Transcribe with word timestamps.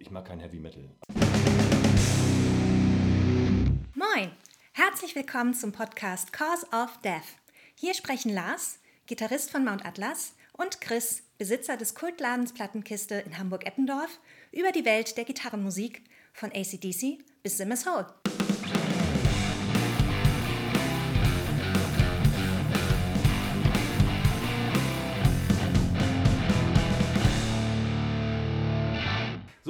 ich 0.00 0.10
mag 0.10 0.26
kein 0.26 0.40
Heavy 0.40 0.58
Metal. 0.58 0.88
Moin, 3.94 4.30
herzlich 4.72 5.14
willkommen 5.14 5.54
zum 5.54 5.72
Podcast 5.72 6.32
Cause 6.32 6.66
of 6.72 6.98
Death. 7.02 7.36
Hier 7.74 7.94
sprechen 7.94 8.32
Lars, 8.32 8.78
Gitarrist 9.06 9.50
von 9.50 9.64
Mount 9.64 9.84
Atlas, 9.84 10.34
und 10.52 10.80
Chris, 10.80 11.22
Besitzer 11.38 11.76
des 11.76 11.94
Kultladens 11.94 12.52
Plattenkiste 12.52 13.14
in 13.14 13.38
Hamburg-Eppendorf, 13.38 14.18
über 14.52 14.72
die 14.72 14.84
Welt 14.84 15.16
der 15.16 15.24
Gitarrenmusik 15.24 16.02
von 16.32 16.50
ACDC 16.50 17.18
bis 17.42 17.56
Simmers 17.58 17.86
Hole. 17.86 18.06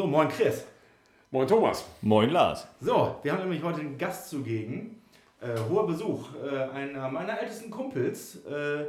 Moin 0.08 0.28
Chris. 0.28 0.64
Moin 1.30 1.46
Thomas. 1.46 1.84
Moin 2.00 2.30
Lars. 2.30 2.66
So, 2.80 3.16
wir 3.22 3.32
haben 3.32 3.40
nämlich 3.40 3.62
heute 3.62 3.80
einen 3.80 3.98
Gast 3.98 4.30
zugegen. 4.30 5.02
Äh, 5.40 5.48
hoher 5.68 5.86
Besuch. 5.86 6.28
Äh, 6.42 6.56
einer 6.70 7.08
meiner 7.10 7.40
ältesten 7.40 7.70
Kumpels. 7.70 8.44
Äh, 8.46 8.86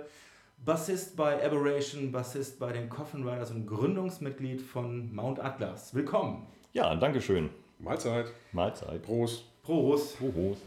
Bassist 0.66 1.16
bei 1.16 1.44
Aberration, 1.46 2.12
Bassist 2.12 2.60
bei 2.60 2.72
den 2.72 2.90
Coffin 2.90 3.28
Riders 3.28 3.52
und 3.52 3.66
Gründungsmitglied 3.66 4.62
von 4.62 5.14
Mount 5.14 5.40
Atlas. 5.40 5.94
Willkommen. 5.94 6.48
Ja, 6.74 6.96
danke 6.96 7.22
schön. 7.22 7.50
Mahlzeit. 7.80 8.28
Mahlzeit. 8.52 9.02
Prost. 9.04 9.46
Prost. 9.64 10.18
Prost. 10.18 10.62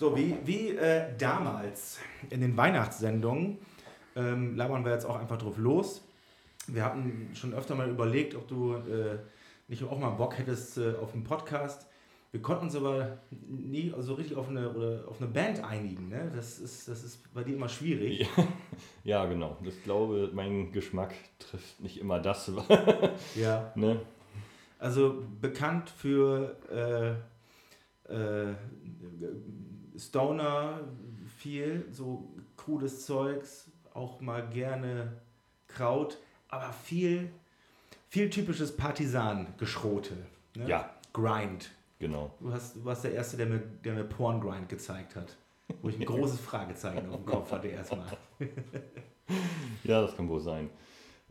So, 0.00 0.16
wie, 0.16 0.34
wie 0.46 0.70
äh, 0.70 1.14
damals 1.18 1.98
in 2.30 2.40
den 2.40 2.56
Weihnachtssendungen 2.56 3.58
ähm, 4.16 4.56
labern 4.56 4.82
wir 4.82 4.92
jetzt 4.92 5.04
auch 5.04 5.16
einfach 5.16 5.36
drauf 5.36 5.58
los. 5.58 6.08
Wir 6.68 6.86
hatten 6.86 7.28
schon 7.34 7.52
öfter 7.52 7.74
mal 7.74 7.90
überlegt, 7.90 8.34
ob 8.34 8.48
du 8.48 8.76
äh, 8.76 9.18
nicht 9.68 9.84
auch 9.84 9.98
mal 9.98 10.08
Bock 10.12 10.38
hättest 10.38 10.78
äh, 10.78 10.94
auf 10.94 11.12
einen 11.12 11.24
Podcast. 11.24 11.86
Wir 12.32 12.40
konnten 12.40 12.64
uns 12.64 12.76
aber 12.76 13.18
nie 13.30 13.92
so 13.98 14.14
richtig 14.14 14.38
auf 14.38 14.48
eine, 14.48 14.70
oder 14.70 15.06
auf 15.06 15.20
eine 15.20 15.30
Band 15.30 15.62
einigen. 15.62 16.08
Ne? 16.08 16.32
Das, 16.34 16.58
ist, 16.60 16.88
das 16.88 17.04
ist 17.04 17.34
bei 17.34 17.44
dir 17.44 17.56
immer 17.56 17.68
schwierig. 17.68 18.20
Ja, 18.20 18.44
ja, 19.04 19.26
genau. 19.26 19.58
Ich 19.62 19.84
glaube, 19.84 20.30
mein 20.32 20.72
Geschmack 20.72 21.12
trifft 21.38 21.78
nicht 21.78 22.00
immer 22.00 22.20
das. 22.20 22.50
Ja. 23.34 23.70
ne? 23.74 24.00
Also 24.78 25.22
bekannt 25.42 25.90
für 25.90 26.56
äh, 28.08 28.14
äh, 28.14 28.54
Stoner 29.96 30.80
viel, 31.36 31.86
so 31.90 32.28
cooles 32.56 33.06
Zeugs, 33.06 33.70
auch 33.94 34.20
mal 34.20 34.48
gerne 34.48 35.20
Kraut, 35.66 36.18
aber 36.48 36.72
viel, 36.72 37.30
viel 38.08 38.28
typisches 38.30 38.76
Partisan-Geschrote. 38.76 40.14
Ne? 40.56 40.68
Ja. 40.68 40.90
Grind. 41.12 41.70
Genau. 41.98 42.34
Du, 42.40 42.52
hast, 42.52 42.76
du 42.76 42.84
warst 42.84 43.04
der 43.04 43.12
Erste, 43.12 43.36
der 43.36 43.46
mir, 43.46 43.58
der 43.58 43.94
mir 43.94 44.04
Porn-Grind 44.04 44.68
gezeigt 44.68 45.16
hat. 45.16 45.36
Wo 45.82 45.88
ich 45.88 45.98
ein 45.98 46.04
großes 46.06 46.40
Fragezeichen 46.40 47.08
auf 47.10 47.16
dem 47.16 47.26
Kopf 47.26 47.52
hatte 47.52 47.68
erstmal. 47.68 48.06
Ja, 49.84 50.02
das 50.02 50.16
kann 50.16 50.28
wohl 50.28 50.40
sein. 50.40 50.70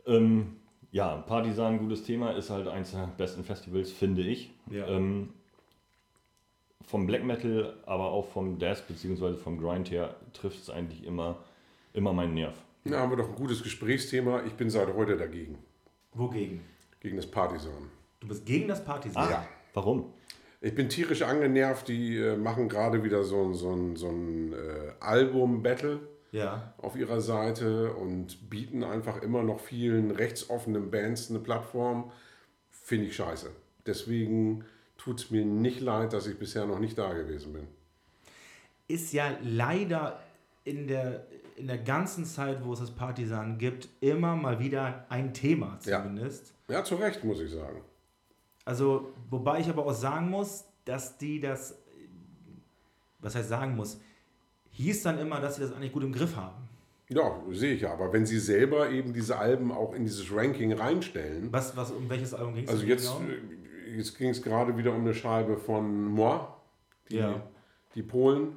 Ähm, 0.06 0.56
ja, 0.90 1.16
Partisan, 1.16 1.78
gutes 1.78 2.02
Thema, 2.02 2.32
ist 2.32 2.50
halt 2.50 2.66
eins 2.66 2.92
der 2.92 3.06
besten 3.16 3.44
Festivals, 3.44 3.92
finde 3.92 4.22
ich. 4.22 4.50
Ja. 4.70 4.86
Ähm, 4.86 5.34
vom 6.86 7.06
Black 7.06 7.24
Metal, 7.24 7.74
aber 7.86 8.10
auch 8.10 8.28
vom 8.32 8.58
Death 8.58 8.86
bzw. 8.88 9.34
vom 9.36 9.58
Grind 9.60 9.90
her 9.90 10.16
trifft 10.32 10.60
es 10.62 10.70
eigentlich 10.70 11.04
immer, 11.04 11.38
immer 11.92 12.12
meinen 12.12 12.34
Nerv. 12.34 12.54
Da 12.84 13.00
haben 13.00 13.10
wir 13.10 13.16
doch 13.16 13.28
ein 13.28 13.34
gutes 13.34 13.62
Gesprächsthema. 13.62 14.42
Ich 14.46 14.54
bin 14.54 14.70
seit 14.70 14.92
heute 14.94 15.16
dagegen. 15.16 15.58
Wogegen? 16.14 16.62
Gegen 17.00 17.16
das 17.16 17.26
Partisan. 17.30 17.90
Du 18.20 18.28
bist 18.28 18.44
gegen 18.46 18.68
das 18.68 18.84
Partisan? 18.84 19.30
Ja. 19.30 19.46
Warum? 19.74 20.12
Ich 20.62 20.74
bin 20.74 20.88
tierisch 20.88 21.22
angenervt. 21.22 21.88
Die 21.88 22.16
äh, 22.16 22.36
machen 22.36 22.68
gerade 22.68 23.02
wieder 23.04 23.22
so 23.24 23.42
ein, 23.44 23.54
so 23.54 23.70
ein, 23.72 23.96
so 23.96 24.08
ein 24.08 24.52
äh, 24.52 24.92
Album-Battle 25.00 26.00
Ja. 26.32 26.74
auf 26.78 26.96
ihrer 26.96 27.20
Seite 27.20 27.92
und 27.94 28.50
bieten 28.50 28.82
einfach 28.82 29.22
immer 29.22 29.42
noch 29.42 29.60
vielen 29.60 30.10
rechtsoffenen 30.10 30.90
Bands 30.90 31.30
eine 31.30 31.38
Plattform. 31.38 32.10
Finde 32.70 33.06
ich 33.06 33.16
scheiße. 33.16 33.50
Deswegen 33.86 34.64
tut 35.02 35.20
es 35.20 35.30
mir 35.30 35.44
nicht 35.44 35.80
leid, 35.80 36.12
dass 36.12 36.26
ich 36.26 36.38
bisher 36.38 36.66
noch 36.66 36.78
nicht 36.78 36.96
da 36.98 37.12
gewesen 37.12 37.52
bin. 37.52 37.66
ist 38.88 39.12
ja 39.12 39.30
leider 39.42 40.20
in 40.64 40.88
der, 40.88 41.26
in 41.56 41.66
der 41.68 41.78
ganzen 41.78 42.24
Zeit, 42.24 42.64
wo 42.64 42.72
es 42.72 42.80
das 42.80 42.90
Partisan 42.90 43.56
gibt, 43.56 43.88
immer 44.00 44.34
mal 44.36 44.58
wieder 44.58 45.06
ein 45.08 45.32
Thema 45.32 45.78
Ja. 45.84 46.02
zumindest. 46.02 46.52
Ja, 46.68 46.82
zu 46.84 46.96
Recht, 46.96 47.22
muss 47.24 47.40
ich 47.40 47.50
sagen. 47.50 47.80
Also, 48.64 49.12
wobei 49.30 49.60
ich 49.60 49.68
aber 49.68 49.86
auch 49.86 49.92
sagen 49.94 50.28
muss, 50.30 50.64
dass 50.84 51.16
die 51.18 51.40
das, 51.40 51.76
was 53.20 53.34
heißt 53.34 53.48
sagen 53.48 53.76
muss, 53.76 54.00
hieß 54.72 55.02
dann 55.02 55.18
immer, 55.18 55.40
dass 55.40 55.56
sie 55.56 55.62
das 55.62 55.72
eigentlich 55.72 55.92
gut 55.92 56.02
im 56.04 56.12
Griff 56.12 56.36
haben. 56.36 56.68
Ja, 57.08 57.40
sehe 57.50 57.74
ich 57.74 57.80
ja. 57.82 57.92
Aber 57.92 58.12
wenn 58.12 58.24
sie 58.26 58.38
selber 58.38 58.90
eben 58.90 59.12
diese 59.12 59.36
Alben 59.38 59.72
auch 59.72 59.94
in 59.94 60.04
dieses 60.04 60.32
Ranking 60.32 60.72
reinstellen, 60.72 61.52
Was, 61.52 61.76
was, 61.76 61.90
um 61.90 62.08
welches 62.08 62.34
Album 62.34 62.54
ging 62.54 62.64
es 62.64 62.70
Also 62.70 62.84
jetzt, 62.84 63.06
äh, 63.08 63.59
jetzt 63.96 64.18
ging 64.18 64.30
es 64.30 64.42
gerade 64.42 64.76
wieder 64.76 64.92
um 64.94 65.00
eine 65.02 65.14
Scheibe 65.14 65.56
von 65.56 66.04
Moi, 66.06 66.38
die, 67.10 67.16
Ja. 67.16 67.42
die 67.94 68.02
Polen, 68.02 68.56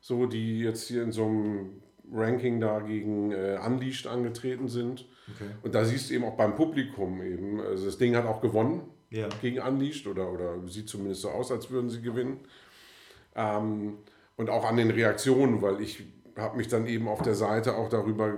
so 0.00 0.26
die 0.26 0.60
jetzt 0.60 0.88
hier 0.88 1.02
in 1.02 1.12
so 1.12 1.24
einem 1.26 1.82
Ranking 2.12 2.60
da 2.60 2.80
gegen 2.80 3.32
äh, 3.32 3.58
Unleashed 3.64 4.06
angetreten 4.06 4.68
sind. 4.68 5.06
Okay. 5.34 5.50
Und 5.62 5.74
da 5.74 5.84
siehst 5.84 6.10
du 6.10 6.14
eben 6.14 6.24
auch 6.24 6.36
beim 6.36 6.54
Publikum 6.56 7.22
eben, 7.22 7.60
also 7.60 7.86
das 7.86 7.96
Ding 7.98 8.14
hat 8.16 8.26
auch 8.26 8.40
gewonnen 8.40 8.82
Ja. 9.10 9.28
gegen 9.40 9.60
Unleashed 9.60 10.06
oder, 10.06 10.30
oder 10.30 10.56
sieht 10.66 10.88
zumindest 10.88 11.22
so 11.22 11.30
aus, 11.30 11.50
als 11.52 11.70
würden 11.70 11.88
sie 11.90 12.02
gewinnen. 12.02 12.40
Ähm, 13.34 13.98
und 14.36 14.50
auch 14.50 14.64
an 14.64 14.76
den 14.76 14.90
Reaktionen, 14.90 15.62
weil 15.62 15.80
ich 15.80 16.02
habe 16.36 16.56
mich 16.56 16.68
dann 16.68 16.86
eben 16.86 17.08
auf 17.08 17.22
der 17.22 17.34
Seite 17.34 17.76
auch 17.76 17.88
darüber 17.88 18.34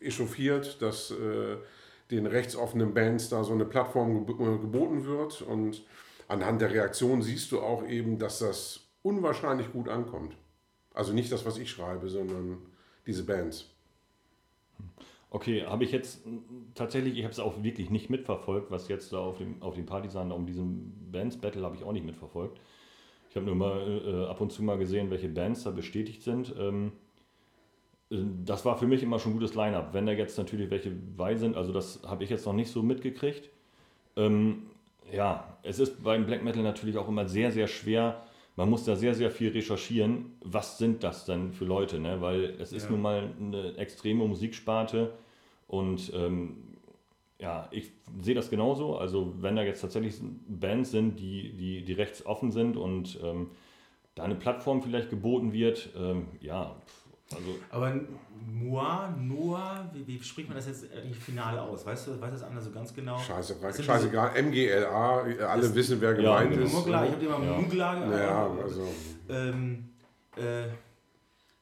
echauffiert, 0.00 0.82
dass 0.82 1.10
äh, 1.12 1.56
den 2.12 2.26
rechtsoffenen 2.26 2.94
Bands 2.94 3.28
da 3.30 3.42
so 3.42 3.52
eine 3.52 3.64
Plattform 3.64 4.22
äh, 4.22 4.58
geboten 4.58 5.04
wird. 5.04 5.42
Und 5.42 5.82
anhand 6.28 6.60
der 6.60 6.70
Reaktion 6.70 7.22
siehst 7.22 7.50
du 7.50 7.60
auch 7.60 7.86
eben, 7.86 8.18
dass 8.18 8.38
das 8.38 8.86
unwahrscheinlich 9.02 9.72
gut 9.72 9.88
ankommt. 9.88 10.36
Also 10.94 11.12
nicht 11.12 11.32
das, 11.32 11.44
was 11.46 11.58
ich 11.58 11.70
schreibe, 11.70 12.08
sondern 12.08 12.58
diese 13.06 13.24
Bands. 13.24 13.68
Okay, 15.30 15.64
habe 15.64 15.84
ich 15.84 15.92
jetzt 15.92 16.20
tatsächlich, 16.74 17.16
ich 17.16 17.24
habe 17.24 17.32
es 17.32 17.40
auch 17.40 17.62
wirklich 17.62 17.88
nicht 17.88 18.10
mitverfolgt, 18.10 18.70
was 18.70 18.88
jetzt 18.88 19.14
da 19.14 19.18
auf 19.18 19.38
dem, 19.38 19.62
auf 19.62 19.74
dem 19.74 19.86
Partisan, 19.86 20.30
um 20.30 20.44
diesen 20.44 21.10
Bands-Battle 21.10 21.62
habe 21.62 21.74
ich 21.74 21.84
auch 21.84 21.92
nicht 21.92 22.04
mitverfolgt. 22.04 22.60
Ich 23.30 23.36
habe 23.36 23.46
nur 23.46 23.54
mal 23.54 24.02
äh, 24.04 24.26
ab 24.26 24.42
und 24.42 24.52
zu 24.52 24.62
mal 24.62 24.76
gesehen, 24.76 25.10
welche 25.10 25.30
Bands 25.30 25.64
da 25.64 25.70
bestätigt 25.70 26.22
sind. 26.22 26.54
Ähm, 26.58 26.88
äh, 26.88 27.01
das 28.44 28.64
war 28.64 28.76
für 28.76 28.86
mich 28.86 29.02
immer 29.02 29.18
schon 29.18 29.32
ein 29.32 29.34
gutes 29.34 29.54
Line-Up. 29.54 29.94
Wenn 29.94 30.06
da 30.06 30.12
jetzt 30.12 30.36
natürlich 30.38 30.70
welche 30.70 30.90
bei 30.90 31.34
sind, 31.34 31.56
also 31.56 31.72
das 31.72 32.00
habe 32.06 32.24
ich 32.24 32.30
jetzt 32.30 32.46
noch 32.46 32.52
nicht 32.52 32.70
so 32.70 32.82
mitgekriegt. 32.82 33.48
Ähm, 34.16 34.64
ja, 35.12 35.56
es 35.62 35.78
ist 35.78 36.02
beim 36.02 36.26
Black 36.26 36.42
Metal 36.44 36.62
natürlich 36.62 36.96
auch 36.98 37.08
immer 37.08 37.26
sehr, 37.26 37.50
sehr 37.50 37.66
schwer. 37.66 38.22
Man 38.56 38.68
muss 38.68 38.84
da 38.84 38.96
sehr, 38.96 39.14
sehr 39.14 39.30
viel 39.30 39.50
recherchieren. 39.50 40.32
Was 40.44 40.78
sind 40.78 41.02
das 41.02 41.24
denn 41.24 41.52
für 41.52 41.64
Leute? 41.64 41.98
Ne? 41.98 42.20
Weil 42.20 42.54
es 42.60 42.72
ist 42.72 42.84
Ja. 42.84 42.90
nun 42.90 43.02
mal 43.02 43.30
eine 43.40 43.76
extreme 43.76 44.26
Musiksparte 44.26 45.12
und 45.68 46.12
ähm, 46.14 46.56
ja, 47.38 47.66
ich 47.72 47.90
sehe 48.20 48.34
das 48.34 48.50
genauso. 48.50 48.96
Also 48.98 49.34
wenn 49.40 49.56
da 49.56 49.62
jetzt 49.62 49.80
tatsächlich 49.80 50.14
Bands 50.48 50.90
sind, 50.90 51.18
die, 51.18 51.54
die, 51.56 51.82
die 51.84 51.92
rechts 51.94 52.24
offen 52.26 52.52
sind 52.52 52.76
und 52.76 53.18
ähm, 53.22 53.48
da 54.14 54.24
eine 54.24 54.34
Plattform 54.34 54.82
vielleicht 54.82 55.10
geboten 55.10 55.52
wird, 55.52 55.88
ähm, 55.98 56.26
ja, 56.40 56.76
pf, 56.86 57.01
also 57.34 57.58
Aber 57.70 57.94
Moi, 58.44 59.08
Noah, 59.20 59.90
wie, 59.92 60.06
wie 60.06 60.22
spricht 60.22 60.48
man 60.48 60.56
das 60.56 60.66
jetzt 60.66 60.84
eigentlich 60.92 61.18
final 61.18 61.58
aus? 61.58 61.86
Weißt 61.86 62.08
du, 62.08 62.20
weiß 62.20 62.30
das 62.32 62.42
einer 62.42 62.60
so 62.60 62.70
ganz 62.70 62.94
genau? 62.94 63.18
Scheiße, 63.18 63.56
scheißegal. 63.82 64.42
MGLA, 64.42 65.46
alle 65.48 65.74
wissen, 65.74 66.00
wer 66.00 66.10
Ja, 66.20 66.40
gemeint 66.40 66.52
genau. 66.54 66.66
ist. 66.66 66.72
Mugla, 66.72 67.04
ich 67.04 67.10
habe 67.12 67.20
dir 67.20 67.30
mal 67.30 67.44
Ja. 67.44 67.52
Mugla 67.52 68.18
Ja, 68.18 68.50
also. 68.62 68.88
Ähm, 69.28 69.90
äh, 70.36 70.64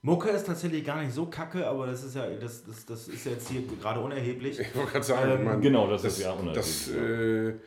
Mucke 0.03 0.31
ist 0.31 0.47
tatsächlich 0.47 0.85
gar 0.85 1.03
nicht 1.03 1.13
so 1.13 1.27
kacke, 1.27 1.67
aber 1.67 1.87
das 1.87 2.03
ist 2.03 2.17
ja, 2.17 2.27
das, 2.31 2.65
das, 2.65 2.87
das 2.87 3.09
ist 3.09 3.27
ja 3.27 3.33
jetzt 3.33 3.49
hier 3.51 3.63
gerade 3.67 4.01
unerheblich. 4.01 4.59
Ich 4.61 4.75
wollte 4.75 4.93
gerade 4.93 5.05
sagen, 5.05 5.31
Ähm, 5.33 5.45
mein, 5.45 5.61
genau, 5.61 5.91
das, 5.91 6.03
das, 6.03 6.19
ist 6.19 6.25
ja 6.25 6.35
das, 6.55 6.89
unerheblich. 6.89 7.61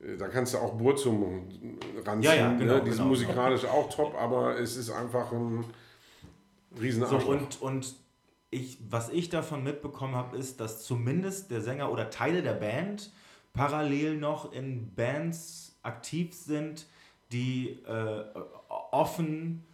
äh, 0.00 0.16
da 0.16 0.28
kannst 0.28 0.54
du 0.54 0.58
auch 0.58 0.74
Burzum 0.74 1.48
ranziehen. 2.04 2.22
Ja, 2.22 2.34
ja, 2.34 2.56
genau, 2.56 2.74
ne? 2.74 2.80
Die 2.80 2.90
sind 2.90 2.98
genau. 2.98 3.08
musikalisch 3.08 3.64
auch 3.66 3.90
top, 3.90 4.14
aber 4.14 4.58
es 4.58 4.76
ist 4.76 4.90
einfach 4.90 5.32
ein 5.32 5.64
riesen 6.80 7.06
So, 7.06 7.16
und 7.16 7.62
und 7.62 7.94
ich, 8.50 8.78
was 8.88 9.08
ich 9.10 9.28
davon 9.28 9.64
mitbekommen 9.64 10.14
habe, 10.14 10.36
ist, 10.36 10.60
dass 10.60 10.84
zumindest 10.84 11.50
der 11.50 11.60
Sänger 11.60 11.90
oder 11.90 12.10
Teile 12.10 12.42
der 12.42 12.54
Band 12.54 13.10
parallel 13.52 14.16
noch 14.16 14.52
in 14.52 14.94
Bands 14.94 15.76
aktiv 15.82 16.32
sind, 16.34 16.86
die 17.32 17.70
äh, 17.86 18.24
offen 18.92 19.64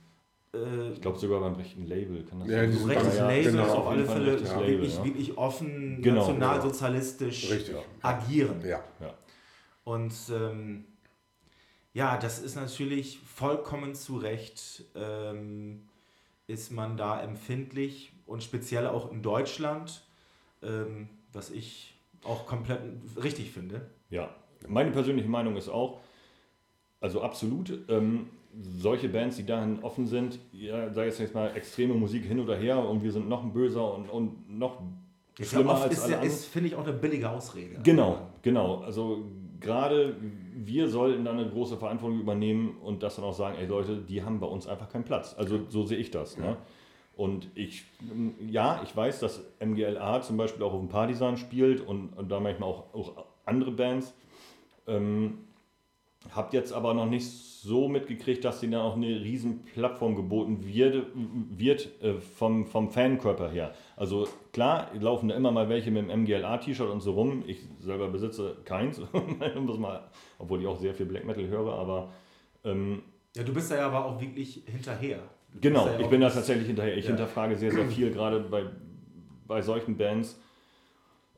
äh, 0.54 0.90
Ich 0.92 1.00
glaube 1.00 1.18
sogar 1.18 1.40
beim 1.40 1.54
rechten 1.54 1.86
Label 1.86 2.22
kann 2.24 2.40
das 2.40 2.48
Ja, 2.48 2.60
sein. 2.70 2.86
rechtes 2.88 3.16
Ja, 3.16 3.28
Label 3.28 3.52
genau, 3.52 3.62
auf 3.64 3.78
auf 3.78 3.88
alle 3.88 4.04
Fälle 4.06 4.26
wirklich, 4.66 4.96
ja. 4.96 5.04
wirklich 5.04 5.36
offen 5.38 6.00
Genau. 6.02 6.20
nationalsozialistisch 6.20 7.50
Richtig. 7.50 7.76
agieren. 8.00 8.60
Ja. 8.64 8.82
Ja. 9.00 9.14
Und 9.84 10.14
ähm, 10.30 10.84
ja, 11.92 12.16
das 12.16 12.38
ist 12.38 12.54
natürlich 12.56 13.18
vollkommen 13.18 13.94
zu 13.94 14.16
Recht, 14.16 14.84
ähm, 14.94 15.82
ist 16.46 16.70
man 16.72 16.96
da 16.96 17.22
empfindlich 17.22 18.12
und 18.26 18.42
speziell 18.42 18.86
auch 18.86 19.10
in 19.10 19.22
Deutschland, 19.22 20.02
ähm, 20.62 21.08
was 21.32 21.50
ich 21.50 21.94
auch 22.24 22.46
komplett 22.46 22.80
richtig 23.22 23.50
finde. 23.50 23.90
Ja, 24.10 24.30
meine 24.68 24.90
persönliche 24.90 25.28
Meinung 25.28 25.56
ist 25.56 25.68
auch, 25.68 26.00
also 27.00 27.22
absolut, 27.22 27.72
ähm, 27.88 28.28
solche 28.60 29.08
Bands, 29.08 29.36
die 29.36 29.46
dahin 29.46 29.82
offen 29.82 30.06
sind, 30.06 30.38
ja, 30.52 30.92
sei 30.92 31.06
es 31.06 31.18
jetzt 31.18 31.34
mal 31.34 31.56
extreme 31.56 31.94
Musik 31.94 32.24
hin 32.24 32.38
oder 32.38 32.56
her 32.56 32.78
und 32.78 33.02
wir 33.02 33.10
sind 33.10 33.28
noch 33.28 33.42
ein 33.42 33.52
böser 33.52 33.94
und, 33.94 34.08
und 34.10 34.58
noch 34.58 34.82
Ist, 35.38 35.50
schlimmer 35.50 35.70
ja 35.70 35.72
oft, 35.72 35.82
als 35.84 35.94
ist, 35.94 36.04
alle 36.04 36.26
ist 36.26 36.44
finde 36.46 36.68
ich, 36.68 36.74
auch 36.74 36.84
eine 36.84 36.92
billige 36.92 37.30
Ausrede. 37.30 37.80
Genau, 37.82 38.28
genau. 38.42 38.82
Also 38.82 39.24
gerade 39.62 40.16
wir 40.54 40.88
sollten 40.88 41.24
dann 41.24 41.38
eine 41.38 41.48
große 41.48 41.76
Verantwortung 41.76 42.20
übernehmen 42.20 42.76
und 42.82 43.02
das 43.02 43.16
dann 43.16 43.24
auch 43.24 43.32
sagen, 43.32 43.56
ey 43.58 43.66
Leute, 43.66 43.96
die 43.96 44.22
haben 44.22 44.40
bei 44.40 44.46
uns 44.46 44.66
einfach 44.66 44.88
keinen 44.88 45.04
Platz. 45.04 45.34
Also 45.36 45.60
so 45.68 45.84
sehe 45.84 45.98
ich 45.98 46.10
das. 46.10 46.36
Ne? 46.36 46.56
Und 47.16 47.50
ich, 47.54 47.84
ja, 48.48 48.80
ich 48.82 48.96
weiß, 48.96 49.20
dass 49.20 49.42
MGLA 49.60 50.22
zum 50.22 50.36
Beispiel 50.36 50.62
auch 50.62 50.72
auf 50.72 50.80
dem 50.80 50.88
Partisan 50.88 51.36
spielt 51.36 51.80
und, 51.80 52.10
und 52.16 52.30
da 52.30 52.40
manchmal 52.40 52.68
auch, 52.68 52.94
auch 52.94 53.26
andere 53.44 53.70
Bands. 53.70 54.14
Ähm, 54.86 55.38
Habt 56.30 56.54
jetzt 56.54 56.72
aber 56.72 56.94
noch 56.94 57.06
nicht 57.06 57.26
so 57.62 57.88
mitgekriegt, 57.88 58.44
dass 58.44 58.60
denen 58.60 58.74
auch 58.74 58.96
eine 58.96 59.06
riesen 59.06 59.64
Plattform 59.74 60.16
geboten 60.16 60.64
wird, 60.66 61.06
wird 61.14 61.88
äh, 62.02 62.14
vom, 62.14 62.66
vom 62.66 62.90
Fankörper 62.90 63.50
her. 63.50 63.74
Also 63.96 64.26
klar, 64.52 64.88
laufen 64.98 65.28
da 65.28 65.36
immer 65.36 65.52
mal 65.52 65.68
welche 65.68 65.90
mit 65.90 66.08
dem 66.08 66.22
MGLA-T-Shirt 66.22 66.90
und 66.90 67.00
so 67.00 67.12
rum. 67.12 67.44
Ich 67.46 67.58
selber 67.80 68.08
besitze 68.08 68.56
keins, 68.64 69.00
mal, 69.78 70.08
obwohl 70.38 70.60
ich 70.60 70.66
auch 70.66 70.78
sehr 70.78 70.94
viel 70.94 71.06
Black 71.06 71.24
Metal 71.24 71.46
höre, 71.46 71.72
aber 71.72 72.10
ähm, 72.64 73.02
Ja, 73.36 73.44
du 73.44 73.52
bist 73.52 73.70
da 73.70 73.76
ja 73.76 73.86
aber 73.86 74.04
auch 74.06 74.20
wirklich 74.20 74.62
hinterher. 74.66 75.20
Du 75.52 75.60
genau, 75.60 75.86
ja 75.86 76.00
ich 76.00 76.08
bin 76.08 76.20
da 76.20 76.30
tatsächlich 76.30 76.66
hinterher. 76.66 76.96
Ich 76.96 77.04
Ja. 77.04 77.10
hinterfrage 77.10 77.56
sehr, 77.56 77.70
sehr 77.70 77.86
viel, 77.86 78.10
gerade 78.12 78.40
bei, 78.40 78.64
bei 79.46 79.62
solchen 79.62 79.96
Bands. 79.96 80.40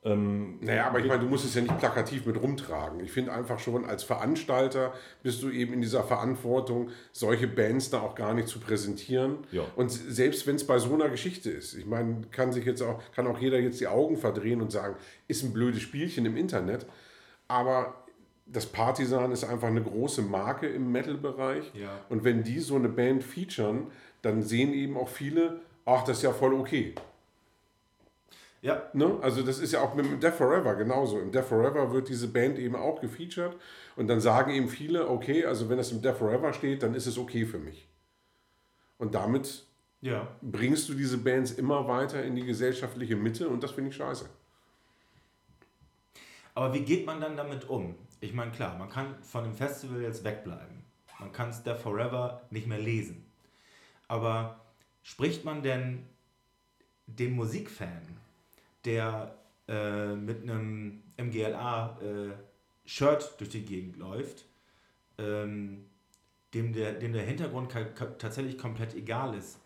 Ähm, 0.04 0.58
Naja, 0.60 0.86
aber 0.86 1.00
ich 1.00 1.06
meine, 1.06 1.20
du 1.20 1.26
musst 1.26 1.46
es 1.46 1.54
ja 1.54 1.62
nicht 1.62 1.78
plakativ 1.78 2.26
mit 2.26 2.40
rumtragen. 2.40 3.00
Ich 3.00 3.10
finde 3.10 3.32
einfach 3.32 3.58
schon, 3.58 3.86
als 3.86 4.02
Veranstalter 4.02 4.92
bist 5.22 5.42
du 5.42 5.50
eben 5.50 5.72
in 5.72 5.80
dieser 5.80 6.04
Verantwortung, 6.04 6.90
solche 7.12 7.48
Bands 7.48 7.88
da 7.88 8.00
auch 8.00 8.14
gar 8.14 8.34
nicht 8.34 8.48
zu 8.48 8.60
präsentieren. 8.60 9.38
Ja. 9.50 9.62
Und 9.76 9.90
selbst 9.90 10.46
wenn 10.46 10.56
es 10.56 10.66
bei 10.66 10.78
so 10.78 10.92
einer 10.92 11.08
Geschichte 11.08 11.50
ist, 11.50 11.74
ich 11.74 11.86
meine, 11.86 12.22
kann 12.30 12.52
sich 12.52 12.66
jetzt 12.66 12.82
auch, 12.82 13.00
kann 13.14 13.26
auch 13.26 13.38
jeder 13.38 13.58
jetzt 13.58 13.80
die 13.80 13.86
Augen 13.86 14.18
verdrehen 14.18 14.60
und 14.60 14.70
sagen, 14.70 14.96
ist 15.26 15.42
ein 15.42 15.54
blödes 15.54 15.80
Spielchen 15.80 16.26
im 16.26 16.36
Internet. 16.36 16.84
Aber 17.48 17.94
das 18.46 18.66
Partisan 18.66 19.32
ist 19.32 19.44
einfach 19.44 19.68
eine 19.68 19.82
große 19.82 20.20
Marke 20.20 20.66
im 20.66 20.92
Metal-Bereich. 20.92 21.72
Ja. 21.74 22.00
Und 22.10 22.24
wenn 22.24 22.42
die 22.42 22.60
so 22.60 22.76
eine 22.76 22.90
Band 22.90 23.24
featuren, 23.24 23.86
dann 24.20 24.42
sehen 24.42 24.74
eben 24.74 24.98
auch 24.98 25.08
viele, 25.08 25.60
ach, 25.86 26.04
das 26.04 26.18
ist 26.18 26.24
ja 26.24 26.32
voll 26.32 26.52
okay. 26.52 26.94
Ja, 28.64 28.88
Ne? 28.94 29.18
Also 29.20 29.42
das 29.42 29.58
ist 29.58 29.72
ja 29.72 29.82
auch 29.82 29.94
mit 29.94 30.06
dem 30.06 30.18
Death 30.20 30.36
Forever 30.36 30.74
genauso. 30.74 31.20
Im 31.20 31.30
Death 31.30 31.44
Forever 31.44 31.92
wird 31.92 32.08
diese 32.08 32.28
Band 32.28 32.58
eben 32.58 32.74
auch 32.74 32.98
gefeatured 32.98 33.54
und 33.94 34.08
dann 34.08 34.22
sagen 34.22 34.52
eben 34.52 34.68
viele, 34.68 35.10
okay, 35.10 35.44
also 35.44 35.68
wenn 35.68 35.76
das 35.76 35.92
im 35.92 36.00
Death 36.00 36.16
Forever 36.16 36.50
steht, 36.54 36.82
dann 36.82 36.94
ist 36.94 37.04
es 37.04 37.18
okay 37.18 37.44
für 37.44 37.58
mich. 37.58 37.86
Und 38.96 39.14
damit 39.14 39.66
ja. 40.00 40.26
bringst 40.40 40.88
du 40.88 40.94
diese 40.94 41.18
Bands 41.18 41.52
immer 41.52 41.86
weiter 41.86 42.22
in 42.22 42.36
die 42.36 42.46
gesellschaftliche 42.46 43.16
Mitte 43.16 43.50
und 43.50 43.62
das 43.62 43.72
finde 43.72 43.90
ich 43.90 43.96
scheiße. 43.96 44.30
Aber 46.54 46.72
wie 46.72 46.80
geht 46.80 47.04
man 47.04 47.20
dann 47.20 47.36
damit 47.36 47.68
um? 47.68 47.94
Ich 48.20 48.32
meine, 48.32 48.50
klar, 48.50 48.78
man 48.78 48.88
kann 48.88 49.22
von 49.22 49.44
dem 49.44 49.52
Festival 49.52 50.00
jetzt 50.00 50.24
wegbleiben. 50.24 50.82
Man 51.20 51.32
kann 51.32 51.50
es 51.50 51.62
Death 51.62 51.80
Forever 51.80 52.40
nicht 52.48 52.66
mehr 52.66 52.78
lesen. 52.78 53.26
Aber 54.08 54.64
spricht 55.02 55.44
man 55.44 55.62
denn 55.62 56.08
dem 57.06 57.32
Musikfan, 57.32 58.23
der 58.84 59.34
äh, 59.68 60.14
mit 60.14 60.42
einem 60.42 61.02
MGLA-Shirt 61.18 63.34
durch 63.38 63.50
die 63.50 63.64
Gegend 63.64 63.96
läuft, 63.96 64.44
ähm, 65.18 65.86
dem, 66.52 66.72
der, 66.72 66.92
dem 66.94 67.12
der 67.12 67.22
Hintergrund 67.22 67.72
tatsächlich 68.18 68.58
komplett 68.58 68.94
egal 68.94 69.36
ist, 69.36 69.58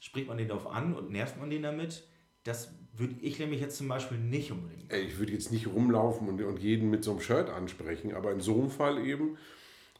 spricht 0.00 0.28
man 0.28 0.38
den 0.38 0.48
darauf 0.48 0.66
an 0.66 0.94
und 0.94 1.10
nervt 1.10 1.38
man 1.38 1.50
den 1.50 1.62
damit? 1.62 2.04
Das 2.44 2.70
würde 2.96 3.14
ich 3.22 3.38
nämlich 3.38 3.60
jetzt 3.60 3.76
zum 3.76 3.88
Beispiel 3.88 4.18
nicht 4.18 4.52
unbedingt. 4.52 4.92
Ey, 4.92 5.02
Ich 5.02 5.18
würde 5.18 5.32
jetzt 5.32 5.50
nicht 5.50 5.66
rumlaufen 5.66 6.28
und, 6.28 6.40
und 6.42 6.58
jeden 6.58 6.90
mit 6.90 7.04
so 7.04 7.12
einem 7.12 7.20
Shirt 7.20 7.48
ansprechen, 7.48 8.14
aber 8.14 8.32
in 8.32 8.40
so 8.40 8.54
einem 8.60 8.70
Fall 8.70 9.04
eben, 9.04 9.36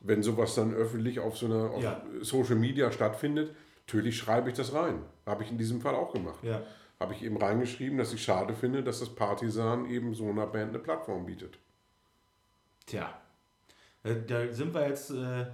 wenn 0.00 0.23
sowas 0.23 0.55
dann 0.55 0.75
öffentlich 0.75 1.21
auf 1.21 1.39
so 1.39 1.47
einer 1.47 1.71
auf 1.71 1.83
Ja. 1.83 2.03
Social 2.21 2.57
Media 2.57 2.93
stattfindet, 2.93 3.55
natürlich 3.87 4.17
schreibe 4.19 4.50
ich 4.50 4.57
das 4.57 4.75
rein. 4.75 5.03
Habe 5.27 5.43
ich 5.45 5.50
in 5.50 5.59
diesem 5.59 5.81
Fall 5.81 5.95
auch 5.95 6.12
gemacht. 6.12 6.43
Ja. 6.43 6.62
Habe 7.00 7.12
ich 7.14 7.23
eben 7.23 7.37
reingeschrieben, 7.37 7.99
dass 7.99 8.12
ich 8.12 8.23
schade 8.23 8.55
finde, 8.55 8.82
dass 8.82 9.00
das 9.00 9.14
Partisan 9.14 9.87
eben 9.91 10.14
so 10.14 10.29
einer 10.31 10.46
Band 10.46 10.70
eine 10.70 10.79
Plattform 10.79 11.26
bietet. 11.26 11.58
Tja, 12.87 13.20
Äh, 14.05 14.17
da 14.26 14.52
sind 14.52 14.75
wir 14.75 14.88
jetzt, 14.88 15.11
äh, 15.11 15.46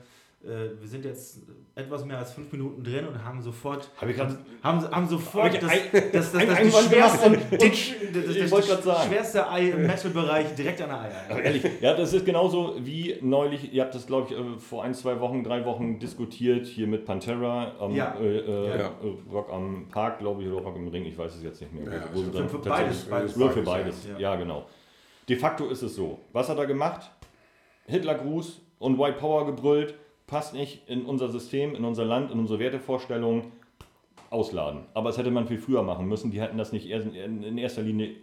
wir 0.43 0.89
sind 0.89 1.05
jetzt 1.05 1.41
etwas 1.75 2.05
mehr 2.05 2.17
als 2.19 2.33
fünf 2.33 2.51
Minuten 2.51 2.83
drin 2.83 3.07
und 3.07 3.23
haben 3.25 3.43
sofort, 3.43 3.91
Hab 4.01 4.09
ich 4.09 4.17
grad- 4.17 4.39
haben, 4.63 4.91
haben 4.91 5.07
sofort 5.09 5.63
das, 5.63 5.71
schwerste, 5.71 5.99
und- 5.99 6.15
das, 6.15 6.33
das, 6.33 6.45
das, 8.85 9.37
Ei 9.51 9.69
im 9.71 9.87
Metal-Bereich 9.87 10.55
direkt 10.55 10.81
an 10.81 10.89
der 10.89 11.01
Eier. 11.01 11.13
Aber 11.29 11.43
ehrlich, 11.43 11.63
ja, 11.83 11.95
das 11.95 12.15
ist 12.15 12.25
genauso 12.25 12.75
wie 12.79 13.17
neulich, 13.21 13.71
ihr 13.73 13.83
habt 13.83 13.95
das, 13.95 14.07
glaube 14.07 14.33
ich, 14.33 14.39
äh, 14.39 14.59
vor 14.59 14.83
ein, 14.83 14.95
zwei 14.95 15.21
Wochen, 15.21 15.45
drei 15.45 15.65
Wochen 15.67 15.99
diskutiert, 15.99 16.67
hier 16.67 16.87
mit 16.87 17.05
Pantera, 17.05 17.73
am 17.79 17.95
Ja. 17.95 18.17
äh, 18.19 18.39
äh, 18.39 18.69
Ja. 18.79 18.87
äh, 18.87 18.91
Rock 19.31 19.53
am 19.53 19.89
Park, 19.91 20.21
glaube 20.21 20.43
ich, 20.43 20.49
oder 20.49 20.63
Rock 20.63 20.77
im 20.77 20.89
Ring, 20.89 21.05
ich 21.05 21.19
weiß 21.19 21.35
es 21.37 21.43
jetzt 21.43 21.61
nicht 21.61 21.75
mehr. 21.75 21.85
Ja, 21.93 22.03
wo 22.15 22.23
sie 22.23 22.31
für- 22.49 22.59
beides, 22.59 23.05
beides, 23.05 23.37
Nur 23.37 23.51
für 23.51 23.63
beides, 23.63 23.97
beides, 24.05 24.19
ja. 24.19 24.33
ja. 24.33 24.37
genau. 24.37 24.65
De 25.29 25.37
facto 25.37 25.69
ist 25.69 25.83
es 25.83 25.95
so. 25.95 26.19
Was 26.33 26.49
hat 26.49 26.57
er 26.59 26.67
gemacht? 26.67 27.11
Hitlergruß 27.87 28.61
und 28.79 28.99
White 28.99 29.19
Power 29.19 29.47
gebrüllt, 29.47 29.95
passt 30.31 30.55
nicht 30.55 30.89
in 30.89 31.05
unser 31.05 31.29
System, 31.29 31.75
in 31.75 31.85
unser 31.85 32.05
Land, 32.05 32.31
in 32.31 32.39
unsere 32.39 32.59
Wertevorstellungen, 32.61 33.53
ausladen. 34.31 34.83
Aber 34.95 35.09
das 35.09 35.19
hätte 35.19 35.31
man 35.33 35.49
viel 35.49 35.59
früher 35.59 35.83
machen 35.83 36.07
müssen. 36.07 36.31
Die 36.31 36.41
hätten 36.41 36.57
das 36.57 36.71
nicht 36.73 36.89
in 36.89 37.59
erster 37.59 37.83
Linie 37.83 38.15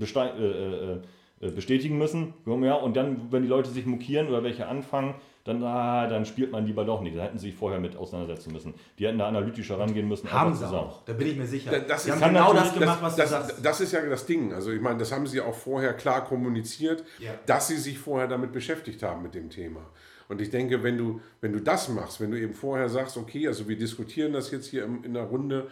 äh, 0.00 0.04
äh, 0.04 1.00
äh, 1.40 1.50
bestätigen 1.50 1.98
müssen. 1.98 2.34
Ja, 2.46 2.74
und 2.74 2.96
dann, 2.96 3.32
wenn 3.32 3.42
die 3.42 3.48
Leute 3.48 3.68
sich 3.70 3.84
mokieren 3.84 4.28
oder 4.28 4.44
welche 4.44 4.68
anfangen, 4.68 5.14
dann, 5.42 5.62
ah, 5.64 6.06
dann 6.08 6.24
spielt 6.24 6.50
man 6.52 6.66
lieber 6.66 6.84
doch 6.84 7.00
nicht. 7.00 7.16
Da 7.16 7.22
hätten 7.24 7.38
sie 7.38 7.48
sich 7.50 7.56
vorher 7.56 7.80
mit 7.80 7.96
auseinandersetzen 7.96 8.52
müssen. 8.52 8.74
Die 8.98 9.06
hätten 9.06 9.18
da 9.18 9.26
analytischer 9.28 9.78
rangehen 9.78 10.06
müssen. 10.08 10.30
Haben 10.32 10.54
sie 10.54 10.60
zu 10.64 10.70
sagen. 10.70 10.76
auch, 10.88 11.02
da 11.04 11.12
bin 11.14 11.26
ich 11.28 11.36
mir 11.36 11.46
sicher. 11.46 11.70
Da- 11.72 11.78
das 11.80 12.04
Sie 12.04 12.10
ist- 12.10 12.14
haben 12.14 12.20
kann 12.20 12.34
genau 12.34 12.52
das 12.54 12.72
gemacht, 12.74 12.98
was 13.02 13.16
das, 13.16 13.26
du 13.28 13.30
sagst. 13.36 13.64
das 13.64 13.80
ist 13.80 13.92
ja 13.92 14.00
das 14.06 14.24
Ding. 14.26 14.52
Also 14.52 14.70
ich 14.70 14.80
meine, 14.80 14.98
das 14.98 15.10
haben 15.12 15.26
sie 15.26 15.40
auch 15.40 15.54
vorher 15.54 15.94
klar 15.94 16.24
kommuniziert, 16.24 17.04
Ja. 17.18 17.32
dass 17.46 17.68
sie 17.68 17.76
sich 17.76 17.98
vorher 17.98 18.28
damit 18.28 18.52
beschäftigt 18.52 19.02
haben 19.02 19.22
mit 19.22 19.34
dem 19.34 19.50
Thema. 19.50 19.80
Und 20.28 20.40
ich 20.40 20.50
denke, 20.50 20.82
wenn 20.82 20.98
du, 20.98 21.20
wenn 21.40 21.52
du 21.52 21.60
das 21.60 21.88
machst, 21.88 22.20
wenn 22.20 22.30
du 22.30 22.40
eben 22.40 22.54
vorher 22.54 22.88
sagst, 22.88 23.16
okay, 23.16 23.46
also 23.48 23.68
wir 23.68 23.76
diskutieren 23.78 24.32
das 24.32 24.50
jetzt 24.50 24.66
hier 24.66 24.84
in 24.84 25.14
der 25.14 25.24
Runde 25.24 25.68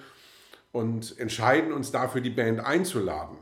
und 0.73 1.19
entscheiden 1.19 1.73
uns 1.73 1.91
dafür, 1.91 2.21
die 2.21 2.31
Band 2.31 2.61
einzuladen, 2.61 3.37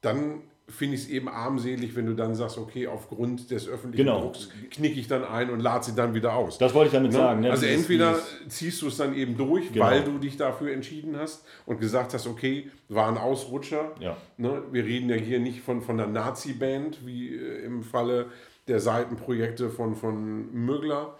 dann 0.00 0.42
finde 0.68 0.94
ich 0.94 1.02
es 1.02 1.08
eben 1.08 1.28
armselig, 1.28 1.96
wenn 1.96 2.06
du 2.06 2.14
dann 2.14 2.36
sagst, 2.36 2.56
okay, 2.56 2.86
aufgrund 2.86 3.50
des 3.50 3.66
öffentlichen 3.68 4.06
Genau. 4.06 4.20
Drucks 4.20 4.50
knicke 4.70 5.00
ich 5.00 5.08
dann 5.08 5.24
ein 5.24 5.50
und 5.50 5.58
lade 5.58 5.84
sie 5.84 5.96
dann 5.96 6.14
wieder 6.14 6.34
aus. 6.34 6.58
Das 6.58 6.72
wollte 6.74 6.86
ich 6.88 6.92
damit 6.92 7.10
Ne? 7.10 7.18
sagen. 7.18 7.40
Ne? 7.40 7.50
Also 7.50 7.66
Dieses- 7.66 7.80
entweder 7.80 8.16
ziehst 8.48 8.80
du 8.82 8.86
es 8.86 8.96
dann 8.96 9.14
eben 9.16 9.36
durch, 9.36 9.72
Genau. 9.72 9.84
weil 9.86 10.04
du 10.04 10.18
dich 10.18 10.36
dafür 10.36 10.72
entschieden 10.72 11.16
hast 11.18 11.44
und 11.66 11.80
gesagt 11.80 12.14
hast, 12.14 12.28
okay, 12.28 12.70
war 12.88 13.08
ein 13.08 13.18
Ausrutscher. 13.18 13.90
Ja. 13.98 14.16
Ne? 14.36 14.62
Wir 14.70 14.84
reden 14.84 15.10
ja 15.10 15.16
hier 15.16 15.40
nicht 15.40 15.60
von, 15.60 15.82
von 15.82 15.98
einer 15.98 16.08
Nazi-Band, 16.08 17.04
wie 17.04 17.34
äh, 17.34 17.64
im 17.64 17.82
Falle 17.82 18.26
der 18.70 18.80
Seitenprojekte 18.80 19.68
von, 19.68 19.94
von 19.94 20.52
Mögler, 20.52 21.18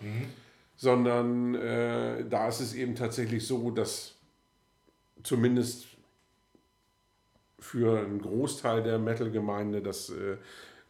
sondern 0.76 1.54
äh, 1.54 2.24
da 2.28 2.48
ist 2.48 2.60
es 2.60 2.72
eben 2.72 2.94
tatsächlich 2.94 3.46
so, 3.46 3.70
dass 3.70 4.14
zumindest 5.22 5.86
für 7.58 8.00
einen 8.00 8.20
Großteil 8.20 8.82
der 8.82 8.98
Metal-Gemeinde 8.98 9.82
das 9.82 10.08
äh, 10.08 10.38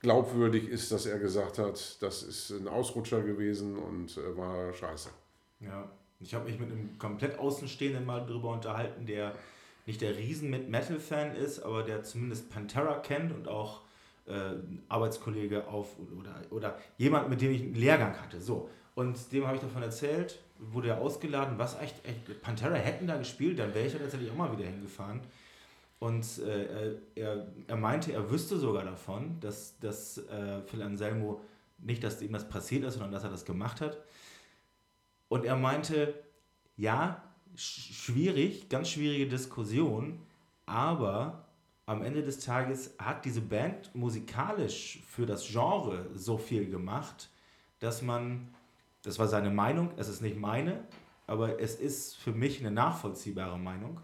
glaubwürdig 0.00 0.68
ist, 0.68 0.92
dass 0.92 1.06
er 1.06 1.18
gesagt 1.18 1.58
hat, 1.58 2.00
das 2.00 2.22
ist 2.22 2.50
ein 2.50 2.68
Ausrutscher 2.68 3.22
gewesen 3.22 3.76
und 3.76 4.16
äh, 4.16 4.36
war 4.36 4.72
scheiße. 4.72 5.10
Ja, 5.60 5.90
ich 6.20 6.34
habe 6.34 6.48
mich 6.48 6.58
mit 6.58 6.70
einem 6.70 6.98
komplett 6.98 7.38
Außenstehenden 7.38 8.06
mal 8.06 8.24
drüber 8.24 8.50
unterhalten, 8.50 9.06
der 9.06 9.34
nicht 9.86 10.00
der 10.00 10.16
riesen 10.16 10.50
Metal-Fan 10.50 11.34
ist, 11.34 11.60
aber 11.60 11.82
der 11.82 12.04
zumindest 12.04 12.50
Pantera 12.50 12.98
kennt 13.00 13.32
und 13.32 13.48
auch 13.48 13.80
Arbeitskollege 14.88 15.66
auf 15.66 15.96
oder, 16.18 16.34
oder 16.50 16.78
jemand, 16.98 17.28
mit 17.28 17.40
dem 17.40 17.50
ich 17.52 17.62
einen 17.62 17.74
Lehrgang 17.74 18.14
hatte. 18.20 18.40
So. 18.40 18.68
Und 18.94 19.32
dem 19.32 19.46
habe 19.46 19.56
ich 19.56 19.62
davon 19.62 19.82
erzählt 19.82 20.38
wurde 20.60 20.88
er 20.88 21.00
ausgeladen, 21.00 21.58
was 21.58 21.80
echt, 21.80 22.04
echt 22.04 22.42
Pantera 22.42 22.74
hätten 22.74 23.06
da 23.06 23.16
gespielt, 23.16 23.58
dann 23.58 23.74
wäre 23.74 23.86
ich 23.86 23.92
ja 23.92 23.98
tatsächlich 23.98 24.30
auch 24.30 24.36
mal 24.36 24.56
wieder 24.56 24.68
hingefahren. 24.68 25.20
Und 25.98 26.38
äh, 26.38 26.96
er, 27.14 27.46
er 27.66 27.76
meinte, 27.76 28.12
er 28.12 28.30
wüsste 28.30 28.58
sogar 28.58 28.84
davon, 28.84 29.38
dass, 29.40 29.78
dass 29.80 30.18
äh, 30.18 30.62
Phil 30.62 30.82
Anselmo 30.82 31.40
nicht, 31.78 32.02
dass 32.04 32.22
ihm 32.22 32.32
das 32.32 32.48
passiert 32.48 32.84
ist, 32.84 32.94
sondern 32.94 33.12
dass 33.12 33.24
er 33.24 33.30
das 33.30 33.44
gemacht 33.44 33.80
hat. 33.80 33.98
Und 35.28 35.44
er 35.44 35.56
meinte, 35.56 36.14
ja, 36.76 37.22
schwierig, 37.54 38.68
ganz 38.68 38.90
schwierige 38.90 39.28
Diskussion, 39.28 40.20
aber 40.66 41.44
am 41.90 42.04
Ende 42.04 42.22
des 42.22 42.38
Tages 42.38 42.94
hat 43.00 43.24
diese 43.24 43.40
Band 43.40 43.92
musikalisch 43.96 45.02
für 45.08 45.26
das 45.26 45.48
Genre 45.48 46.08
so 46.14 46.38
viel 46.38 46.70
gemacht, 46.70 47.28
dass 47.80 48.00
man, 48.00 48.54
das 49.02 49.18
war 49.18 49.26
seine 49.26 49.50
Meinung, 49.50 49.90
es 49.96 50.08
ist 50.08 50.22
nicht 50.22 50.36
meine, 50.36 50.84
aber 51.26 51.58
es 51.58 51.74
ist 51.74 52.16
für 52.16 52.30
mich 52.30 52.60
eine 52.60 52.70
nachvollziehbare 52.70 53.58
Meinung, 53.58 54.00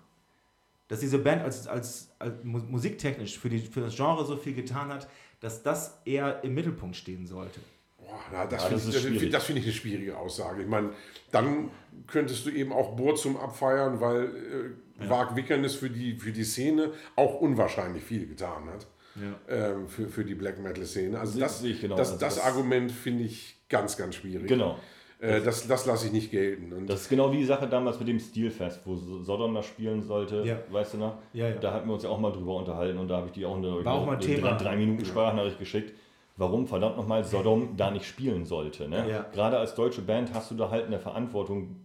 dass 0.89 0.99
diese 0.99 1.19
Band 1.19 1.43
als, 1.43 1.69
als, 1.69 2.11
als 2.19 2.43
musiktechnisch 2.43 3.39
für, 3.39 3.51
die, 3.51 3.61
für 3.61 3.83
das 3.83 3.95
Genre 3.95 4.25
so 4.25 4.37
viel 4.37 4.55
getan 4.55 4.89
hat, 4.89 5.09
dass 5.39 5.63
das 5.63 6.01
eher 6.05 6.43
im 6.43 6.55
Mittelpunkt 6.55 6.97
stehen 6.97 7.25
sollte. 7.25 7.61
Boah, 8.07 8.21
na, 8.33 8.47
das 8.47 8.63
ja, 8.63 8.69
finde 8.79 8.97
ich, 8.97 9.21
find, 9.21 9.37
find 9.43 9.59
ich 9.59 9.65
eine 9.65 9.73
schwierige 9.73 10.17
Aussage. 10.17 10.63
Ich 10.63 10.69
meine, 10.69 10.91
dann 11.33 11.71
könntest 12.07 12.47
du 12.47 12.51
eben 12.51 12.73
auch 12.73 12.97
Bohr 12.97 13.17
zum 13.17 13.37
Abfeiern, 13.37 14.01
weil 14.01 14.25
äh, 14.25 15.03
ja. 15.03 15.09
Mark 15.09 15.35
Wickernes 15.35 15.75
für 15.75 15.91
die, 15.91 16.17
für 16.17 16.33
die 16.33 16.45
Szene 16.45 16.93
auch 17.17 17.41
unwahrscheinlich 17.41 18.05
viel 18.05 18.27
getan 18.27 18.69
hat. 18.73 18.87
Ja. 19.17 19.73
Ähm, 19.73 19.89
für, 19.89 20.09
für 20.09 20.25
die 20.25 20.35
Black 20.35 20.59
Metal-Szene. 20.63 21.19
Also 21.19 21.41
das, 21.41 21.63
genau. 21.63 21.97
das, 21.97 22.11
also 22.11 22.21
das, 22.21 22.37
das 22.37 22.45
Argument 22.45 22.93
finde 22.93 23.25
ich 23.25 23.57
ganz, 23.69 23.97
ganz 23.97 24.15
schwierig. 24.15 24.47
Genau. 24.47 24.79
Äh, 25.19 25.41
das 25.41 25.67
das 25.67 25.87
lasse 25.87 26.07
ich 26.07 26.13
nicht 26.13 26.31
gelten. 26.31 26.73
Und 26.73 26.87
das 26.89 27.03
ist 27.03 27.09
genau 27.09 27.33
wie 27.33 27.39
die 27.39 27.45
Sache 27.45 27.67
damals 27.67 27.99
mit 27.99 28.09
dem 28.09 28.21
Stilfest, 28.21 28.83
wo 28.85 28.95
Sodom 28.97 29.55
da 29.55 29.63
spielen 29.63 30.03
sollte, 30.03 30.43
ja. 30.45 30.59
weißt 30.71 30.95
du 30.95 30.99
noch? 30.99 31.19
Ja, 31.33 31.49
ja. 31.49 31.57
Da 31.57 31.73
hatten 31.73 31.89
wir 31.89 31.95
uns 31.95 32.03
ja 32.03 32.11
auch 32.11 32.19
mal 32.19 32.33
drüber 32.33 32.57
unterhalten 32.57 32.99
und 32.99 33.09
da 33.09 33.17
habe 33.17 33.29
ich 33.29 33.33
die 33.33 33.47
auch 33.47 33.57
eine, 33.57 33.83
War 33.85 33.95
auch 33.95 34.07
mal 34.07 34.19
Thema. 34.19 34.53
Drei, 34.53 34.65
drei 34.65 34.77
Minuten 34.77 35.05
Sprachnachricht 35.05 35.59
geschickt, 35.59 35.95
warum 36.37 36.67
verdammt 36.67 36.97
nochmal 36.97 37.25
Sodom 37.25 37.77
da 37.77 37.91
nicht 37.91 38.07
spielen 38.07 38.45
sollte. 38.45 38.89
Ne? 38.89 39.09
Ja. 39.09 39.27
Gerade 39.33 39.59
als 39.59 39.75
deutsche 39.75 40.03
Band 40.03 40.35
hast 40.35 40.51
du 40.51 40.55
da 40.55 40.71
halt 40.71 40.87
eine 40.87 40.99
Verantwortung. 40.99 41.77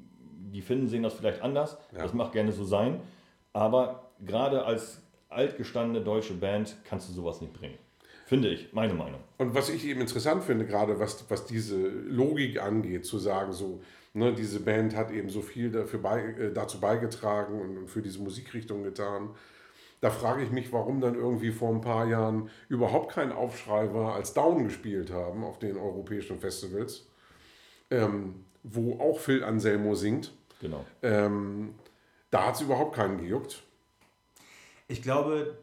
Die 0.53 0.61
Finnen 0.61 0.87
sehen 0.87 1.03
das 1.03 1.13
vielleicht 1.13 1.41
anders, 1.41 1.77
das 1.93 2.13
mag 2.13 2.33
gerne 2.33 2.51
so 2.51 2.65
sein, 2.65 2.99
aber 3.53 4.11
gerade 4.25 4.65
als 4.65 5.01
altgestandene 5.29 6.03
deutsche 6.03 6.33
Band 6.33 6.75
kannst 6.83 7.07
du 7.09 7.13
sowas 7.13 7.39
nicht 7.39 7.53
bringen. 7.53 7.77
Finde 8.25 8.49
ich, 8.49 8.71
meine 8.71 8.93
Meinung. 8.93 9.19
Und 9.37 9.55
was 9.55 9.69
ich 9.69 9.85
eben 9.85 10.01
interessant 10.01 10.43
finde, 10.43 10.65
gerade 10.65 10.99
was, 10.99 11.29
was 11.29 11.45
diese 11.45 11.77
Logik 11.77 12.61
angeht, 12.61 13.05
zu 13.05 13.17
sagen, 13.17 13.51
so, 13.51 13.81
ne, 14.13 14.33
diese 14.33 14.61
Band 14.61 14.95
hat 14.95 15.11
eben 15.11 15.29
so 15.29 15.41
viel 15.41 15.69
dafür 15.69 15.99
bei, 15.99 16.21
äh, 16.21 16.53
dazu 16.53 16.79
beigetragen 16.79 17.59
und, 17.59 17.77
und 17.77 17.89
für 17.89 18.01
diese 18.01 18.19
Musikrichtung 18.19 18.83
getan. 18.83 19.31
Da 20.01 20.09
frage 20.09 20.43
ich 20.43 20.51
mich, 20.51 20.73
warum 20.73 20.99
dann 20.99 21.15
irgendwie 21.15 21.51
vor 21.51 21.69
ein 21.69 21.81
paar 21.81 22.07
Jahren 22.07 22.49
überhaupt 22.69 23.13
kein 23.13 23.31
Aufschrei 23.31 23.93
war, 23.93 24.15
als 24.15 24.33
Down 24.33 24.63
gespielt 24.63 25.11
haben 25.11 25.43
auf 25.43 25.59
den 25.59 25.77
europäischen 25.77 26.39
Festivals, 26.39 27.07
ähm, 27.91 28.43
wo 28.63 28.99
auch 28.99 29.19
Phil 29.19 29.43
Anselmo 29.43 29.93
singt. 29.93 30.33
Genau. 30.59 30.83
Ähm, 31.03 31.75
da 32.31 32.47
hat 32.47 32.55
es 32.55 32.61
überhaupt 32.61 32.95
keinen 32.95 33.19
gejuckt. 33.19 33.61
Ich 34.87 35.03
glaube, 35.03 35.57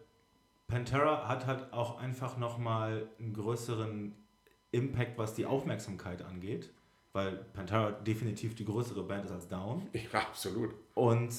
Pantera 0.68 1.26
hat 1.28 1.46
halt 1.46 1.72
auch 1.72 1.98
einfach 1.98 2.36
nochmal 2.36 3.08
einen 3.18 3.32
größeren 3.32 4.14
Impact, 4.70 5.18
was 5.18 5.34
die 5.34 5.46
Aufmerksamkeit 5.46 6.22
angeht, 6.22 6.70
weil 7.12 7.44
Pantera 7.54 7.90
definitiv 7.90 8.54
die 8.54 8.64
größere 8.64 9.02
Band 9.02 9.24
ist 9.24 9.32
als 9.32 9.48
Down. 9.48 9.88
Ja, 9.92 10.20
absolut. 10.20 10.74
Und, 10.94 11.34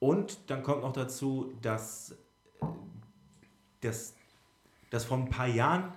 und 0.00 0.38
dann 0.50 0.62
kommt 0.62 0.82
noch 0.82 0.92
dazu, 0.92 1.52
dass, 1.62 2.16
dass, 3.80 4.14
dass 4.90 5.04
vor 5.04 5.18
ein 5.18 5.28
paar 5.28 5.46
Jahren 5.46 5.92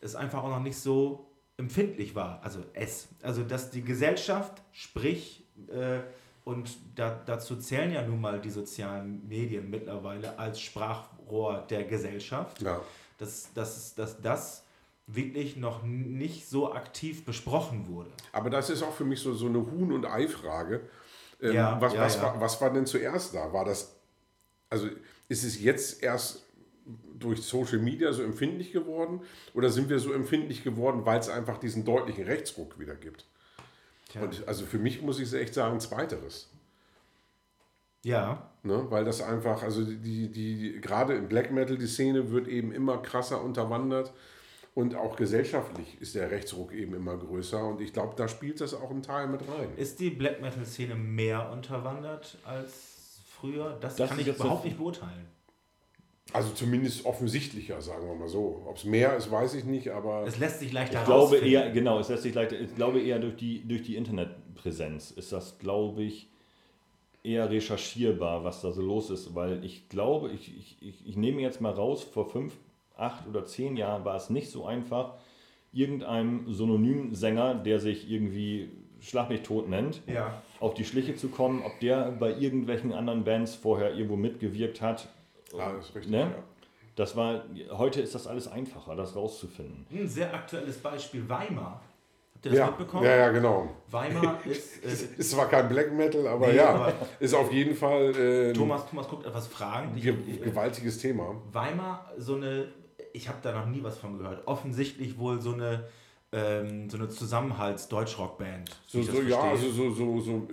es 0.00 0.14
einfach 0.14 0.42
auch 0.42 0.50
noch 0.50 0.60
nicht 0.62 0.78
so 0.78 1.26
empfindlich 1.56 2.14
war. 2.14 2.40
Also 2.42 2.62
es. 2.74 3.08
Also 3.22 3.42
dass 3.44 3.70
die 3.70 3.82
Gesellschaft, 3.82 4.62
sprich 4.72 5.44
äh, 5.68 6.00
und 6.44 6.76
da, 6.96 7.22
dazu 7.24 7.56
zählen 7.56 7.92
ja 7.92 8.02
nun 8.02 8.20
mal 8.20 8.40
die 8.40 8.50
sozialen 8.50 9.26
Medien 9.26 9.70
mittlerweile 9.70 10.38
als 10.38 10.60
Sprachrohr 10.60 11.64
der 11.70 11.84
Gesellschaft. 11.84 12.60
Ja. 12.62 12.80
Dass, 13.18 13.52
dass, 13.54 13.94
dass 13.94 14.20
das 14.20 14.64
wirklich 15.06 15.56
noch 15.56 15.82
nicht 15.84 16.48
so 16.48 16.72
aktiv 16.72 17.24
besprochen 17.24 17.86
wurde. 17.86 18.10
Aber 18.32 18.50
das 18.50 18.70
ist 18.70 18.82
auch 18.82 18.92
für 18.92 19.04
mich 19.04 19.20
so, 19.20 19.34
so 19.34 19.46
eine 19.46 19.58
Huhn- 19.58 19.92
und 19.92 20.04
Ei-Frage. 20.04 20.88
Ähm, 21.40 21.54
ja, 21.54 21.80
was, 21.80 21.94
ja, 21.94 22.00
was, 22.00 22.16
ja. 22.16 22.22
War, 22.22 22.40
was 22.40 22.60
war 22.60 22.72
denn 22.72 22.86
zuerst 22.86 23.34
da? 23.34 23.52
War 23.52 23.64
das, 23.64 23.96
also 24.70 24.88
ist 25.28 25.44
es 25.44 25.60
jetzt 25.60 26.02
erst 26.02 26.44
durch 27.18 27.42
Social 27.42 27.78
Media 27.78 28.12
so 28.12 28.22
empfindlich 28.22 28.72
geworden 28.72 29.20
oder 29.54 29.70
sind 29.70 29.88
wir 29.88 29.98
so 29.98 30.12
empfindlich 30.12 30.62
geworden, 30.62 31.04
weil 31.04 31.18
es 31.18 31.28
einfach 31.28 31.58
diesen 31.58 31.84
deutlichen 31.84 32.24
Rechtsruck 32.24 32.78
wieder 32.78 32.94
gibt? 32.94 33.26
Tja. 34.08 34.22
Und 34.22 34.46
also 34.46 34.64
für 34.66 34.78
mich 34.78 35.02
muss 35.02 35.18
ich 35.18 35.32
echt 35.32 35.54
sagen, 35.54 35.80
zweiteres. 35.80 36.48
Ja. 38.02 38.50
Ne, 38.62 38.86
weil 38.90 39.04
das 39.04 39.20
einfach, 39.20 39.62
also 39.62 39.84
die, 39.84 40.30
die, 40.30 40.80
gerade 40.80 41.14
im 41.14 41.28
Black 41.28 41.52
Metal, 41.52 41.76
die 41.76 41.86
Szene 41.86 42.30
wird 42.30 42.48
eben 42.48 42.72
immer 42.72 42.98
krasser 42.98 43.42
unterwandert 43.42 44.12
und 44.76 44.94
auch 44.94 45.16
gesellschaftlich 45.16 45.96
ist 46.00 46.14
der 46.14 46.30
Rechtsruck 46.30 46.70
eben 46.74 46.94
immer 46.94 47.16
größer 47.16 47.66
und 47.66 47.80
ich 47.80 47.94
glaube, 47.94 48.12
da 48.14 48.28
spielt 48.28 48.60
das 48.60 48.74
auch 48.74 48.90
ein 48.90 49.02
Teil 49.02 49.26
mit 49.26 49.40
rein. 49.40 49.70
Ist 49.78 50.00
die 50.00 50.10
Black 50.10 50.42
Metal 50.42 50.66
Szene 50.66 50.94
mehr 50.94 51.50
unterwandert 51.50 52.36
als 52.44 53.22
früher? 53.26 53.78
Das, 53.80 53.96
das 53.96 54.10
kann 54.10 54.20
ich 54.20 54.28
überhaupt 54.28 54.66
nicht 54.66 54.76
beurteilen. 54.76 55.28
Also 56.34 56.50
zumindest 56.50 57.06
offensichtlicher, 57.06 57.80
sagen 57.80 58.06
wir 58.06 58.14
mal 58.16 58.28
so. 58.28 58.66
Ob 58.66 58.76
es 58.76 58.84
mehr 58.84 59.16
ist, 59.16 59.30
weiß 59.30 59.54
ich 59.54 59.64
nicht, 59.64 59.88
aber. 59.88 60.26
Es 60.26 60.38
lässt 60.38 60.58
sich 60.58 60.74
leichter 60.74 60.98
Ich 60.98 61.06
glaube 61.06 61.38
eher, 61.38 61.70
genau, 61.70 61.98
es 61.98 62.10
lässt 62.10 62.24
sich 62.24 62.34
leichter. 62.34 62.60
Ich 62.60 62.74
glaube 62.74 63.00
eher 63.00 63.18
durch 63.18 63.36
die, 63.36 63.66
durch 63.66 63.82
die 63.82 63.96
Internetpräsenz 63.96 65.10
ist 65.10 65.32
das, 65.32 65.58
glaube 65.58 66.02
ich, 66.02 66.28
eher 67.22 67.48
recherchierbar, 67.48 68.44
was 68.44 68.60
da 68.60 68.72
so 68.72 68.82
los 68.82 69.08
ist, 69.08 69.34
weil 69.34 69.64
ich 69.64 69.88
glaube, 69.88 70.32
ich, 70.32 70.54
ich, 70.54 70.76
ich, 70.82 71.06
ich 71.06 71.16
nehme 71.16 71.40
jetzt 71.40 71.62
mal 71.62 71.72
raus, 71.72 72.02
vor 72.02 72.28
fünf, 72.28 72.52
acht 72.96 73.26
oder 73.26 73.44
zehn 73.44 73.76
Jahren 73.76 74.04
war 74.04 74.16
es 74.16 74.30
nicht 74.30 74.50
so 74.50 74.66
einfach, 74.66 75.14
irgendeinem 75.72 76.52
synonymen 76.52 77.14
Sänger, 77.14 77.54
der 77.54 77.80
sich 77.80 78.10
irgendwie 78.10 78.70
Schlag 79.00 79.28
mich 79.28 79.42
tot 79.42 79.68
nennt, 79.68 80.02
ja. 80.06 80.42
auf 80.58 80.72
die 80.74 80.84
Schliche 80.84 81.14
zu 81.14 81.28
kommen, 81.28 81.62
ob 81.62 81.78
der 81.80 82.12
bei 82.12 82.32
irgendwelchen 82.32 82.92
anderen 82.92 83.24
Bands 83.24 83.54
vorher 83.54 83.94
irgendwo 83.94 84.16
mitgewirkt 84.16 84.80
hat 84.80 85.08
ja, 85.52 85.72
das 85.72 85.88
ist 85.88 85.94
richtig. 85.94 86.12
Ne? 86.12 86.20
Ja. 86.20 86.42
Das 86.94 87.14
war, 87.14 87.44
heute 87.72 88.00
ist 88.00 88.14
das 88.14 88.26
alles 88.26 88.48
einfacher, 88.48 88.96
das 88.96 89.14
rauszufinden. 89.14 89.86
Ein 89.90 90.08
sehr 90.08 90.32
aktuelles 90.32 90.78
Beispiel, 90.78 91.28
Weimar. 91.28 91.82
Habt 92.34 92.46
ihr 92.46 92.50
das 92.52 92.58
ja, 92.58 92.66
mitbekommen? 92.66 93.04
Ja, 93.04 93.16
ja, 93.16 93.28
genau. 93.30 93.68
Weimar 93.90 94.38
ist. 94.46 94.82
Äh, 94.84 95.18
ist 95.18 95.30
zwar 95.30 95.48
kein 95.48 95.68
Black 95.68 95.92
Metal, 95.92 96.26
aber 96.26 96.48
nee, 96.48 96.56
ja, 96.56 96.70
aber 96.70 96.92
ist 97.20 97.34
auf 97.34 97.52
jeden 97.52 97.74
Fall. 97.74 98.16
Äh, 98.16 98.52
Thomas, 98.54 98.88
Thomas 98.88 99.08
guckt 99.08 99.26
etwas 99.26 99.46
fragen. 99.46 99.94
Ge 99.94 100.14
gewaltiges 100.42 100.98
Thema. 100.98 101.34
Weimar, 101.52 102.12
so 102.16 102.36
eine, 102.36 102.68
ich 103.12 103.28
habe 103.28 103.38
da 103.42 103.52
noch 103.52 103.66
nie 103.66 103.82
was 103.82 103.98
von 103.98 104.18
gehört. 104.18 104.46
Offensichtlich 104.46 105.18
wohl 105.18 105.40
so 105.40 105.52
eine, 105.52 105.88
ähm, 106.32 106.88
so 106.90 106.98
eine 106.98 107.08
Zusammenhalts-Deutschrock-Band. 107.08 108.70
So, 108.86 109.02
so 109.02 109.22
ja, 109.22 109.40
also 109.40 109.70
so, 109.70 109.90
so, 109.92 110.20
so, 110.20 110.48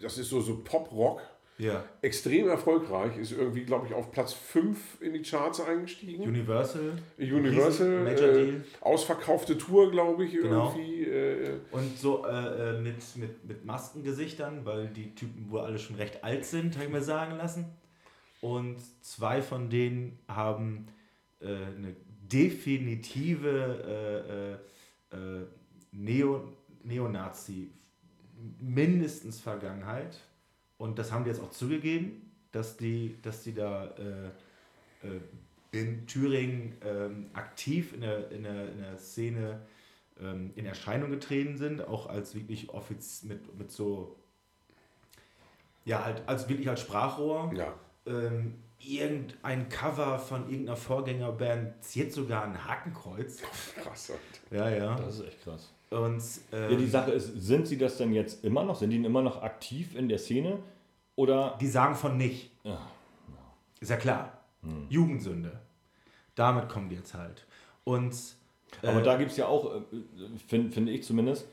das 0.00 0.18
ist 0.18 0.28
so, 0.28 0.40
so 0.40 0.58
Pop-Rock 0.62 1.22
ja. 1.58 1.84
Extrem 2.02 2.48
erfolgreich, 2.48 3.16
ist 3.16 3.32
irgendwie, 3.32 3.64
glaube 3.64 3.86
ich, 3.86 3.94
auf 3.94 4.10
Platz 4.10 4.34
5 4.34 5.00
in 5.00 5.14
die 5.14 5.22
Charts 5.22 5.60
eingestiegen. 5.60 6.24
Universal. 6.24 6.92
Universal. 7.18 8.04
Major 8.04 8.28
äh, 8.28 8.44
Deal. 8.44 8.64
Ausverkaufte 8.82 9.56
Tour, 9.56 9.90
glaube 9.90 10.26
ich, 10.26 10.32
genau. 10.32 10.74
irgendwie. 10.76 11.04
Äh, 11.04 11.60
Und 11.70 11.98
so 11.98 12.26
äh, 12.26 12.76
äh, 12.76 12.80
mit, 12.80 12.96
mit, 13.16 13.44
mit 13.44 13.64
Maskengesichtern, 13.64 14.66
weil 14.66 14.88
die 14.88 15.14
Typen 15.14 15.50
wohl 15.50 15.60
alle 15.60 15.78
schon 15.78 15.96
recht 15.96 16.22
alt 16.22 16.44
sind, 16.44 16.74
habe 16.74 16.86
ich 16.86 16.92
mir 16.92 17.02
sagen 17.02 17.36
lassen. 17.36 17.64
Und 18.42 18.76
zwei 19.00 19.40
von 19.40 19.70
denen 19.70 20.18
haben 20.28 20.88
äh, 21.40 21.46
eine 21.46 21.96
definitive 22.30 23.58
äh, 25.12 25.16
Neo, 25.92 26.52
Neonazi 26.82 27.70
mindestens 28.58 29.40
Vergangenheit 29.40 30.18
und 30.78 30.98
das 30.98 31.12
haben 31.12 31.24
die 31.24 31.30
jetzt 31.30 31.40
auch 31.40 31.50
zugegeben, 31.50 32.30
dass 32.52 32.76
die, 32.76 33.16
dass 33.22 33.42
die 33.42 33.54
da 33.54 33.86
äh, 33.86 35.06
äh, 35.06 35.20
in 35.72 36.06
Thüringen 36.06 36.76
ähm, 36.82 37.30
aktiv 37.32 37.92
in 37.92 38.00
der, 38.00 38.30
in 38.30 38.44
der, 38.44 38.72
in 38.72 38.78
der 38.78 38.98
Szene 38.98 39.60
ähm, 40.20 40.52
in 40.54 40.66
Erscheinung 40.66 41.10
getreten 41.10 41.58
sind, 41.58 41.82
auch 41.82 42.08
als 42.08 42.34
wirklich 42.34 42.70
offiz 42.70 43.24
mit, 43.24 43.58
mit 43.58 43.70
so, 43.70 44.16
ja, 45.84 46.04
halt, 46.04 46.22
als 46.26 46.48
wirklich 46.48 46.68
als 46.68 46.80
Sprachrohr. 46.80 47.52
Ja. 47.54 47.74
Ähm, 48.06 48.54
irgendein 48.78 49.68
Cover 49.68 50.18
von 50.18 50.48
irgendeiner 50.48 50.76
Vorgängerband 50.76 51.82
ziert 51.82 52.12
sogar 52.12 52.44
ein 52.44 52.64
Hakenkreuz. 52.64 53.42
Krass. 53.82 54.12
Ja, 54.50 54.68
ja. 54.68 54.94
Das 54.96 55.18
ist 55.20 55.26
echt 55.26 55.42
krass. 55.42 55.72
Und, 55.90 56.22
ähm, 56.52 56.70
Ja, 56.72 56.76
die 56.76 56.86
Sache 56.86 57.12
ist, 57.12 57.32
sind 57.40 57.66
sie 57.66 57.78
das 57.78 57.96
denn 57.96 58.12
jetzt 58.12 58.44
immer 58.44 58.64
noch? 58.64 58.76
Sind 58.76 58.90
die 58.90 58.96
immer 58.96 59.22
noch 59.22 59.42
aktiv 59.42 59.94
in 59.94 60.08
der 60.08 60.18
Szene? 60.18 60.58
Oder 61.14 61.56
die 61.60 61.68
sagen 61.68 61.94
von 61.94 62.16
nicht. 62.16 62.50
Ja, 62.64 62.78
Ist 63.80 63.90
ja 63.90 63.96
klar. 63.96 64.32
Jugendsünde. 64.88 65.60
Damit 66.34 66.68
kommen 66.68 66.88
die 66.88 66.96
jetzt 66.96 67.14
halt. 67.14 67.46
Und 67.84 68.14
Aber 68.82 69.00
äh, 69.00 69.02
da 69.02 69.16
gibt 69.16 69.30
es 69.30 69.36
ja 69.36 69.46
auch, 69.46 69.74
äh, 69.74 69.80
finde 70.48 70.72
find 70.72 70.88
ich 70.88 71.04
zumindest, 71.04 71.46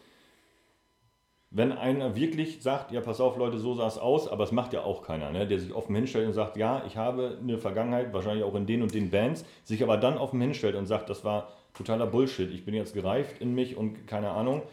wenn 1.55 1.71
einer 1.71 2.15
wirklich 2.15 2.63
sagt, 2.63 2.91
ja, 2.91 2.99
pass 2.99 3.21
auf, 3.21 3.37
Leute, 3.37 3.59
so 3.59 3.75
sah 3.75 3.87
es 3.87 3.99
aus, 3.99 4.27
aber 4.27 4.43
es 4.43 4.51
macht 4.51 4.73
ja 4.73 4.81
auch 4.81 5.03
keiner, 5.03 5.29
ne? 5.29 5.47
der 5.47 5.59
sich 5.59 5.71
offen 5.71 5.95
hinstellt 5.95 6.25
und 6.25 6.33
sagt, 6.33 6.57
ja, 6.57 6.83
ich 6.87 6.97
habe 6.97 7.37
eine 7.39 7.59
Vergangenheit, 7.59 8.11
wahrscheinlich 8.11 8.43
auch 8.43 8.55
in 8.55 8.65
den 8.65 8.81
und 8.81 8.95
den 8.95 9.11
Bands, 9.11 9.45
sich 9.63 9.83
aber 9.83 9.97
dann 9.97 10.17
offen 10.17 10.41
hinstellt 10.41 10.75
und 10.75 10.87
sagt, 10.87 11.11
das 11.11 11.23
war 11.23 11.51
totaler 11.75 12.07
Bullshit, 12.07 12.51
ich 12.51 12.65
bin 12.65 12.73
jetzt 12.73 12.95
gereift 12.95 13.39
in 13.39 13.53
mich 13.53 13.77
und 13.77 14.07
keine 14.07 14.31
Ahnung 14.31 14.63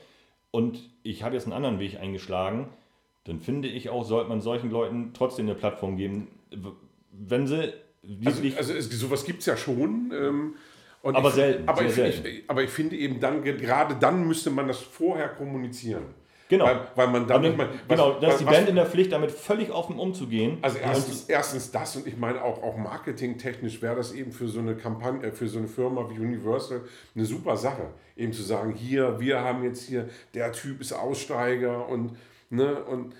und 0.51 0.89
ich 1.03 1.23
habe 1.23 1.35
jetzt 1.35 1.45
einen 1.45 1.53
anderen 1.53 1.81
Weg 1.81 2.01
eingeschlagen, 2.01 2.69
dann 3.25 3.41
finde 3.41 3.69
ich 3.69 3.91
auch, 3.91 4.05
sollte 4.05 4.31
man 4.31 4.41
solchen 4.41 4.71
Leuten 4.71 5.11
trotzdem 5.13 5.47
eine 5.47 5.55
Plattform 5.55 5.99
geben, 5.99 6.29
wenn 7.13 7.47
sie 7.47 7.75
Also, 8.25 8.43
wirklich... 8.43 8.57
also 8.57 8.73
es, 8.73 8.89
sowas 8.89 9.25
gibt 9.27 9.41
es 9.41 9.47
ja 9.47 9.57
schon. 9.59 10.13
Ähm, 10.15 10.55
Aber 11.03 11.29
ich, 11.29 11.35
selten, 11.35 11.69
Aber 11.69 11.83
ich, 11.83 11.93
selten. 11.93 12.27
ich, 12.27 12.45
aber 12.49 12.63
ich 12.63 12.71
finde 12.71 12.97
eben 12.97 13.21
dann, 13.21 13.45
gerade 13.45 13.97
dann 13.97 14.27
müsste 14.27 14.51
man 14.51 14.67
das 14.67 14.81
vorher 14.81 15.29
kommunizieren. 15.29 16.05
Genau. 16.51 16.67
Weil, 16.67 16.81
weil 16.97 17.07
man 17.09 17.23
nicht 17.41 17.57
mal. 17.57 17.69
genau, 17.89 18.11
was- 18.17 18.21
da 18.21 18.29
ist 18.29 18.41
die 18.41 18.47
was- 18.47 18.53
Band 18.55 18.69
in 18.69 18.77
der 18.77 18.85
Pflicht, 18.85 19.13
damit 19.13 19.31
völlig 19.31 19.71
offen 19.73 19.99
umzugehen. 19.99 20.59
Also 20.61 20.77
erstens, 20.77 21.25
erstens 21.29 21.71
das 21.71 21.97
und 21.97 22.07
ich 22.07 22.19
meine 22.19 22.45
auch, 22.45 22.63
auch 22.63 22.77
marketingtechnisch 22.77 23.81
wäre 23.81 23.97
das 23.97 24.13
eben 24.13 24.33
für 24.33 24.49
so 24.49 24.61
eine 24.61 24.75
Kampagne, 24.77 25.29
äh, 25.29 25.33
für 25.33 25.49
so 25.49 25.59
eine 25.59 25.69
Firma 25.69 26.07
wie 26.11 26.19
Universal 26.19 26.83
eine 27.15 27.25
super 27.25 27.57
Sache. 27.57 27.89
Eben 28.17 28.35
zu 28.35 28.43
sagen, 28.43 28.75
hier, 28.75 29.19
wir 29.19 29.41
haben 29.41 29.65
jetzt 29.65 29.85
hier, 29.89 30.11
der 30.35 30.53
Typ 30.53 30.83
ist 30.83 30.93
Aussteiger 30.93 31.89
und, 31.89 32.17
ne, 32.51 32.75
und 32.85 33.15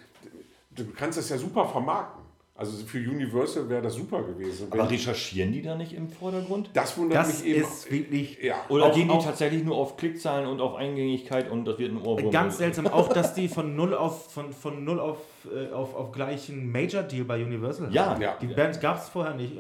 du 0.77 0.85
kannst 0.95 1.17
das 1.17 1.31
ja 1.31 1.39
super 1.39 1.65
vermarkten. 1.67 2.20
Also 2.61 2.85
für 2.85 2.99
Universal 2.99 3.67
wäre 3.71 3.81
das 3.81 3.95
super 3.95 4.23
gewesen. 4.23 4.69
Aber 4.71 4.91
recherchieren 4.91 5.51
die 5.51 5.63
da 5.63 5.75
nicht 5.77 5.95
im 5.95 6.11
Vordergrund? 6.11 6.69
das 6.75 6.97
wundert 6.99 7.19
das 7.21 7.43
mich 7.43 7.53
eben. 7.57 7.63
ist 7.63 7.91
wirklich 7.91 8.39
ja. 8.43 8.57
Oder 8.69 8.85
Auch- 8.87 8.95
gehen 8.95 9.09
die 9.09 9.15
auch- 9.15 9.25
tatsächlich 9.25 9.65
nur 9.65 9.77
auf 9.77 9.97
Klickzahlen 9.97 10.47
und 10.47 10.61
auf 10.61 10.75
Eingängigkeit 10.75 11.51
und 11.51 11.65
das 11.65 11.79
wird 11.79 11.93
ein 11.93 12.03
Ohrwurm? 12.03 12.31
ganz 12.31 12.59
seltsam. 12.59 12.87
Auch, 12.87 13.09
dass 13.09 13.33
die 13.33 13.49
von 13.49 13.75
null 13.75 13.95
auf, 13.95 14.31
von, 14.31 14.53
von 14.53 14.85
null 14.85 15.01
auf, 15.01 15.17
äh, 15.51 15.73
auf, 15.73 15.95
auf 15.95 16.13
gleichen 16.13 16.71
Major-Deal 16.71 17.25
bei 17.25 17.43
Universal 17.43 17.89
Ja. 17.95 18.11
hatten. 18.11 18.21
Ja. 18.23 18.37
Die 18.41 18.49
Band 18.49 18.79
gab 18.83 18.99
es 18.99 19.09
vorher 19.09 19.33
nicht. 19.35 19.55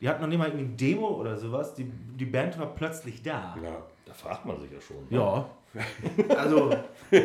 Die 0.00 0.08
hatten 0.08 0.20
noch 0.20 0.28
nicht 0.28 0.38
mal 0.38 0.48
irgendwie 0.48 0.64
ein 0.64 0.76
Demo 0.76 1.06
oder 1.06 1.36
sowas. 1.36 1.74
Die, 1.74 1.84
die 1.84 2.24
Band 2.24 2.58
war 2.58 2.74
plötzlich 2.74 3.22
da. 3.22 3.56
ja. 3.62 3.82
Da 4.06 4.12
fragt 4.14 4.44
man 4.44 4.60
sich 4.60 4.72
ja 4.72 4.80
schon. 4.80 4.96
Ja. 5.08 5.48
Also, 6.36 6.70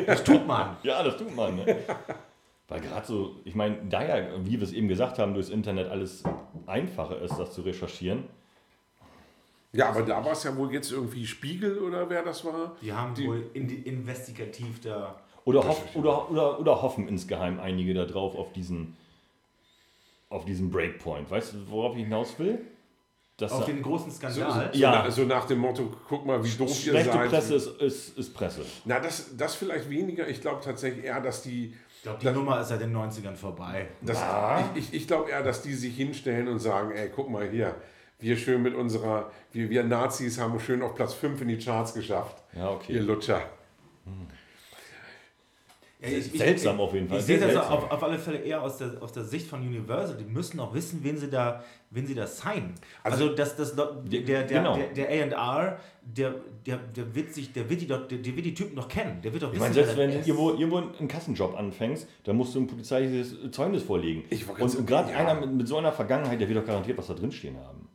das 0.06 0.24
tut 0.24 0.46
man. 0.46 0.78
Ja, 0.84 1.02
das 1.02 1.18
tut 1.18 1.36
man. 1.36 1.56
Ne? 1.56 1.66
Weil 2.68 2.82
gerade 2.82 3.06
so, 3.06 3.36
ich 3.46 3.54
meine, 3.56 3.78
da 3.90 4.04
ja, 4.04 4.28
wie 4.44 4.54
wir 4.60 4.64
es 4.64 4.74
eben 4.74 4.88
gesagt 4.88 5.20
haben, 5.20 5.34
durchs 5.36 5.50
Internet 5.50 5.88
alles 5.90 6.24
einfacher 6.66 7.22
ist, 7.22 7.36
das 7.38 7.54
zu 7.54 7.62
recherchieren. 7.62 8.24
ja, 9.72 9.90
aber 9.90 10.02
da 10.02 10.24
war 10.26 10.32
es 10.32 10.44
ja 10.44 10.56
wohl 10.58 10.74
jetzt 10.74 10.92
irgendwie 10.92 11.28
Spiegel 11.28 11.78
oder 11.80 12.10
wer 12.10 12.24
das 12.24 12.44
war. 12.46 12.76
Die 12.82 12.92
haben 12.94 13.14
Die- 13.14 13.28
wohl 13.28 13.50
in, 13.54 13.70
investigativ 13.84 14.82
da. 14.82 15.20
Oder, 15.44 15.64
hoff, 15.68 15.96
oder, 15.96 16.32
oder, 16.32 16.60
oder 16.60 16.82
hoffen 16.82 17.08
insgeheim 17.08 17.60
einige 17.60 17.94
da 17.94 18.06
drauf 18.06 18.36
auf 18.36 18.52
diesen, 18.54 18.98
auf 20.30 20.44
diesen 20.46 20.72
Breakpoint. 20.72 21.30
Weißt 21.30 21.54
du, 21.54 21.70
worauf 21.70 21.96
ich 21.96 22.04
hinaus 22.04 22.40
will? 22.40 22.60
Dass 23.38 23.52
Auf 23.52 23.60
da- 23.60 23.66
den 23.68 23.84
großen 23.84 24.10
So, 24.10 24.18
Skandal. 24.18 24.70
so, 24.74 24.80
Ja. 24.80 25.04
na, 25.04 25.12
so 25.12 25.24
nach 25.26 25.46
dem 25.46 25.60
Motto, 25.60 25.94
guck 26.08 26.26
mal, 26.26 26.44
wie 26.44 26.50
doof 26.50 26.70
ihr 26.70 26.74
schlechte 26.94 27.12
seid. 27.12 27.30
Presse 27.30 27.56
ist, 27.56 27.68
ist, 27.82 28.18
ist 28.18 28.34
Presse. 28.34 28.66
Na, 28.86 29.00
das, 29.00 29.36
das 29.38 29.54
vielleicht 29.56 29.88
weniger. 29.90 30.28
Ich 30.28 30.40
glaube 30.42 30.62
tatsächlich 30.64 31.04
eher, 31.06 31.20
dass 31.22 31.44
die. 31.44 31.76
Ich 32.06 32.20
glaube, 32.20 32.34
die 32.34 32.40
Nummer 32.40 32.62
ist 32.62 32.68
seit 32.68 32.82
den 32.82 32.96
90ern 32.96 33.36
vorbei. 33.36 33.88
Das, 34.02 34.24
Ich, 34.76 34.84
ich, 34.90 34.94
ich 34.94 35.08
glaube 35.08 35.32
eher, 35.32 35.42
dass 35.42 35.64
die 35.64 35.74
sich 35.74 35.96
hinstellen 35.96 36.48
und 36.48 36.60
sagen, 36.60 36.92
ey, 36.92 37.10
guck 37.10 37.32
mal 37.32 37.50
hier, 37.50 37.74
wir 38.20 38.38
schön 38.38 38.62
mit 38.62 38.76
unserer, 38.76 39.32
wir, 39.52 39.72
wir 39.72 39.84
Nazis 39.84 40.40
haben 40.40 40.60
schön 40.60 40.84
auf 40.84 40.94
Platz 40.94 41.16
5 41.16 41.42
in 41.42 41.48
die 41.48 41.58
Charts 41.58 41.96
geschafft. 41.96 42.44
Ja, 42.56 42.70
okay. 42.70 42.94
Ihr 42.94 43.02
Lutscher. 43.02 43.42
Ja, 46.02 46.10
ich- 46.10 46.34
ich- 46.34 46.40
Seltsam 46.40 46.80
auf 46.80 46.94
jeden 46.94 47.08
Fall. 47.08 47.20
Ich 47.20 47.26
sehe 47.26 47.40
das 47.40 47.52
seltsam. 47.54 47.72
auf, 47.74 47.90
auf 47.92 48.04
alle 48.04 48.20
Fälle 48.20 48.40
eher 48.40 48.62
aus 48.62 48.78
der, 48.78 49.02
aus 49.02 49.14
der 49.14 49.24
Sicht 49.24 49.48
von 49.48 49.62
Universal. 49.62 50.18
Die 50.18 50.26
müssen 50.26 50.60
auch 50.60 50.74
wissen, 50.74 51.00
wen 51.04 51.18
sie 51.18 51.30
da, 51.30 51.64
wen 51.90 52.06
sie 52.06 52.14
da 52.14 52.28
signen. 52.28 52.76
Also, 53.02 53.30
das, 53.30 53.56
das, 53.56 53.76
der, 53.76 53.86
der, 54.04 54.22
der, 54.22 54.44
Genau. 54.44 54.76
der, 54.76 54.88
der 55.08 55.08
A&R, 55.38 55.80
der, 56.04 56.36
der, 56.66 56.78
der 56.78 57.16
wird 57.16 57.34
sich, 57.34 57.54
der 57.54 57.70
wird 57.70 57.82
die 57.82 57.88
doch, 57.88 58.08
der, 58.08 58.18
der 58.18 58.36
wird 58.36 58.46
die 58.46 58.54
Typen 58.54 58.76
noch 58.76 58.90
kennen. 58.90 59.22
Der 59.24 59.32
wird 59.32 59.42
doch 59.44 59.48
Ich 59.48 59.54
wissen, 59.54 59.62
meine, 59.64 59.74
selbst 59.74 59.98
wenn 59.98 60.12
du 60.12 60.18
irgendwo, 60.18 60.50
irgendwo 60.52 60.78
einen 61.00 61.08
Kassenjob 61.08 61.58
anfängst, 61.58 62.08
dann 62.26 62.36
musst 62.36 62.54
du 62.56 62.60
ein 62.60 62.68
polizeiliches 62.68 63.34
Zeugnis 63.52 63.84
vorlegen. 63.84 64.26
Ich 64.30 64.48
und 64.48 64.58
gerade 64.58 64.78
und 64.78 64.86
gerade 64.88 65.08
sagen, 65.08 65.26
ja. 65.26 65.32
einer 65.32 65.40
mit, 65.46 65.56
mit 65.56 65.68
so 65.68 65.78
einer 65.78 65.94
Vergangenheit, 65.94 66.40
der 66.42 66.48
wird 66.50 66.60
doch 66.60 66.66
garantiert 66.66 66.98
was 66.98 67.08
da 67.08 67.14
drin 67.14 67.32
stehen 67.32 67.58
haben. 67.58 67.88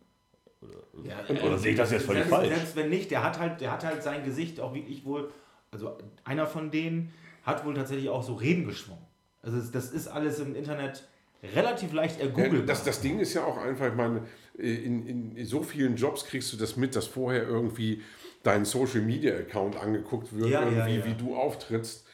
Ja, 1.04 1.16
Oder 1.46 1.56
sehe 1.58 1.72
ich 1.72 1.76
das 1.78 1.90
jetzt 1.92 2.04
völlig 2.04 2.24
selbst, 2.24 2.34
falsch? 2.34 2.48
Selbst 2.54 2.76
wenn 2.76 2.90
nicht, 2.90 3.10
der 3.10 3.22
hat 3.24 3.38
halt, 3.38 3.60
der 3.60 3.72
hat 3.72 3.84
halt 3.84 4.02
sein 4.02 4.22
Gesicht 4.24 4.60
auch 4.60 4.74
wirklich 4.74 5.04
wohl, 5.04 5.30
also 5.70 5.96
einer 6.24 6.46
von 6.46 6.70
denen 6.70 7.12
hat 7.44 7.64
wohl 7.64 7.74
tatsächlich 7.74 8.08
auch 8.08 8.22
so 8.22 8.34
Reden 8.34 8.66
geschwungen. 8.66 9.04
Also 9.42 9.58
das- 9.72 9.90
ist 9.92 10.08
alles 10.08 10.38
im 10.40 10.54
Internet 10.54 11.06
relativ 11.42 11.92
leicht 11.92 12.18
Ja, 12.18 12.26
ergoogelt. 12.26 12.68
das, 12.68 12.84
das 12.84 13.00
Ding 13.00 13.18
ist 13.18 13.32
ja 13.34 13.44
auch 13.44 13.56
einfach, 13.56 13.88
ich 13.88 13.94
meine, 13.94 14.22
in, 14.58 15.34
in 15.36 15.46
so 15.46 15.62
vielen 15.62 15.96
Jobs 15.96 16.26
kriegst 16.26 16.52
du 16.52 16.58
das 16.58 16.76
mit, 16.76 16.94
dass 16.94 17.06
vorher 17.06 17.44
irgendwie 17.48 18.02
dein 18.42 18.64
Social 18.66 19.00
Media 19.00 19.34
Account 19.36 19.76
angeguckt 19.76 20.34
wird, 20.36 20.50
Ja, 20.50 20.62
ja, 20.62 20.86
irgendwie, 20.86 20.98
ja. 20.98 21.06
wie 21.06 21.14
du 21.22 21.34
auftrittst. 21.34 22.06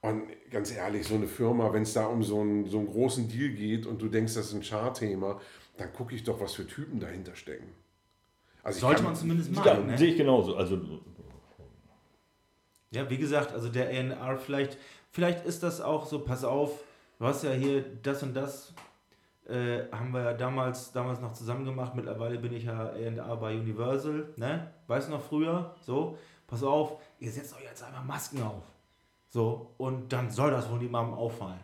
Und 0.00 0.24
ganz 0.50 0.72
ehrlich, 0.74 1.06
so 1.06 1.14
eine 1.14 1.28
Firma, 1.28 1.72
wenn 1.72 1.82
es 1.82 1.92
da 1.94 2.06
um 2.06 2.22
so 2.22 2.40
einen, 2.40 2.66
so 2.68 2.78
einen 2.78 2.88
großen 2.88 3.28
Deal 3.28 3.50
geht 3.50 3.86
und 3.86 4.02
du 4.02 4.08
denkst, 4.08 4.34
das 4.34 4.46
ist 4.48 4.54
ein 4.54 4.60
Chart-Thema, 4.62 5.40
dann 5.78 5.92
gucke 5.92 6.14
ich 6.14 6.24
doch, 6.24 6.40
was 6.40 6.54
für 6.54 6.66
Typen 6.66 6.98
dahinter 7.00 7.34
stecken. 7.36 7.68
Also 8.62 8.80
Sollte 8.80 8.96
kann- 8.96 9.04
man 9.12 9.16
zumindest 9.16 9.50
Ja, 9.54 9.60
machen. 9.74 9.86
ne? 9.86 9.96
sehe 9.98 10.10
ich 10.10 10.16
genauso. 10.16 10.56
Also, 10.56 10.76
Ja, 12.94 13.10
wie 13.10 13.18
gesagt, 13.18 13.52
also 13.52 13.68
der 13.68 13.88
ANR, 13.88 14.38
vielleicht, 14.38 14.78
vielleicht 15.10 15.44
ist 15.44 15.64
das 15.64 15.80
auch 15.80 16.06
so, 16.06 16.20
pass 16.20 16.44
auf, 16.44 16.70
du 17.18 17.26
hast 17.26 17.42
ja 17.42 17.50
hier 17.50 17.84
das 18.02 18.22
und 18.22 18.34
das, 18.34 18.72
äh, 19.48 19.90
haben 19.90 20.12
wir 20.12 20.22
ja 20.22 20.32
damals, 20.32 20.92
damals 20.92 21.20
noch 21.20 21.32
zusammen 21.32 21.64
gemacht, 21.64 21.94
mittlerweile 21.96 22.38
bin 22.38 22.52
ich 22.52 22.64
ja 22.64 22.90
ANR 22.90 23.36
bei 23.36 23.56
Universal, 23.56 24.28
ne? 24.36 24.70
Weißt 24.86 25.08
du 25.08 25.12
noch 25.12 25.22
früher? 25.22 25.74
So, 25.80 26.16
pass 26.46 26.62
auf, 26.62 27.00
ihr 27.18 27.32
setzt 27.32 27.56
euch 27.56 27.64
jetzt 27.64 27.82
einfach 27.82 28.04
Masken 28.04 28.40
auf. 28.42 28.62
So, 29.28 29.72
und 29.76 30.12
dann 30.12 30.30
soll 30.30 30.52
das 30.52 30.70
wohl 30.70 30.78
niemandem 30.78 31.14
auffallen. 31.14 31.58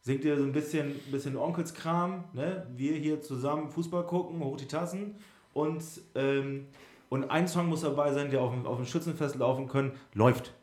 Singt 0.00 0.24
ihr 0.24 0.38
so 0.38 0.44
ein 0.44 0.52
bisschen, 0.52 0.98
bisschen 1.10 1.36
Onkelskram, 1.36 2.24
ne? 2.32 2.66
Wir 2.74 2.94
hier 2.94 3.20
zusammen 3.20 3.70
Fußball 3.70 4.06
gucken, 4.06 4.42
hoch 4.42 4.56
die 4.56 4.66
Tassen 4.66 5.16
und, 5.52 5.84
ähm, 6.14 6.68
und 7.12 7.30
ein 7.30 7.46
Song 7.46 7.68
muss 7.68 7.82
dabei 7.82 8.10
sein, 8.10 8.30
der 8.30 8.40
auf 8.40 8.52
dem, 8.52 8.64
auf 8.66 8.78
dem 8.78 8.86
Schützenfest 8.86 9.36
laufen 9.36 9.68
können, 9.68 9.92
läuft. 10.14 10.54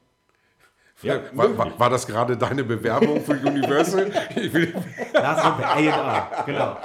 ja, 1.04 1.22
war, 1.34 1.56
war, 1.56 1.80
war 1.80 1.90
das 1.92 2.08
gerade 2.08 2.36
deine 2.36 2.64
Bewerbung 2.64 3.22
für 3.22 3.34
Universal? 3.34 4.12
ich 4.36 4.52
will, 4.52 4.74
Lars 5.14 5.46
Rippe, 5.46 5.68
A&R, 5.68 6.44
genau. 6.48 6.78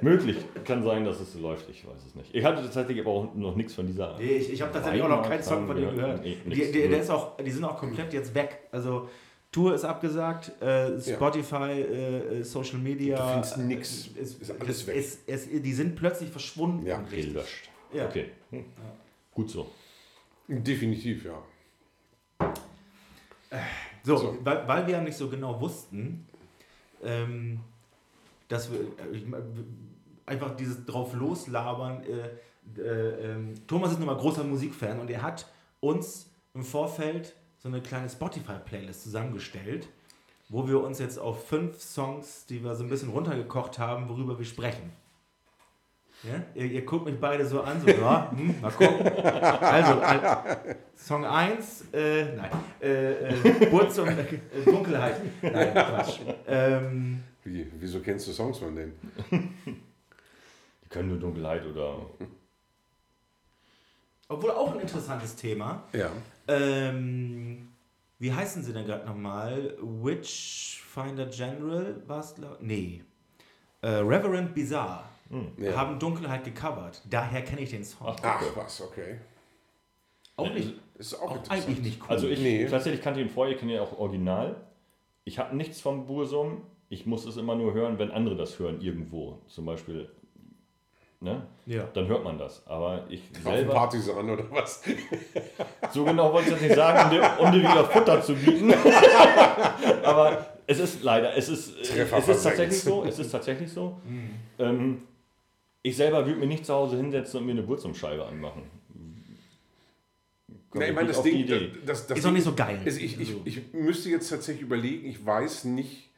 möglich. 0.00 0.38
Kann 0.64 0.82
sein, 0.82 1.04
dass 1.04 1.20
es 1.20 1.34
so 1.34 1.40
läuft. 1.40 1.68
Ich 1.68 1.86
weiß 1.86 2.02
es 2.06 2.14
nicht. 2.14 2.34
Ich 2.34 2.42
hatte 2.46 2.62
tatsächlich 2.62 2.98
aber 3.00 3.10
auch 3.10 3.34
noch 3.34 3.54
nichts 3.56 3.74
von 3.74 3.86
dieser. 3.86 4.16
Nee, 4.16 4.36
ich, 4.36 4.50
ich 4.50 4.62
habe 4.62 4.72
tatsächlich 4.72 5.02
auch 5.02 5.08
noch 5.10 5.28
keinen 5.28 5.42
Song 5.42 5.66
von 5.66 5.76
denen 5.76 5.94
gehört. 5.94 6.22
Nee, 6.22 6.38
Die, 6.46 6.72
die, 6.72 6.88
der 6.88 7.00
ist 7.00 7.10
auch, 7.10 7.36
die 7.36 7.50
sind 7.50 7.64
auch 7.64 7.76
komplett 7.76 8.14
jetzt 8.14 8.34
weg. 8.34 8.58
Also 8.72 9.06
Tour 9.50 9.74
ist 9.74 9.84
abgesagt, 9.84 10.50
äh, 10.62 10.98
Spotify, 10.98 11.72
äh, 11.82 12.38
äh, 12.38 12.42
Social 12.42 12.78
Media. 12.78 13.18
Du 13.18 13.32
findest 13.32 13.58
nix. 13.58 14.08
äh, 14.16 14.20
Ist, 14.22 14.40
Ist 14.40 14.50
alles 14.58 14.76
es, 14.78 14.86
weg. 14.86 14.96
Es, 14.96 15.18
es, 15.26 15.62
die 15.62 15.72
sind 15.74 15.94
plötzlich 15.94 16.30
verschwunden. 16.30 16.86
Ja, 16.86 17.02
gelöscht. 17.02 17.68
Ja. 17.92 18.06
Okay. 18.06 18.30
Hm. 18.50 18.64
Gut 19.34 19.50
so. 19.50 19.70
definitiv, 20.48 21.24
ja. 21.24 21.42
So, 24.02 24.16
So. 24.16 24.38
Weil, 24.42 24.66
weil 24.66 24.86
wir 24.86 24.94
ja 24.94 25.00
nicht 25.00 25.16
so 25.16 25.28
genau 25.28 25.60
wussten, 25.60 26.26
ähm, 27.02 27.60
dass 28.48 28.70
wir 28.70 28.80
äh, 28.80 29.16
ich, 29.16 29.24
einfach 30.26 30.56
dieses 30.56 30.84
drauf 30.84 31.14
loslabern. 31.14 32.02
Äh, 32.04 32.80
äh, 32.80 33.32
ähm, 33.32 33.54
Thomas 33.66 33.92
ist 33.92 33.98
nun 33.98 34.06
mal 34.06 34.16
großer 34.16 34.44
Musikfan 34.44 35.00
und 35.00 35.10
er 35.10 35.22
hat 35.22 35.46
uns 35.80 36.30
im 36.54 36.64
Vorfeld 36.64 37.34
so 37.58 37.68
eine 37.68 37.80
kleine 37.80 38.08
Spotify-Playlist 38.08 39.02
zusammengestellt, 39.02 39.88
wo 40.48 40.66
wir 40.66 40.82
uns 40.82 40.98
jetzt 40.98 41.18
auf 41.18 41.46
fünf 41.46 41.80
Songs, 41.80 42.46
die 42.46 42.62
wir 42.62 42.74
so 42.74 42.84
ein 42.84 42.90
bisschen 42.90 43.10
runtergekocht 43.10 43.78
haben, 43.78 44.08
worüber 44.08 44.38
wir 44.38 44.44
sprechen. 44.44 44.90
Ja? 46.22 46.40
Ihr, 46.54 46.66
ihr 46.66 46.84
guckt 46.84 47.06
mich 47.06 47.18
beide 47.18 47.44
so 47.44 47.62
an, 47.62 47.80
so, 47.80 47.88
ja, 47.88 48.30
hm, 48.30 48.60
mal 48.60 48.70
gucken. 48.70 49.06
Also, 49.60 50.00
äh, 50.00 50.74
Song 50.96 51.24
1, 51.24 51.86
äh, 51.92 52.36
nein, 52.36 52.50
äh, 52.80 53.28
äh, 53.28 53.66
Burz 53.70 53.98
und 53.98 54.08
äh, 54.10 54.38
Dunkelheit. 54.64 55.16
Nein, 55.42 55.72
Quatsch. 55.72 56.20
Ähm, 56.46 57.22
Wie, 57.42 57.66
wieso 57.78 58.00
kennst 58.00 58.28
du 58.28 58.32
Songs 58.32 58.58
von 58.58 58.76
denen? 58.76 58.92
Die 59.30 60.88
können 60.88 61.08
nur 61.08 61.18
Dunkelheit 61.18 61.66
oder. 61.66 62.06
obwohl 64.28 64.52
auch 64.52 64.74
ein 64.74 64.80
interessantes 64.80 65.34
Thema. 65.34 65.82
Ja. 65.92 66.10
Ähm, 66.46 67.68
wie 68.20 68.32
heißen 68.32 68.62
sie 68.62 68.72
denn 68.72 68.86
gerade 68.86 69.06
nochmal? 69.06 69.76
Witchfinder 69.80 71.26
General 71.26 72.00
war 72.06 72.20
es, 72.20 72.36
Nee. 72.60 73.02
Äh, 73.80 73.88
Reverend 73.88 74.54
Bizarre 74.54 75.11
Ja. 75.58 75.76
haben 75.76 75.98
Dunkelheit 75.98 76.44
gecovert. 76.44 77.00
Daher 77.08 77.42
kenne 77.42 77.62
ich 77.62 77.70
den 77.70 77.84
Song. 77.84 78.14
Ach, 78.22 78.42
was, 78.54 78.80
okay. 78.82 79.16
auch 80.36 80.52
nicht. 80.52 80.74
Ist 80.98 81.14
auch, 81.14 81.22
Auch 81.30 81.36
interessant. 81.36 81.68
eigentlich 81.68 81.82
nicht 81.82 82.02
cool. 82.02 82.08
Also 82.10 82.28
ich 82.28 82.38
Nee. 82.40 82.66
tatsächlich 82.66 83.00
kannte 83.02 83.20
ihn 83.20 83.28
vorher, 83.30 83.54
ich 83.54 83.60
kenne 83.60 83.74
ihn 83.74 83.78
auch 83.80 83.98
original. 83.98 84.56
Ich 85.24 85.38
habe 85.38 85.56
nichts 85.56 85.80
vom 85.80 86.06
Bursum. 86.06 86.62
Ich 86.90 87.06
muss 87.06 87.24
es 87.24 87.36
immer 87.38 87.54
nur 87.54 87.72
hören, 87.72 87.98
wenn 87.98 88.10
andere 88.10 88.36
das 88.36 88.58
hören 88.58 88.80
irgendwo. 88.82 89.38
Zum 89.48 89.64
Beispiel, 89.64 90.10
ne? 91.20 91.42
ja. 91.64 91.88
Dann 91.94 92.06
hört 92.08 92.22
man 92.24 92.36
das. 92.36 92.62
Aber 92.66 93.06
ich 93.08 93.22
Auf 93.36 93.42
selber, 93.42 93.72
Partisan 93.72 94.28
oder 94.30 94.44
was? 94.50 94.82
so 95.92 96.04
genau 96.04 96.32
wollte 96.32 96.48
ich 96.48 96.54
das 96.54 96.62
nicht 96.62 96.74
sagen, 96.74 97.04
um 97.04 97.10
dir, 97.10 97.40
um 97.40 97.52
dir 97.52 97.60
wieder 97.60 97.84
Futter 97.86 98.20
zu 98.22 98.34
bieten. 98.34 98.74
Aber 100.02 100.46
es 100.66 100.78
ist 100.78 101.02
leider, 101.02 101.34
es 101.36 101.48
ist, 101.48 101.78
äh, 101.78 101.82
Treffer 101.82 102.18
es 102.18 102.28
ist 102.28 102.42
tatsächlich 102.42 102.80
so. 102.82 103.04
Es 103.04 103.18
ist 103.18 103.30
tatsächlich 103.30 103.72
so. 103.72 103.98
Ähm, 104.58 105.02
ich 105.82 105.96
selber 105.96 106.26
würde 106.26 106.38
mir 106.38 106.46
nicht 106.46 106.64
zu 106.64 106.72
Hause 106.74 106.96
hinsetzen 106.96 107.40
und 107.40 107.46
mir 107.46 107.52
eine 107.52 107.62
Burzumscheibe 107.62 108.24
anmachen. 108.24 108.62
Komm 110.70 110.80
Nee, 110.80 110.88
ich 110.88 110.94
meine, 110.94 111.08
das 111.08 111.22
Ding, 111.22 111.46
das, 111.84 112.06
das 112.06 112.18
Ist 112.18 112.24
auch 112.26 112.30
nicht 112.30 112.44
so 112.44 112.54
geil. 112.54 112.80
Ich, 112.84 113.02
ich, 113.02 113.18
Also- 113.18 113.42
ich 113.44 113.72
müsste 113.74 114.08
jetzt 114.08 114.30
tatsächlich 114.30 114.62
überlegen, 114.62 115.06
ich 115.06 115.24
weiß 115.24 115.64
nicht, 115.64 116.08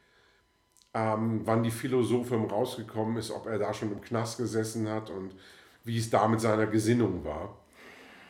ähm, 0.93 1.41
wann 1.43 1.63
die 1.63 1.71
Philosophin 1.71 2.45
rausgekommen 2.45 3.17
ist, 3.17 3.31
ob 3.31 3.47
er 3.47 3.59
da 3.59 3.73
schon 3.73 3.91
im 3.91 3.99
Knast 4.01 4.37
gesessen 4.37 4.87
hat 4.89 5.09
und 5.09 5.35
wie 5.83 5.97
es 5.97 6.09
da 6.09 6.27
mit 6.29 6.39
seiner 6.39 6.67
Gesinnung 6.67 7.25
war. 7.25 7.57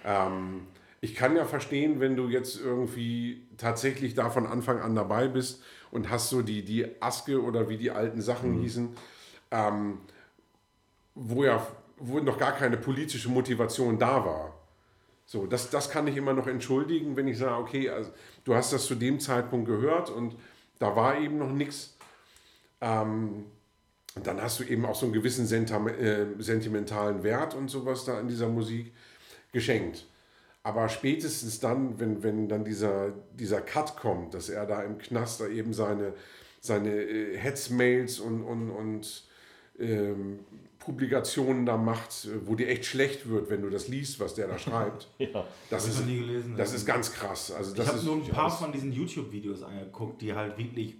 Ähm, 0.04 0.62
ich 1.00 1.14
kann 1.14 1.36
ja 1.36 1.46
verstehen, 1.46 2.00
wenn 2.00 2.16
du 2.16 2.28
jetzt 2.28 2.60
irgendwie 2.60 3.44
tatsächlich 3.58 4.16
da 4.16 4.32
von 4.32 4.48
Anfang 4.48 4.80
an 4.80 4.96
dabei 4.96 5.28
bist 5.28 5.62
und 5.92 6.10
hast 6.10 6.30
so 6.32 6.42
die, 6.42 6.64
die 6.66 7.00
Aske 7.02 7.40
oder 7.44 7.70
wie 7.70 7.78
die 7.78 7.92
alten 7.92 8.22
Sachen 8.22 8.60
hießen, 8.62 8.90
ähm, 9.52 10.00
wo 11.16 11.44
ja 11.44 11.66
wo 11.98 12.20
noch 12.20 12.38
gar 12.38 12.52
keine 12.54 12.78
politische 12.78 13.30
Motivation 13.30 13.98
da 13.98 14.26
war. 14.26 14.54
So, 15.26 15.48
das, 15.48 15.70
das 15.70 15.90
kann 15.90 16.08
ich 16.08 16.18
immer 16.18 16.34
noch 16.34 16.48
entschuldigen, 16.48 17.16
wenn 17.16 17.28
ich 17.28 17.38
sage, 17.38 17.56
okay, 17.56 17.90
also, 17.90 18.12
du 18.44 18.54
hast 18.54 18.74
das 18.74 18.86
zu 18.86 18.96
dem 18.96 19.20
Zeitpunkt 19.20 19.68
gehört 19.68 20.10
und 20.10 20.36
da 20.78 20.96
war 20.96 21.18
eben 21.20 21.38
noch 21.38 21.52
nichts. 21.52 21.98
Ähm, 22.82 23.46
dann 24.24 24.42
hast 24.42 24.60
du 24.60 24.64
eben 24.64 24.86
auch 24.86 24.96
so 24.96 25.06
einen 25.06 25.14
gewissen 25.14 25.46
äh, 25.46 26.26
sentimentalen 26.40 27.24
Wert 27.24 27.54
und 27.54 27.70
sowas 27.70 28.06
da 28.06 28.20
in 28.20 28.28
dieser 28.28 28.48
Musik 28.48 28.94
geschenkt. 29.52 30.06
Aber 30.64 30.90
spätestens 30.90 31.60
dann, 31.60 32.00
wenn, 32.00 32.24
wenn 32.24 32.48
dann 32.48 32.64
dieser, 32.64 33.12
dieser 33.34 33.62
Cut 33.62 33.98
kommt, 33.98 34.34
dass 34.34 34.50
er 34.50 34.66
da 34.66 34.84
im 34.84 34.98
Knast 34.98 35.42
da 35.42 35.48
eben 35.48 35.74
seine, 35.74 36.14
seine 36.62 36.92
äh, 36.92 37.38
Hetzmails 37.38 38.20
und, 38.20 38.44
und, 38.44 38.70
und 38.70 39.24
ähm, 39.80 40.40
Publikationen 40.86 41.66
da 41.66 41.78
macht, 41.78 42.26
äh, 42.26 42.48
wo 42.48 42.56
dir 42.56 42.68
echt 42.68 42.86
schlecht 42.86 43.28
wird, 43.28 43.50
wenn 43.50 43.62
du 43.62 43.70
das 43.70 43.88
liest, 43.88 44.20
was 44.20 44.36
der 44.36 44.48
da 44.48 44.58
schreibt. 44.58 45.10
Ja. 45.18 45.46
Das 45.70 45.88
ich 45.88 45.96
ist, 45.96 46.06
nie 46.06 46.20
gelesen. 46.20 46.56
das 46.56 46.74
ist 46.74 46.86
ganz 46.86 47.12
krass. 47.12 47.52
Also 47.52 47.72
ich 47.72 47.78
das 47.78 47.88
habe 47.88 47.98
ist, 47.98 48.06
nur 48.06 48.16
ein 48.16 48.28
paar 48.28 48.50
von 48.50 48.72
diesen 48.72 48.92
YouTube-Videos 48.92 49.64
angeguckt, 49.64 50.22
die 50.22 50.34
halt 50.34 50.58
wirklich 50.58 50.96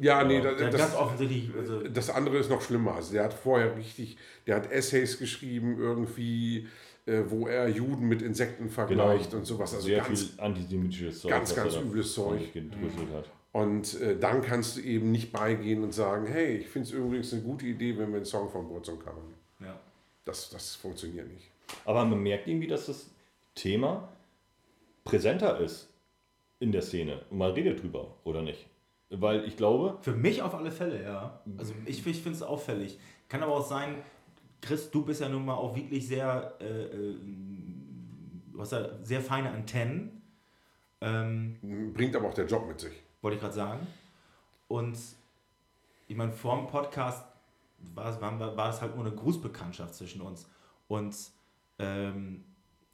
ja, 0.00 0.22
nee, 0.22 0.40
der 0.40 0.52
das, 0.52 0.60
ganz 0.60 0.76
das, 0.76 0.94
offensichtlich. 0.94 1.50
Also, 1.58 1.80
das 1.82 2.10
andere 2.10 2.38
ist 2.38 2.48
noch 2.48 2.62
schlimmer. 2.62 2.94
Also 2.94 3.12
der 3.12 3.24
hat 3.24 3.34
vorher 3.34 3.76
richtig, 3.76 4.16
der 4.46 4.56
hat 4.56 4.70
Essays 4.70 5.18
geschrieben 5.18 5.78
irgendwie, 5.80 6.68
äh, 7.06 7.22
wo 7.26 7.48
er 7.48 7.68
Juden 7.68 8.06
mit 8.06 8.22
Insekten 8.22 8.70
vergleicht 8.70 9.34
und 9.34 9.46
sowas. 9.46 9.74
Also 9.74 9.86
Sehr 9.86 10.02
ganz, 10.02 10.22
viel 10.22 10.40
antisemitisches 10.40 11.20
Zeug. 11.20 11.30
ganz, 11.32 11.54
ganz 11.56 11.76
übles 11.76 12.14
Zeug. 12.14 12.52
gedröselt 12.52 13.12
hat. 13.12 13.30
Und 13.52 14.00
äh, 14.00 14.18
dann 14.18 14.42
kannst 14.42 14.76
du 14.76 14.80
eben 14.80 15.10
nicht 15.10 15.32
beigehen 15.32 15.82
und 15.82 15.92
sagen, 15.92 16.26
hey, 16.26 16.58
ich 16.58 16.68
finde 16.68 16.88
es 16.88 16.94
übrigens 16.94 17.32
eine 17.32 17.42
gute 17.42 17.66
Idee, 17.66 17.98
wenn 17.98 18.10
wir 18.10 18.16
einen 18.16 18.24
Song 18.24 18.48
von 18.48 18.68
Burzum 18.68 18.98
covern. 18.98 19.34
ja. 19.60 19.78
Das, 20.24 20.50
das 20.50 20.76
funktioniert 20.76 21.28
nicht. 21.32 21.50
Aber 21.84 22.04
man 22.04 22.22
merkt 22.22 22.46
irgendwie, 22.46 22.68
dass 22.68 22.86
das 22.86 23.10
Thema 23.54 24.08
präsenter 25.02 25.58
ist 25.58 25.88
in 26.60 26.70
der 26.70 26.82
Szene. 26.82 27.22
Und 27.30 27.38
man 27.38 27.52
redet 27.52 27.82
drüber, 27.82 28.14
oder 28.24 28.42
nicht? 28.42 28.66
Weil 29.08 29.44
ich 29.44 29.56
glaube, 29.56 29.98
Für 30.02 30.12
mich 30.12 30.42
auf 30.42 30.54
alle 30.54 30.70
Fälle, 30.70 31.02
ja. 31.02 31.40
Also 31.58 31.74
ich, 31.86 32.06
ich 32.06 32.22
finde 32.22 32.36
es 32.36 32.42
auffällig. 32.42 32.98
Kann 33.28 33.42
aber 33.42 33.54
auch 33.56 33.66
sein, 33.66 33.96
Chris, 34.60 34.90
du 34.90 35.04
bist 35.04 35.20
ja 35.20 35.28
nun 35.28 35.44
mal 35.44 35.54
auch 35.54 35.74
wirklich 35.74 36.06
sehr, 36.06 36.54
äh, 36.60 36.64
äh, 36.64 37.16
du 38.52 38.60
hast 38.60 38.72
ja 38.72 38.88
sehr 39.02 39.20
feine 39.20 39.50
Antennen, 39.50 40.20
ähm, 41.00 41.92
Bringt 41.94 42.14
aber 42.14 42.28
auch 42.28 42.34
der 42.34 42.46
Job 42.46 42.66
mit 42.68 42.78
sich. 42.78 42.92
Wollte 43.22 43.36
ich 43.36 43.40
gerade 43.40 43.54
sagen. 43.54 43.86
Und 44.68 44.98
ich 46.08 46.16
meine, 46.16 46.32
vor 46.32 46.56
dem 46.56 46.66
Podcast 46.66 47.24
war, 47.94 48.08
es- 48.10 48.20
war, 48.20 48.38
war 48.38 48.66
das 48.66 48.80
halt 48.82 48.94
nur 48.96 49.04
eine 49.06 49.14
Grußbekanntschaft 49.14 49.94
zwischen 49.94 50.20
uns. 50.20 50.46
Und 50.88 51.16
ähm, 51.78 52.44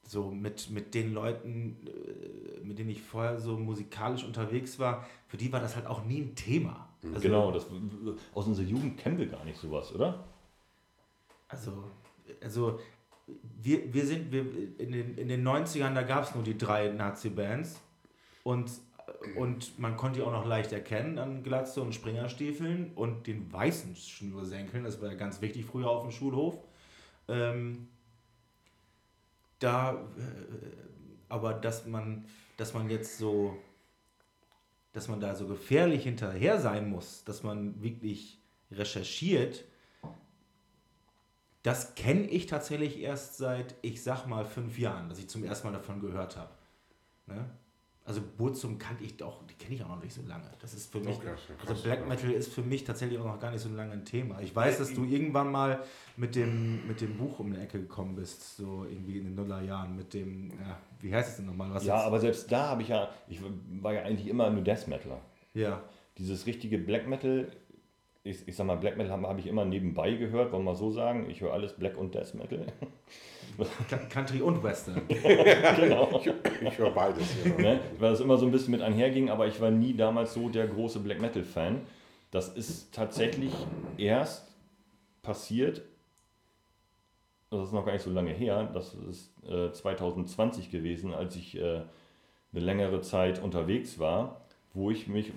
so 0.02 0.30
mit, 0.30 0.70
mit 0.70 0.94
den 0.94 1.12
Leuten, 1.12 1.76
äh, 1.86 2.60
mit 2.64 2.78
denen 2.78 2.90
ich 2.90 3.02
vorher 3.02 3.40
so 3.40 3.56
musikalisch 3.58 4.22
unterwegs 4.24 4.78
war, 4.78 5.04
für 5.28 5.36
die 5.36 5.52
war 5.52 5.60
das 5.60 5.74
halt 5.76 5.86
auch 5.86 6.04
nie 6.04 6.20
ein 6.20 6.34
Thema. 6.36 6.88
Also, 7.02 7.20
genau, 7.20 7.50
das, 7.52 7.66
aus 8.34 8.46
unserer 8.46 8.66
Jugend 8.66 8.98
kennen 8.98 9.18
wir 9.18 9.26
gar 9.26 9.44
nicht 9.44 9.58
sowas, 9.58 9.92
oder? 9.94 10.24
Also, 11.48 11.84
also 12.42 12.80
wir, 13.60 13.92
wir 13.92 14.06
sind, 14.06 14.30
wir, 14.32 14.42
in, 14.78 14.92
den, 14.92 15.16
in 15.18 15.28
den 15.28 15.46
90ern, 15.46 15.94
da 15.94 16.02
gab 16.02 16.24
es 16.24 16.34
nur 16.34 16.44
die 16.44 16.56
drei 16.58 16.88
Nazi-Bands 16.88 17.80
und, 18.44 18.70
und 19.36 19.78
man 19.78 19.96
konnte 19.96 20.20
die 20.20 20.26
auch 20.26 20.32
noch 20.32 20.46
leicht 20.46 20.72
erkennen 20.72 21.18
an 21.18 21.42
Glatze 21.42 21.80
und 21.80 21.94
Springerstiefeln 21.94 22.92
und 22.94 23.26
den 23.26 23.52
weißen 23.52 23.94
Schnürsenkeln, 23.96 24.84
das 24.84 25.00
war 25.00 25.10
ja 25.10 25.16
ganz 25.16 25.40
wichtig 25.40 25.64
früher 25.64 25.88
auf 25.88 26.02
dem 26.02 26.10
Schulhof. 26.10 26.56
Ähm, 27.28 27.88
da, 29.58 29.92
äh, 29.94 29.96
aber 31.28 31.54
dass 31.54 31.86
man, 31.86 32.26
dass 32.56 32.74
man 32.74 32.90
jetzt 32.90 33.18
so, 33.18 33.56
dass 34.92 35.08
man 35.08 35.20
da 35.20 35.34
so 35.34 35.46
gefährlich 35.46 36.04
hinterher 36.04 36.60
sein 36.60 36.88
muss, 36.88 37.24
dass 37.24 37.42
man 37.42 37.82
wirklich 37.82 38.38
recherchiert, 38.70 39.64
das 41.62 41.94
kenne 41.96 42.26
ich 42.28 42.46
tatsächlich 42.46 43.00
erst 43.00 43.38
seit, 43.38 43.74
ich 43.82 44.02
sag 44.02 44.26
mal, 44.26 44.44
fünf 44.44 44.78
Jahren, 44.78 45.08
dass 45.08 45.18
ich 45.18 45.28
zum 45.28 45.42
ersten 45.42 45.66
Mal 45.66 45.72
davon 45.72 46.00
gehört 46.00 46.36
habe. 46.36 46.52
Ne? 47.26 47.50
Also 48.06 48.20
Burzum 48.38 48.78
kannte 48.78 49.02
ich 49.02 49.16
doch, 49.16 49.42
die 49.48 49.54
kenne 49.54 49.74
ich 49.74 49.82
auch 49.82 49.88
noch 49.88 50.00
nicht 50.02 50.14
so 50.14 50.22
lange. 50.28 50.48
Das 50.60 50.72
ist 50.74 50.92
für 50.92 51.00
mich, 51.00 51.18
krass, 51.20 51.40
also 51.66 51.82
Black. 51.82 52.08
Metal 52.08 52.30
ist 52.30 52.52
für 52.54 52.62
mich 52.62 52.84
tatsächlich 52.84 53.18
auch 53.18 53.24
noch 53.24 53.40
gar 53.40 53.50
nicht 53.50 53.60
so 53.60 53.68
lange 53.68 53.92
ein 53.94 54.04
Thema. 54.04 54.40
Ich 54.40 54.54
weiß, 54.54 54.78
dass 54.78 54.94
du 54.94 55.04
irgendwann 55.04 55.50
mal 55.50 55.80
mit 56.16 56.36
dem, 56.36 56.86
mit 56.86 57.00
dem 57.00 57.16
Buch 57.18 57.40
um 57.40 57.52
die 57.52 57.58
Ecke 57.58 57.80
gekommen 57.80 58.14
bist, 58.14 58.56
so 58.58 58.84
irgendwie 58.88 59.18
in 59.18 59.24
den 59.24 59.34
Nullerjahren, 59.34 59.96
mit 59.96 60.14
dem, 60.14 60.50
ja, 60.50 60.78
wie 61.00 61.12
heißt 61.12 61.30
es 61.30 61.36
denn 61.38 61.46
nochmal? 61.46 61.74
Was 61.74 61.84
Ja, 61.84 61.96
jetzt- 61.96 62.06
aber 62.06 62.20
selbst 62.20 62.52
da 62.52 62.68
habe 62.68 62.82
ich 62.82 62.88
ja, 62.88 63.08
ich 63.28 63.40
war 63.82 63.92
ja 63.92 64.02
eigentlich 64.02 64.28
immer 64.28 64.50
nur 64.50 64.62
Death 64.62 64.86
Metaler. 64.88 65.20
ja. 65.54 65.82
Dieses 66.18 66.46
richtige 66.46 66.78
Black 66.78 67.06
Metal, 67.08 67.46
ich, 68.22 68.46
ich 68.48 68.56
sag 68.56 68.66
mal, 68.66 68.76
Black 68.76 68.96
Metal 68.96 69.12
habe 69.12 69.28
hab 69.28 69.38
ich 69.38 69.46
immer 69.48 69.64
nebenbei 69.66 70.12
gehört, 70.14 70.50
wollen 70.52 70.62
wir 70.64 70.70
mal 70.72 70.76
so 70.76 70.90
sagen. 70.90 71.28
Ich 71.28 71.40
höre 71.42 71.52
alles 71.52 71.74
Black 71.74 71.98
und 71.98 72.14
Death 72.14 72.34
Metal. 72.34 72.64
Country 74.10 74.40
und 74.42 74.62
Western. 74.62 75.00
genau. 75.08 76.20
Ich 76.62 76.78
höre 76.78 76.90
beides. 76.90 77.24
Ja. 77.44 77.56
ne? 77.62 77.80
Weil 77.98 78.10
das 78.10 78.20
immer 78.20 78.36
so 78.36 78.46
ein 78.46 78.52
bisschen 78.52 78.72
mit 78.72 78.82
einherging, 78.82 79.30
aber 79.30 79.46
ich 79.46 79.60
war 79.60 79.70
nie 79.70 79.94
damals 79.94 80.34
so 80.34 80.48
der 80.48 80.66
große 80.66 81.00
Black 81.00 81.20
Metal-Fan. 81.20 81.80
Das 82.30 82.48
ist 82.48 82.94
tatsächlich 82.94 83.52
erst 83.96 84.46
passiert, 85.22 85.82
das 87.50 87.68
ist 87.68 87.72
noch 87.72 87.84
gar 87.86 87.92
nicht 87.92 88.02
so 88.02 88.10
lange 88.10 88.32
her, 88.32 88.68
das 88.74 88.94
ist 88.94 89.32
äh, 89.48 89.72
2020 89.72 90.70
gewesen, 90.70 91.14
als 91.14 91.36
ich 91.36 91.56
äh, 91.56 91.82
eine 92.52 92.60
längere 92.64 93.00
Zeit 93.00 93.42
unterwegs 93.42 93.98
war, 93.98 94.40
wo 94.74 94.90
ich 94.90 95.06
mich 95.06 95.32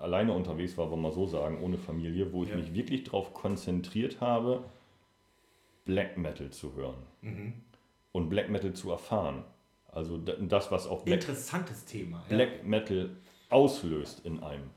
alleine 0.00 0.32
unterwegs 0.32 0.76
war, 0.76 0.90
wollen 0.90 1.00
wir 1.02 1.08
mal 1.08 1.14
so 1.14 1.26
sagen, 1.26 1.62
ohne 1.62 1.78
Familie, 1.78 2.32
wo 2.32 2.42
ich 2.42 2.50
Ja. 2.50 2.56
mich 2.56 2.74
wirklich 2.74 3.04
darauf 3.04 3.32
konzentriert 3.32 4.20
habe, 4.20 4.64
Black 5.84 6.16
Metal 6.18 6.50
zu 6.50 6.74
hören 6.74 7.02
Mhm. 7.22 7.52
und 8.12 8.28
Black 8.28 8.48
Metal 8.50 8.72
zu 8.72 8.90
erfahren. 8.90 9.44
Also 9.92 10.18
das, 10.18 10.70
was 10.70 10.86
auch 10.86 11.02
Black, 11.02 11.20
Interessantes 11.20 11.84
Thema. 11.84 12.22
Ja. 12.28 12.36
Black 12.36 12.64
Metal 12.64 13.10
auslöst 13.48 14.24
in 14.24 14.40
einem. 14.42 14.70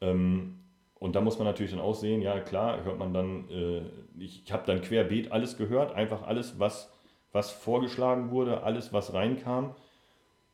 Ähm, 0.00 0.58
und 0.98 1.16
da 1.16 1.20
muss 1.20 1.38
man 1.38 1.46
natürlich 1.46 1.72
dann 1.72 1.80
auch 1.80 1.94
sehen, 1.94 2.22
ja 2.22 2.40
klar, 2.40 2.84
hört 2.84 2.98
man 2.98 3.12
dann, 3.12 3.48
äh, 3.50 3.82
ich, 4.18 4.44
ich 4.44 4.52
habe 4.52 4.64
dann 4.66 4.80
querbeet 4.80 5.32
alles 5.32 5.56
gehört, 5.56 5.92
einfach 5.94 6.22
alles, 6.22 6.58
was, 6.58 6.90
was 7.32 7.50
vorgeschlagen 7.50 8.30
wurde, 8.30 8.62
alles, 8.62 8.92
was 8.92 9.12
reinkam 9.12 9.74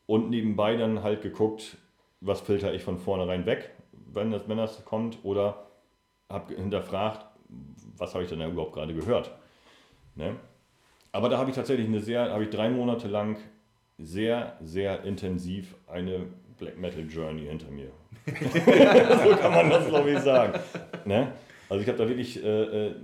und 0.06 0.30
nebenbei 0.30 0.76
dann 0.76 1.02
halt 1.02 1.22
geguckt, 1.22 1.76
was 2.20 2.40
filter 2.40 2.72
ich 2.74 2.82
von 2.82 2.98
vornherein 2.98 3.46
weg, 3.46 3.70
wenn 3.92 4.30
das, 4.30 4.48
wenn 4.48 4.56
das 4.56 4.84
kommt, 4.84 5.18
oder 5.22 5.66
habe 6.28 6.54
hinterfragt, 6.54 7.26
was 7.96 8.14
habe 8.14 8.24
ich 8.24 8.30
denn 8.30 8.40
da 8.40 8.48
überhaupt 8.48 8.72
gerade 8.72 8.94
gehört. 8.94 9.30
Ne? 10.18 10.36
Aber 11.12 11.28
da 11.28 11.38
habe 11.38 11.48
ich 11.50 11.56
tatsächlich 11.56 11.86
eine 11.86 12.00
sehr, 12.00 12.30
habe 12.30 12.44
ich 12.44 12.50
drei 12.50 12.68
Monate 12.68 13.08
lang 13.08 13.36
sehr, 13.96 14.56
sehr 14.60 15.04
intensiv 15.04 15.74
eine 15.86 16.26
Black 16.58 16.78
Metal 16.78 17.06
Journey 17.08 17.46
hinter 17.46 17.70
mir. 17.70 17.90
so 18.26 19.36
kann 19.36 19.52
man 19.52 19.70
das, 19.70 19.88
glaube 19.88 20.10
ich, 20.10 20.18
sagen. 20.18 20.58
Ne? 21.04 21.32
Also 21.68 21.82
ich 21.82 21.88
habe 21.88 21.98
da 21.98 22.08
wirklich 22.08 22.42
äh, 22.42 22.88
äh, 22.88 22.94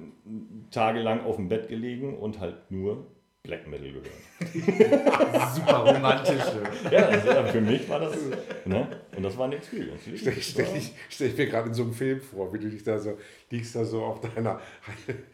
tagelang 0.70 1.24
auf 1.24 1.36
dem 1.36 1.48
Bett 1.48 1.68
gelegen 1.68 2.16
und 2.18 2.40
halt 2.40 2.70
nur 2.70 3.06
Black 3.46 3.66
Metal 3.68 3.92
gehört. 3.92 4.06
Super 5.54 5.76
romantisch. 5.80 6.42
ja, 6.90 7.00
also 7.08 7.52
für 7.52 7.60
mich 7.60 7.86
war 7.90 8.00
das, 8.00 8.16
ne? 8.64 8.88
und 9.14 9.22
das 9.22 9.36
war 9.36 9.44
eine 9.44 9.56
Experience. 9.56 10.00
Stell, 10.16 10.40
stell, 10.40 10.66
ich, 10.74 10.92
stell 11.10 11.28
ich 11.28 11.36
mir 11.36 11.46
gerade 11.48 11.68
in 11.68 11.74
so 11.74 11.82
einem 11.82 11.92
Film 11.92 12.22
vor, 12.22 12.50
wie 12.54 12.58
du 12.58 12.70
dich 12.70 12.82
da 12.82 12.98
so, 12.98 13.18
liegst 13.50 13.76
da 13.76 13.84
so 13.84 14.02
auf 14.02 14.20
deiner 14.22 14.60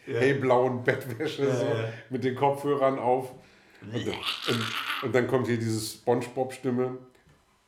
hellblauen 0.06 0.82
Bettwäsche 0.82 1.44
Ja, 1.44 1.54
so, 1.54 1.64
ja. 1.66 1.88
mit 2.10 2.24
den 2.24 2.34
Kopfhörern 2.34 2.98
auf. 2.98 3.30
Und, 3.82 4.04
dann- 4.06 4.14
und, 4.48 4.64
und 5.04 5.14
dann 5.14 5.26
kommt 5.28 5.46
hier 5.46 5.56
diese 5.58 5.80
Spongebob-Stimme. 5.80 6.98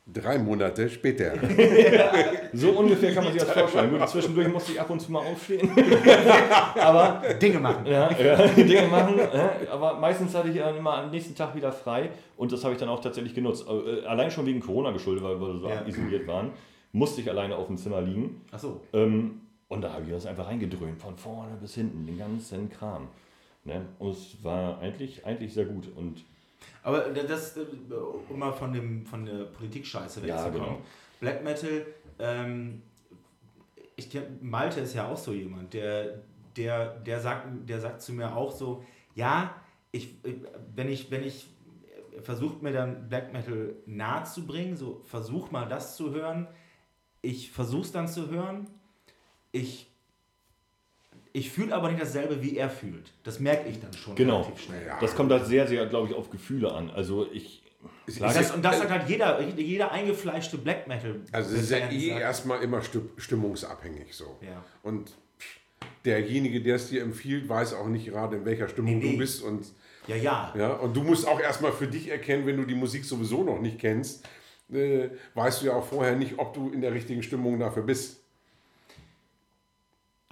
Drei 0.05 0.37
Monate 0.37 0.89
später. 0.89 1.33
So 2.55 2.69
ungefähr 2.71 3.13
kann 3.15 3.23
man 3.23 3.33
sich 3.33 3.41
das 3.41 3.51
vorstellen. 3.51 3.97
Gut, 3.97 4.07
zwischendurch 4.09 4.47
musste 4.47 4.73
ich 4.73 4.79
ab 4.81 4.87
und 4.89 4.99
zu 4.99 5.11
mal 5.11 5.19
aufstehen. 5.25 5.71
aber 6.79 7.21
Dinge 7.41 7.59
machen. 7.59 7.85
ja, 7.85 8.11
ja, 8.11 8.47
Dinge 8.47 8.87
machen. 8.87 9.17
äh, 9.17 9.67
Aber 9.71 9.97
meistens 9.99 10.35
hatte 10.35 10.49
ich 10.49 10.57
dann 10.57 10.75
immer 10.77 10.97
am 10.97 11.09
nächsten 11.09 11.33
Tag 11.35 11.55
wieder 11.55 11.71
frei 11.71 12.11
und 12.37 12.51
das 12.51 12.63
habe 12.63 12.73
ich 12.73 12.79
dann 12.79 12.89
auch 12.89 12.99
tatsächlich 13.01 13.33
genutzt. 13.33 13.65
Äh, 13.67 14.05
Allein 14.05 14.29
schon 14.29 14.45
wegen 14.45 14.59
Corona 14.59 14.91
geschuldet, 14.91 15.23
weil 15.23 15.39
wir 15.39 15.57
so 15.59 15.67
Ja. 15.67 15.81
isoliert 15.87 16.27
waren, 16.27 16.51
musste 16.91 17.21
ich 17.21 17.29
alleine 17.29 17.55
auf 17.55 17.65
dem 17.67 17.77
Zimmer 17.77 18.01
liegen. 18.01 18.41
Achso. 18.51 18.81
Ähm, 18.93 19.41
und 19.67 19.81
da 19.81 19.91
habe 19.93 20.03
ich 20.05 20.11
das 20.11 20.27
einfach 20.27 20.47
reingedröhnt, 20.47 21.01
von 21.01 21.15
vorne 21.17 21.55
bis 21.59 21.73
hinten, 21.73 22.05
den 22.05 22.19
ganzen 22.19 22.69
Kram. 22.69 23.07
Ne? 23.63 23.81
Und 23.97 24.11
es 24.11 24.35
war 24.43 24.77
eigentlich, 24.79 25.25
eigentlich 25.25 25.53
sehr 25.53 25.65
gut. 25.65 25.87
Und 25.95 26.23
Aber 26.83 27.01
das, 27.09 27.57
äh, 27.57 27.61
um 28.29 28.39
mal 28.39 28.51
von, 28.53 28.73
dem, 28.73 29.05
von 29.05 29.25
der 29.25 29.45
Politik-Scheiße 29.45 30.25
Ja, 30.25 30.35
wegzukommen. 30.45 30.69
genau. 30.75 30.81
Black 31.19 31.43
Metal, 31.43 31.85
ähm, 32.19 32.81
ich, 33.95 34.09
Malte 34.41 34.81
ist 34.81 34.93
ja 34.95 35.07
auch 35.07 35.17
so 35.17 35.31
jemand, 35.33 35.73
der, 35.73 36.19
der, 36.57 36.95
der, 36.99 37.19
sagt, 37.19 37.47
der 37.69 37.79
sagt 37.79 38.01
zu 38.01 38.13
mir 38.13 38.35
auch 38.35 38.51
so, 38.51 38.83
ja, 39.15 39.55
ich, 39.91 40.15
ich- 40.23 40.35
wenn 40.75 40.89
ich, 40.89 41.09
wenn 41.11 41.23
ich 41.23 41.47
versucht 42.21 42.61
mir 42.61 42.71
dann 42.73 43.07
Black 43.09 43.33
Metal 43.33 43.75
nahe 43.85 44.23
zu 44.25 44.45
bringen, 44.45 44.75
so 44.75 45.01
versuch 45.05 45.51
mal 45.51 45.67
das 45.67 45.95
zu 45.95 46.11
hören, 46.11 46.47
ich 47.21 47.51
versuch's 47.51 47.91
dann 47.91 48.07
zu 48.07 48.29
hören, 48.29 48.67
ich, 49.51 49.87
ich 51.33 51.51
fühle 51.51 51.73
aber 51.75 51.89
nicht 51.89 52.01
dasselbe, 52.01 52.41
wie 52.41 52.55
er 52.57 52.69
fühlt. 52.69 53.11
Das 53.23 53.39
merke 53.39 53.67
ich 53.69 53.79
dann 53.79 53.91
schon 53.93 54.15
Genau. 54.15 54.41
relativ 54.41 54.63
schnell. 54.65 54.85
Ja. 54.85 54.99
das 55.01 55.15
kommt 55.15 55.31
halt 55.31 55.45
sehr, 55.47 55.67
sehr, 55.67 55.85
glaube 55.87 56.07
ich, 56.09 56.15
auf 56.15 56.29
Gefühle 56.29 56.71
an. 56.71 56.89
Also 56.91 57.27
ich. 57.33 57.61
Klar, 58.15 58.33
Das, 58.33 58.51
und 58.51 58.63
das 58.63 58.77
sagt 58.79 58.91
halt 58.91 59.09
jeder, 59.09 59.41
jeder 59.41 59.91
eingefleischte 59.91 60.57
Black 60.57 60.87
Metal. 60.87 61.19
Also 61.33 61.55
es 61.55 61.63
ist 61.63 61.71
ja 61.71 61.89
eh 61.89 62.07
erstmal 62.09 62.61
immer 62.61 62.79
sti- 62.79 63.01
stimmungsabhängig 63.17 64.13
so. 64.13 64.37
Ja. 64.41 64.63
Und 64.83 65.11
derjenige, 66.05 66.61
der 66.61 66.75
es 66.75 66.89
dir 66.89 67.01
empfiehlt, 67.01 67.47
weiß 67.49 67.73
auch 67.73 67.87
nicht 67.87 68.05
gerade, 68.05 68.37
in 68.37 68.45
welcher 68.45 68.67
Stimmung 68.67 68.97
Nee, 68.99 69.03
nee. 69.05 69.11
du 69.13 69.17
bist. 69.17 69.41
Und, 69.43 69.65
Ja, 70.07 70.15
ja. 70.15 70.53
ja, 70.57 70.73
und 70.73 70.95
du 70.95 71.01
musst 71.03 71.27
auch 71.27 71.39
erstmal 71.39 71.71
für 71.71 71.87
dich 71.87 72.09
erkennen, 72.09 72.45
wenn 72.45 72.57
du 72.57 72.65
die 72.65 72.75
Musik 72.75 73.05
sowieso 73.05 73.43
noch 73.43 73.59
nicht 73.61 73.79
kennst, 73.79 74.25
äh, 74.71 75.09
weißt 75.33 75.61
du 75.61 75.67
ja 75.67 75.73
auch 75.73 75.85
vorher 75.85 76.15
nicht, 76.15 76.35
ob 76.39 76.53
du 76.53 76.71
in 76.71 76.81
der 76.81 76.93
richtigen 76.93 77.23
Stimmung 77.23 77.59
dafür 77.59 77.83
bist. 77.83 78.22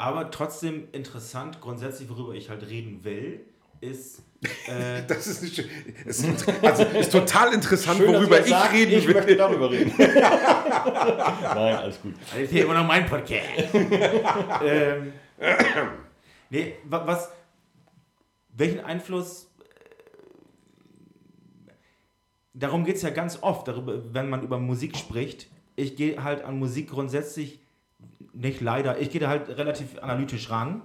Aber 0.02 0.32
trotzdem 0.32 0.88
interessant, 0.94 1.62
grundsätzlich, 1.62 2.10
worüber 2.10 2.34
ich 2.34 2.50
halt 2.50 2.68
reden 2.68 3.04
will, 3.04 3.42
ist. 3.82 4.24
Äh, 4.68 5.04
Das 5.08 5.28
ist 5.28 5.44
nicht, 5.44 5.64
es 6.08 6.24
ist, 6.24 6.48
also, 6.64 6.84
ist 6.84 7.12
total 7.12 7.54
interessant, 7.54 7.98
Schön, 8.00 8.12
worüber 8.12 8.40
ich 8.40 8.48
sagt, 8.48 8.74
reden 8.74 8.94
ich 8.98 9.06
will. 9.08 9.14
möchte 9.14 9.36
darüber 9.36 9.70
reden. 9.70 9.94
Nein, 9.98 11.76
alles 11.76 12.02
gut. 12.02 12.16
das 12.32 12.40
ist 12.40 12.50
hier 12.52 12.64
immer 12.64 12.74
noch 12.74 12.88
mein 12.88 13.06
Podcast. 13.06 13.44
ähm, 14.66 15.14
nee, 16.50 16.74
wa- 16.86 17.06
was. 17.06 17.30
Welchen 18.54 18.80
Einfluss. 18.80 19.52
äh, 21.68 21.72
Darum 22.56 22.84
geht 22.86 22.96
es 22.96 23.04
ja 23.04 23.12
ganz 23.12 23.38
oft, 23.42 23.68
darüber, 23.68 24.02
wenn 24.14 24.30
man 24.32 24.42
über 24.42 24.58
Musik 24.58 24.98
spricht. 24.98 25.48
Ich 25.76 25.96
gehe 25.96 26.24
halt 26.24 26.44
an 26.44 26.58
Musik 26.58 26.90
grundsätzlich 26.90 27.61
nicht 28.34 28.62
leider, 28.62 29.00
ich 29.00 29.10
gehe 29.10 29.22
da 29.22 29.30
halt 29.30 29.50
relativ 29.50 30.02
analytisch 30.02 30.50
ran. 30.50 30.84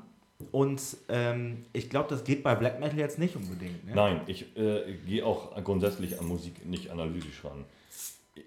Und 0.52 0.82
ähm, 1.08 1.64
ich 1.72 1.88
glaube, 1.88 2.10
das 2.10 2.22
geht 2.24 2.42
bei 2.42 2.54
Black 2.54 2.78
Metal 2.78 2.98
jetzt 2.98 3.18
nicht 3.18 3.36
unbedingt. 3.36 3.86
Ne? 3.86 3.92
Nein, 3.94 4.20
ich 4.26 4.54
äh, 4.56 4.92
gehe 5.06 5.24
auch 5.24 5.54
grundsätzlich 5.64 6.20
an 6.20 6.26
Musik 6.26 6.66
nicht 6.66 6.90
analytisch 6.90 7.42
ran. 7.42 7.64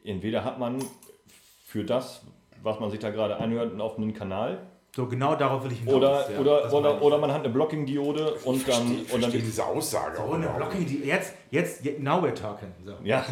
Entweder 0.04 0.44
hat 0.44 0.60
man 0.60 0.84
für 1.66 1.84
das, 1.84 2.22
was 2.62 2.80
man 2.80 2.92
sich 2.92 3.00
da 3.00 3.10
gerade 3.10 3.38
anhört, 3.38 3.72
einen 3.72 3.82
offenen 3.82 4.14
Kanal. 4.14 4.60
So 4.96 5.08
genau 5.08 5.36
darauf 5.36 5.64
will 5.64 5.72
ich 5.72 5.80
hinaus. 5.80 5.96
Oder, 5.96 6.32
ja, 6.32 6.40
oder, 6.40 6.74
oder, 6.74 7.02
oder 7.02 7.18
man 7.18 7.32
hat 7.32 7.44
eine 7.44 7.50
Blocking-Diode 7.50 8.34
und 8.44 8.68
dann. 8.68 8.92
Ich 8.92 9.14
Und 9.14 9.22
dann 9.24 9.32
verstehe 9.32 9.42
diese 9.42 9.66
Aussage 9.66 10.20
Oh, 10.20 10.34
eine 10.34 10.46
überhaupt 10.46 10.72
Blocking, 10.72 10.86
die 10.86 11.08
jetzt, 11.08 11.34
jetzt, 11.52 11.86
jetzt, 11.86 12.00
now 12.00 12.24
we're 12.24 12.34
talking. 12.34 12.70
So. 12.84 12.96
ja, 13.04 13.26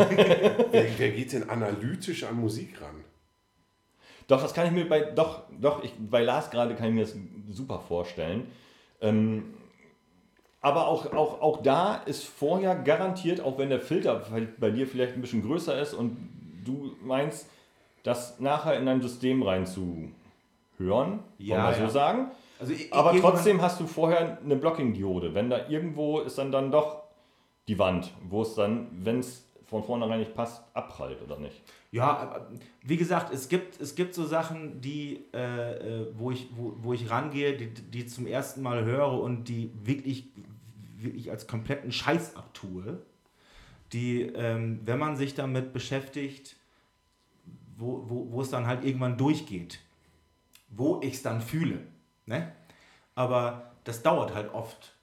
Wer, 0.71 0.86
wer 0.97 1.10
geht 1.12 1.34
denn 1.34 1.49
analytisch 1.49 2.23
an 2.23 2.36
Musik 2.39 2.80
ran? 2.82 3.03
Doch, 4.28 4.42
das 4.42 4.54
kann 4.54 4.66
ich 4.68 4.72
mir 4.72 4.88
bei. 4.88 5.02
Doch, 5.02 5.44
doch, 5.60 5.84
ich, 5.84 5.94
bei 5.98 6.22
Lars 6.22 6.52
gerade 6.52 6.76
kann 6.76 6.90
ich 6.90 6.94
mir 6.94 7.02
das 7.02 7.16
super 7.50 7.80
vorstellen. 7.80 8.48
Ähm, 9.02 9.54
aber 10.60 10.88
auch, 10.88 11.13
auch, 11.13 11.42
auch 11.42 11.62
da 11.62 11.96
ist 12.06 12.26
vorher 12.26 12.76
garantiert, 12.76 13.42
auch 13.42 13.58
wenn 13.58 13.70
der 13.70 13.80
Filter 13.80 14.24
bei 14.60 14.72
dir 14.72 14.88
vielleicht 14.88 15.13
ein 15.13 15.22
bisschen 15.22 15.44
größer 15.44 15.80
ist 15.80 15.94
und 15.94 16.18
du 16.66 16.92
meinst, 17.02 17.48
das 18.04 18.40
nachher 18.40 18.78
in 18.78 18.86
dein 18.86 19.02
System 19.02 19.44
reinzuhören, 19.44 21.20
Ja, 21.38 21.70
wir 21.70 21.74
so 21.76 21.82
ja. 21.84 21.90
sagen. 21.90 22.32
Also 22.60 22.74
Aber 22.92 23.18
trotzdem 23.20 23.62
hast 23.62 23.80
du 23.80 23.86
vorher 23.86 24.40
eine 24.44 24.56
Blocking-Diode. 24.56 25.34
Wenn 25.34 25.50
da 25.50 25.68
irgendwo 25.68 26.20
ist 26.20 26.38
dann, 26.38 26.52
dann 26.52 26.72
doch 26.72 27.04
die 27.68 27.78
Wand, 27.78 28.12
wo 28.28 28.42
es 28.42 28.56
dann, 28.56 28.88
wenn 28.92 29.20
es 29.20 29.48
von 29.66 29.84
vornherein 29.84 30.20
nicht 30.20 30.34
passt, 30.34 30.63
abprallt 30.74 31.22
oder 31.22 31.38
nicht. 31.38 31.62
Ja, 31.91 32.47
wie 32.84 32.97
gesagt, 32.97 33.34
es 33.34 33.47
gibt, 33.47 33.80
es 33.80 33.95
gibt 33.95 34.13
so 34.13 34.26
Sachen, 34.26 34.82
die, 34.82 35.26
äh, 35.34 36.02
äh, 36.02 36.08
wo, 36.13 36.32
ich, 36.32 36.50
wo, 36.52 36.76
wo 36.80 36.93
ich 36.93 37.10
rangehe, 37.10 37.56
die, 37.56 37.69
die 37.69 38.06
zum 38.06 38.28
ersten 38.28 38.62
Mal 38.62 38.84
höre 38.84 39.21
und 39.21 39.45
die 39.45 39.71
wirklich, 39.84 40.26
wirklich 40.97 41.32
als 41.32 41.47
kompletten 41.47 41.91
Scheiß 41.91 42.36
abtue. 42.36 43.02
Die, 43.93 44.21
ähm, 44.23 44.82
wenn 44.84 45.00
man 45.00 45.15
sich 45.15 45.34
damit 45.34 45.71
beschäftigt, 45.71 46.58
wo, 47.78 48.04
wo, 48.08 48.32
wo 48.32 48.41
es 48.41 48.50
dann 48.50 48.67
halt 48.67 48.84
irgendwann 48.84 49.17
durchgeht. 49.17 49.80
Wo 50.69 51.00
ich 51.02 51.13
es 51.13 51.21
dann 51.21 51.41
fühle. 51.41 51.80
Ne? 52.26 52.52
Aber 53.15 53.71
das 53.86 54.04
dauert 54.04 54.36
halt 54.36 54.54
oft 54.54 54.93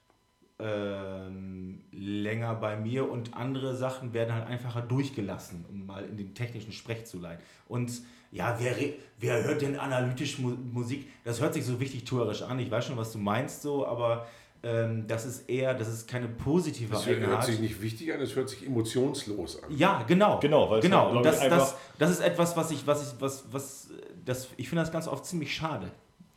ähm, 0.57 1.81
länger 1.91 2.55
bei 2.55 2.77
mir 2.77 3.09
und 3.09 3.33
andere 3.33 3.75
Sachen 3.75 4.13
werden 4.13 4.33
halt 4.33 4.47
einfacher 4.47 4.81
durchgelassen, 4.81 5.65
um 5.69 5.85
mal 5.85 6.05
in 6.05 6.17
den 6.17 6.33
technischen 6.33 6.71
Sprech 6.71 7.05
zu 7.05 7.19
leiten. 7.19 7.43
Und 7.67 7.91
ja, 8.31 8.57
wer, 8.59 8.75
wer 9.19 9.43
hört 9.43 9.61
denn 9.61 9.77
analytisch 9.77 10.39
Mu 10.39 10.49
Musik? 10.49 11.07
Das 11.23 11.41
hört 11.41 11.53
sich 11.53 11.65
so 11.65 11.79
wichtig 11.79 12.05
tuerisch 12.05 12.41
an. 12.41 12.59
Ich 12.59 12.71
weiß 12.71 12.85
schon, 12.85 12.97
was 12.97 13.11
du 13.11 13.17
meinst 13.17 13.61
so, 13.61 13.85
aber 13.85 14.27
ähm, 14.63 15.05
das 15.07 15.25
ist 15.25 15.49
eher, 15.49 15.73
das 15.73 15.89
ist 15.89 16.07
keine 16.07 16.27
positive 16.27 16.91
Das 16.91 17.05
hört 17.05 17.21
Eigenart. 17.21 17.43
sich 17.43 17.59
nicht 17.59 17.81
wichtig 17.81 18.13
an, 18.13 18.19
es 18.21 18.35
hört 18.35 18.49
sich 18.49 18.65
emotionslos 18.65 19.61
an. 19.61 19.69
Ja, 19.75 20.03
genau. 20.07 20.39
Genau, 20.39 20.69
weil 20.69 20.79
es 20.79 20.85
genau. 20.85 21.11
glaub 21.11 21.17
Und 21.17 21.25
das, 21.25 21.39
das, 21.47 21.75
das 21.99 22.09
ist 22.11 22.21
etwas, 22.21 22.57
was 22.57 22.71
ich, 22.71 22.87
was 22.87 23.13
ich, 23.13 23.21
was, 23.21 23.45
was, 23.51 23.89
das, 24.25 24.47
ich 24.57 24.67
finde 24.67 24.83
das 24.83 24.91
ganz 24.91 25.07
oft 25.07 25.25
ziemlich 25.25 25.53
schade. 25.53 25.91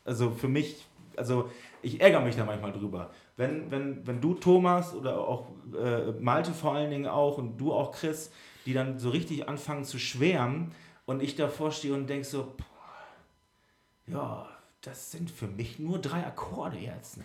Also 0.05 0.31
für 0.31 0.49
mich, 0.49 0.87
also 1.17 1.51
ich 1.83 2.01
ärgere 2.01 2.21
mich 2.21 2.37
da 2.37 2.45
manchmal 2.45 2.73
drüber. 2.73 3.11
Wenn, 3.39 3.71
wenn, 3.71 4.05
wenn 4.05 4.21
du, 4.21 4.35
Thomas, 4.35 4.95
oder 4.95 5.21
auch 5.21 5.47
äh, 5.73 6.11
Malte 6.21 6.53
vor 6.53 6.75
allen 6.75 6.91
Dingen 6.91 7.07
auch 7.07 7.39
und 7.39 7.57
du 7.57 7.73
auch, 7.73 7.93
Chris, 7.93 8.33
die 8.67 8.73
dann 8.73 8.99
so 8.99 9.11
richtig 9.11 9.49
anfangen 9.49 9.85
zu 9.85 9.99
schwärmen 9.99 10.73
und 11.07 11.23
ich 11.23 11.37
davor 11.37 11.71
stehe 11.71 11.95
und 11.95 12.09
denke 12.09 12.27
so, 12.27 12.53
boah, 12.57 14.13
ja, 14.13 14.49
das 14.81 15.13
sind 15.13 15.31
für 15.31 15.47
mich 15.47 15.79
nur 15.79 16.01
drei 16.01 16.27
Akkorde 16.27 16.79
jetzt. 16.79 17.19
Ne? 17.19 17.25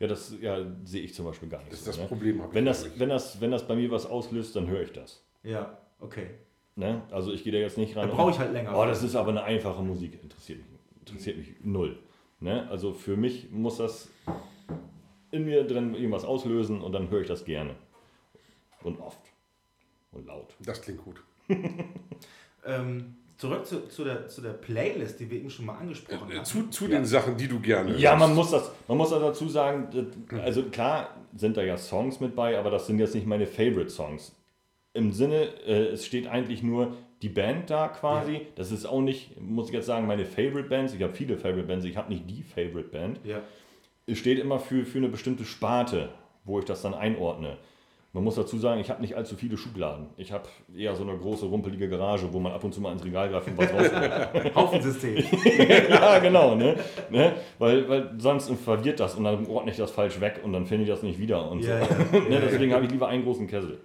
Ja, 0.00 0.06
das 0.06 0.34
ja, 0.38 0.58
sehe 0.84 1.02
ich 1.02 1.14
zum 1.14 1.24
Beispiel 1.24 1.48
gar 1.48 1.60
nicht. 1.60 1.72
Das 1.72 1.78
ist 1.78 1.86
so, 1.86 1.90
das 1.92 2.00
ne? 2.00 2.06
Problem. 2.06 2.42
Wenn 2.52 2.66
ich 2.66 2.70
das, 2.70 2.98
wenn, 2.98 3.08
das, 3.08 3.40
wenn 3.40 3.50
das 3.50 3.66
bei 3.66 3.76
mir 3.76 3.90
was 3.90 4.04
auslöst, 4.04 4.54
dann 4.54 4.66
höre 4.66 4.82
ich 4.82 4.92
das. 4.92 5.24
Ja, 5.42 5.78
okay. 5.98 6.26
Ne? 6.76 7.00
Also 7.10 7.32
ich 7.32 7.42
gehe 7.42 7.52
da 7.52 7.58
jetzt 7.58 7.78
nicht 7.78 7.96
ran. 7.96 8.06
Da 8.06 8.14
brauche 8.14 8.32
ich 8.32 8.38
halt 8.38 8.52
länger. 8.52 8.76
Oh, 8.76 8.84
das 8.84 9.02
ist 9.02 9.16
aber 9.16 9.30
eine 9.30 9.42
einfache 9.44 9.82
Musik. 9.82 10.22
Interessiert 10.22 10.58
mich, 10.58 10.80
interessiert 11.00 11.38
mich 11.38 11.54
null. 11.62 11.98
Ne? 12.38 12.68
Also 12.70 12.92
für 12.92 13.16
mich 13.16 13.50
muss 13.50 13.78
das 13.78 14.08
in 15.30 15.44
mir 15.44 15.64
drin 15.64 15.94
irgendwas 15.94 16.24
auslösen 16.24 16.80
und 16.82 16.92
dann 16.92 17.10
höre 17.10 17.20
ich 17.22 17.28
das 17.28 17.44
gerne. 17.44 17.74
Und 18.82 19.00
oft. 19.00 19.20
Und 20.12 20.26
laut. 20.26 20.54
Das 20.60 20.80
klingt 20.82 21.04
gut. 21.04 21.22
Ähm, 22.66 23.14
zurück 23.38 23.64
zu, 23.64 23.88
zu, 23.88 24.04
der, 24.04 24.28
zu 24.28 24.42
der 24.42 24.50
Playlist, 24.50 25.18
die 25.18 25.30
wir 25.30 25.38
eben 25.38 25.48
schon 25.50 25.64
mal 25.64 25.78
angesprochen 25.78 26.30
Äh, 26.30 26.36
haben. 26.36 26.44
Zu, 26.44 26.68
zu 26.68 26.88
den 26.88 27.04
Sachen, 27.06 27.36
die 27.38 27.48
du 27.48 27.58
gerne 27.58 27.96
Ja, 27.96 28.12
man 28.16 28.34
hörst. 28.34 28.34
muss 28.36 28.50
das, 28.50 28.70
man 28.86 28.98
muss 28.98 29.12
auch 29.12 29.20
dazu 29.20 29.48
sagen, 29.48 29.88
das- 29.90 30.40
also 30.42 30.64
klar 30.64 31.16
sind 31.34 31.56
da 31.56 31.62
ja 31.62 31.78
Songs 31.78 32.20
mit 32.20 32.36
bei, 32.36 32.58
aber 32.58 32.70
das 32.70 32.86
sind 32.86 32.98
jetzt 32.98 33.14
nicht 33.14 33.26
meine 33.26 33.46
Favorite 33.46 33.88
Songs. 33.90 34.36
im 34.92 35.12
Sinne, 35.12 35.44
äh, 35.66 35.86
es 35.92 36.04
steht 36.04 36.26
eigentlich 36.26 36.62
nur 36.64 36.96
die 37.22 37.28
Band 37.28 37.70
da 37.70 37.86
quasi. 37.88 38.32
Ja. 38.34 38.40
Das 38.56 38.72
ist 38.72 38.84
auch 38.86 39.00
nicht, 39.00 39.40
muss 39.40 39.68
ich 39.68 39.72
jetzt 39.74 39.86
sagen, 39.86 40.06
meine 40.06 40.24
Favorite 40.26 40.68
Bands. 40.68 40.92
Ich 40.94 41.02
habe 41.02 41.14
viele 41.14 41.38
Favorite 41.38 41.68
Bands, 41.68 41.84
ich 41.84 41.96
habe 41.96 42.12
nicht 42.12 42.28
die 42.28 42.42
Favorite 42.42 42.88
Band. 42.88 43.20
Ja. 43.24 43.40
Es 44.06 44.18
steht 44.18 44.38
immer 44.38 44.58
für, 44.58 44.84
für 44.84 44.98
eine 44.98 45.08
bestimmte 45.08 45.44
Sparte, 45.44 46.10
wo 46.44 46.58
ich 46.58 46.64
das 46.64 46.82
dann 46.82 46.94
einordne. 46.94 47.58
Man 48.12 48.24
muss 48.24 48.34
dazu 48.34 48.58
sagen, 48.58 48.80
ich 48.80 48.90
habe 48.90 49.00
nicht 49.02 49.14
allzu 49.16 49.36
viele 49.36 49.56
Schubladen. 49.56 50.08
Ich 50.16 50.32
habe 50.32 50.48
eher 50.76 50.96
so 50.96 51.04
eine 51.04 51.16
große, 51.16 51.46
rumpelige 51.46 51.88
Garage, 51.88 52.32
wo 52.32 52.40
man 52.40 52.50
ab 52.50 52.64
und 52.64 52.74
zu 52.74 52.80
mal 52.80 52.90
ins 52.92 53.04
Regal 53.04 53.28
greift 53.28 53.46
und 53.46 53.56
was 53.56 53.72
rausholt. 53.72 54.54
Haufensystem. 54.56 55.16
ja, 55.88 56.18
genau, 56.18 56.56
ne? 56.56 56.76
ne? 57.10 57.34
Weil, 57.60 57.88
weil 57.88 58.10
sonst 58.18 58.50
verwirrt 58.50 58.98
das 58.98 59.14
und 59.14 59.22
dann 59.22 59.46
ordne 59.46 59.70
ich 59.70 59.76
das 59.76 59.92
falsch 59.92 60.20
weg 60.20 60.40
und 60.42 60.52
dann 60.52 60.66
finde 60.66 60.82
ich 60.84 60.88
das 60.90 61.04
nicht 61.04 61.20
wieder 61.20 61.48
und 61.52 61.60
Ja, 61.60 61.84
so. 61.84 61.94
ja. 62.16 62.20
ne? 62.28 62.40
Deswegen 62.40 62.72
habe 62.74 62.84
ich 62.84 62.90
lieber 62.90 63.06
einen 63.06 63.22
großen 63.22 63.46
Kessel. 63.46 63.78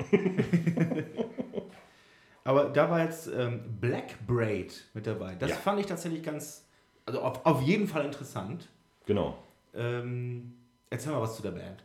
Aber 2.43 2.65
da 2.65 2.89
war 2.89 3.04
jetzt 3.04 3.28
ähm, 3.36 3.62
Black 3.80 4.25
Braid 4.28 4.86
mit 4.93 5.06
dabei. 5.08 5.36
Das 5.36 5.49
Ja. 5.51 5.56
fand 5.56 5.80
ich 5.80 5.86
tatsächlich 5.88 6.21
ganz, 6.23 6.67
also 7.06 7.21
auf, 7.21 7.45
auf 7.45 7.62
jeden 7.62 7.88
Fall 7.88 8.06
interessant. 8.06 8.69
Genau. 9.06 9.36
Ähm, 9.75 10.53
erzähl 10.89 11.11
mal 11.11 11.21
was 11.21 11.35
zu 11.35 11.41
der 11.41 11.51
Band. 11.51 11.83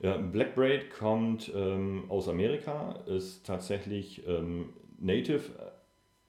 Ja, 0.00 0.16
Black 0.16 0.54
Braid 0.54 0.90
kommt 0.90 1.50
ähm, 1.54 2.04
aus 2.08 2.28
Amerika, 2.28 3.00
ist 3.06 3.44
tatsächlich 3.44 4.26
ähm, 4.28 4.70
native 4.98 5.50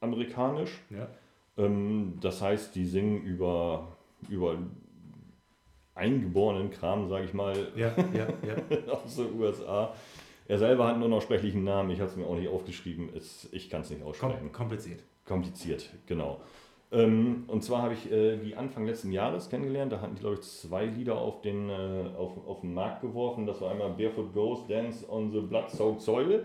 amerikanisch. 0.02 0.72
Ja. 0.90 1.08
Ähm, 1.58 2.18
das 2.22 2.42
heißt, 2.42 2.76
die 2.76 2.86
singen 2.86 3.22
über, 3.22 3.96
über 4.28 4.58
eingeborenen 5.94 6.72
Kram, 6.72 7.10
sage 7.10 7.26
ich 7.26 7.34
mal, 7.34 7.56
Ja, 7.76 7.94
ja, 8.14 8.28
ja. 8.48 8.94
aus 8.94 9.18
den 9.18 9.40
USA. 9.40 9.94
Er 10.48 10.58
selber 10.58 10.88
hat 10.88 10.96
einen 10.96 11.04
unaussprechlichen 11.04 11.64
Namen, 11.64 11.92
ich 11.92 12.00
habe 12.00 12.10
es 12.10 12.16
mir 12.16 12.26
auch 12.26 12.36
nicht 12.36 12.48
aufgeschrieben, 12.48 13.10
es, 13.16 13.48
ich 13.52 13.70
kann 13.70 13.82
es 13.82 13.92
nicht 13.92 14.02
aussprechen. 14.02 14.52
Kom 14.52 14.52
kompliziert. 14.52 15.04
Kompliziert, 15.26 15.88
genau. 16.08 16.42
Ähm, 16.92 17.44
und 17.48 17.64
zwar 17.64 17.84
habe 17.84 17.94
ich 17.94 18.12
äh, 18.12 18.38
die 18.38 18.56
Anfang 18.56 18.86
letzten 18.86 19.12
Jahres 19.12 19.50
kennengelernt. 19.50 19.92
Da 19.92 20.02
hatten 20.02 20.16
die, 20.16 20.22
glaube 20.22 20.36
ich, 20.36 20.42
zwei 20.42 20.86
Lieder 20.86 21.18
auf 21.20 21.42
den, 21.42 21.70
äh, 21.70 22.06
auf, 22.18 22.32
auf 22.48 22.62
den 22.62 22.74
Markt 22.74 23.02
geworfen. 23.02 23.46
Das 23.46 23.62
war 23.62 23.72
einmal 23.72 23.92
Barefoot 23.92 24.34
Ghost, 24.34 24.70
Dance 24.70 25.06
on 25.10 25.32
the 25.32 25.40
Blood-Soaked 25.42 26.02
Soil. 26.02 26.44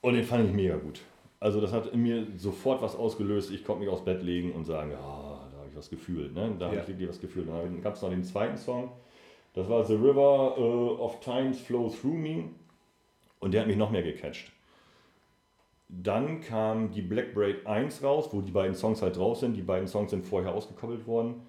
Und 0.00 0.14
den 0.14 0.24
fand 0.24 0.48
ich 0.48 0.54
mega 0.54 0.76
gut. 0.76 1.00
Also 1.38 1.60
das 1.60 1.72
hat 1.72 1.88
in 1.88 2.02
mir 2.02 2.26
sofort 2.36 2.80
was 2.80 2.96
ausgelöst. 2.96 3.50
Ich 3.52 3.64
konnte 3.64 3.82
mich 3.84 3.90
aufs 3.92 4.04
Bett 4.04 4.22
legen 4.22 4.52
und 4.52 4.64
sagen, 4.64 4.90
ja, 4.92 4.96
da 4.98 5.58
habe 5.58 5.68
ich 5.70 5.76
was 5.76 5.90
gefühlt. 5.90 6.34
Ne? 6.34 6.54
Da 6.58 6.66
habe 6.66 6.76
Ja. 6.76 6.82
ich 6.82 6.88
wirklich 6.88 7.08
was 7.08 7.20
gefühlt. 7.20 7.48
Dann 7.48 7.82
gab 7.82 7.94
es 7.96 8.02
noch 8.02 8.08
den 8.08 8.24
zweiten 8.24 8.56
Song. 8.56 8.90
Das 9.52 9.68
war 9.68 9.84
The 9.84 9.94
River 9.94 10.54
äh, 10.56 10.60
of 11.02 11.20
Times 11.20 11.60
Flow 11.60 11.90
Through 11.90 12.14
Me. 12.14 12.44
Und 13.40 13.52
der 13.52 13.60
hat 13.60 13.68
mich 13.68 13.76
noch 13.76 13.90
mehr 13.90 14.02
gecatcht. 14.02 14.50
Dann 15.88 16.40
kam 16.40 16.90
die 16.90 17.02
Black 17.02 17.34
Braid 17.34 17.66
1 17.66 18.02
raus, 18.02 18.28
wo 18.32 18.40
die 18.40 18.50
beiden 18.50 18.74
Songs 18.74 19.02
halt 19.02 19.16
drauf 19.16 19.38
sind. 19.38 19.54
Die 19.54 19.62
beiden 19.62 19.86
Songs 19.86 20.10
sind 20.10 20.26
vorher 20.26 20.54
ausgekoppelt 20.54 21.06
worden. 21.06 21.42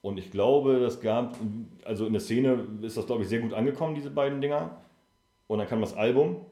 Und 0.00 0.18
ich 0.18 0.30
glaube, 0.30 0.80
das 0.80 1.00
gab, 1.00 1.36
also 1.84 2.06
in 2.06 2.12
der 2.12 2.20
Szene 2.20 2.66
ist 2.82 2.96
das, 2.96 3.06
glaube 3.06 3.22
ich, 3.22 3.28
sehr 3.28 3.40
gut 3.40 3.52
angekommen, 3.52 3.94
diese 3.94 4.10
beiden 4.10 4.40
Dinger. 4.40 4.82
Und 5.46 5.58
dann 5.58 5.68
kam 5.68 5.80
das 5.80 5.94
Album. 5.94 6.44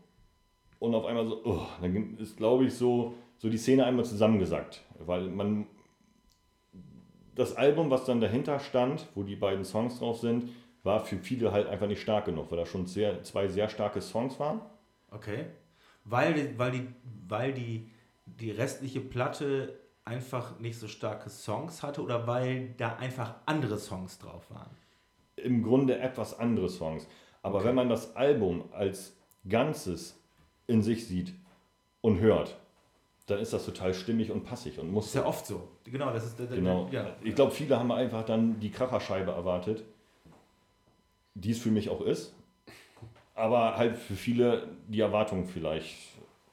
Und 0.78 0.94
auf 0.94 1.04
einmal 1.04 1.26
so, 1.26 1.44
oh, 1.44 1.66
dann 1.82 2.16
ist, 2.18 2.36
glaube 2.36 2.64
ich, 2.64 2.74
so, 2.74 3.14
so 3.38 3.50
die 3.50 3.58
Szene 3.58 3.84
einmal 3.84 4.04
zusammengesackt. 4.04 4.82
Weil 4.98 5.28
man, 5.28 5.66
das 7.34 7.56
Album, 7.56 7.90
was 7.90 8.04
dann 8.04 8.20
dahinter 8.20 8.60
stand, 8.60 9.08
wo 9.14 9.24
die 9.24 9.36
beiden 9.36 9.64
Songs 9.64 9.98
drauf 9.98 10.18
sind, 10.18 10.48
war 10.82 11.00
für 11.00 11.16
viele 11.18 11.52
halt 11.52 11.66
einfach 11.66 11.86
nicht 11.86 12.00
stark 12.00 12.26
genug, 12.26 12.50
weil 12.50 12.58
da 12.58 12.66
schon 12.66 12.86
sehr, 12.86 13.22
zwei 13.24 13.48
sehr 13.48 13.68
starke 13.68 14.00
Songs 14.00 14.38
waren. 14.38 14.60
Okay. 15.10 15.46
Weil, 16.04 16.34
die- 16.34 16.58
weil, 16.58 16.70
die, 16.72 16.88
weil 17.28 17.52
die, 17.52 17.90
die 18.26 18.50
restliche 18.50 19.00
Platte 19.00 19.78
einfach 20.04 20.58
nicht 20.58 20.78
so 20.78 20.88
starke 20.88 21.30
Songs 21.30 21.82
hatte 21.82 22.02
oder 22.02 22.26
weil 22.26 22.74
da 22.76 22.96
einfach 22.96 23.34
andere 23.46 23.78
Songs 23.78 24.18
drauf 24.18 24.50
waren? 24.50 24.70
im 25.36 25.62
Grunde 25.62 25.98
etwas 25.98 26.38
andere 26.38 26.68
Songs. 26.68 27.06
Aber 27.42 27.58
Okay. 27.60 27.68
wenn 27.68 27.74
man 27.74 27.88
das 27.88 28.14
Album 28.14 28.64
als 28.72 29.16
Ganzes 29.48 30.20
in 30.66 30.82
sich 30.82 31.06
sieht 31.06 31.32
und 32.02 32.20
hört, 32.20 32.58
dann 33.26 33.38
ist 33.38 33.54
das 33.54 33.64
total 33.64 33.94
stimmig 33.94 34.30
und 34.30 34.44
passig 34.44 34.78
und 34.78 34.92
muss. 34.92 35.06
Ist 35.06 35.14
ja 35.14 35.24
oft 35.24 35.46
so. 35.46 35.66
Genau, 35.84 36.12
das 36.12 36.26
ist 36.26 36.36
Genau. 36.36 36.88
Ja. 36.92 37.16
Ich 37.22 37.34
glaube, 37.34 37.52
viele 37.52 37.78
haben 37.78 37.90
einfach 37.90 38.22
dann 38.26 38.60
die 38.60 38.70
Kracherscheibe 38.70 39.30
erwartet, 39.30 39.82
die 41.34 41.52
es 41.52 41.58
für 41.58 41.70
mich 41.70 41.88
auch 41.88 42.02
ist. 42.02 42.34
Aber 43.40 43.76
halt 43.76 43.96
für 43.96 44.14
viele 44.14 44.68
die 44.88 45.00
Erwartung 45.00 45.46
vielleicht. 45.46 45.96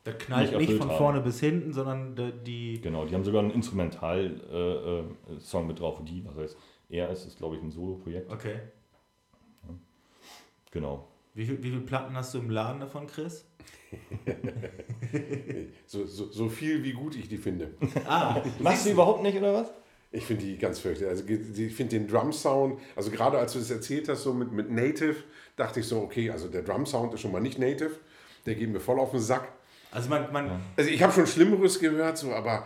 Da 0.04 0.14
knallt 0.14 0.58
nicht 0.58 0.70
nicht 0.70 0.80
von 0.80 0.90
haben. 0.90 0.98
vorne 0.98 1.22
bis 1.22 1.40
hinten, 1.40 1.74
sondern 1.74 2.16
die. 2.46 2.80
Genau, 2.82 3.06
die 3.06 3.14
haben 3.14 3.26
sogar 3.26 3.42
einen 3.42 3.52
Instrumental-Song 3.52 5.68
mit 5.68 5.80
drauf. 5.80 6.00
Die, 6.06 6.24
was 6.26 6.38
heißt, 6.38 6.58
er 6.90 7.10
ist, 7.10 7.26
ist 7.26 7.38
glaube 7.38 7.58
ich, 7.58 7.62
ein 7.62 7.72
Solo-Projekt. 7.72 8.32
Okay. 8.32 8.60
Genau. 10.72 11.08
Wie, 11.34 11.46
viel, 11.46 11.62
wie 11.62 11.70
viele 11.70 11.82
Platten 11.82 12.16
hast 12.16 12.34
du 12.34 12.40
im 12.40 12.50
Laden 12.50 12.80
davon, 12.80 13.08
Chris? 13.08 13.46
So, 15.86 16.06
so, 16.06 16.30
so 16.30 16.50
viel, 16.50 16.84
wie 16.84 16.92
gut 16.92 17.16
ich 17.16 17.30
die 17.30 17.38
finde. 17.38 17.70
Ah, 18.06 18.42
Machst 18.60 18.86
du 18.86 18.92
überhaupt 18.92 19.24
nicht, 19.24 19.38
oder 19.38 19.54
was? 19.54 19.72
Ich 20.12 20.26
finde 20.26 20.44
die 20.44 20.58
ganz 20.58 20.80
fürchterlich. 20.80 21.10
Also 21.10 21.24
ich 21.26 21.74
finde 21.74 21.98
den 21.98 22.08
Drum-Sound, 22.08 22.80
also 22.96 23.12
gerade 23.12 23.38
als 23.38 23.54
du 23.54 23.60
das 23.60 23.72
erzählt 23.72 24.10
hast, 24.10 24.24
so 24.24 24.34
mit, 24.34 24.52
mit 24.52 24.70
Native, 24.70 25.16
dachte 25.58 25.82
ich 25.82 25.88
so, 25.88 26.00
okay, 26.02 26.30
also 26.32 26.48
der 26.48 26.62
Drum-Sound 26.62 27.14
ist 27.14 27.20
schon 27.22 27.34
mal 27.34 27.42
nicht 27.42 27.60
Native. 27.60 27.92
Der 28.46 28.56
geht 28.56 28.70
mir 28.70 28.80
voll 28.80 29.00
auf 29.00 29.12
den 29.12 29.20
Sack. 29.20 29.52
also 29.92 30.10
man, 30.10 30.32
man 30.32 30.62
Also 30.78 30.90
ich 30.90 31.04
habe 31.04 31.12
schon 31.12 31.28
Schlimmeres 31.28 31.80
gehört, 31.80 32.18
so, 32.18 32.32
aber 32.32 32.66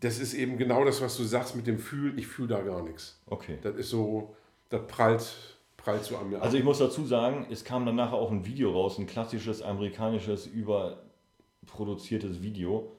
das 0.00 0.18
ist 0.18 0.34
eben 0.34 0.58
genau 0.58 0.84
das, 0.84 1.00
was 1.00 1.16
du 1.16 1.22
sagst 1.24 1.56
mit 1.56 1.66
dem 1.66 1.78
Fühlen. 1.78 2.18
Ich 2.18 2.26
fühle 2.26 2.48
da 2.48 2.60
gar 2.60 2.82
nichts. 2.82 3.18
Okay. 3.26 3.56
Das 3.62 3.76
ist 3.76 3.88
so, 3.90 4.34
das 4.68 4.86
prallt, 4.88 5.56
prallt 5.76 6.04
so 6.04 6.16
an 6.18 6.28
mir 6.30 6.42
Also 6.42 6.56
ab. 6.56 6.58
ich 6.60 6.64
muss 6.64 6.78
dazu 6.78 7.06
sagen, 7.06 7.46
es 7.50 7.64
kam 7.64 7.86
dann 7.86 7.94
nachher 7.96 8.14
auch 8.16 8.30
ein 8.32 8.44
Video 8.44 8.72
raus, 8.72 8.98
ein 8.98 9.06
klassisches 9.06 9.62
amerikanisches 9.62 10.46
überproduziertes 10.46 12.42
Video, 12.42 12.90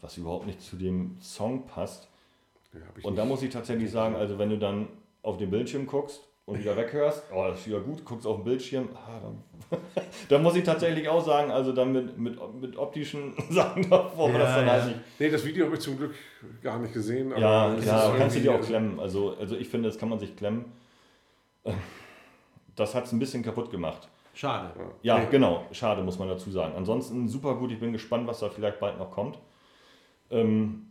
was 0.00 0.16
überhaupt 0.16 0.46
nicht 0.46 0.62
zu 0.62 0.76
dem 0.76 1.16
Song 1.20 1.66
passt. 1.66 2.08
Ja, 2.72 2.80
Und 3.02 3.04
nicht. 3.04 3.18
da 3.18 3.24
muss 3.24 3.42
ich 3.42 3.50
tatsächlich 3.52 3.90
sagen, 3.98 4.14
also 4.16 4.38
wenn 4.38 4.48
du 4.50 4.58
dann 4.58 4.88
auf 5.22 5.36
den 5.38 5.50
Bildschirm 5.50 5.86
guckst 5.86 6.22
und 6.46 6.58
wieder 6.58 6.76
weghörst, 6.76 7.24
oh, 7.34 7.44
das 7.48 7.58
ist 7.60 7.66
wieder 7.66 7.80
gut, 7.80 8.04
guckst 8.04 8.26
auf 8.26 8.36
den 8.36 8.44
Bildschirm, 8.44 8.88
ah, 8.94 9.20
dann, 9.20 9.80
da 10.28 10.38
muss 10.38 10.54
ich 10.56 10.62
tatsächlich 10.64 11.08
auch 11.08 11.24
sagen, 11.24 11.50
also 11.50 11.72
dann 11.72 11.92
mit, 11.92 12.16
mit, 12.16 12.38
mit 12.60 12.76
optischen 12.76 13.34
Sachen 13.50 13.90
davor, 13.90 14.30
Ja, 14.30 14.38
das 14.38 14.54
dann 14.54 14.66
ja. 14.66 14.72
halt 14.72 14.86
nicht. 14.86 15.00
Nee, 15.18 15.28
das 15.30 15.44
Video 15.44 15.66
habe 15.66 15.74
ich 15.74 15.80
zum 15.82 15.96
Glück 15.98 16.14
gar 16.62 16.78
nicht 16.78 16.94
gesehen. 16.94 17.32
Aber 17.32 17.40
Ja, 17.40 17.74
ja, 17.74 18.14
kannst 18.16 18.36
du 18.36 18.40
dir 18.40 18.54
auch 18.54 18.60
klemmen. 18.60 18.98
Also, 19.00 19.36
also 19.38 19.56
ich 19.56 19.68
finde, 19.68 19.88
das 19.88 19.98
kann 19.98 20.08
man 20.08 20.18
sich 20.20 20.34
klemmen. 20.36 20.66
Das 22.76 22.94
hat 22.94 23.04
es 23.06 23.12
ein 23.12 23.18
bisschen 23.18 23.42
kaputt 23.42 23.70
gemacht. 23.70 24.08
schade. 24.34 24.72
Ja, 25.02 25.18
Nee. 25.18 25.26
genau. 25.30 25.64
Schade, 25.72 26.02
muss 26.02 26.18
man 26.18 26.28
dazu 26.28 26.50
sagen. 26.50 26.74
Ansonsten 26.76 27.28
super 27.28 27.54
gut. 27.56 27.72
Ich 27.72 27.80
bin 27.80 27.92
gespannt, 27.92 28.26
was 28.28 28.38
da 28.40 28.50
vielleicht 28.50 28.78
bald 28.78 28.98
noch 28.98 29.10
kommt. 29.10 29.38
Ähm, 30.30 30.90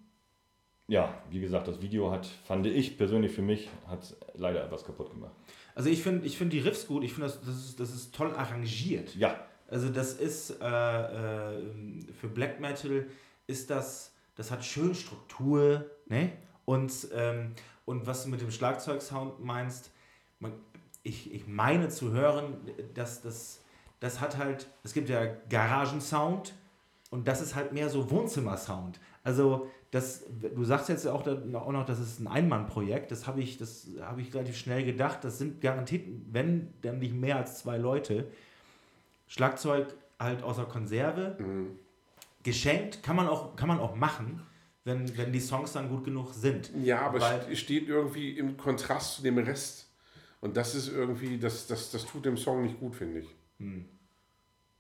ja, 0.88 1.14
wie 1.30 1.40
gesagt, 1.40 1.68
das 1.68 1.82
Video 1.82 2.12
hat, 2.12 2.28
fand 2.46 2.66
ich 2.68 2.98
persönlich 2.98 3.32
für 3.32 3.42
mich, 3.42 3.70
hat 3.88 4.16
leider 4.36 4.64
etwas 4.64 4.86
kaputt 4.86 5.10
gemacht. 5.12 5.34
Also 5.74 5.90
ich 5.90 6.04
finde 6.04 6.26
ich 6.26 6.38
find 6.38 6.54
die 6.54 6.60
Riffs 6.60 6.88
gut, 6.88 7.04
ich 7.04 7.14
finde, 7.14 7.28
das, 7.28 7.42
das, 7.42 7.56
ist, 7.56 7.80
das 7.80 7.90
ist 7.94 8.16
toll 8.16 8.34
arrangiert. 8.36 9.16
Ja, 9.16 9.46
Also 9.68 9.90
das 9.90 10.14
ist 10.14 10.62
äh, 10.62 10.66
äh, 10.66 11.62
für 12.20 12.28
Black 12.28 12.60
Metal 12.60 13.08
ist 13.48 13.70
das, 13.70 14.14
das 14.36 14.52
hat 14.52 14.64
schön 14.64 14.96
Struktur, 14.96 15.86
ne? 16.08 16.32
Und, 16.66 17.08
ähm, 17.14 17.54
und 17.86 18.08
was 18.08 18.24
du 18.24 18.30
mit 18.30 18.42
dem 18.42 18.52
Schlagzeugsound 18.52 19.44
meinst, 19.44 19.92
man, 20.40 20.54
ich, 21.04 21.34
ich 21.34 21.48
meine 21.48 21.90
zu 21.90 22.12
hören, 22.12 22.58
dass 22.96 23.22
das, 23.22 23.62
das 24.00 24.20
hat 24.20 24.38
halt, 24.38 24.68
es 24.84 24.94
gibt 24.94 25.10
ja 25.10 25.26
Garagensound 25.50 26.54
und 27.12 27.28
das 27.28 27.42
ist 27.42 27.54
halt 27.54 27.72
mehr 27.72 27.90
so 27.90 28.10
Wohnzimmersound. 28.10 29.00
Also 29.26 29.70
das, 29.92 30.24
du 30.56 30.64
sagst 30.64 30.88
jetzt 30.88 31.06
auch, 31.08 31.24
da- 31.24 31.42
auch 31.56 31.72
noch, 31.72 31.86
das 31.86 32.00
ist 32.00 32.20
ein 32.20 32.28
Einmannprojekt, 32.28 33.12
das 33.12 33.28
habe 33.28 33.42
ich, 33.42 33.58
das 33.58 33.88
habe 34.02 34.22
ich 34.22 34.34
relativ 34.34 34.56
schnell 34.56 34.86
gedacht, 34.86 35.24
das 35.24 35.38
sind 35.40 35.60
garantiert, 35.62 36.06
wenn 36.32 36.72
dann 36.82 37.00
nicht 37.00 37.14
mehr 37.14 37.38
als 37.38 37.60
zwei 37.60 37.78
Leute. 37.78 38.28
Schlagzeug 39.28 39.88
halt 40.20 40.44
außer 40.44 40.66
Konserve. 40.66 41.36
Geschenkt 42.44 43.02
kann 43.04 43.16
man 43.16 43.28
auch, 43.28 43.56
kann 43.56 43.68
man 43.68 43.80
auch 43.80 43.96
machen, 43.96 44.42
wenn, 44.84 45.18
wenn 45.18 45.34
die 45.34 45.40
Songs 45.40 45.74
dann 45.74 45.90
gut 45.90 46.04
genug 46.04 46.32
sind. 46.34 46.72
Ja, 46.84 47.02
aber 47.02 47.48
es 47.50 47.58
steht 47.60 47.90
irgendwie 47.90 48.38
im 48.38 48.56
Kontrast 48.56 49.16
zu 49.16 49.24
dem 49.24 49.38
Rest. 49.40 49.90
Und 50.42 50.56
das 50.56 50.76
ist 50.76 50.90
irgendwie, 50.90 51.40
das, 51.40 51.66
das, 51.66 51.90
das 51.90 52.06
tut 52.06 52.26
dem 52.26 52.38
Song 52.38 52.62
nicht 52.62 52.80
gut, 52.80 52.96
finde 52.96 53.22
ich. 53.22 53.36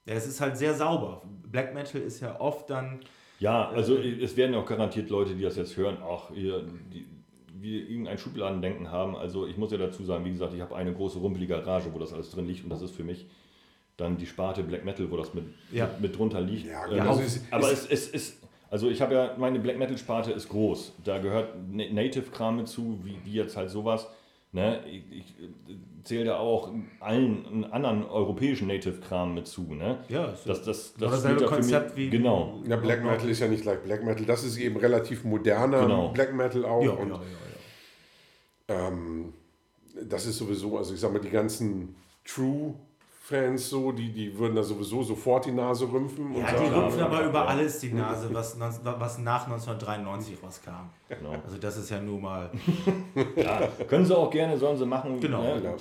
Ja, 0.05 0.13
es 0.13 0.27
ist 0.27 0.39
halt 0.39 0.55
sehr 0.57 0.75
sauber. 0.75 1.23
Black 1.49 1.73
Metal 1.73 1.99
ist 2.01 2.19
ja 2.19 2.39
oft 2.39 2.69
dann. 2.69 2.99
Ja, 3.45 3.69
also 3.69 3.97
es 3.97 4.35
werden 4.37 4.55
auch 4.55 4.65
garantiert 4.65 5.09
Leute, 5.09 5.33
die 5.35 5.43
das 5.43 5.55
jetzt 5.55 5.75
hören, 5.77 5.97
auch 6.01 6.31
ihr, 6.31 6.63
die, 6.93 7.05
wie 7.61 7.79
irgendein 7.79 8.17
Schubladendenken 8.17 8.91
haben. 8.91 9.15
Also 9.15 9.47
ich 9.47 9.57
muss 9.57 9.71
ja 9.71 9.77
dazu 9.77 10.03
sagen, 10.03 10.25
wie 10.25 10.31
gesagt, 10.31 10.53
ich 10.53 10.61
habe 10.61 10.75
eine 10.75 10.93
große 10.93 11.19
rumpelige 11.19 11.53
Garage, 11.55 11.93
wo 11.93 11.99
das 11.99 12.13
alles 12.13 12.31
drin 12.31 12.45
liegt 12.47 12.63
und 12.63 12.69
das 12.69 12.81
ist 12.81 12.95
für 12.95 13.03
mich 13.03 13.25
dann 13.97 14.17
die 14.17 14.25
Sparte 14.25 14.61
Black 14.63 14.83
Metal, 14.83 15.09
wo 15.09 15.17
das 15.17 15.33
mit, 15.33 15.45
Ja. 15.71 15.85
mit, 15.85 16.01
mit 16.01 16.17
drunter 16.17 16.41
liegt. 16.41 16.65
Ja, 16.67 16.85
gut, 16.85 16.99
also 16.99 17.21
es- 17.21 17.41
aber 17.51 17.71
es- 17.71 17.85
es, 17.87 17.89
es 17.89 18.07
ist, 18.09 18.43
also 18.69 18.89
ich 18.89 19.01
habe 19.01 19.13
ja, 19.15 19.35
meine 19.37 19.59
Black 19.59 19.77
Metal 19.77 19.97
Sparte 19.97 20.31
ist 20.31 20.49
groß. 20.49 20.93
Da 21.03 21.17
gehört 21.19 21.55
Na- 21.71 21.89
Native-Kram 21.91 22.65
zu, 22.65 22.99
wie, 23.03 23.15
wie 23.23 23.33
jetzt 23.33 23.55
halt 23.55 23.69
sowas. 23.69 24.07
Ne? 24.55 24.79
Ich, 24.87 25.03
ich 25.11 25.29
äh, 25.39 25.75
zähle 26.03 26.25
da 26.25 26.37
auch 26.39 26.71
allen 26.99 27.65
anderen 27.65 28.03
europäischen 28.05 28.67
Native-Kram 28.67 29.33
mit 29.35 29.47
zu. 29.47 29.73
Ne? 29.73 29.99
Ja, 30.07 30.31
es 30.31 30.43
das, 30.43 30.63
das, 30.63 30.93
Oder 30.97 31.09
das 31.09 31.19
spielt 31.23 31.41
da 31.41 31.47
für 31.47 31.53
Konzept 31.55 31.95
mich, 31.97 32.05
wie- 32.05 32.09
Genau. 32.09 32.59
Ja, 32.67 32.77
Black 32.77 33.03
Metal 33.03 33.29
ist 33.29 33.39
ja 33.39 33.47
nicht 33.47 33.63
gleich 33.63 33.79
Black 33.81 34.03
Metal. 34.03 34.25
Das 34.25 34.43
ist 34.43 34.57
eben 34.57 34.77
relativ 34.77 35.23
moderner 35.23 35.81
Genau. 35.81 36.09
Black 36.09 36.33
Metal 36.33 36.65
auch. 36.65 36.83
Ja, 36.83 36.91
und 36.91 37.09
ja, 37.09 37.15
ja, 37.15 38.75
ja. 38.75 38.87
Ähm, 38.87 39.33
das 40.09 40.25
ist 40.25 40.37
sowieso, 40.37 40.77
also 40.77 40.93
ich 40.93 40.99
sag 40.99 41.11
mal, 41.13 41.19
die 41.19 41.29
ganzen 41.29 41.95
True-Fans 43.27 43.69
so, 43.69 43.91
die, 43.91 44.11
die 44.11 44.37
würden 44.37 44.55
da 44.55 44.63
sowieso 44.63 45.03
sofort 45.03 45.45
die 45.45 45.51
Nase 45.51 45.91
rümpfen. 45.91 46.27
und 46.27 46.41
Ja, 46.41 46.51
die 46.51 46.65
rümpfen 46.65 47.01
aber 47.01 47.21
ja. 47.21 47.29
über 47.29 47.47
alles 47.47 47.79
die 47.79 47.93
Nase, 47.93 48.29
was, 48.31 48.59
was 48.59 49.17
nach 49.19 49.45
1993 49.45 50.37
rauskam. 50.43 50.89
Genau. 51.09 51.31
Also 51.43 51.57
das 51.57 51.77
ist 51.77 51.89
ja 51.89 51.99
nun 51.99 52.21
mal... 52.21 52.49
Ja, 53.35 53.67
können 53.87 54.05
sie 54.05 54.15
auch 54.15 54.29
gerne, 54.29 54.57
sollen 54.57 54.77
sie 54.77 54.85
machen. 54.85 55.19
Genau. 55.19 55.41
Ne? 55.41 55.61
Ja. 55.63 55.73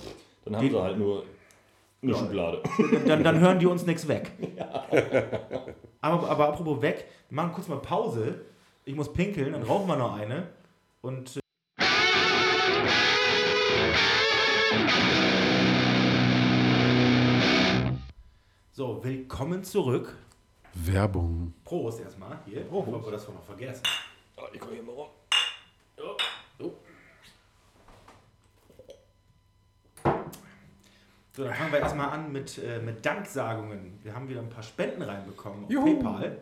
Dann 0.45 0.57
haben 0.57 0.70
sie 0.70 0.80
halt 0.80 0.99
nur 0.99 1.24
eine 2.03 2.14
Schublade. 2.14 2.62
Dann, 3.07 3.24
dann 3.24 3.40
hören 3.40 3.59
die 3.59 3.66
uns 3.66 3.84
nichts 3.86 4.07
weg. 4.09 4.30
Aber, 6.01 6.28
aber 6.28 6.49
apropos 6.49 6.82
weg, 6.82 7.07
wir 7.30 7.36
machen 7.36 7.53
kurz 7.55 7.66
mal 7.66 7.78
Pause. 7.78 8.42
Ich 8.84 8.95
muss 8.95 9.11
pinkeln, 9.11 9.53
dann 9.53 9.62
rauchen 9.62 9.88
wir 9.88 9.97
noch 9.97 10.18
eine. 10.18 10.49
Und... 11.01 11.40
So, 18.77 19.05
willkommen 19.05 19.62
zurück. 19.62 20.16
Werbung. 20.75 21.55
Prost 21.62 22.01
erstmal 22.01 22.41
hier, 22.45 22.62
bevor 22.62 23.05
wir 23.05 23.12
das 23.12 23.29
noch 23.29 23.45
vergessen. 23.45 23.85
Oh, 24.37 24.43
ich 24.53 24.59
komme 24.59 24.72
hier 24.75 24.83
mal 24.83 24.91
rum. 24.91 25.11
So, 31.37 31.45
dann 31.45 31.55
fangen 31.55 31.70
wir 31.70 31.79
erstmal 31.79 32.09
an 32.09 32.33
mit, 32.33 32.59
äh, 32.59 32.81
mit 32.81 33.07
Danksagungen. 33.07 34.01
Wir 34.03 34.12
haben 34.12 34.29
wieder 34.29 34.41
ein 34.41 34.51
paar 34.51 34.64
Spenden 34.64 35.03
reinbekommen 35.03 35.66
auf 35.66 35.70
Juhu. 35.70 35.85
PayPal. 35.85 36.41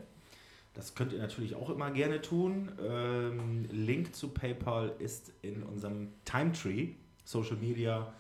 Das 0.73 0.95
könnt 0.95 1.13
ihr 1.13 1.19
natürlich 1.19 1.55
auch 1.55 1.69
immer 1.69 1.91
gerne 1.91 2.23
tun. 2.23 2.73
Ähm, 2.83 3.69
Link 3.71 4.17
zu 4.17 4.31
PayPal 4.31 4.95
ist 5.01 5.33
in 5.43 5.63
unserem 5.63 6.15
Timetree, 6.25 6.95
Social 7.27 7.57
Media, 7.57 8.11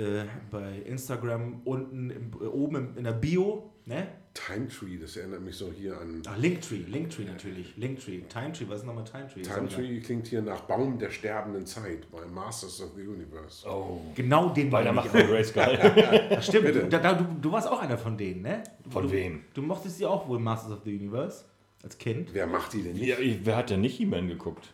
äh, 0.00 0.24
bei 0.50 0.78
Instagram 0.86 1.60
unten 1.64 2.10
im, 2.10 2.32
äh, 2.40 2.46
oben 2.46 2.76
im, 2.76 2.96
in 2.96 3.04
der 3.04 3.12
Bio. 3.12 3.70
Ne? 3.84 4.08
Time 4.32 4.68
Tree, 4.68 4.96
das 4.96 5.16
erinnert 5.16 5.42
mich 5.42 5.56
so 5.56 5.72
hier 5.72 6.00
an. 6.00 6.22
Ach, 6.26 6.38
Linktree, 6.38 6.84
Linktree 6.86 7.24
natürlich. 7.24 7.76
Linktree. 7.76 8.20
Timetree, 8.28 8.64
was 8.68 8.80
ist 8.80 8.86
nochmal 8.86 9.04
Timetree? 9.04 9.42
Time 9.42 9.68
Tree 9.68 10.00
klingt 10.00 10.28
hier 10.28 10.40
nach 10.40 10.60
Baum 10.62 10.98
der 10.98 11.10
sterbenden 11.10 11.66
Zeit 11.66 12.10
bei 12.10 12.24
Masters 12.26 12.80
of 12.80 12.90
the 12.96 13.06
Universe. 13.06 13.68
Oh. 13.68 14.00
Genau 14.14 14.50
den 14.50 14.66
ich 14.68 14.72
machen 14.72 15.12
wir 15.12 15.24
Grace. 15.24 15.52
Ach, 15.56 16.42
Stimmt, 16.42 16.74
du, 16.74 16.88
da, 16.88 17.12
du, 17.14 17.24
du 17.40 17.52
warst 17.52 17.68
auch 17.68 17.82
einer 17.82 17.98
von 17.98 18.16
denen, 18.16 18.42
ne? 18.42 18.62
Von 18.88 19.04
du, 19.04 19.10
wem? 19.10 19.44
Du 19.52 19.62
mochtest 19.62 19.98
sie 19.98 20.06
auch 20.06 20.28
wohl 20.28 20.38
Masters 20.38 20.72
of 20.72 20.84
the 20.84 20.94
Universe 20.94 21.44
als 21.82 21.98
Kind. 21.98 22.32
Wer 22.32 22.46
macht 22.46 22.72
die 22.72 22.82
denn 22.82 22.92
nicht? 22.92 23.06
ja, 23.06 23.18
ich, 23.18 23.44
wer 23.44 23.56
hat 23.56 23.70
denn 23.70 23.80
nicht 23.80 23.96
He-Man 23.96 24.28
geguckt? 24.28 24.72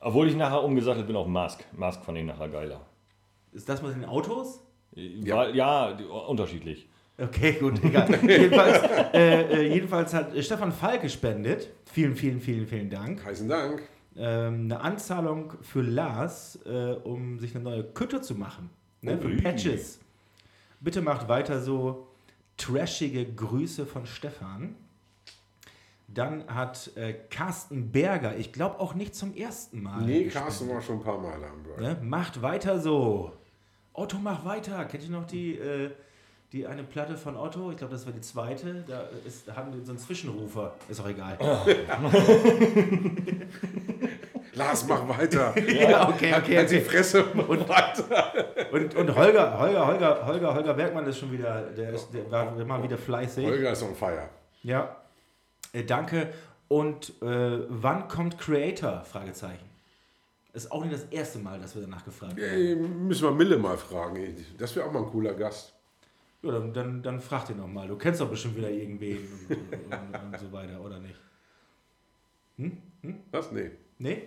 Obwohl 0.00 0.28
ich 0.28 0.36
nachher 0.36 0.62
umgesattelt 0.62 1.06
bin 1.06 1.16
auf 1.16 1.28
Mask. 1.28 1.64
Mask 1.76 2.04
fand 2.04 2.18
ich 2.18 2.24
nachher 2.24 2.48
geiler. 2.48 2.87
Ist 3.52 3.68
das 3.68 3.82
mit 3.82 3.94
den 3.94 4.04
Autos? 4.04 4.60
Ja, 4.92 5.48
ja 5.48 5.90
unterschiedlich. 6.26 6.88
Okay, 7.20 7.56
gut, 7.58 7.82
egal. 7.84 8.08
jedenfalls, 8.28 9.12
äh, 9.12 9.42
äh, 9.42 9.74
jedenfalls 9.74 10.14
hat 10.14 10.34
äh, 10.34 10.42
Stefan 10.42 10.72
Falk 10.72 11.02
gespendet. 11.02 11.68
Vielen, 11.92 12.14
vielen, 12.14 12.40
vielen, 12.40 12.66
vielen 12.66 12.90
Dank. 12.90 13.24
Heißen 13.24 13.48
Dank. 13.48 13.82
Ähm, 14.16 14.64
eine 14.64 14.80
Anzahlung 14.80 15.52
für 15.62 15.82
Lars, 15.82 16.58
äh, 16.64 16.96
um 17.04 17.38
sich 17.38 17.54
eine 17.54 17.64
neue 17.64 17.84
Kütte 17.84 18.20
zu 18.20 18.34
machen. 18.34 18.70
Ne, 19.00 19.18
für 19.18 19.28
Ui. 19.28 19.40
Patches. 19.42 20.00
Bitte 20.80 21.02
macht 21.02 21.28
weiter 21.28 21.60
so 21.60 22.06
trashige 22.56 23.24
Grüße 23.26 23.86
von 23.86 24.06
Stefan. 24.06 24.76
Dann 26.08 26.46
hat 26.48 26.96
äh, 26.96 27.14
Carsten 27.30 27.90
Berger, 27.92 28.36
ich 28.36 28.52
glaube 28.52 28.80
auch 28.80 28.94
nicht 28.94 29.14
zum 29.14 29.34
ersten 29.34 29.82
Mal. 29.82 30.02
Nee, 30.02 30.24
gespendet. 30.24 30.32
Carsten 30.32 30.68
war 30.68 30.80
schon 30.80 30.98
ein 30.98 31.02
paar 31.02 31.18
Mal 31.18 31.44
am 31.44 31.62
Break. 31.62 31.80
Ne? 31.80 31.98
Macht 32.02 32.42
weiter 32.42 32.80
so. 32.80 33.32
Otto, 33.92 34.18
mach 34.18 34.44
weiter. 34.44 34.84
Kennt 34.84 35.04
ihr 35.04 35.10
noch 35.10 35.26
die, 35.26 35.58
äh, 35.58 35.90
die 36.52 36.66
eine 36.66 36.84
Platte 36.84 37.16
von 37.16 37.36
Otto? 37.36 37.70
Ich 37.70 37.76
glaube, 37.76 37.92
das 37.92 38.06
war 38.06 38.12
die 38.12 38.20
zweite. 38.20 38.84
Da, 38.86 39.04
ist, 39.26 39.48
da 39.48 39.56
hatten 39.56 39.72
die 39.72 39.84
so 39.84 39.92
einen 39.92 39.98
Zwischenrufer. 39.98 40.74
Ist 40.88 41.00
auch 41.00 41.08
egal. 41.08 41.38
Lars, 44.54 44.86
mach 44.86 45.08
weiter. 45.08 45.54
Ja, 45.68 46.08
okay, 46.08 46.34
okay, 46.34 46.56
Halt 46.56 46.70
die 46.70 46.76
okay. 46.76 46.80
Fresse 46.80 47.24
und 47.24 47.68
weiter. 47.68 48.32
Und, 48.72 48.94
und 48.94 49.14
Holger, 49.14 49.58
Holger, 49.58 49.86
Holger, 49.86 50.26
Holger, 50.26 50.54
Holger 50.54 50.74
Bergmann 50.74 51.06
ist 51.06 51.18
schon 51.18 51.32
wieder, 51.32 51.62
der, 51.76 51.90
ist, 51.90 52.12
der 52.12 52.30
war 52.30 52.58
immer 52.58 52.82
wieder 52.82 52.98
fleißig. 52.98 53.46
Holger 53.46 53.72
ist 53.72 53.82
on 53.82 53.94
fire. 53.94 54.28
Ja. 54.62 54.96
Äh, 55.72 55.84
danke. 55.84 56.32
Und 56.66 57.10
äh, 57.22 57.60
wann 57.68 58.08
kommt 58.08 58.38
Creator? 58.38 59.02
Fragezeichen. 59.04 59.67
Ist 60.52 60.72
auch 60.72 60.82
nicht 60.82 60.94
das 60.94 61.04
erste 61.10 61.38
Mal, 61.38 61.60
dass 61.60 61.74
wir 61.74 61.82
danach 61.82 62.04
gefragt 62.04 62.36
werden. 62.36 62.54
Ey, 62.58 62.74
müssen 62.76 63.24
wir 63.24 63.30
Mille 63.32 63.58
mal 63.58 63.76
fragen. 63.76 64.34
Das 64.58 64.74
wäre 64.74 64.86
auch 64.86 64.92
mal 64.92 65.00
ein 65.04 65.10
cooler 65.10 65.34
Gast. 65.34 65.74
Ja, 66.42 66.52
dann, 66.52 66.72
dann, 66.72 67.02
dann 67.02 67.20
frag 67.20 67.46
den 67.46 67.58
nochmal. 67.58 67.86
Du 67.88 67.96
kennst 67.96 68.20
doch 68.20 68.30
bestimmt 68.30 68.56
wieder 68.56 68.70
irgendwen 68.70 69.18
und, 69.48 69.92
und, 69.94 70.32
und 70.32 70.38
so 70.40 70.52
weiter, 70.52 70.80
oder 70.80 70.98
nicht? 71.00 71.16
Was? 73.30 73.52
Nee. 73.52 73.70
Nee? 73.98 74.22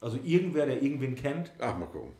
Also 0.00 0.18
irgendwer, 0.24 0.66
der 0.66 0.82
irgendwen 0.82 1.14
kennt. 1.14 1.52
Ach, 1.58 1.76
mal 1.76 1.86
gucken. 1.86 2.12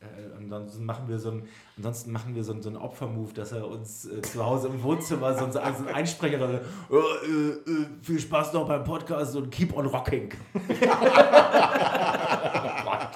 Äh, 0.00 0.06
ansonsten 0.38 0.84
machen 0.86 1.08
wir 1.08 1.18
so 1.18 1.30
ein, 1.30 1.42
ansonsten 1.76 2.10
machen 2.10 2.34
wir 2.34 2.42
so, 2.42 2.54
ein- 2.54 2.62
so 2.62 2.70
einen 2.70 2.78
Opfermove, 2.78 3.34
dass 3.34 3.52
er 3.52 3.68
uns 3.68 4.06
äh, 4.06 4.22
zu 4.22 4.42
Hause 4.44 4.68
im 4.68 4.82
Wohnzimmer 4.82 5.36
so, 5.38 5.44
ein- 5.44 5.52
so 5.52 5.58
ein 5.58 5.88
Einsprecher 5.88 6.38
dann, 6.38 6.54
äh, 6.54 6.58
äh, 6.96 7.50
äh, 7.70 7.86
viel 8.02 8.18
Spaß 8.18 8.54
noch 8.54 8.66
beim 8.66 8.82
Podcast 8.82 9.36
und 9.36 9.50
keep 9.50 9.76
on 9.76 9.84
rocking. 9.86 10.30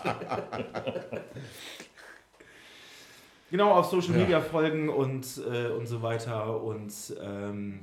genau, 3.50 3.72
auf 3.72 3.86
Social 3.86 4.14
Media 4.14 4.40
folgen 4.40 4.88
und, 4.88 5.40
äh, 5.50 5.68
und 5.68 5.86
so 5.86 6.02
weiter. 6.02 6.62
Und 6.62 6.92
ähm, 7.22 7.80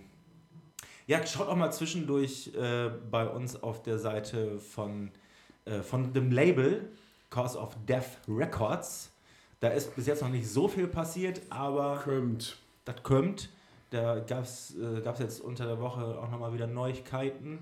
ja, 1.07 1.25
schaut 1.25 1.47
auch 1.47 1.55
mal 1.55 1.71
zwischendurch 1.71 2.51
äh, 2.55 2.89
bei 3.09 3.27
uns 3.27 3.61
auf 3.61 3.83
der 3.83 3.99
Seite 3.99 4.59
von, 4.59 5.11
äh, 5.65 5.81
von 5.81 6.13
dem 6.13 6.31
Label 6.31 6.89
Cause 7.29 7.57
of 7.57 7.75
Death 7.87 8.19
Records. 8.27 9.11
Da 9.59 9.69
ist 9.69 9.95
bis 9.95 10.07
jetzt 10.07 10.21
noch 10.21 10.29
nicht 10.29 10.47
so 10.47 10.67
viel 10.67 10.87
passiert, 10.87 11.41
aber 11.49 12.01
Kommt. 12.03 12.57
das 12.85 13.03
kommt. 13.03 13.49
Da 13.89 14.19
gab 14.19 14.43
es 14.43 14.75
äh, 14.77 15.01
gab's 15.01 15.19
jetzt 15.19 15.41
unter 15.41 15.65
der 15.65 15.79
Woche 15.79 16.19
auch 16.19 16.31
nochmal 16.31 16.53
wieder 16.53 16.67
Neuigkeiten. 16.67 17.59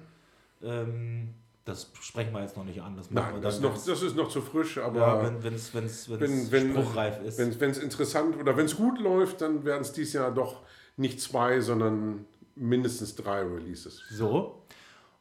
Ähm, 0.61 1.33
das 1.69 1.91
sprechen 2.01 2.33
wir 2.33 2.41
jetzt 2.41 2.57
noch 2.57 2.65
nicht 2.65 2.81
an. 2.81 2.95
Das 2.97 3.09
Nein, 3.11 3.33
dann, 3.33 3.41
das 3.41 3.55
ist, 3.55 3.61
noch, 3.61 3.73
das 3.85 4.01
ist 4.01 4.15
noch 4.15 4.29
zu 4.29 4.41
frisch, 4.41 4.77
ja, 4.77 4.85
aber 4.85 5.23
wenn 5.23 5.53
es 5.53 5.73
wenn's, 5.73 5.73
wenn's, 5.73 6.09
wenn's 6.09 6.51
wenn- 6.51 6.73
wenn- 6.75 6.83
spruchreif 6.83 7.21
ist. 7.23 7.37
wenn 7.59 7.69
es 7.71 7.77
interessant 7.77 8.37
oder 8.39 8.57
wenn 8.57 8.65
es 8.65 8.75
gut 8.75 8.99
läuft, 8.99 9.41
dann 9.41 9.63
werden 9.65 9.81
es 9.81 9.91
dieses 9.93 10.13
Jahr 10.13 10.31
doch 10.31 10.61
nicht 10.97 11.21
zwei, 11.21 11.61
sondern 11.61 12.25
mindestens 12.55 13.15
drei 13.15 13.41
Releases. 13.43 14.03
So. 14.09 14.63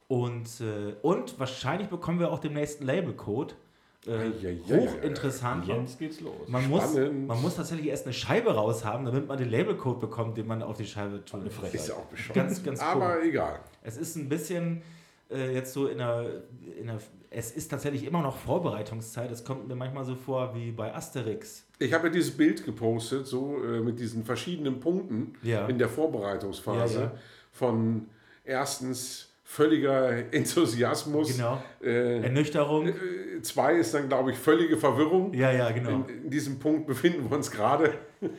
Und, 0.08 0.48
äh, 0.60 0.94
und 1.02 1.38
wahrscheinlich 1.38 1.88
bekommen 1.88 2.18
wir 2.18 2.32
auch 2.32 2.38
demnächst 2.38 2.80
einen 2.80 2.86
Labelcode. 2.88 3.54
Äh, 4.06 4.30
hochinteressant. 4.68 5.66
Jetzt 5.66 5.98
geht's 5.98 6.20
los. 6.20 6.48
Man 6.48 6.68
muss, 6.68 6.82
Spannend. 6.92 7.26
man 7.26 7.42
muss 7.42 7.56
tatsächlich 7.56 7.88
erst 7.88 8.06
eine 8.06 8.12
Scheibe 8.14 8.54
raushaben, 8.54 9.04
damit 9.04 9.26
man 9.28 9.36
den 9.36 9.50
Labelcode 9.50 10.00
bekommt, 10.00 10.38
den 10.38 10.46
man 10.46 10.62
auf 10.62 10.78
die 10.78 10.86
Scheibe 10.86 11.22
Frechheit. 11.26 11.74
Ist 11.74 11.88
ja 11.88 11.94
auch 11.94 12.06
bescheuert. 12.06 12.34
Ganz, 12.34 12.62
ganz 12.62 12.80
Aber 12.80 13.16
cool. 13.18 13.28
egal. 13.28 13.60
Es 13.82 13.96
ist 13.98 14.16
ein 14.16 14.28
bisschen 14.28 14.82
äh, 15.30 15.52
jetzt 15.54 15.72
so 15.72 15.86
in 15.86 15.98
der, 15.98 16.42
in 16.78 16.86
der. 16.86 16.98
Es 17.30 17.50
ist 17.52 17.68
tatsächlich 17.70 18.04
immer 18.06 18.22
noch 18.22 18.36
Vorbereitungszeit. 18.38 19.30
Es 19.30 19.44
kommt 19.44 19.68
mir 19.68 19.74
manchmal 19.76 20.04
so 20.04 20.14
vor 20.14 20.54
wie 20.54 20.70
bei 20.72 20.94
Asterix. 20.94 21.66
Ich 21.78 21.92
habe 21.92 22.06
ja 22.06 22.12
dieses 22.12 22.30
Bild 22.36 22.64
gepostet, 22.64 23.26
so 23.26 23.62
äh, 23.62 23.80
mit 23.80 23.98
diesen 24.00 24.24
verschiedenen 24.24 24.80
Punkten 24.80 25.34
Ja. 25.42 25.66
in 25.66 25.78
der 25.78 25.88
Vorbereitungsphase. 25.90 26.94
Ja, 26.98 27.04
ja. 27.04 27.12
Von 27.52 28.06
erstens 28.44 29.28
völliger 29.44 30.10
Enthusiasmus. 30.32 31.36
Genau. 31.36 31.62
Äh, 31.82 32.22
Ernüchterung. 32.22 32.88
äh, 32.88 32.94
zwei 33.42 33.74
ist 33.76 33.92
dann, 33.94 34.08
glaube 34.08 34.30
ich, 34.32 34.38
völlige 34.38 34.76
Verwirrung. 34.78 35.32
Ja, 35.34 35.50
ja, 35.52 35.70
genau. 35.70 36.04
In, 36.08 36.24
in 36.24 36.30
diesem 36.30 36.58
Punkt 36.58 36.86
befinden 36.86 37.28
wir 37.28 37.36
uns 37.36 37.50
gerade. 37.50 37.92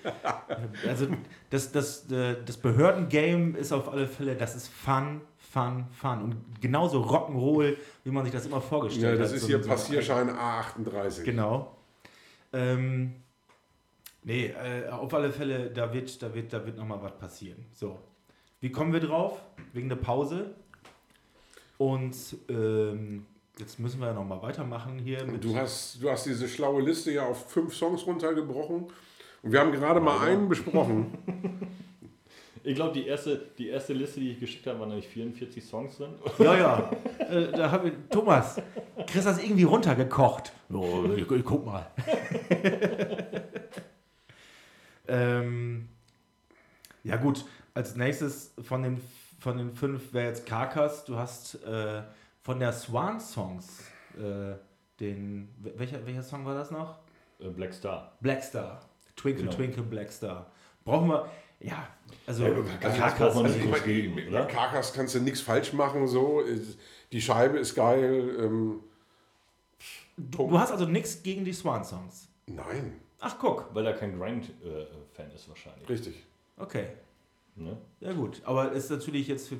Also 0.88 1.08
das, 1.50 1.72
das, 1.72 2.12
äh, 2.12 2.36
das 2.46 2.58
Behördengame 2.58 3.58
ist 3.58 3.72
auf 3.72 3.88
alle 3.92 4.08
Fälle, 4.08 4.36
das 4.36 4.56
ist 4.56 4.68
Fun, 4.68 5.22
Fun, 5.52 5.86
Fun. 5.92 6.22
Und 6.22 6.62
genauso 6.62 7.02
Rock'n'Roll, 7.04 7.76
wie 8.04 8.12
man 8.12 8.24
sich 8.24 8.34
das 8.34 8.46
immer 8.46 8.58
Ja, 8.58 8.62
vorgestellt 8.62 9.14
hat. 9.20 9.26
das 9.26 9.32
ist 9.34 9.42
So- 9.42 9.48
hier 9.48 9.64
so- 9.64 9.70
Passierschein 9.70 10.30
A38. 10.30 11.24
Genau. 11.24 11.76
Ähm, 12.54 13.16
Nee, 14.22 14.48
äh, 14.48 14.90
auf 14.90 15.14
alle 15.14 15.32
Fälle, 15.32 15.72
da 15.72 15.94
wird, 15.94 16.22
da 16.22 16.32
wird, 16.36 16.52
da 16.52 16.64
wird 16.66 16.78
nochmal 16.78 17.02
was 17.02 17.18
passieren. 17.18 17.66
So. 17.74 17.98
Wie 18.60 18.70
kommen 18.70 18.92
wir 18.92 19.00
drauf? 19.00 19.42
Wegen 19.72 19.88
der 19.88 19.96
Pause. 19.96 20.54
Und 21.78 22.16
ähm, 22.50 23.26
jetzt 23.58 23.80
müssen 23.80 24.02
wir 24.02 24.08
ja 24.08 24.14
nochmal 24.14 24.42
weitermachen 24.42 25.00
hier. 25.00 25.24
Mit 25.26 25.42
Du 25.46 25.56
hast, 25.56 26.04
du 26.04 26.10
hast 26.12 26.26
diese 26.26 26.50
schlaue 26.50 26.82
Liste 26.82 27.12
ja 27.12 27.26
auf 27.26 27.50
fünf 27.50 27.74
Songs 27.74 28.06
runtergebrochen. 28.06 28.88
Und 29.42 29.52
wir 29.54 29.62
haben 29.62 29.72
gerade 29.72 30.02
mal 30.02 30.20
einen 30.28 30.50
besprochen. 30.50 31.18
Ich 32.64 32.76
glaube, 32.76 32.94
die 32.94 33.08
erste, 33.08 33.38
die 33.58 33.70
erste 33.70 33.94
Liste, 33.94 34.20
die 34.20 34.32
ich 34.32 34.40
geschickt 34.40 34.68
habe, 34.68 34.80
waren 34.80 34.90
nämlich 34.90 35.08
44 35.08 35.64
Songs 35.64 35.98
drin. 35.98 36.14
Ja, 36.40 36.58
ja. 36.58 36.92
äh, 37.20 37.52
da 37.52 37.72
hab 37.72 37.86
ich, 37.86 37.94
Thomas, 38.10 38.62
Chris 39.08 39.26
hat 39.26 39.38
es 39.38 39.44
irgendwie 39.44 39.64
runtergekocht. 39.64 40.52
Oh, 40.72 41.06
ich, 41.16 41.30
ich 41.30 41.46
guck 41.46 41.66
mal. 41.66 41.88
ähm, 45.08 45.90
ja, 47.04 47.16
gut. 47.18 47.46
Als 47.74 47.96
nächstes 47.96 48.54
von 48.62 48.84
den, 48.84 49.02
von 49.40 49.58
den 49.58 49.74
fünf 49.74 50.14
wäre 50.14 50.28
jetzt 50.28 50.46
Karkas. 50.46 51.06
Du 51.06 51.16
hast 51.18 51.64
äh, 51.66 52.02
von 52.42 52.60
der 52.60 52.74
Swan 52.74 53.20
Songs 53.20 53.84
äh, 54.18 54.56
den. 55.00 55.50
Welcher, 55.60 56.06
welcher 56.06 56.24
Song 56.24 56.46
war 56.46 56.56
das 56.56 56.72
noch? 56.72 56.98
Äh, 57.40 57.50
Black 57.50 57.74
Star. 57.74 58.18
Black 58.20 58.44
Star. 58.44 58.82
Twinkle, 59.16 59.46
Genau. 59.46 59.56
Twinkle, 59.56 59.84
Black 59.84 60.12
Star. 60.12 60.52
Brauchen 60.84 61.10
wir. 61.10 61.30
Ja, 61.60 61.88
also. 62.26 62.46
Ja, 62.46 62.54
Karkas 62.80 63.36
Also 63.36 63.46
ich 63.46 64.10
mit? 64.16 64.32
Karkas 64.50 64.94
kannst 64.94 65.16
du 65.16 65.20
nichts 65.20 65.42
falsch 65.42 65.74
machen. 65.74 66.08
So. 66.08 66.42
Die 67.12 67.22
Scheibe 67.22 67.58
ist 67.60 67.76
geil. 67.76 68.36
Ähm, 68.40 68.80
du, 70.18 70.48
du 70.50 70.60
hast 70.60 70.72
also 70.72 70.86
nichts 70.86 71.22
gegen 71.24 71.44
die 71.44 71.54
Swan 71.54 71.84
Songs. 71.84 72.28
nein, 72.48 73.00
Ach, 73.22 73.36
guck. 73.38 73.70
Weil 73.74 73.86
er 73.86 73.94
kein 73.94 74.18
Grind-Fan 74.18 75.32
ist 75.36 75.50
wahrscheinlich. 75.50 75.90
richtig. 75.90 76.24
Okay. 76.56 76.88
Ne? 77.56 77.76
Ja 78.00 78.14
gut, 78.14 78.42
aber 78.46 78.72
ist 78.72 78.90
natürlich 78.90 79.28
jetzt 79.28 79.50
für, 79.50 79.58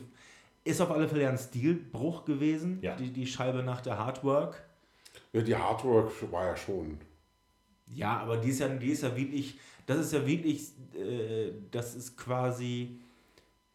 ist 0.64 0.80
auf 0.80 0.92
alle 0.92 1.10
Fälle 1.10 1.28
ein 1.28 1.38
Stilbruch 1.38 2.24
gewesen, 2.24 2.80
Ja. 2.82 2.96
die, 2.96 3.12
die 3.12 3.28
Scheibe 3.28 3.62
nach 3.62 3.82
der 3.82 3.98
Hardwork. 3.98 4.64
Ja, 5.34 5.42
die 5.42 5.56
Hardwork 5.56 6.10
war 6.32 6.46
ja 6.46 6.56
schon. 6.56 6.98
Ja, 7.94 8.20
aber 8.20 8.38
die 8.38 8.50
ist 8.50 8.60
ja, 8.60 8.68
die 8.68 8.90
ist 8.92 9.04
ja 9.04 9.16
wirklich, 9.16 9.58
das 9.86 9.98
ist 10.00 10.14
ja 10.14 10.26
wirklich, 10.26 10.70
äh, 10.96 11.52
das 11.72 11.96
ist 11.96 12.16
quasi, 12.18 13.00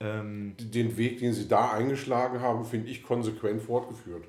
ähm, 0.01 0.55
Den 0.59 0.97
Weg, 0.97 1.19
den 1.19 1.33
sie 1.33 1.49
da 1.49 1.73
eingeschlagen 1.73 2.41
haben, 2.41 2.65
finde 2.65 2.91
ich 2.91 3.03
konsequent 3.03 3.61
fortgeführt. 3.63 4.25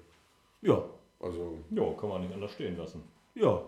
ja, 0.61 0.83
Also, 1.19 1.57
Ja, 1.71 1.83
kann 1.93 2.09
man 2.09 2.21
nicht 2.21 2.33
anders 2.33 2.51
stehen 2.51 2.77
lassen. 2.77 3.03
ja. 3.35 3.61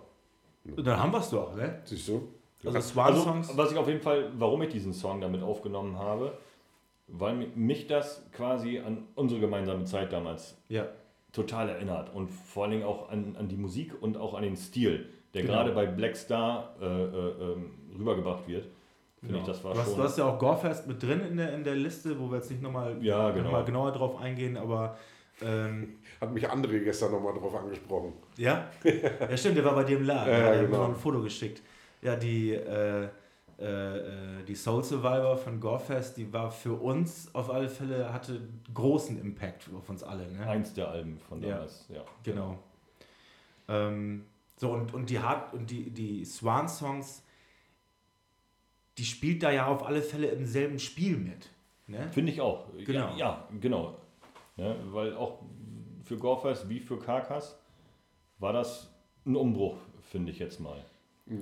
Und 0.75 0.85
dann 0.85 0.99
haben 0.99 1.13
wir 1.13 1.19
es 1.19 1.29
doch, 1.29 1.55
ne? 1.55 1.81
siehst 1.85 2.09
du? 2.09 2.27
Also 2.65 2.81
Swan-Songs, 2.81 3.47
Also, 3.49 3.57
was 3.57 3.71
ich 3.71 3.77
auf 3.77 3.87
jeden 3.87 4.01
Fall, 4.01 4.31
warum 4.37 4.61
ich 4.63 4.69
diesen 4.69 4.93
Song 4.93 5.21
damit 5.21 5.41
aufgenommen 5.41 5.97
habe, 5.97 6.37
weil 7.07 7.35
mi- 7.35 7.47
mich 7.55 7.87
das 7.87 8.21
quasi 8.33 8.79
an 8.79 9.07
unsere 9.15 9.39
gemeinsame 9.39 9.85
Zeit 9.85 10.11
damals 10.11 10.57
ja, 10.67 10.87
total 11.31 11.69
erinnert 11.69 12.13
und 12.13 12.27
vor 12.29 12.63
allen 12.63 12.71
Dingen 12.73 12.83
auch 12.83 13.07
an, 13.09 13.37
an 13.39 13.47
die 13.47 13.55
Musik 13.55 13.93
und 14.01 14.17
auch 14.17 14.33
an 14.33 14.43
den 14.43 14.57
Stil, 14.57 15.07
der 15.37 15.43
Genau. 15.45 15.57
gerade 15.57 15.71
bei 15.71 15.85
Black 15.85 16.15
Star 16.15 16.75
äh, 16.81 16.85
äh, 16.85 17.53
ähm, 17.53 17.71
rübergebracht 17.97 18.47
wird. 18.47 18.65
Finde 19.19 19.33
genau. 19.33 19.39
ich, 19.39 19.45
das 19.45 19.63
war 19.63 19.73
du, 19.73 19.79
hast, 19.79 19.87
schon. 19.89 19.97
du 19.97 20.03
hast 20.03 20.17
ja 20.17 20.25
auch 20.25 20.37
Gorefest 20.39 20.87
mit 20.87 21.01
drin 21.01 21.21
in 21.21 21.37
der, 21.37 21.53
in 21.53 21.63
der 21.63 21.75
Liste, 21.75 22.19
wo 22.19 22.29
wir 22.29 22.37
jetzt 22.37 22.51
nicht 22.51 22.61
nochmal 22.61 22.97
Ja, 23.03 23.31
genau. 23.31 23.45
noch 23.45 23.51
mal 23.51 23.65
genauer 23.65 23.91
drauf 23.91 24.19
eingehen, 24.21 24.57
aber 24.57 24.97
ähm, 25.41 25.95
Hat 26.21 26.31
mich 26.33 26.49
André 26.49 26.79
gestern 26.83 27.11
nochmal 27.11 27.33
drauf 27.33 27.55
angesprochen. 27.55 28.13
Ja? 28.37 28.69
Ja, 28.83 29.37
stimmt, 29.37 29.57
der 29.57 29.65
war 29.65 29.75
bei 29.75 29.83
dir 29.83 29.97
im 29.97 30.05
Laden. 30.05 30.29
Ja, 30.31 30.37
Ja, 30.39 30.43
der 30.45 30.53
hat 30.53 30.61
mir 30.61 30.67
genau. 30.67 30.77
noch 30.83 30.89
ein 30.89 30.95
Foto 30.95 31.21
geschickt. 31.21 31.61
Ja, 32.01 32.15
die, 32.15 32.53
äh, 32.53 33.07
äh, 33.59 33.97
äh, 33.97 34.43
die 34.47 34.53
Soul 34.55 34.83
Survivor 34.83 35.35
von 35.35 35.59
Gorefest, 35.59 36.15
die 36.17 36.31
war 36.31 36.51
für 36.51 36.73
uns 36.73 37.33
auf 37.33 37.49
alle 37.49 37.69
Fälle, 37.69 38.13
hatte 38.13 38.39
großen 38.73 39.19
Impact 39.19 39.67
auf 39.75 39.89
uns 39.89 40.03
alle. 40.03 40.27
Ne? 40.31 40.47
Eins 40.47 40.73
der 40.75 40.89
Alben 40.89 41.17
von 41.19 41.41
Ja. 41.41 41.49
damals, 41.55 41.87
ja. 41.89 42.01
Genau. 42.23 42.57
Ähm, 43.67 44.25
so, 44.57 44.71
und, 44.71 44.93
und 44.93 45.09
die 45.09 45.19
Hard 45.19 45.53
und 45.53 45.69
die, 45.71 45.89
die 45.91 46.25
Swan-Songs, 46.25 47.23
die 48.97 49.05
spielt 49.05 49.43
da 49.43 49.51
ja 49.51 49.67
auf 49.67 49.85
alle 49.85 50.01
Fälle 50.01 50.27
im 50.27 50.45
selben 50.45 50.79
Spiel 50.79 51.17
mit. 51.17 51.49
Ne? 51.87 52.09
Finde 52.11 52.31
ich 52.31 52.41
auch. 52.41 52.65
Genau. 52.85 53.09
Ja, 53.11 53.17
ja 53.17 53.47
genau. 53.61 53.95
Ja, 54.57 54.75
weil 54.91 55.15
auch 55.15 55.39
für 56.03 56.17
Gorfest 56.17 56.67
wie 56.67 56.79
für 56.79 56.97
Karkas 56.99 57.57
war 58.39 58.53
das 58.53 58.91
ein 59.25 59.35
Umbruch, 59.35 59.77
finde 60.01 60.31
ich 60.31 60.39
jetzt 60.39 60.59
mal. 60.59 60.83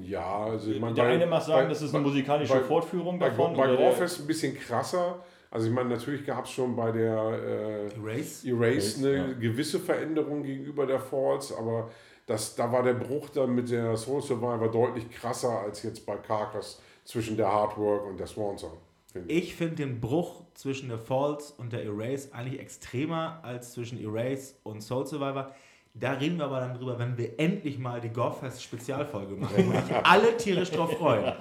Ja, 0.04 0.46
also 0.46 0.72
ich 0.72 0.80
meine, 0.80 0.96
der 0.96 1.04
bei- 1.04 1.10
eine 1.14 1.28
mag 1.28 1.44
sagen, 1.44 1.68
bei- 1.68 1.70
das 1.70 1.82
ist 1.82 1.94
eine 1.94 2.04
bei- 2.04 2.10
musikalische 2.10 2.54
bei- 2.54 2.62
Fortführung 2.62 3.20
Bei, 3.20 3.30
davon. 3.30 3.54
bei 3.56 3.64
oder 3.64 3.78
der- 3.78 3.86
Gorefest 3.90 4.22
ein 4.22 4.28
bisschen 4.28 4.58
krasser. 4.58 5.24
Also 5.52 5.68
ich 5.68 5.74
meine, 5.74 5.90
natürlich 5.90 6.26
gab 6.26 6.46
es 6.46 6.52
schon 6.52 6.76
bei 6.76 6.92
der 6.92 7.16
äh, 7.16 7.96
Erase? 7.96 8.50
Erase 8.50 9.08
eine 9.08 9.18
Ja. 9.18 9.34
gewisse 9.34 9.80
Veränderung 9.80 10.44
gegenüber 10.44 10.86
der 10.86 11.00
Falls, 11.00 11.54
aber 11.54 11.90
das, 12.26 12.56
da 12.56 12.72
war 12.72 12.84
der 12.84 12.96
Bruch 12.96 13.30
dann 13.30 13.54
mit 13.54 13.70
der 13.70 13.96
Soul 13.98 14.22
Survivor 14.22 14.70
deutlich 14.72 15.10
krasser 15.12 15.60
als 15.60 15.84
jetzt 15.84 16.06
bei 16.06 16.16
Carcass 16.18 16.82
zwischen 17.04 17.38
der 17.38 17.52
Hardwork 17.52 18.06
und 18.08 18.20
der 18.20 18.28
Swan 18.28 18.58
Song. 18.58 18.78
finde 19.12 19.32
ich. 19.32 19.44
Ich 19.44 19.56
finde 19.56 19.76
den 19.76 20.02
Bruch 20.02 20.42
zwischen 20.56 20.90
der 20.90 20.98
Falls 20.98 21.52
und 21.52 21.72
der 21.72 21.84
Erase 21.84 22.34
eigentlich 22.34 22.60
extremer 22.60 23.40
als 23.44 23.74
zwischen 23.74 24.04
Erase 24.04 24.56
und 24.64 24.82
Soul 24.82 25.06
Survivor. 25.06 25.54
Da 25.94 26.14
reden 26.14 26.38
wir 26.38 26.46
aber 26.46 26.60
dann 26.60 26.74
drüber, 26.74 27.00
wenn 27.00 27.18
wir 27.18 27.40
endlich 27.40 27.78
mal 27.78 28.02
die 28.02 28.10
Gorefest 28.10 28.62
Spezialfolge 28.62 29.36
machen, 29.36 29.72
wo 29.72 29.72
sich 29.72 29.96
alle 30.04 30.36
tierisch 30.36 30.72
drauf 30.72 30.92
freuen. 30.98 31.32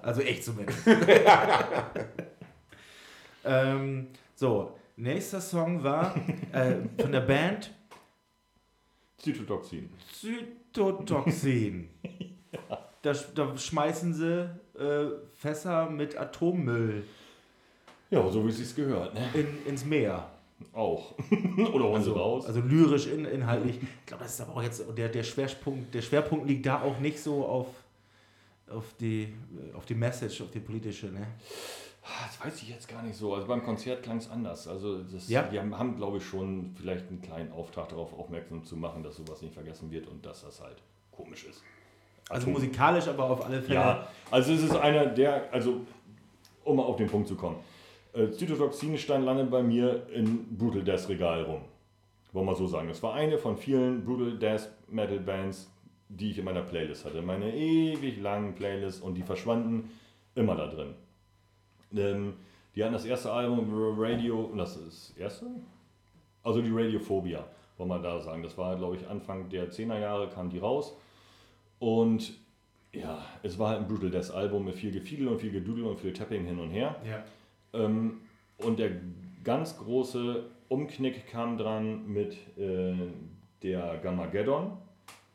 Also 0.00 0.22
ich 0.22 0.42
zumindest. 0.42 0.78
ähm, 3.44 4.08
so, 4.34 4.76
nächster 4.96 5.40
Song 5.40 5.84
war 5.84 6.16
äh, 6.52 6.78
von 7.00 7.12
der 7.12 7.20
Band 7.20 7.72
Zytotoxin. 9.22 9.88
Zytotoxin. 10.20 11.88
Da, 13.00 13.12
da 13.34 13.56
schmeißen 13.56 14.14
sie 14.14 14.42
äh, 14.78 15.06
Fässer 15.34 15.90
mit 15.90 16.16
Atommüll 16.16 17.02
Ja, 18.10 18.30
so 18.30 18.44
wie 18.46 18.50
es 18.50 18.58
sich 18.58 18.76
gehört. 18.76 19.12
Ne? 19.14 19.28
in, 19.34 19.66
ins 19.66 19.84
Meer. 19.84 20.30
Auch. 20.72 21.14
oder 21.72 21.84
holen 21.86 22.02
sie 22.04 22.10
Also, 22.10 22.12
raus. 22.12 22.46
also 22.46 22.60
lyrisch, 22.60 23.08
in, 23.08 23.24
inhaltlich. 23.24 23.80
Ich 23.82 24.06
glaube, 24.06 24.22
das 24.22 24.34
ist 24.34 24.40
aber 24.42 24.54
auch 24.54 24.62
jetzt, 24.62 24.84
der, 24.96 25.08
der, 25.08 25.24
Schwerpunkt, 25.24 25.92
der 25.92 26.02
Schwerpunkt 26.02 26.46
liegt 26.46 26.64
da 26.64 26.80
auch 26.82 27.00
nicht 27.00 27.18
so 27.18 27.44
auf, 27.44 27.66
auf, 28.70 28.84
die, 29.00 29.34
auf 29.74 29.84
die 29.84 29.96
Message, 29.96 30.40
auf 30.40 30.52
die 30.52 30.60
politische. 30.60 31.06
Ne? 31.06 31.26
Ah, 32.04 32.26
Das 32.26 32.44
weiß 32.44 32.62
ich 32.62 32.68
jetzt 32.70 32.88
gar 32.88 33.02
nicht 33.02 33.16
so. 33.16 33.34
Also 33.34 33.46
beim 33.46 33.62
Konzert 33.62 34.02
klang 34.02 34.16
es 34.18 34.28
anders. 34.30 34.66
Also 34.66 35.02
das, 35.04 35.28
Ja. 35.28 35.42
die 35.44 35.58
haben, 35.58 35.78
haben 35.78 35.96
glaube 35.96 36.18
ich, 36.18 36.24
schon 36.24 36.74
vielleicht 36.76 37.08
einen 37.08 37.22
kleinen 37.22 37.52
Auftrag 37.52 37.88
darauf 37.90 38.12
aufmerksam 38.18 38.64
zu 38.64 38.76
machen, 38.76 39.02
dass 39.02 39.16
sowas 39.16 39.40
nicht 39.42 39.54
vergessen 39.54 39.90
wird 39.90 40.08
und 40.08 40.24
dass 40.26 40.42
das 40.44 40.60
halt 40.60 40.82
komisch 41.12 41.44
ist. 41.44 41.62
Also 42.28 42.46
Atom- 42.48 42.54
musikalisch, 42.54 43.06
aber 43.06 43.24
auf 43.30 43.44
alle 43.44 43.62
Fälle. 43.62 43.74
Ja, 43.76 44.08
also 44.30 44.52
es 44.52 44.62
ist 44.62 44.74
einer 44.76 45.06
der, 45.06 45.52
also 45.52 45.80
um 46.64 46.76
mal 46.76 46.82
auf 46.84 46.96
den 46.96 47.08
Punkt 47.08 47.28
zu 47.28 47.36
kommen. 47.36 47.56
Äh, 48.14 48.30
Zytotoxin 48.30 48.98
stand 48.98 49.24
lange 49.24 49.44
bei 49.44 49.62
mir 49.62 50.06
in 50.12 50.56
Brutal 50.56 50.82
Death 50.82 51.08
Regal 51.08 51.42
rum. 51.44 51.62
Wollen 52.32 52.46
wir 52.46 52.54
so 52.56 52.66
sagen. 52.66 52.88
Das 52.88 53.02
war 53.02 53.14
eine 53.14 53.38
von 53.38 53.56
vielen 53.56 54.04
Brutal 54.04 54.38
Death 54.38 54.68
Metal 54.88 55.18
Bands, 55.20 55.70
die 56.08 56.30
ich 56.30 56.38
in 56.38 56.44
meiner 56.44 56.62
Playlist 56.62 57.04
hatte. 57.04 57.22
Meine 57.22 57.54
ewig 57.54 58.20
langen 58.20 58.54
Playlists 58.54 59.00
und 59.00 59.14
die 59.14 59.22
verschwanden 59.22 59.90
immer 60.34 60.56
da 60.56 60.66
drin. 60.66 60.94
Ähm, 61.96 62.34
die 62.74 62.82
hatten 62.82 62.94
das 62.94 63.04
erste 63.04 63.30
Album 63.32 63.68
Radio, 63.98 64.40
und 64.40 64.58
das 64.58 64.76
ist 64.76 65.10
das 65.10 65.16
erste? 65.18 65.46
Also 66.42 66.62
die 66.62 66.70
Radiophobia, 66.70 67.44
wollen 67.76 67.90
wir 67.90 67.98
da 67.98 68.20
sagen. 68.20 68.42
Das 68.42 68.56
war, 68.56 68.76
glaube 68.76 68.96
ich, 68.96 69.06
Anfang 69.06 69.48
der 69.48 69.70
10er 69.70 69.98
Jahre 69.98 70.28
kam 70.28 70.50
die 70.50 70.58
raus. 70.58 70.96
Und 71.78 72.34
ja, 72.92 73.24
es 73.42 73.58
war 73.58 73.70
halt 73.70 73.80
ein 73.80 73.88
Brutal 73.88 74.10
Death 74.10 74.30
Album 74.30 74.64
mit 74.64 74.74
viel 74.74 74.92
Gefiedel 74.92 75.28
und 75.28 75.40
viel 75.40 75.52
Gedudel 75.52 75.84
und 75.84 75.98
viel 75.98 76.12
Tapping 76.12 76.44
hin 76.44 76.58
und 76.58 76.70
her. 76.70 76.96
Ja. 77.04 77.24
Ähm, 77.72 78.20
und 78.58 78.78
der 78.78 78.90
ganz 79.44 79.78
große 79.78 80.44
Umknick 80.68 81.26
kam 81.26 81.58
dran 81.58 82.06
mit 82.06 82.36
äh, 82.56 82.94
der 83.62 83.98
Gammageddon. 83.98 84.78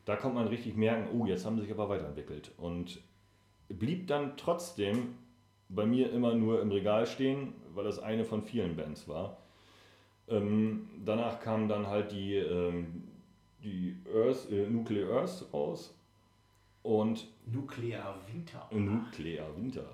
Da 0.04 0.16
konnte 0.16 0.36
man 0.36 0.48
richtig 0.48 0.76
merken, 0.76 1.08
oh, 1.12 1.26
jetzt 1.26 1.44
haben 1.44 1.56
sie 1.56 1.62
sich 1.62 1.72
aber 1.72 1.88
weiterentwickelt. 1.88 2.52
Und 2.56 3.00
blieb 3.68 4.06
dann 4.06 4.36
trotzdem 4.36 5.14
bei 5.68 5.86
mir 5.86 6.12
immer 6.12 6.34
nur 6.34 6.60
im 6.62 6.70
Regal 6.70 7.06
stehen, 7.06 7.54
weil 7.74 7.84
das 7.84 7.98
eine 7.98 8.24
von 8.24 8.42
vielen 8.42 8.76
Bands 8.76 9.08
war. 9.08 9.36
Ähm, 10.28 10.88
danach 11.04 11.40
kam 11.40 11.68
dann 11.68 11.86
halt 11.86 12.12
die, 12.12 12.36
ähm, 12.36 13.04
die 13.62 13.96
Earth, 14.14 14.50
äh, 14.50 14.66
Nuclear 14.66 15.20
Earth 15.20 15.44
raus 15.52 15.94
und 16.82 17.26
Nuklear 17.46 18.14
Winter. 18.32 18.68
Nuclear 18.70 19.46
Winter. 19.56 19.84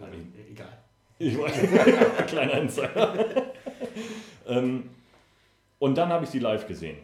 Äh, 0.00 0.50
Egal. 0.52 0.78
Ich 1.18 1.38
weiß, 1.38 2.26
kleiner 2.26 2.54
Insider. 2.54 3.52
ähm, 4.46 4.90
und 5.78 5.96
dann 5.98 6.08
habe 6.08 6.24
ich 6.24 6.30
sie 6.30 6.38
live 6.38 6.66
gesehen. 6.66 6.98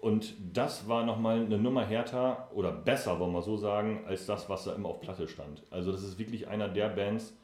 Und 0.00 0.34
das 0.52 0.86
war 0.86 1.04
nochmal 1.04 1.40
eine 1.40 1.56
Nummer 1.56 1.84
härter 1.84 2.50
oder 2.54 2.72
besser, 2.72 3.18
wollen 3.18 3.32
wir 3.32 3.42
so 3.42 3.56
sagen, 3.56 4.04
als 4.06 4.26
das, 4.26 4.48
was 4.50 4.64
da 4.64 4.74
immer 4.74 4.90
auf 4.90 5.00
Platte 5.00 5.26
stand. 5.28 5.62
Also 5.70 5.92
das 5.92 6.02
ist 6.02 6.18
wirklich 6.18 6.46
einer 6.48 6.68
der 6.68 6.88
Bands, 6.90 7.34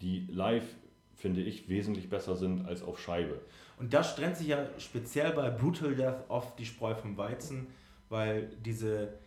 die 0.00 0.26
live, 0.30 0.66
finde 1.14 1.42
ich, 1.42 1.68
wesentlich 1.68 2.08
besser 2.08 2.36
sind 2.36 2.66
als 2.66 2.82
auf 2.82 3.00
Scheibe. 3.00 3.40
Und 3.78 3.94
das 3.94 4.16
trennt 4.16 4.36
sich 4.36 4.48
ja 4.48 4.66
speziell 4.78 5.32
bei 5.32 5.50
Brutal 5.50 5.94
Death 5.94 6.24
oft 6.28 6.58
die 6.58 6.66
Spreu 6.66 6.94
vom 6.94 7.16
Weizen, 7.16 7.68
weil 8.08 8.50
diese, 8.64 9.18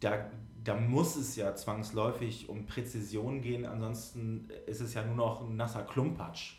da, 0.00 0.30
da 0.62 0.76
muss 0.76 1.16
es 1.16 1.36
ja 1.36 1.54
zwangsläufig 1.54 2.48
um 2.48 2.66
Präzision 2.66 3.40
gehen, 3.40 3.66
ansonsten 3.66 4.48
ist 4.66 4.80
es 4.80 4.94
ja 4.94 5.04
nur 5.04 5.16
noch 5.16 5.42
ein 5.42 5.56
nasser 5.56 5.82
Klumpatsch. 5.82 6.54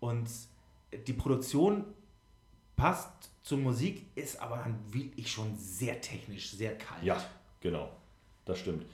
Und 0.00 0.28
die 1.06 1.12
Produktion 1.12 1.84
passt 2.76 3.30
zur 3.42 3.58
Musik, 3.58 4.06
ist 4.14 4.40
aber 4.40 4.58
dann 4.58 4.78
wirklich 4.92 5.30
schon 5.30 5.56
sehr 5.56 6.00
technisch, 6.00 6.50
sehr 6.50 6.76
kalt. 6.76 7.02
Ja, 7.02 7.22
genau. 7.60 7.90
Das 8.44 8.58
stimmt. 8.58 8.84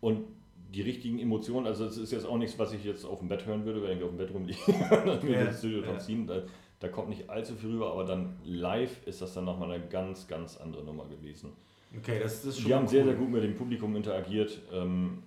Und 0.00 0.24
die 0.72 0.82
richtigen 0.82 1.18
Emotionen, 1.18 1.66
also 1.66 1.84
es 1.84 1.98
ist 1.98 2.12
jetzt 2.12 2.26
auch 2.26 2.38
nichts, 2.38 2.58
was 2.58 2.72
ich 2.72 2.84
jetzt 2.84 3.04
auf 3.04 3.18
dem 3.18 3.28
Bett 3.28 3.44
hören 3.44 3.64
würde, 3.64 3.82
wenn 3.82 3.98
ich 3.98 4.02
auf 4.02 4.10
dem 4.10 4.18
Bett 4.18 4.32
rumliege 4.32 4.58
und 5.12 5.22
mir 5.22 5.38
Ja, 5.38 5.44
das 5.44 5.58
Studio 5.58 5.82
ja. 5.84 6.24
Da, 6.26 6.42
da 6.80 6.88
kommt 6.88 7.10
nicht 7.10 7.28
allzu 7.28 7.54
viel 7.54 7.70
rüber, 7.70 7.92
aber 7.92 8.04
dann 8.04 8.36
live 8.44 9.06
ist 9.06 9.20
das 9.20 9.34
dann 9.34 9.44
nochmal 9.44 9.70
eine 9.70 9.86
ganz, 9.86 10.26
ganz 10.26 10.56
andere 10.56 10.82
Nummer 10.82 11.06
gewesen. 11.06 11.52
Okay, 11.96 12.18
das, 12.20 12.44
ist 12.44 12.56
schon 12.58 12.66
Die 12.66 12.74
haben 12.74 12.84
mal 12.84 12.88
sehr, 12.90 13.02
cool. 13.02 13.10
sehr 13.10 13.18
gut 13.18 13.30
mit 13.30 13.44
dem 13.44 13.54
Publikum 13.54 13.94
interagiert. 13.96 14.60
Ähm, 14.72 15.22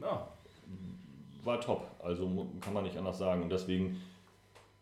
Ja, 0.00 0.28
war 1.44 1.60
top, 1.60 1.86
also 2.02 2.48
kann 2.60 2.74
man 2.74 2.84
nicht 2.84 2.96
anders 2.96 3.18
sagen. 3.18 3.42
Und 3.42 3.52
deswegen 3.52 4.00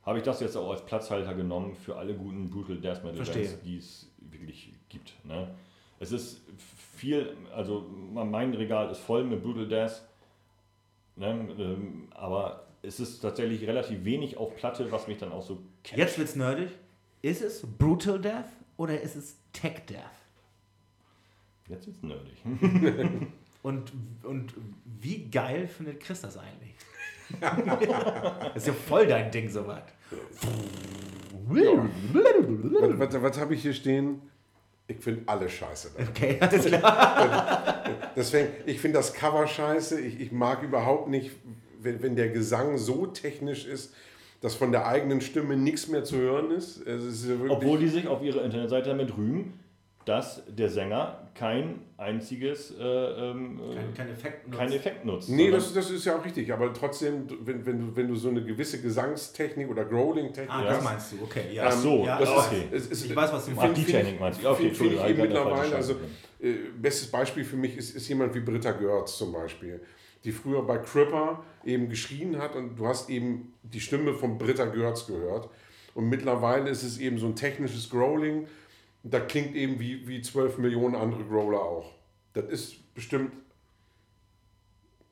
habe 0.04 0.18
ich 0.18 0.24
das 0.24 0.40
jetzt 0.40 0.56
auch 0.56 0.70
als 0.70 0.84
Platzhalter 0.84 1.34
genommen 1.34 1.74
für 1.74 1.96
alle 1.96 2.14
guten 2.14 2.50
Brutal 2.50 2.78
Death 2.78 3.04
Metal. 3.04 3.24
Bands, 3.24 3.60
die 3.62 3.76
es 3.76 4.10
wirklich 4.18 4.72
gibt. 4.88 5.12
Ne? 5.24 5.48
Es 6.02 6.10
ist 6.10 6.40
viel, 6.96 7.36
also 7.54 7.88
mein 8.12 8.52
Regal 8.54 8.90
ist 8.90 8.98
voll 8.98 9.22
mit 9.22 9.40
Brutal 9.40 9.68
Death, 9.68 10.02
ne? 11.14 11.48
ähm, 11.58 12.08
aber 12.10 12.66
es 12.82 12.98
ist 12.98 13.20
tatsächlich 13.20 13.64
relativ 13.68 14.04
wenig 14.04 14.36
auf 14.36 14.56
Platte, 14.56 14.90
was 14.90 15.06
mich 15.06 15.18
dann 15.18 15.30
auch 15.30 15.44
so 15.44 15.62
catcht. 15.84 15.96
jetzt 15.98 16.18
wird's 16.18 16.34
nerdig. 16.34 16.70
Ist 17.22 17.40
es 17.40 17.62
Brutal 17.78 18.20
Death 18.20 18.50
oder 18.76 19.00
ist 19.00 19.14
es 19.14 19.36
Tech 19.52 19.86
Death? 19.88 20.00
Jetzt 21.68 21.86
wird's 21.86 22.02
nerdig. 22.02 22.42
Und, 23.62 23.92
und 24.24 24.54
wie 25.00 25.30
geil 25.30 25.68
findet 25.68 26.00
Chris 26.00 26.20
das 26.22 26.36
eigentlich? 26.36 26.74
das 27.40 28.56
ist 28.56 28.66
ja 28.66 28.72
voll 28.72 29.06
dein 29.06 29.30
Ding, 29.30 29.48
soweit. 29.48 29.84
Was, 31.46 32.98
was, 32.98 33.22
was 33.22 33.38
habe 33.38 33.54
ich 33.54 33.62
hier 33.62 33.72
stehen? 33.72 34.20
Ich 34.98 35.04
finde 35.04 35.22
alle 35.26 35.48
scheiße. 35.48 35.90
Okay, 36.10 36.36
alles 36.40 36.66
klar. 36.66 37.84
Deswegen, 38.16 38.48
ich 38.66 38.80
finde 38.80 38.98
das 38.98 39.12
Cover 39.12 39.46
scheiße. 39.46 40.00
Ich, 40.00 40.20
ich 40.20 40.32
mag 40.32 40.62
überhaupt 40.62 41.08
nicht, 41.08 41.30
wenn, 41.80 42.02
wenn 42.02 42.16
der 42.16 42.28
Gesang 42.28 42.78
so 42.78 43.06
technisch 43.06 43.66
ist, 43.66 43.94
dass 44.40 44.54
von 44.54 44.72
der 44.72 44.86
eigenen 44.86 45.20
Stimme 45.20 45.56
nichts 45.56 45.88
mehr 45.88 46.04
zu 46.04 46.16
hören 46.16 46.50
ist. 46.50 46.84
Es 46.86 47.04
ist 47.04 47.26
ja 47.28 47.34
Obwohl 47.48 47.78
die 47.78 47.88
sich 47.88 48.08
auf 48.08 48.22
ihrer 48.22 48.44
Internetseite 48.44 48.90
damit 48.90 49.16
rühmen, 49.16 49.60
dass 50.04 50.42
der 50.48 50.68
Sänger 50.68 51.30
kein 51.34 51.80
einziges 51.96 52.74
äh, 52.78 52.82
ähm, 52.82 53.60
äh, 53.60 53.74
Kein, 53.76 53.94
kein 53.94 54.08
Effekt. 54.10 54.48
nutzt. 54.48 54.74
Effekt 54.74 55.04
nutzt. 55.04 55.28
Nee, 55.30 55.50
das, 55.50 55.72
das 55.72 55.90
ist 55.90 56.04
ja 56.04 56.16
auch 56.18 56.24
richtig, 56.24 56.52
aber 56.52 56.72
trotzdem, 56.74 57.26
wenn, 57.44 57.64
wenn, 57.64 57.80
du, 57.80 57.96
wenn 57.96 58.08
du 58.08 58.16
so 58.16 58.28
eine 58.28 58.42
gewisse 58.44 58.80
Gesangstechnik 58.82 59.68
oder 59.70 59.84
Growling-Technik 59.84 60.50
Ah, 60.52 60.64
Ja. 60.64 60.70
das 60.74 60.84
meinst 60.84 61.12
du, 61.12 61.22
okay. 61.22 61.44
Ja. 61.52 61.64
Ach 61.68 61.72
so, 61.72 62.04
ja, 62.04 62.18
das 62.18 62.28
ist 62.28 62.36
okay. 62.36 62.68
es 62.72 62.86
ist, 62.88 63.04
Ich 63.06 63.16
weiß, 63.16 63.32
was 63.32 63.46
du 63.46 63.52
meinst. 63.52 63.76
die 63.76 63.84
Technik 63.84 64.20
meinst 64.20 64.42
du? 64.42 64.48
Okay, 64.48 64.70
finde 64.70 64.94
ich 64.96 65.04
eben 65.04 65.22
mittlerweile, 65.22 65.76
also 65.76 65.92
äh, 66.40 66.52
bestes 66.80 67.10
Beispiel 67.10 67.44
für 67.44 67.56
mich 67.56 67.76
ist, 67.76 67.94
ist 67.94 68.08
jemand 68.08 68.34
wie 68.34 68.40
Britta 68.40 68.72
Görz 68.72 69.16
zum 69.16 69.32
Beispiel, 69.32 69.80
die 70.24 70.32
früher 70.32 70.62
bei 70.66 70.78
Cripper 70.78 71.42
eben 71.64 71.88
geschrien 71.88 72.38
hat 72.38 72.56
und 72.56 72.76
du 72.76 72.86
hast 72.86 73.08
eben 73.08 73.52
die 73.62 73.80
Stimme 73.80 74.14
von 74.14 74.36
Britta 74.38 74.64
Görz 74.66 75.06
gehört 75.06 75.48
und 75.94 76.08
mittlerweile 76.08 76.68
ist 76.70 76.82
es 76.82 76.98
eben 76.98 77.18
so 77.18 77.26
ein 77.26 77.36
technisches 77.36 77.88
Growling, 77.90 78.46
da 79.04 79.20
klingt 79.20 79.54
eben 79.54 79.80
wie, 79.80 80.06
wie 80.06 80.22
12 80.22 80.58
Millionen 80.58 80.94
andere 80.94 81.24
Growler 81.24 81.60
auch. 81.60 81.92
Das 82.34 82.44
ist 82.46 82.94
bestimmt 82.94 83.32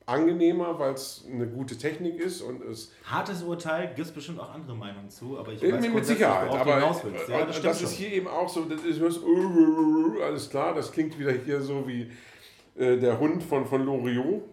angenehmer, 0.05 0.77
weil 0.79 0.93
es 0.93 1.25
eine 1.31 1.47
gute 1.47 1.77
Technik 1.77 2.17
ist 2.19 2.41
und 2.41 2.61
es 2.63 2.91
Hartes 3.05 3.43
Urteil, 3.43 3.87
gibt 3.87 4.07
es 4.07 4.11
bestimmt 4.11 4.39
auch 4.39 4.53
andere 4.53 4.75
Meinungen 4.75 5.09
zu, 5.09 5.37
aber 5.37 5.53
ich 5.53 5.61
Mit, 5.61 5.73
weiß 5.73 5.89
mit 5.89 6.05
Sicherheit, 6.05 6.49
aber. 6.49 6.79
Ja, 6.79 6.89
äh, 6.89 7.45
das 7.47 7.61
das, 7.61 7.81
ist 7.81 7.89
schon. 7.91 7.97
hier 7.97 8.13
eben 8.13 8.27
auch 8.27 8.49
so, 8.49 8.65
das 8.65 8.83
ist 8.83 8.99
äh, 8.99 10.23
alles 10.23 10.49
klar, 10.49 10.73
das 10.73 10.91
klingt 10.91 11.17
wieder 11.17 11.31
hier 11.31 11.61
so 11.61 11.87
wie 11.87 12.11
äh, 12.75 12.97
der 12.97 13.19
Hund 13.19 13.43
von, 13.43 13.65
von 13.65 13.85
Loriot. 13.85 14.43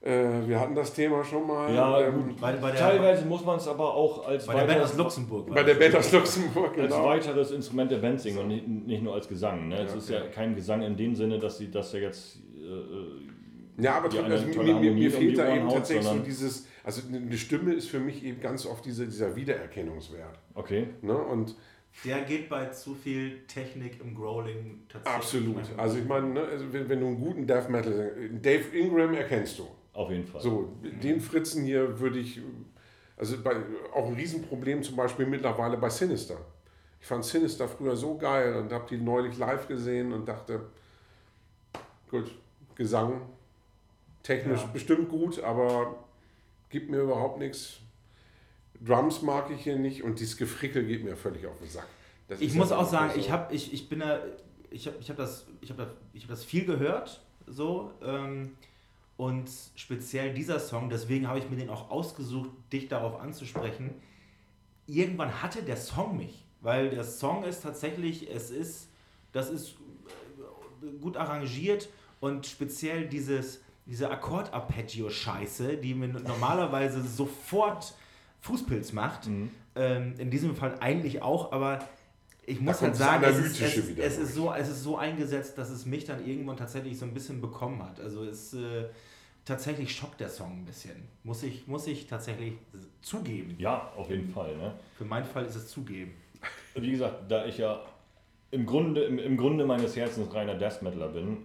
Äh, 0.00 0.46
wir 0.46 0.60
hatten 0.60 0.76
das 0.76 0.94
Thema 0.94 1.24
schon 1.24 1.46
mal. 1.46 1.74
Ja, 1.74 2.00
ähm, 2.00 2.28
gut. 2.28 2.40
Bei, 2.40 2.52
bei 2.52 2.70
der, 2.70 2.80
Teilweise 2.80 3.24
muss 3.24 3.44
man 3.44 3.56
es 3.58 3.66
aber 3.66 3.94
auch 3.94 4.26
als, 4.28 4.46
bei 4.46 4.52
der 4.52 4.60
Band 4.60 4.70
weiteres, 4.70 4.90
aus 4.92 4.96
Luxemburg. 4.98 5.48
bei 5.48 5.62
der 5.64 5.74
das. 5.74 5.78
Band 5.78 5.96
aus 5.96 6.12
Luxemburg, 6.12 6.78
als 6.78 6.94
genau. 6.94 7.06
weiteres 7.06 7.50
Instrument 7.50 7.90
der 7.90 7.98
Band 7.98 8.20
singen 8.20 8.38
und 8.38 8.48
nicht, 8.48 8.68
nicht 8.68 9.02
nur 9.02 9.14
als 9.14 9.26
Gesang. 9.28 9.68
Ne? 9.68 9.82
es 9.82 9.92
Ja, 9.92 9.98
ist 9.98 10.10
ja 10.10 10.20
kein 10.28 10.54
Gesang 10.54 10.82
in 10.82 10.96
dem 10.96 11.16
Sinne, 11.16 11.38
dass 11.40 11.58
sie 11.58 11.68
dass 11.70 11.92
er 11.94 12.02
jetzt 12.02 12.36
äh, 12.60 13.82
Ja, 13.82 13.96
aber 13.96 14.04
also 14.22 14.46
mir, 14.46 14.74
mir, 14.74 14.92
mir 14.92 15.10
fehlt 15.10 15.36
da 15.36 15.52
eben 15.54 15.66
haut, 15.66 15.74
tatsächlich 15.74 16.06
so 16.06 16.18
dieses, 16.20 16.68
also 16.84 17.02
eine 17.12 17.36
Stimme 17.36 17.74
ist 17.74 17.88
für 17.88 17.98
mich 18.00 18.24
eben 18.24 18.40
ganz 18.40 18.66
oft 18.66 18.84
diese, 18.84 19.04
dieser 19.04 19.34
Wiedererkennungswert. 19.34 20.38
okay. 20.54 20.86
Ne? 21.02 21.16
Und 21.16 21.56
Der 22.04 22.20
geht 22.20 22.48
bei 22.48 22.66
zu 22.66 22.94
viel 22.94 23.40
Technik 23.48 24.00
im 24.00 24.14
Growling 24.14 24.84
tatsächlich. 24.88 25.16
absolut. 25.16 25.56
Also 25.76 25.98
ich 25.98 26.04
meine, 26.06 26.28
ne, 26.28 26.42
also 26.42 26.72
wenn, 26.72 26.88
wenn 26.88 27.00
du 27.00 27.06
einen 27.08 27.20
guten 27.20 27.46
Death 27.48 27.68
Metal, 27.68 28.12
Dave 28.40 28.76
Ingram 28.76 29.14
erkennst 29.14 29.58
du. 29.58 29.66
Auf 29.98 30.10
jeden 30.12 30.24
Fall. 30.24 30.40
So, 30.40 30.76
den 31.02 31.20
Fritzen 31.20 31.64
hier 31.64 31.98
würde 31.98 32.20
ich, 32.20 32.40
also 33.16 33.36
bei, 33.42 33.56
auch 33.92 34.06
ein 34.06 34.14
Riesenproblem 34.14 34.84
zum 34.84 34.94
Beispiel 34.94 35.26
mittlerweile 35.26 35.76
bei 35.76 35.90
Sinister. 35.90 36.36
Ich 37.00 37.06
fand 37.08 37.24
Sinister 37.24 37.66
früher 37.66 37.96
so 37.96 38.16
geil 38.16 38.54
und 38.54 38.72
habe 38.72 38.86
die 38.88 38.96
neulich 38.96 39.36
live 39.38 39.66
gesehen 39.66 40.12
und 40.12 40.28
dachte, 40.28 40.60
gut, 42.08 42.30
Gesang, 42.76 43.22
technisch 44.22 44.60
Ja. 44.60 44.68
bestimmt 44.68 45.08
gut, 45.08 45.42
aber 45.42 46.04
gibt 46.70 46.90
mir 46.90 47.00
überhaupt 47.00 47.40
nichts. 47.40 47.80
Drums 48.80 49.20
mag 49.22 49.50
ich 49.50 49.62
hier 49.64 49.76
nicht 49.80 50.04
und 50.04 50.20
dieses 50.20 50.36
Gefrickel 50.36 50.86
geht 50.86 51.02
mir 51.02 51.16
völlig 51.16 51.44
auf 51.44 51.58
den 51.58 51.68
Sack. 51.68 51.88
Das 52.28 52.40
Ich 52.40 52.54
muss 52.54 52.70
auch 52.70 52.88
sagen, 52.88 53.14
so. 53.14 53.18
ich 53.18 53.32
habe 53.32 53.52
ich, 53.52 53.72
ich 53.72 53.88
bin 53.88 53.98
da, 53.98 54.20
ich 54.70 54.86
habe 54.86 54.96
ich 55.00 55.10
hab 55.10 55.16
das, 55.16 55.44
ich 55.60 55.70
hab 55.70 55.76
das, 55.76 55.88
ich 56.12 56.22
hab 56.22 56.30
das 56.30 56.44
viel 56.44 56.64
gehört, 56.66 57.20
so, 57.48 57.90
ähm, 58.00 58.52
und 59.18 59.50
speziell 59.74 60.32
dieser 60.32 60.60
Song, 60.60 60.88
deswegen 60.88 61.26
habe 61.26 61.40
ich 61.40 61.50
mir 61.50 61.56
den 61.56 61.68
auch 61.68 61.90
ausgesucht, 61.90 62.50
dich 62.72 62.88
darauf 62.88 63.20
anzusprechen. 63.20 63.90
Irgendwann 64.86 65.42
hatte 65.42 65.62
der 65.62 65.76
Song 65.76 66.16
mich, 66.16 66.44
weil 66.60 66.90
der 66.90 67.02
Song 67.04 67.42
ist 67.42 67.62
tatsächlich, 67.62 68.30
es 68.30 68.50
ist, 68.50 68.88
das 69.32 69.50
ist 69.50 69.74
äh, 70.82 70.98
gut 71.00 71.16
arrangiert 71.16 71.88
und 72.20 72.46
speziell 72.46 73.08
dieses, 73.08 73.60
diese 73.86 74.08
Akkord-Arpeggio-Scheiße, 74.08 75.78
die 75.78 75.94
mir 75.94 76.08
normalerweise 76.08 77.02
sofort 77.02 77.94
Fußpilz 78.40 78.92
macht, 78.92 79.26
Mhm. 79.26 79.50
ähm, 79.74 80.14
in 80.18 80.30
diesem 80.30 80.54
Fall 80.54 80.78
eigentlich 80.78 81.22
auch, 81.22 81.50
aber 81.50 81.80
ich 82.48 82.60
muss 82.60 82.80
halt 82.80 82.96
sagen, 82.96 83.24
es 83.24 83.38
ist, 83.38 83.60
es, 83.60 83.98
es, 83.98 84.18
ist 84.18 84.34
so, 84.34 84.52
es 84.52 84.68
ist 84.68 84.82
so 84.82 84.96
eingesetzt, 84.96 85.58
dass 85.58 85.68
es 85.68 85.84
mich 85.84 86.04
dann 86.04 86.26
irgendwann 86.26 86.56
tatsächlich 86.56 86.98
so 86.98 87.04
ein 87.04 87.12
bisschen 87.12 87.40
bekommen 87.40 87.82
hat. 87.82 88.00
Also 88.00 88.24
es 88.24 88.54
äh, 88.54 88.86
tatsächlich 89.44 89.94
schockt 89.94 90.20
der 90.20 90.30
Song 90.30 90.60
ein 90.60 90.64
bisschen. 90.64 91.08
Muss 91.24 91.42
ich, 91.42 91.66
muss 91.66 91.86
ich 91.86 92.06
tatsächlich 92.06 92.54
zugeben. 93.02 93.54
Ja, 93.58 93.92
auf 93.96 94.08
jeden 94.08 94.30
Fall. 94.30 94.56
Ne? 94.56 94.72
Für 94.96 95.04
meinen 95.04 95.26
Fall 95.26 95.44
ist 95.44 95.56
es 95.56 95.68
zugeben. 95.68 96.14
Wie 96.74 96.90
gesagt, 96.90 97.30
da 97.30 97.44
ich 97.44 97.58
ja 97.58 97.84
im 98.50 98.64
Grunde, 98.64 99.04
im, 99.04 99.18
im 99.18 99.36
Grunde 99.36 99.66
meines 99.66 99.94
Herzens 99.94 100.32
reiner 100.32 100.54
Death 100.54 100.80
Metaler 100.80 101.08
bin, 101.08 101.38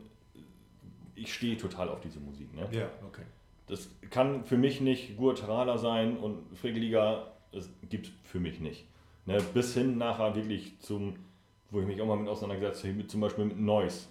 ich 1.16 1.34
stehe 1.34 1.58
total 1.58 1.90
auf 1.90 2.00
diese 2.00 2.20
Musik. 2.20 2.54
Ne? 2.56 2.68
Ja, 2.72 2.90
okay. 3.06 3.24
Das 3.68 3.90
kann 4.10 4.46
für 4.46 4.58
mich 4.58 4.80
nicht 4.80 5.18
Guatemala 5.18 5.78
sein 5.78 6.18
und 6.18 6.58
Frickeliger, 6.58 7.34
das 7.52 7.70
gibt 7.90 8.08
es 8.08 8.14
für 8.24 8.40
mich 8.40 8.60
nicht. 8.62 8.86
Ne, 9.26 9.42
bis 9.54 9.74
hin 9.74 9.98
nachher 9.98 10.36
wirklich 10.36 10.80
zum, 10.80 11.16
wo 11.72 11.80
ich 11.80 11.88
mich 11.88 12.02
auch 12.02 12.06
mal 12.06 12.18
mit 12.18 12.28
auseinandergesetzt 12.28 12.84
habe, 12.84 13.08
zum 13.08 13.22
Beispiel 13.22 13.46
mit 13.46 13.60
Noise. 13.60 14.08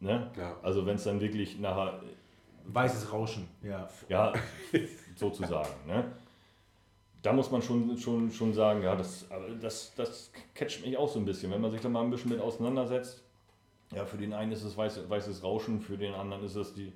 Ne? 0.00 0.30
Ja. 0.36 0.56
Also 0.62 0.84
wenn 0.86 0.96
es 0.96 1.04
dann 1.04 1.20
wirklich 1.20 1.58
nachher, 1.58 2.00
Weißes 2.68 3.12
Rauschen, 3.12 3.46
ja. 3.62 3.88
ja, 4.08 4.32
sozusagen. 5.16 5.70
Ne? 5.86 6.04
Da 7.22 7.32
muss 7.32 7.50
man 7.50 7.62
schon, 7.62 7.96
schon, 7.96 8.30
schon 8.30 8.54
sagen, 8.54 8.82
ja, 8.82 8.96
das, 8.96 9.26
das, 9.60 9.94
das 9.94 10.32
catcht 10.54 10.84
mich 10.84 10.96
auch 10.96 11.08
so 11.08 11.18
ein 11.18 11.24
bisschen, 11.24 11.52
wenn 11.52 11.60
man 11.60 11.70
sich 11.70 11.80
da 11.80 11.88
mal 11.88 12.02
ein 12.02 12.10
bisschen 12.10 12.30
mit 12.30 12.40
auseinandersetzt. 12.40 13.22
Ja, 13.92 14.04
für 14.04 14.16
den 14.16 14.32
einen 14.32 14.50
ist 14.50 14.64
es 14.64 14.76
weiß, 14.76 15.08
weißes 15.08 15.44
Rauschen, 15.44 15.80
für 15.80 15.96
den 15.96 16.12
anderen 16.14 16.44
ist 16.44 16.56
es 16.56 16.74
die, 16.74 16.92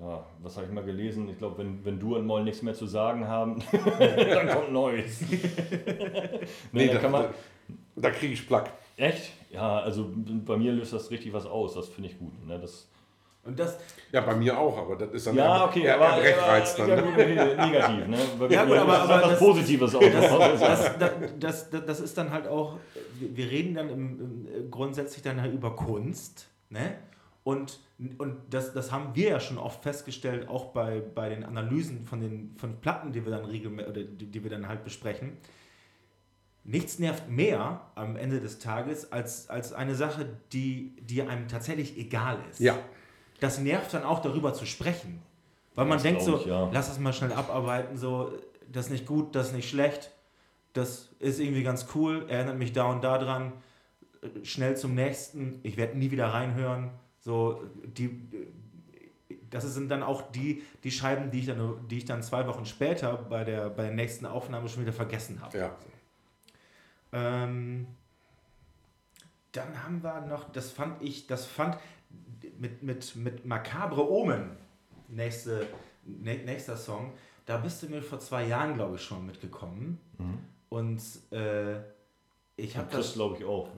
ja, 0.00 0.24
was 0.42 0.56
habe 0.56 0.66
ich 0.66 0.72
mal 0.72 0.84
gelesen? 0.84 1.28
Ich 1.28 1.38
glaube, 1.38 1.58
wenn, 1.58 1.84
wenn 1.84 1.98
du 1.98 2.16
und 2.16 2.26
Moll 2.26 2.44
nichts 2.44 2.62
mehr 2.62 2.74
zu 2.74 2.86
sagen 2.86 3.26
haben, 3.26 3.62
dann 3.72 4.48
kommt 4.54 4.72
Neues. 4.72 5.20
nee, 5.30 5.38
Nee, 6.72 6.86
da 6.88 6.94
da, 6.94 6.98
kann 7.00 7.10
man, 7.12 7.24
da, 7.96 8.10
kriege 8.10 8.32
ich 8.34 8.46
Plack. 8.46 8.70
echt? 8.96 9.32
Ja, 9.50 9.80
also 9.80 10.10
bei 10.14 10.56
mir 10.56 10.72
löst 10.72 10.92
das 10.92 11.10
richtig 11.10 11.32
was 11.32 11.46
aus, 11.46 11.74
das 11.74 11.88
finde 11.88 12.10
ich 12.10 12.18
gut. 12.18 12.32
Ne? 12.46 12.58
Das, 12.60 12.86
Und 13.44 13.58
das, 13.58 13.78
Ja, 14.12 14.20
bei 14.20 14.36
mir 14.36 14.58
auch, 14.58 14.76
aber 14.78 14.96
das 14.96 15.10
ist 15.12 15.26
dann 15.26 15.36
ja, 15.36 15.64
okay, 15.64 15.82
eher, 15.82 15.94
aber, 16.00 16.22
eher 16.22 16.36
Brechreiz 16.36 16.78
aber, 16.78 16.86
dann. 16.96 16.98
ja, 16.98 17.04
ne? 17.04 17.46
gut, 17.56 17.66
negativ. 17.72 18.06
Ne? 18.08 18.18
Bei 18.38 18.46
Ja, 18.48 18.64
gut, 18.64 18.76
aber- 18.76 18.92
ist 18.94 19.00
aber 19.00 19.14
was 19.22 19.30
das- 19.30 19.38
Positives 19.38 19.94
auch. 19.94 20.00
das, 20.00 20.58
das, 20.60 20.98
das, 21.40 21.70
das, 21.70 21.84
das 21.86 22.00
ist 22.00 22.18
dann 22.18 22.30
halt 22.30 22.46
auch, 22.46 22.76
wir 23.18 23.36
wir 23.36 23.50
reden 23.50 23.74
dann 23.74 23.88
im, 23.88 24.46
im, 24.54 24.70
grundsätzlich 24.70 25.22
dann 25.22 25.40
halt 25.40 25.52
über 25.54 25.74
Kunst, 25.74 26.46
ne? 26.70 26.98
Und, 27.48 27.80
und 28.18 28.36
das, 28.50 28.74
das 28.74 28.92
haben 28.92 29.14
wir 29.14 29.30
ja 29.30 29.40
schon 29.40 29.56
oft 29.56 29.82
festgestellt, 29.82 30.50
auch 30.50 30.66
bei, 30.66 31.00
bei 31.00 31.30
den 31.30 31.44
Analysen 31.44 32.04
von 32.04 32.20
den 32.20 32.54
von 32.58 32.78
Platten, 32.78 33.10
die 33.10 33.24
wir 33.24 33.32
dann 33.32 33.46
regelmäßig 33.46 33.90
oder 33.90 34.02
die, 34.02 34.26
die 34.26 34.42
wir 34.42 34.50
dann 34.50 34.68
halt 34.68 34.84
besprechen. 34.84 35.38
Nichts 36.64 36.98
nervt 36.98 37.30
mehr 37.30 37.80
am 37.94 38.16
Ende 38.16 38.42
des 38.42 38.58
Tages 38.58 39.12
als, 39.12 39.48
als 39.48 39.72
eine 39.72 39.94
Sache, 39.94 40.28
die, 40.52 40.92
die 41.00 41.22
einem 41.22 41.48
tatsächlich 41.48 41.96
egal 41.96 42.36
ist. 42.50 42.60
Ja, 42.60 42.78
das 43.40 43.58
nervt 43.58 43.94
dann 43.94 44.02
auch 44.02 44.20
darüber 44.20 44.52
zu 44.52 44.66
sprechen. 44.66 45.22
Weil 45.74 45.86
man 45.86 45.96
Das 45.96 46.02
denkt 46.02 46.20
so, 46.20 46.36
ich, 46.36 46.44
ja. 46.44 46.68
lass 46.70 46.88
das 46.88 46.98
mal 46.98 47.14
schnell 47.14 47.32
abarbeiten, 47.32 47.96
so, 47.96 48.30
das 48.70 48.86
ist 48.86 48.92
nicht 48.92 49.06
gut, 49.06 49.34
das 49.34 49.46
ist 49.46 49.52
nicht 49.54 49.70
schlecht, 49.70 50.10
das 50.74 51.14
ist 51.18 51.40
irgendwie 51.40 51.62
ganz 51.62 51.86
cool, 51.94 52.26
erinnert 52.28 52.58
mich 52.58 52.74
da 52.74 52.84
und 52.90 53.02
da 53.02 53.16
dran, 53.16 53.54
schnell 54.42 54.76
zum 54.76 54.94
nächsten, 54.94 55.60
ich 55.62 55.78
werde 55.78 55.96
nie 55.96 56.10
wieder 56.10 56.26
reinhören, 56.26 56.90
so, 57.28 57.62
die, 57.84 58.08
das 59.50 59.64
sind 59.74 59.90
dann 59.90 60.02
auch 60.02 60.30
die, 60.32 60.62
die 60.82 60.90
Scheiben, 60.90 61.30
die 61.30 61.40
ich 61.40 61.46
dann, 61.46 61.86
die 61.88 61.98
ich 61.98 62.06
dann 62.06 62.22
zwei 62.22 62.46
Wochen 62.46 62.64
später 62.64 63.16
bei 63.16 63.44
der, 63.44 63.68
bei 63.68 63.82
der 63.82 63.92
nächsten 63.92 64.24
Aufnahme 64.24 64.66
schon 64.68 64.80
wieder 64.82 64.94
vergessen 64.94 65.40
habe. 65.42 65.58
ja. 65.58 65.76
Ähm, 67.12 67.86
dann 69.52 69.82
haben 69.84 70.02
wir 70.02 70.20
noch, 70.22 70.50
das 70.52 70.70
fand 70.70 71.02
ich, 71.02 71.26
das 71.26 71.44
fand 71.46 71.76
mit, 72.58 72.82
mit, 72.82 73.14
mit 73.16 73.44
Macabre 73.44 74.10
Omen, 74.10 74.50
nächste, 75.08 75.66
nä- 76.06 76.44
nächster 76.44 76.76
Song, 76.76 77.12
da 77.46 77.58
bist 77.58 77.82
du 77.82 77.88
mir 77.88 78.02
vor 78.02 78.20
zwei 78.20 78.46
Jahren, 78.46 78.74
glaube 78.74 78.96
ich, 78.96 79.02
schon 79.02 79.24
mitgekommen. 79.26 79.98
Und 80.68 81.00
äh, 81.32 81.76
ich 82.56 82.76
habe 82.76 82.90
Das 82.90 83.12
glaube 83.14 83.36
ich 83.38 83.44
auch. 83.44 83.68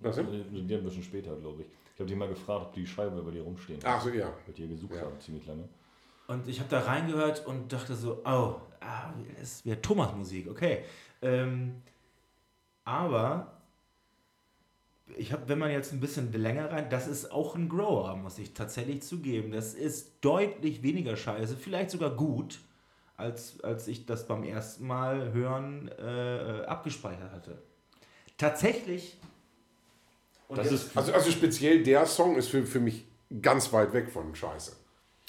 Was? 0.00 0.16
Die 0.16 0.74
ein 0.74 0.84
bisschen 0.84 1.02
später, 1.02 1.34
glaube 1.36 1.62
ich. 1.62 1.68
Ich 1.98 2.00
habe 2.00 2.10
die 2.10 2.14
mal 2.14 2.28
gefragt, 2.28 2.66
ob 2.66 2.72
die 2.74 2.86
Scheiben 2.86 3.18
über 3.18 3.32
dir 3.32 3.42
rumstehen. 3.42 3.80
Ach 3.82 4.00
so, 4.00 4.10
ja. 4.10 4.32
Weil 4.46 4.54
die 4.54 4.68
gesucht 4.68 4.94
Ja. 4.94 5.00
haben, 5.00 5.18
ziemlich 5.18 5.44
lange. 5.48 5.68
Und 6.28 6.46
ich 6.46 6.60
habe 6.60 6.68
da 6.70 6.78
reingehört 6.78 7.44
und 7.44 7.72
dachte 7.72 7.96
so, 7.96 8.22
oh, 8.24 8.60
ah, 8.80 9.12
das 9.40 9.42
ist 9.54 9.64
wieder 9.66 9.82
Thomas-Musik, 9.82 10.48
okay. 10.48 10.84
Ähm, 11.22 11.82
aber 12.84 13.52
ich 15.16 15.32
habe, 15.32 15.48
wenn 15.48 15.58
man 15.58 15.72
jetzt 15.72 15.92
ein 15.92 15.98
bisschen 15.98 16.30
länger 16.32 16.70
rein, 16.70 16.88
das 16.88 17.08
ist 17.08 17.32
auch 17.32 17.56
ein 17.56 17.68
Grower, 17.68 18.14
muss 18.14 18.38
ich 18.38 18.54
tatsächlich 18.54 19.02
zugeben. 19.02 19.50
Das 19.50 19.74
ist 19.74 20.24
deutlich 20.24 20.84
weniger 20.84 21.16
scheiße, 21.16 21.56
vielleicht 21.56 21.90
sogar 21.90 22.10
gut, 22.10 22.60
als, 23.16 23.60
als 23.64 23.88
ich 23.88 24.06
das 24.06 24.28
beim 24.28 24.44
ersten 24.44 24.86
Mal 24.86 25.32
hören 25.32 25.88
äh, 25.98 26.62
abgespeichert 26.64 27.32
hatte. 27.32 27.58
Tatsächlich. 28.36 29.18
Und 30.48 30.58
Das 30.58 30.70
jetzt- 30.70 30.86
ist 30.88 30.96
Also, 30.96 31.12
also 31.12 31.30
speziell 31.30 31.82
der 31.82 32.04
Song 32.06 32.36
ist 32.36 32.48
für, 32.48 32.64
für 32.64 32.80
mich 32.80 33.04
ganz 33.42 33.72
weit 33.72 33.92
weg 33.92 34.10
von 34.10 34.34
Scheiße. 34.34 34.72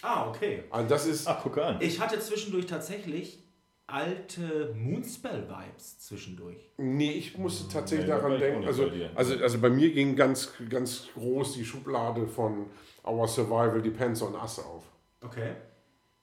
Ah, 0.02 0.30
okay. 0.30 0.64
Also 0.70 0.88
das 0.90 1.06
ist, 1.06 1.28
Ach, 1.28 1.42
guck 1.44 1.58
an. 1.58 1.78
Ich 1.82 2.00
hatte 2.00 2.20
zwischendurch 2.20 2.66
tatsächlich 2.66 3.44
alte 3.86 4.74
Moonspell-Vibes 4.76 6.00
zwischendurch. 6.00 6.72
nee, 6.78 7.12
ich 7.12 7.38
musste 7.38 7.68
tatsächlich 7.74 8.08
Nee, 8.08 8.14
da 8.14 8.20
daran 8.22 8.40
denken. 8.40 8.66
Also, 8.68 8.90
also, 9.16 9.34
also 9.36 9.58
bei 9.60 9.70
mir 9.70 9.92
ging 9.92 10.16
ganz, 10.16 10.54
ganz 10.70 11.08
groß 11.16 11.54
die 11.54 11.66
Schublade 11.66 12.28
von 12.28 12.68
Our 13.06 13.28
Survival 13.28 13.82
Depends 13.82 14.22
on 14.22 14.36
Us 14.36 14.60
auf. 14.60 14.84
Okay. 15.22 15.56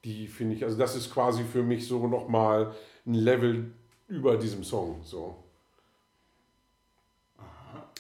Die 0.05 0.29
finde 0.29 0.55
ich, 0.55 0.63
also 0.65 0.79
das 0.79 0.95
ist 0.95 1.13
quasi 1.13 1.43
für 1.43 1.63
mich 1.65 1.87
so 1.89 2.07
nochmal 2.07 2.73
ein 3.05 3.15
Level 3.15 3.73
über 4.09 4.37
diesem 4.37 4.63
Song. 4.63 5.01
So. 5.03 5.37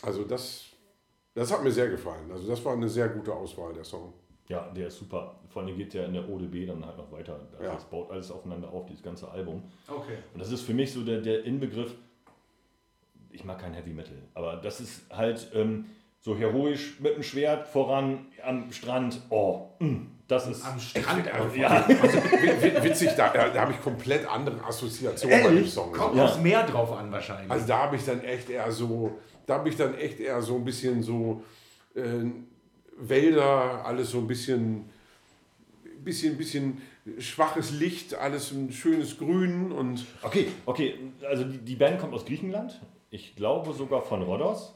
Also 0.03 0.25
das, 0.25 0.67
das 1.37 1.53
hat 1.53 1.63
mir 1.63 1.71
sehr 1.71 1.89
gefallen. 1.89 2.31
Also 2.33 2.49
das 2.49 2.65
war 2.65 2.73
eine 2.73 2.89
sehr 2.89 3.09
gute 3.09 3.33
Auswahl, 3.33 3.73
der 3.73 3.85
Song. 3.85 4.13
Ja, 4.49 4.71
der 4.71 4.89
ist 4.89 4.99
super. 4.99 5.39
Vor 5.49 5.63
allem 5.63 5.77
geht 5.77 5.93
der 5.93 6.07
in 6.07 6.15
der 6.15 6.29
ODB 6.29 6.67
dann 6.67 6.85
halt 6.85 6.97
noch 6.97 7.11
weiter. 7.13 7.39
Also 7.53 7.65
Ja. 7.65 7.75
Das 7.75 7.85
baut 7.85 8.11
alles 8.11 8.31
aufeinander 8.31 8.73
auf, 8.73 8.87
dieses 8.87 9.03
ganze 9.03 9.29
Album. 9.29 9.63
Okay. 9.87 10.19
Und 10.33 10.41
das 10.41 10.51
ist 10.51 10.63
für 10.63 10.75
mich 10.75 10.93
so 10.93 11.03
der, 11.03 11.21
der 11.21 11.45
Inbegriff. 11.45 11.95
Ich 13.31 13.45
mag 13.45 13.59
kein 13.59 13.75
Heavy 13.75 13.93
Metal, 13.93 14.17
aber 14.35 14.57
das 14.57 14.81
ist 14.81 15.11
halt 15.11 15.51
ähm, 15.55 15.87
so 16.21 16.35
heroisch 16.35 16.99
mit 17.01 17.17
dem 17.17 17.23
Schwert 17.23 17.69
voran 17.69 18.27
am 18.43 18.73
Strand. 18.73 19.21
Oh, 19.29 19.67
mm, 19.79 20.07
das 20.29 20.49
ist. 20.49 20.65
Am 20.65 20.79
Strand 20.81 21.29
Also, 21.33 21.45
einfach. 21.45 21.57
ja, 21.57 21.89
wi- 21.89 22.85
Witzig, 22.85 23.11
da, 23.17 23.29
da, 23.33 23.61
habe 23.61 23.73
ich 23.73 23.81
komplett 23.81 24.27
andere 24.29 24.63
Assoziationen 24.65 25.43
bei 25.43 25.49
dem 25.49 25.57
Ehrlich? 25.59 25.73
Song. 25.73 25.93
Kommt 25.93 26.17
Ja. 26.17 26.25
aufs 26.25 26.39
Meer 26.41 26.63
drauf 26.65 26.93
an 26.93 27.13
wahrscheinlich. 27.13 27.51
Also 27.51 27.67
da 27.67 27.79
habe 27.79 27.97
ich 27.97 28.05
dann 28.05 28.21
echt 28.23 28.51
eher 28.51 28.71
so, 28.73 29.19
da 29.47 29.55
habe 29.55 29.69
ich 29.69 29.77
dann 29.77 29.95
echt 29.97 30.19
eher 30.21 30.43
so 30.43 30.57
ein 30.57 30.65
bisschen 30.65 31.03
so 31.03 31.43
äh, 31.95 32.01
Wälder, 32.99 33.85
alles 33.85 34.11
so 34.11 34.19
ein 34.19 34.27
bisschen, 34.27 34.89
bisschen, 36.03 36.37
bisschen 36.37 36.81
schwaches 37.19 37.71
Licht, 37.73 38.15
alles 38.15 38.51
ein 38.53 38.73
schönes 38.73 39.19
Grün 39.19 39.71
und 39.71 40.05
okay, 40.23 40.49
okay. 40.65 40.95
Also 41.29 41.45
die, 41.45 41.59
die 41.59 41.77
Band 41.77 42.01
kommt 42.01 42.15
aus 42.15 42.25
Griechenland. 42.25 42.81
Ich 43.11 43.37
glaube 43.37 43.73
sogar 43.75 44.03
von 44.03 44.23
Rhodos. 44.23 44.75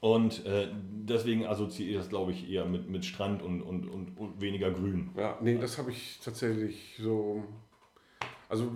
Und 0.00 0.46
äh, 0.46 0.68
deswegen 0.72 1.46
assoziiere 1.46 1.90
ich 1.90 1.96
das, 1.96 2.08
glaube 2.08 2.30
ich, 2.32 2.48
eher 2.48 2.64
mit, 2.64 2.88
mit 2.88 3.04
Strand 3.04 3.42
und, 3.42 3.62
und, 3.62 3.88
und, 3.88 4.16
und 4.16 4.40
weniger 4.40 4.70
Grün. 4.70 5.10
ja, 5.16 5.36
nee, 5.40 5.58
das 5.58 5.76
habe 5.78 5.90
ich 5.90 6.20
tatsächlich 6.24 6.94
so, 7.00 7.42
also 8.48 8.70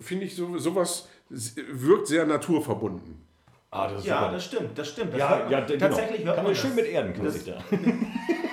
finde 0.00 0.24
ich 0.24 0.34
so, 0.34 0.56
sowas 0.56 1.08
wirkt 1.28 2.06
sehr 2.06 2.24
naturverbunden. 2.26 3.20
Ah, 3.70 3.88
das 3.88 4.00
ist 4.00 4.06
ja, 4.06 4.20
super. 4.20 4.32
das 4.32 4.44
stimmt, 4.44 4.78
das 4.78 4.88
stimmt. 4.88 5.12
Das 5.12 5.18
Ja, 5.18 5.28
hört 5.28 5.42
man- 5.42 5.52
ja, 5.52 5.60
genau. 5.66 5.78
tatsächlich 5.80 6.24
hört 6.24 6.36
kann 6.36 6.44
man 6.44 6.52
man 6.52 6.54
schön 6.54 6.70
das. 6.70 6.76
mit 6.76 6.86
Erden, 6.86 7.12
kann 7.12 7.24
Das- 7.24 7.34
sich 7.34 7.44
da. 7.44 7.58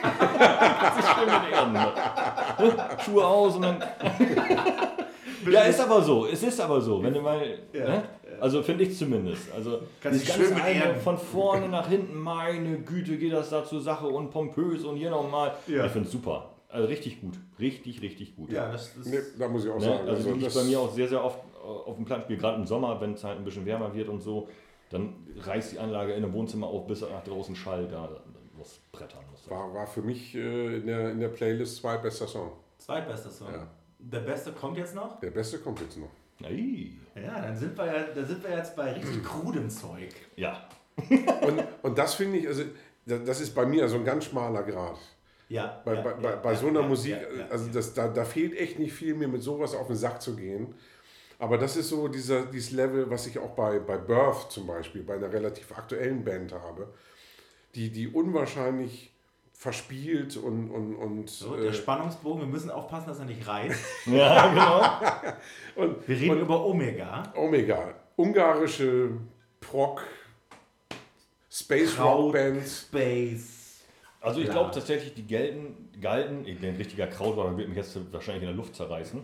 kann 0.04 1.01
sich 1.01 1.12
schön 1.12 1.26
mit 1.26 1.51
Erden. 1.54 1.74
ne? 1.74 1.93
Schuhe 3.06 3.26
aus 3.26 3.56
und 3.56 3.62
dann. 3.62 3.82
ja, 5.49 5.62
ist 5.62 5.80
aber 5.80 6.01
so. 6.01 6.26
Es 6.28 6.43
ist 6.43 6.60
aber 6.60 6.82
so. 6.82 7.01
Wenn 7.01 7.14
du 7.14 7.22
mal. 7.22 7.39
Ne? 7.72 8.04
Also 8.44 8.62
finde 8.62 8.84
ich 8.84 8.98
zumindest. 8.98 9.52
Also 9.54 9.80
Kannst 10.02 10.26
schön 10.28 10.50
ganze 10.54 10.70
Erden. 10.70 11.00
von 11.00 11.18
vorne 11.18 11.70
nach 11.70 11.88
hinten, 11.88 12.18
meine 12.20 12.80
Güte, 12.80 13.18
geht 13.18 13.32
das 13.32 13.50
da 13.52 13.64
zur 13.64 13.80
Sache 13.82 14.06
und 14.08 14.32
pompös 14.32 14.84
und 14.84 14.98
hier 14.98 15.10
nochmal. 15.12 15.54
Ja. 15.68 15.86
Ich 15.86 15.91
finde 15.94 16.08
es 16.08 16.12
super. 16.12 16.50
Also 16.68 16.88
richtig 16.88 17.22
gut. 17.22 17.39
Richtig, 17.58 18.02
richtig 18.02 18.36
gut. 18.36 18.52
Ja, 18.52 18.70
das, 18.70 18.94
das 18.96 19.06
Nee, 19.06 19.20
da 19.39 19.48
muss 19.48 19.64
ich 19.64 19.72
auch 19.72 19.76
Ne? 19.80 19.86
sagen. 19.86 20.10
Also, 20.10 20.24
die 20.28 20.34
liegt 20.34 20.46
das- 20.48 20.56
bei 20.56 20.64
mir 20.64 20.78
auch 20.80 20.91
sehr, 20.91 21.08
sehr 21.08 21.24
oft 21.24 21.39
äh, 21.39 21.66
auf 21.68 21.96
dem 21.96 22.04
Plattenspiel, 22.04 22.36
gerade 22.38 22.58
im 22.58 22.66
Sommer, 22.68 23.00
wenn 23.00 23.14
es 23.14 23.24
halt 23.24 23.38
ein 23.38 23.46
bisschen 23.46 23.66
wärmer 23.66 23.94
wird 23.96 24.10
und 24.10 24.20
so, 24.20 24.50
dann 24.89 25.14
reißt 25.39 25.72
die 25.74 25.80
Anlage 25.80 26.12
in 26.14 26.22
dem 26.24 26.34
Wohnzimmer 26.34 26.68
auf, 26.68 26.86
bis 26.86 27.00
nach 27.02 27.24
draußen 27.24 27.56
Schall 27.56 27.88
da 27.88 28.10
muss 28.58 28.82
brettern. 28.91 29.24
Muss 29.32 29.44
das. 29.44 29.52
war, 29.52 29.74
war 29.74 29.88
für 29.88 30.02
mich 30.02 30.36
äh, 30.36 30.78
in, 30.80 30.88
der, 30.88 31.12
in 31.12 31.20
der 31.22 31.30
Playlist 31.30 31.78
zweitbester 31.78 32.28
Song. 32.28 32.52
zweitbester 32.78 33.30
Song. 33.30 33.48
Ja. 33.54 33.68
Der 34.00 34.20
beste 34.20 34.52
kommt 34.52 34.78
jetzt 34.78 34.94
noch? 34.96 35.20
Der 35.22 35.32
beste 35.32 35.60
kommt 35.60 35.80
jetzt 35.80 35.98
noch. 35.98 36.10
Ei. 36.44 36.91
Ja, 37.16 37.41
dann 37.41 37.56
sind 37.56 37.78
wir 37.78 37.86
ja, 37.86 38.04
da 38.14 38.24
sind 38.24 38.44
wir 38.44 38.56
jetzt 38.58 38.76
bei 38.76 38.91
richtig 38.94 39.24
krudem 39.24 39.70
Zeug. 39.70 40.14
Ja, 40.36 40.68
Und, 41.41 41.64
und 41.82 41.98
das 41.98 42.14
finde 42.16 42.38
ich, 42.38 42.48
also 42.48 42.64
da- 43.06 43.18
das 43.18 43.41
ist 43.41 43.56
bei 43.56 43.66
mir 43.66 43.88
so 43.88 43.96
ein 43.98 44.06
ganz 44.06 44.26
schmaler 44.26 44.64
Grad. 44.64 44.98
Ja. 45.50 45.82
Bei, 45.86 45.96
ja, 45.96 46.02
bei, 46.02 46.10
ja, 46.12 46.16
bei, 46.18 46.36
bei 46.38 46.52
ja, 46.52 46.58
so 46.58 46.68
einer 46.68 46.82
ja, 46.82 46.88
Musik, 46.88 47.14
ja, 47.14 47.39
ja, 47.39 47.48
also 47.50 47.70
das, 47.72 47.94
da, 47.94 48.08
da 48.08 48.24
fehlt 48.26 48.56
echt 48.58 48.80
nicht 48.80 48.94
viel, 48.94 49.16
mir 49.16 49.28
mit 49.28 49.41
sowas 49.41 49.74
auf 49.76 49.88
den 49.88 49.96
Sack 49.96 50.22
zu 50.22 50.36
gehen. 50.36 50.76
Aber 51.39 51.58
das 51.58 51.76
ist 51.76 51.89
so 51.89 52.08
dieser, 52.08 52.46
dieses 52.46 52.72
Level, 52.72 53.10
was 53.10 53.28
ich 53.28 53.38
auch 53.39 53.52
bei, 53.52 53.80
bei 53.80 53.98
Birth 53.98 54.52
zum 54.52 54.68
Beispiel, 54.68 55.04
bei 55.04 55.16
einer 55.16 55.32
relativ 55.34 55.72
aktuellen 55.78 56.24
Band 56.24 56.54
habe, 56.54 56.94
die, 57.76 57.91
die 57.91 58.08
unwahrscheinlich 58.08 59.12
verspielt 59.64 60.36
und, 60.36 60.70
und, 60.70 60.93
und, 60.97 61.30
So, 61.30 61.55
äh, 61.55 61.61
der 61.64 61.74
Spannungsbogen, 61.74 62.41
wir 62.41 62.47
müssen 62.47 62.70
aufpassen, 62.70 63.07
dass 63.07 63.20
er 63.20 63.26
nicht 63.26 63.47
reißt. 63.47 63.80
ja 64.07 64.47
genau. 64.49 64.82
und, 65.88 66.05
Wir 66.05 66.20
reden 66.20 66.32
und 66.32 66.41
über 66.41 66.66
Omega. 66.66 67.24
Omega, 67.34 67.93
ungarische 68.18 69.11
Proc, 69.61 70.01
Space 71.49 71.97
Rock 71.97 72.34
Band. 72.34 72.68
Space. 72.68 73.80
Also 74.20 74.41
ich 74.41 74.47
Ja. 74.47 74.51
glaube 74.51 74.72
tatsächlich, 74.72 75.14
die 75.14 75.24
gelten, 75.24 75.89
galten, 76.01 76.45
ein 76.45 76.76
richtiger 76.76 77.07
Krautwagen 77.07 77.57
wird 77.57 77.70
mich 77.70 77.78
jetzt 77.78 77.97
wahrscheinlich 78.11 78.43
in 78.43 78.49
der 78.49 78.57
Luft 78.57 78.76
zerreißen, 78.76 79.22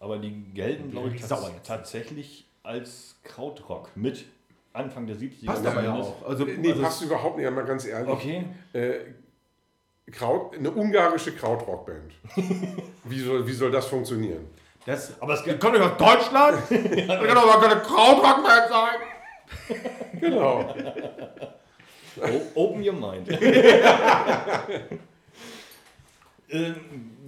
aber 0.00 0.16
die 0.16 0.32
gelten, 0.54 0.92
glaube 0.92 1.10
ich, 1.10 1.20
tats 1.20 1.50
tatsächlich 1.62 2.46
als 2.62 3.16
Krautrock 3.22 3.90
mit 3.96 4.24
Anfang 4.72 5.06
der 5.06 5.16
70er. 5.16 5.44
Passt 5.44 5.66
aber 5.66 5.82
ja 5.84 5.94
auch. 5.94 6.26
Also, 6.26 6.46
Nee, 6.46 6.70
also 6.70 6.82
passt 6.82 7.02
überhaupt 7.02 7.36
nicht, 7.36 7.50
mal 7.50 7.66
ganz 7.66 7.84
ehrlich. 7.86 8.08
Okay, 8.10 8.46
Äh, 8.72 9.00
Kraut, 10.12 10.54
eine 10.56 10.70
ungarische 10.70 11.32
Krautrockband. 11.34 12.12
wie, 13.04 13.20
soll, 13.20 13.46
wie 13.46 13.52
soll 13.52 13.70
das 13.70 13.86
funktionieren? 13.86 14.46
das, 14.86 15.18
aber 15.20 15.32
es 15.34 15.42
kommt 15.58 15.74
nicht 15.74 15.82
aus 15.82 15.96
Deutschland? 15.96 16.58
Das 17.08 17.26
kann 17.26 17.34
doch 17.34 17.46
gar 17.46 17.60
keine 17.62 17.80
Krautrockband 17.80 18.68
sein. 18.68 19.80
Genau. 20.20 20.74
Open 22.54 22.82
your 22.86 22.92
mind. 22.94 23.28
Ähm, 26.48 26.74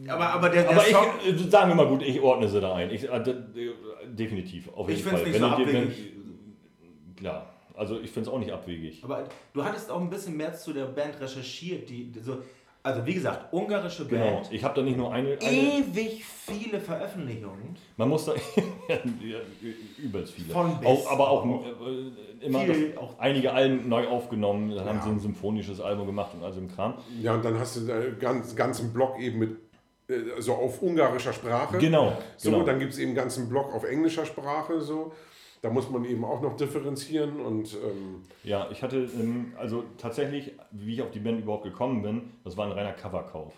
Aber, 0.09 0.27
aber 0.31 0.49
der, 0.51 0.63
der 0.63 0.71
aber 0.73 0.81
Song. 0.83 1.07
ich, 1.25 1.47
äh, 1.47 1.51
sagen 1.51 1.71
wir 1.71 1.75
mal 1.75 1.87
gut, 1.89 2.03
ich 2.03 2.21
ordne 2.21 2.49
sie 2.49 2.61
da 2.61 2.75
ein. 2.75 2.91
Ich, 2.91 3.09
äh, 3.11 3.23
definitiv, 4.07 4.69
auf 4.75 4.89
jeden 4.89 5.01
Ich 5.01 5.05
find's 5.07 5.23
Fall. 5.23 5.31
nicht 5.31 5.41
so 5.41 5.47
ich 5.47 5.57
dir- 5.57 5.79
abwegig. 5.81 6.13
klar, 7.17 7.55
also 7.75 7.99
ich 8.01 8.11
finde 8.11 8.29
es 8.29 8.35
auch 8.35 8.39
nicht 8.39 8.53
abwegig. 8.53 9.03
Aber 9.03 9.25
du 9.53 9.65
hattest 9.65 9.91
auch 9.91 10.01
ein 10.01 10.11
bisschen 10.11 10.37
mehr 10.37 10.55
zu 10.55 10.73
der 10.73 10.85
Band 10.87 11.21
recherchiert, 11.21 11.89
die 11.89 12.13
die 12.13 12.21
so. 12.21 12.39
Also 12.87 13.05
wie 13.05 13.15
gesagt, 13.15 13.53
ungarische 13.53 14.07
Genau, 14.07 14.35
Band. 14.37 14.53
ich 14.53 14.63
habe 14.63 14.77
da 14.77 14.83
nicht 14.83 14.97
nur 14.97 15.13
eine, 15.13 15.37
eine 15.43 15.51
Ewig 15.51 16.25
viele 16.25 16.79
Veröffentlichungen. 16.79 17.75
man 17.97 18.09
muss 18.09 18.27
da, 18.27 18.35
übelst 19.99 20.33
viele. 20.35 20.53
Von 20.53 20.79
bis. 20.79 20.89
auch, 20.89 21.11
aber 21.11 21.31
auch 21.31 21.45
äh, 21.45 22.45
immer 22.47 22.61
Viel 22.61 22.91
das, 22.93 22.99
auch- 23.03 23.19
einige 23.19 23.53
Alben 23.53 23.89
neu 23.89 24.07
aufgenommen, 24.07 24.71
dann 24.75 24.87
haben 24.87 24.99
Ja. 24.99 25.03
sie 25.03 25.11
ein 25.11 25.19
symphonisches 25.19 25.81
Album 25.81 26.07
gemacht 26.07 26.31
und 26.35 26.45
also 26.45 26.61
im 26.61 26.69
Kram. 26.69 26.95
Ja, 27.21 27.35
und 27.35 27.45
dann 27.45 27.59
hast 27.59 27.77
du 27.77 27.93
einen 27.93 28.21
ganz, 28.21 28.55
ganzen 28.55 28.93
Block 28.93 29.19
eben 29.19 29.41
mit, 29.41 29.51
äh, 30.09 30.41
so 30.41 30.55
auf 30.55 30.81
ungarischer 30.81 31.33
Sprache. 31.33 31.79
Genau, 31.79 32.17
So, 32.37 32.53
genau. 32.53 32.63
dann 32.65 32.79
gibt 32.79 32.93
es 32.93 32.99
eben 33.01 33.09
einen 33.09 33.17
ganzen 33.17 33.49
Block 33.49 33.75
auf 33.75 33.83
englischer 33.83 34.25
Sprache. 34.27 34.81
So. 34.81 35.13
Da 35.67 35.73
muss 35.73 35.91
man 35.91 36.05
eben 36.05 36.25
auch 36.25 36.41
noch 36.41 36.55
differenzieren 36.57 37.41
und 37.41 37.75
ähm, 37.75 38.23
Ja, 38.45 38.69
ich 38.71 38.85
hatte, 38.85 38.99
ähm, 38.99 39.53
also 39.59 39.83
tatsächlich, 39.99 40.53
wie 40.71 40.95
ich 40.95 41.03
auf 41.03 41.11
die 41.11 41.19
Band 41.19 41.41
überhaupt 41.41 41.65
gekommen 41.65 42.03
bin, 42.03 42.31
das 42.45 42.57
war 42.57 42.67
ein 42.67 42.73
reiner 42.73 42.93
Coverkauf. 42.93 43.53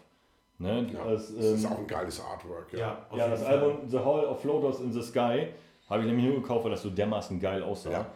Ne? 0.57 0.87
ja, 0.91 1.05
das, 1.05 1.37
das 1.37 1.45
ist 1.45 1.65
ähm, 1.65 1.73
auch 1.73 1.79
ein 1.81 1.87
geiles 1.87 2.19
Artwork. 2.19 2.73
Ja. 2.73 2.79
Ja, 2.79 3.17
jeden 3.17 3.31
das 3.31 3.43
Fall. 3.43 3.59
Album 3.59 3.89
The 3.89 3.99
Hall 3.99 4.25
of 4.25 4.41
Floaters 4.41 4.81
in 4.81 4.91
the 4.91 5.03
Sky 5.03 5.49
habe 5.91 6.01
ich 6.01 6.07
nämlich 6.07 6.25
nur 6.25 6.37
gekauft, 6.37 6.65
weil 6.65 6.71
das 6.71 6.81
so 6.81 6.89
dermaßen 6.89 7.39
geil 7.41 7.63
aussah. 7.63 7.91
Ja. 7.91 8.07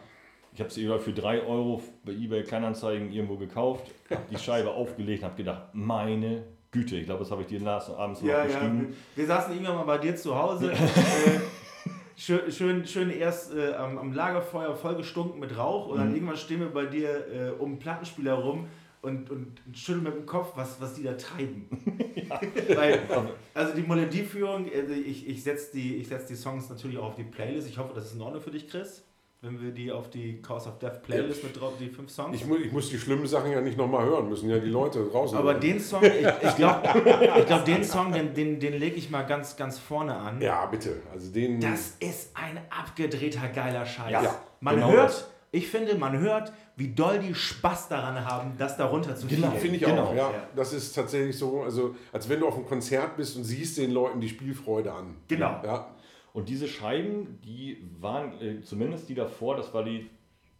Ich 0.55 0.59
habe 0.59 0.71
sie 0.71 0.87
für 0.97 1.13
3 1.13 1.43
Euro 1.43 1.79
bei 2.03 2.13
eBay 2.13 2.41
Kleinanzeigen 2.41 3.11
irgendwo 3.11 3.35
gekauft, 3.35 3.91
habe 4.09 4.21
die 4.31 4.39
Scheibe 4.39 4.71
aufgelegt 4.73 5.21
und 5.21 5.29
habe 5.29 5.37
gedacht, 5.37 5.65
meine 5.73 6.45
Güte, 6.71 6.95
ich 6.95 7.05
glaube, 7.05 7.19
das 7.19 7.29
habe 7.29 7.43
ich 7.43 7.47
dir 7.47 7.61
abends 7.67 8.21
noch 8.21 8.27
Ja, 8.27 8.39
ja. 8.39 8.45
geschrieben. 8.45 8.87
Wir, 9.13 9.21
wir 9.21 9.27
saßen 9.27 9.53
irgendwann 9.53 9.75
mal 9.75 9.83
bei 9.83 9.99
dir 9.99 10.15
zu 10.15 10.35
Hause. 10.35 10.73
äh, 12.29 12.51
schön, 12.51 12.51
schön, 12.51 12.87
schön 12.87 13.09
erst 13.09 13.53
äh, 13.53 13.73
am, 13.73 13.97
am 13.97 14.13
Lagerfeuer 14.13 14.75
vollgestunken 14.75 15.39
mit 15.39 15.57
Rauch 15.57 15.87
und 15.87 15.97
dann 15.97 16.09
Mhm. 16.09 16.15
irgendwann 16.15 16.37
stehen 16.37 16.59
wir 16.59 16.69
bei 16.69 16.85
dir 16.85 17.27
äh, 17.27 17.49
um 17.59 17.71
einen 17.71 17.79
Plattenspieler 17.79 18.33
rum 18.33 18.67
und, 19.01 19.29
und 19.29 19.59
schütteln 19.73 20.03
mit 20.03 20.13
dem 20.15 20.25
Kopf, 20.25 20.53
was, 20.55 20.79
was 20.79 20.93
die 20.93 21.03
da 21.03 21.13
treiben. 21.13 21.67
Weil, 22.75 23.01
also 23.53 23.73
die 23.75 23.81
Melodieführung, 23.81 24.69
also 24.73 24.93
ich, 24.93 25.27
ich 25.27 25.43
setze 25.43 25.73
die, 25.73 25.97
ich 25.97 26.07
setz 26.07 26.25
die 26.27 26.35
Songs 26.35 26.69
natürlich 26.69 26.97
auch 26.97 27.07
auf 27.09 27.15
die 27.15 27.23
Playlist. 27.23 27.67
Ich 27.67 27.77
hoffe, 27.77 27.91
das 27.93 28.05
ist 28.05 28.15
in 28.15 28.21
Ordnung 28.21 28.41
für 28.41 28.51
dich, 28.51 28.67
Chris. 28.67 29.03
Wenn 29.45 29.61
wir 29.61 29.71
die 29.71 29.91
auf 29.91 30.09
die 30.09 30.41
Cause 30.41 30.69
of 30.69 30.79
Death 30.79 31.03
Playlist 31.03 31.43
mit 31.43 31.59
drauf, 31.59 31.73
die 31.77 31.89
fünf 31.89 32.09
Songs. 32.09 32.33
Ich, 32.33 32.45
mu 32.47 32.55
ich 32.55 32.71
muss 32.71 32.89
die 32.89 32.97
schlimmen 32.97 33.27
Sachen 33.27 33.51
ja 33.51 33.59
nicht 33.59 33.77
nochmal 33.77 34.05
hören, 34.05 34.29
müssen 34.29 34.49
ja 34.49 34.57
die 34.57 34.69
Leute 34.69 35.03
draußen 35.03 35.37
Aber 35.37 35.51
hören. 35.51 35.59
den 35.59 35.79
Song, 35.81 36.01
ich, 36.01 36.11
ich 36.47 36.55
glaube, 36.55 36.79
ich 37.39 37.45
glaub, 37.45 37.65
den 37.65 37.83
Song, 37.83 38.13
den, 38.13 38.33
den, 38.33 38.57
den 38.61 38.71
lege 38.75 38.95
ich 38.95 39.09
mal 39.09 39.23
ganz, 39.23 39.57
ganz 39.57 39.77
vorne 39.77 40.15
an. 40.15 40.39
Ja, 40.39 40.65
bitte. 40.67 41.01
Also 41.11 41.29
den. 41.29 41.59
Das 41.59 41.97
ist 41.99 42.29
ein 42.35 42.57
abgedrehter, 42.69 43.49
geiler 43.49 43.85
Scheiß. 43.85 44.11
Ja, 44.13 44.41
man 44.61 44.75
genau 44.75 44.91
hört, 44.91 45.09
das. 45.09 45.29
ich 45.51 45.67
finde, 45.67 45.95
man 45.95 46.17
hört, 46.19 46.53
wie 46.77 46.93
doll 46.95 47.19
die 47.19 47.35
Spaß 47.35 47.89
daran 47.89 48.23
haben, 48.23 48.53
das 48.57 48.77
darunter 48.77 49.13
zu 49.13 49.27
Genau. 49.27 49.47
spielen. 49.47 49.61
Finde 49.61 49.75
ich 49.75 49.83
Genau. 49.83 50.03
auch, 50.03 50.15
ja. 50.15 50.31
Ja. 50.31 50.47
Das 50.55 50.71
ist 50.71 50.93
tatsächlich 50.93 51.37
so, 51.37 51.63
also 51.63 51.93
als 52.13 52.29
wenn 52.29 52.39
du 52.39 52.47
auf 52.47 52.55
einem 52.55 52.65
Konzert 52.65 53.17
bist 53.17 53.35
und 53.35 53.43
siehst 53.43 53.77
den 53.77 53.91
Leuten 53.91 54.21
die 54.21 54.29
Spielfreude 54.29 54.93
an. 54.93 55.17
Genau. 55.27 55.59
Ja, 55.65 55.87
Und 56.33 56.49
diese 56.49 56.67
Scheiben, 56.67 57.39
die 57.43 57.77
waren, 57.99 58.41
äh, 58.41 58.61
zumindest 58.61 59.07
die 59.07 59.15
davor, 59.15 59.55
das 59.55 59.73
war 59.73 59.83
die 59.83 60.09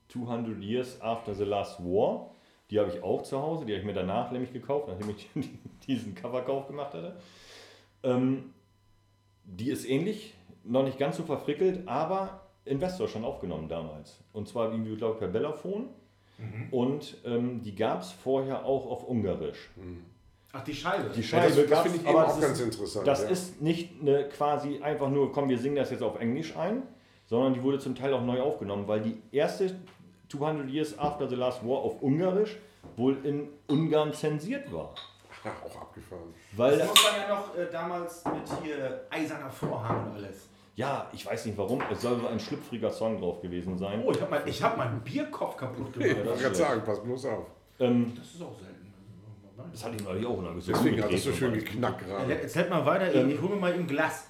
200 0.09 0.61
Years 0.61 1.01
After 1.01 1.33
the 1.33 1.43
Last 1.43 1.79
War. 1.79 2.31
Die 2.69 2.79
habe 2.79 2.89
ich 2.89 3.03
auch 3.03 3.23
zu 3.23 3.41
Hause, 3.41 3.65
die 3.65 3.73
habe 3.73 3.79
ich 3.79 3.85
mir 3.85 3.93
danach 3.93 4.31
nämlich 4.31 4.53
gekauft, 4.53 4.87
nachdem 4.87 5.09
ich 5.09 5.29
diesen 5.87 6.15
Coverkauf 6.15 6.67
gemacht 6.67 6.93
hatte. 6.93 7.17
Ähm, 8.03 8.53
die 9.43 9.69
ist 9.69 9.85
ähnlich, 9.85 10.35
noch 10.63 10.83
nicht 10.83 10.97
ganz 10.97 11.17
so 11.17 11.23
verfrickelt, 11.23 11.87
aber 11.87 12.41
Investor 12.65 13.07
schon 13.07 13.25
aufgenommen 13.25 13.67
damals. 13.67 14.23
Und 14.31 14.47
zwar, 14.47 14.71
wie 14.71 14.95
glaube 14.95 15.15
ich, 15.15 15.19
per 15.19 15.27
Bellafon. 15.27 15.89
Und 16.71 17.17
ähm, 17.25 17.61
die 17.61 17.75
gab 17.75 18.01
es 18.01 18.11
vorher 18.11 18.65
auch 18.65 18.89
auf 18.89 19.03
Ungarisch. 19.03 19.69
Ach, 20.55 20.63
die 20.63 20.73
Scheibe. 20.73 21.09
Die 21.09 21.23
Scheibe 21.23 21.51
das 21.53 21.67
das 21.69 21.81
finde 21.81 21.97
ich 21.97 22.07
aber 22.07 22.27
auch 22.27 22.39
ganz 22.39 22.59
ist- 22.59 22.65
interessant. 22.65 23.07
Das 23.07 23.23
ja. 23.23 23.29
ist 23.29 23.61
nicht 23.61 23.89
eine 24.01 24.29
quasi 24.29 24.81
einfach 24.81 25.09
nur, 25.09 25.31
komm, 25.31 25.49
wir 25.49 25.57
singen 25.57 25.75
das 25.75 25.89
jetzt 25.91 26.03
auf 26.03 26.19
Englisch 26.19 26.55
ein, 26.55 26.83
sondern 27.25 27.55
die 27.55 27.63
wurde 27.63 27.79
zum 27.79 27.95
Teil 27.95 28.13
auch 28.13 28.21
neu 28.21 28.39
aufgenommen, 28.41 28.87
weil 28.87 29.01
die 29.01 29.21
erste 29.31 29.75
200 30.29 30.69
Years 30.69 30.97
After 30.99 31.27
the 31.27 31.35
Last 31.35 31.63
War 31.67 31.77
auf 31.79 32.01
Ungarisch 32.01 32.57
wohl 32.97 33.17
in 33.25 33.49
Ungarn 33.67 34.13
zensiert 34.13 34.71
war. 34.71 34.93
ja, 35.43 35.51
auch 35.65 35.81
abgefahren. 35.81 36.33
Weil, 36.55 36.77
das 36.77 36.87
muss 36.87 37.03
man 37.03 37.21
ja 37.21 37.35
noch 37.35 37.57
äh, 37.57 37.67
damals 37.71 38.23
mit 38.25 38.63
hier 38.63 39.01
eiserner 39.09 39.49
Vorhang 39.49 40.11
und 40.11 40.15
alles. 40.17 40.47
ja, 40.75 41.07
ich 41.13 41.25
weiß 41.25 41.45
nicht 41.47 41.57
warum, 41.57 41.81
es 41.91 42.01
soll 42.01 42.19
so 42.19 42.27
ein 42.27 42.39
schlüpfriger 42.39 42.91
Song 42.91 43.19
drauf 43.19 43.41
gewesen 43.41 43.75
sein. 43.77 44.03
Oh, 44.05 44.11
ich 44.11 44.21
habe 44.21 44.29
mein, 44.31 44.47
ich 44.47 44.61
hab 44.61 44.77
meinen 44.77 44.99
Bierkopf 45.01 45.57
kaputt 45.57 45.87
Ich 45.97 46.03
gemacht. 46.03 46.25
wollte 46.27 46.43
gerade 46.43 46.55
sagen, 46.55 46.81
pass 46.85 47.01
bloß 47.03 47.25
auf. 47.25 47.45
Ähm, 47.79 48.13
Das 48.15 48.25
ist 48.27 48.41
auch 48.41 48.53
selten. 48.59 48.72
Das 49.71 49.83
hatte 49.85 49.95
ich 49.97 50.03
neulich 50.03 50.25
auch 50.25 50.41
noch 50.41 50.53
so 50.59 50.71
Deswegen 50.71 51.01
hat 51.01 51.11
es 51.11 51.15
umgedreht 51.15 51.19
so 51.21 51.31
schön 51.33 51.53
geknackt 51.53 52.01
Ja, 52.01 52.17
gerade. 52.17 52.33
Jetzt 52.33 52.55
hält 52.55 52.69
mal 52.69 52.85
weiter, 52.85 53.13
Ähm, 53.13 53.29
ich 53.31 53.41
hole 53.41 53.55
mir 53.55 53.61
mal 53.61 53.73
ein 53.73 53.87
Glas. 53.87 54.27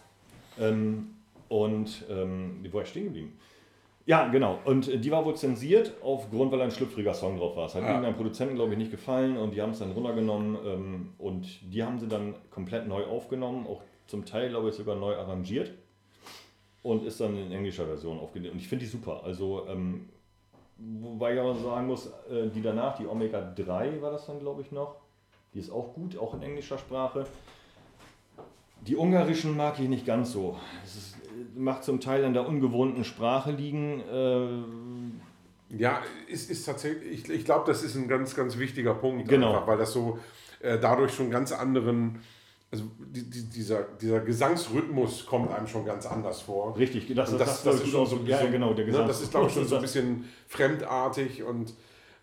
Ähm, 0.60 1.10
und 1.50 2.06
ähm, 2.10 2.66
wo 2.70 2.76
war 2.78 2.84
ich 2.84 2.90
stehen 2.90 3.06
geblieben? 3.06 3.38
Ja, 4.06 4.28
genau. 4.28 4.60
Und 4.66 4.88
äh, 4.90 4.98
die 4.98 5.12
war 5.12 5.24
wohl 5.24 5.36
zensiert 5.36 5.94
aufgrund, 6.02 6.52
weil 6.52 6.62
ein 6.62 6.72
schlüpfriger 6.72 7.14
Song 7.14 7.38
drauf 7.38 7.56
war. 7.56 7.68
Es 7.68 7.76
hat 7.76 7.84
Ah. 7.84 7.88
irgendeinem 7.90 8.16
Produzenten, 8.16 8.56
glaube 8.56 8.72
ich, 8.74 8.78
nicht 8.78 8.92
gefallen 8.92 9.38
und 9.38 9.52
die 9.56 9.62
haben 9.62 9.72
es 9.72 9.80
dann 9.80 9.92
runtergenommen 9.92 10.58
ähm, 10.66 11.10
und 11.18 11.48
die 11.74 11.84
haben 11.84 12.00
sie 12.00 12.08
dann 12.08 12.36
komplett 12.50 12.88
neu 12.88 13.04
aufgenommen, 13.06 13.66
auch 13.66 13.82
zum 14.08 14.26
Teil, 14.26 14.50
glaube 14.50 14.70
ich, 14.70 14.76
sogar 14.76 14.96
neu 14.98 15.16
arrangiert 15.16 15.72
und 16.82 17.06
ist 17.06 17.22
dann 17.22 17.38
in 17.38 17.52
englischer 17.54 17.86
Version 17.86 18.20
aufgenommen. 18.20 18.52
Und 18.54 18.60
ich 18.60 18.68
finde 18.68 18.84
die 18.84 18.92
super. 18.92 19.22
Also, 19.24 19.66
ähm, 19.70 20.10
wobei 20.78 21.36
ich 21.36 21.40
aber 21.40 21.56
sagen 21.56 21.88
muss, 21.88 22.08
äh, 22.30 22.50
die 22.54 22.62
danach, 22.62 22.98
die 22.98 23.08
Omega 23.08 23.40
3 23.56 24.02
war 24.02 24.12
das 24.12 24.26
dann, 24.26 24.40
glaube 24.40 24.62
ich, 24.64 24.72
noch. 24.74 24.96
Die 25.54 25.60
ist 25.60 25.72
auch 25.72 25.94
gut, 25.94 26.18
auch 26.18 26.34
in 26.34 26.42
englischer 26.42 26.78
Sprache. 26.78 27.26
Die 28.88 28.96
ungarischen 28.96 29.56
mag 29.56 29.80
ich 29.80 29.88
nicht 29.88 30.06
ganz 30.06 30.32
so. 30.32 30.58
Es 30.84 30.96
ist, 30.96 31.16
macht 31.56 31.84
zum 31.84 32.00
Teil 32.02 32.26
an 32.26 32.34
der 32.34 32.48
ungewohnten 32.48 33.04
Sprache 33.04 33.52
liegen. 33.52 34.02
Äh, 35.72 35.78
Ja, 35.78 36.02
ist, 36.28 36.50
ist 36.52 36.66
tatsächlich, 36.66 37.24
ich, 37.26 37.30
ich 37.30 37.46
glaube, 37.46 37.64
das 37.68 37.84
ist 37.84 37.96
ein 37.96 38.08
ganz, 38.08 38.36
ganz 38.36 38.58
wichtiger 38.58 38.94
Punkt, 38.96 39.28
Genau. 39.30 39.52
einfach, 39.54 39.68
weil 39.68 39.78
das 39.78 39.94
so 39.94 40.20
äh, 40.60 40.78
dadurch 40.80 41.14
schon 41.14 41.30
ganz 41.32 41.52
anderen, 41.52 42.20
also 42.72 42.86
die, 43.00 43.24
die, 43.30 43.44
dieser, 43.50 43.84
dieser 44.02 44.20
Gesangsrhythmus 44.20 45.26
kommt 45.26 45.52
einem 45.52 45.68
schon 45.68 45.86
ganz 45.86 46.06
anders 46.06 46.42
vor. 46.42 46.76
richtig, 46.78 47.08
das, 47.16 47.30
das, 47.32 47.40
das, 47.40 47.64
das, 47.64 47.76
ist 47.82 47.88
schon 47.90 48.06
so, 48.06 48.20
ja, 48.26 48.40
so- 48.42 48.50
genau, 48.50 48.74
der 48.74 48.86
ne, 48.86 48.92
Gesang. 48.92 49.08
das 49.08 49.22
ist, 49.22 49.32
glaube 49.32 49.48
ich, 49.48 49.54
schon 49.54 49.68
so 49.68 49.76
ein 49.76 49.82
bisschen 49.82 50.26
fremdartig 50.48 51.44
und 51.44 51.74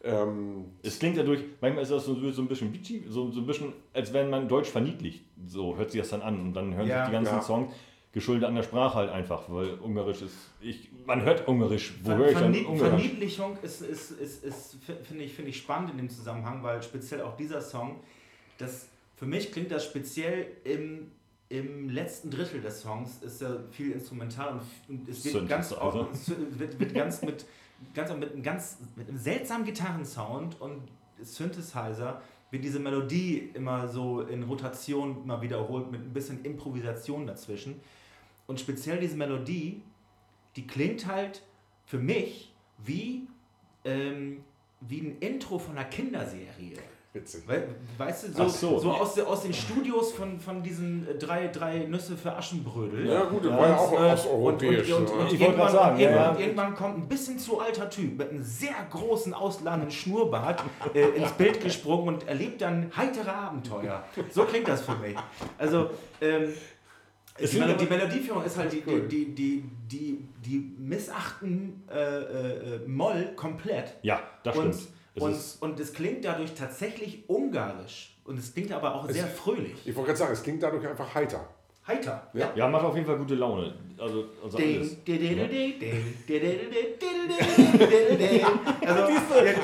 ähm, 0.03 0.67
Es 0.83 0.99
klingt 0.99 1.17
dadurch, 1.17 1.41
manchmal 1.61 1.83
ist 1.83 1.93
das 1.93 2.05
so, 2.05 2.31
so 2.31 2.43
ein 2.43 2.49
bisschen 2.49 2.73
bitchy, 2.73 3.05
so, 3.09 3.31
so 3.31 3.41
ein 3.41 3.47
bisschen, 3.47 3.73
als 3.93 4.13
wenn 4.13 4.31
man 4.31 4.49
Deutsch 4.49 4.69
verniedlicht. 4.71 5.25
So 5.47 5.77
hört 5.77 5.91
sich 5.91 6.01
das 6.01 6.11
dann 6.11 6.23
an 6.23 6.41
und 6.41 6.55
dann 6.55 6.75
hören 6.75 6.87
Ja, 6.87 7.05
sich 7.05 7.11
die 7.11 7.13
ganzen 7.13 7.35
ja. 7.37 7.43
Songs 7.43 7.73
geschuldet 8.13 8.45
an 8.45 8.55
der 8.55 8.63
Sprache 8.63 8.95
halt 8.97 9.11
einfach, 9.11 9.45
weil 9.49 9.75
Ungarisch 9.75 10.23
ist, 10.23 10.35
ich, 10.61 10.91
man 11.07 11.23
hört 11.23 11.47
Ungarisch, 11.47 11.95
wo 12.03 12.11
Ver 12.11 12.17
höre 12.19 12.29
ich 12.29 12.35
dann 12.39 12.55
Ungarisch? 12.67 13.03
Verniedlichung 13.03 13.57
ist, 13.63 13.83
ist, 13.83 14.11
ist, 14.11 14.45
ist 14.45 14.79
finde 15.05 15.25
ich, 15.25 15.33
finde 15.33 15.51
ich 15.51 15.59
spannend 15.59 15.93
in 15.93 15.97
dem 15.99 16.11
Zusammenhang, 16.11 16.63
weil 16.63 16.83
speziell 16.83 17.23
auch 17.23 17.37
dieser 17.37 17.61
Song, 17.61 18.01
das, 18.59 18.89
für 19.17 19.27
mich 19.27 19.53
klingt 19.53 19.71
das 19.71 19.85
speziell 19.85 20.49
im, 20.65 21.13
im 21.51 21.89
letzten 21.89 22.31
Drittel 22.31 22.61
des 22.61 22.81
Songs, 22.81 23.23
ist 23.23 23.43
ja 23.43 23.59
viel 23.71 23.93
instrumental 23.93 24.61
und, 24.89 25.09
es 25.09 25.25
wird 25.25 25.49
ganz, 25.49 25.69
Synthesizer. 25.69 25.83
auch, 25.83 26.11
es 26.13 26.59
wird, 26.59 26.81
wird 26.81 26.95
ganz 26.95 27.23
mit, 27.23 27.45
ganz 27.95 28.13
mit 28.15 28.33
einem 28.33 28.43
ganz 28.43 28.79
mit 28.97 29.09
einem 29.09 29.19
seltsamen 29.19 29.65
Gitarrensound 29.65 30.61
und 30.61 30.83
Synthesizer 31.23 32.23
wird 32.51 32.65
diese 32.65 32.81
Melodie 32.81 33.51
immer 33.55 33.89
so 33.89 34.23
in 34.23 34.43
Rotation 34.43 35.27
mal 35.27 35.41
wiederholt 35.41 35.91
mit 35.91 36.01
ein 36.01 36.13
bisschen 36.13 36.45
Improvisation 36.45 37.27
dazwischen. 37.27 37.81
Und 38.47 38.59
speziell 38.59 38.99
diese 38.99 39.17
Melodie, 39.17 39.83
die 40.57 40.67
klingt 40.67 41.07
halt 41.07 41.43
für 41.87 41.99
mich 41.99 42.53
wie, 42.79 43.29
ähm, 43.85 44.45
wie 44.81 45.01
ein 45.01 45.19
Intro 45.19 45.59
von 45.59 45.79
einer 45.79 45.89
Kinderserie. 45.89 46.77
Witzig. 47.13 47.43
We 47.47 47.67
weißt 47.99 48.29
du, 48.29 48.33
so, 48.33 48.49
so. 48.49 48.79
so, 48.79 48.91
aus, 48.93 49.19
aus 49.19 49.43
den 49.43 49.53
Studios 49.53 50.13
von, 50.13 50.39
von 50.39 50.63
diesen 50.63 51.07
äh, 51.09 51.15
drei, 51.15 51.49
drei 51.49 51.81
Nüsse 51.81 52.17
für 52.17 52.35
Aschenbrödel. 52.37 53.07
Ja, 53.07 53.25
gut, 53.25 53.45
das 53.45 53.51
Ja, 53.51 53.59
war 53.59 53.69
ja 53.69 53.77
auch 53.77 53.93
Äh, 53.93 54.13
osteuropäisch. 54.13 54.93
Und, 54.93 54.97
und, 55.03 55.11
und, 55.11 55.17
ne? 55.17 55.23
und 55.25 55.33
Ich 55.33 55.41
wollte 55.41 55.45
irgendwann, 55.45 55.57
gerade 55.57 55.73
sagen, 55.73 55.95
und 55.97 56.01
irgendwann, 56.01 56.35
ja, 56.35 56.41
irgendwann 56.41 56.75
kommt 56.75 56.99
ein 56.99 57.09
bisschen 57.09 57.39
zu 57.39 57.61
alter 57.61 57.91
Typ 57.91 58.17
mit 58.19 58.31
einem 58.31 58.43
sehr 58.43 58.75
großen, 58.91 59.35
ausladenden 59.35 59.91
Schnurrbart 59.91 60.63
äh, 60.95 61.01
ins 61.17 61.33
Bild 61.33 61.61
gesprungen 61.61 62.15
und 62.15 62.29
erlebt 62.29 62.61
dann 62.61 62.91
heitere 62.97 63.31
Abenteuer. 63.33 64.05
So 64.31 64.45
klingt 64.45 64.69
das 64.69 64.83
für 64.83 64.97
mich. 64.97 65.17
Also, 65.59 65.91
ähm, 66.21 66.53
die, 67.41 67.59
Melo 67.59 67.73
die 67.73 67.87
Melodieführung 67.87 68.45
ist 68.45 68.59
halt 68.59 68.71
die, 68.73 68.83
Cool. 68.87 69.09
die, 69.09 69.35
die, 69.35 69.65
die, 69.91 70.29
die 70.45 70.75
missachten 70.79 71.83
äh, 71.91 71.99
äh, 71.99 72.75
äh, 72.77 72.79
Moll 72.87 73.33
komplett. 73.35 73.95
Ja, 74.03 74.21
das 74.43 74.57
Und, 74.57 74.75
stimmt. 74.75 74.89
Es 75.15 75.23
Und, 75.23 75.33
ist- 75.33 75.63
und 75.63 75.81
es 75.81 75.93
klingt 75.93 76.25
dadurch 76.25 76.55
tatsächlich 76.55 77.29
ungarisch. 77.29 78.17
Und 78.25 78.39
es 78.39 78.55
klingt 78.55 78.71
aber 78.73 78.95
auch 78.95 79.09
sehr 79.11 79.27
fröhlich. 79.27 79.75
Ich 79.85 79.95
wollte 79.97 80.09
gerade 80.09 80.19
sagen, 80.19 80.33
es 80.33 80.43
klingt 80.43 80.63
dadurch 80.63 80.87
einfach 80.87 81.13
heiter. 81.15 81.49
Heiter. 81.87 82.29
Ja. 82.35 82.53
Ja, 82.55 82.69
macht 82.69 82.85
auf 82.85 82.95
jeden 82.95 83.07
Fall 83.07 83.17
gute 83.17 83.35
Laune. 83.35 83.75
Also, 83.99 84.25
also 84.45 84.57
alles. 84.59 84.97
Also, 88.87 89.13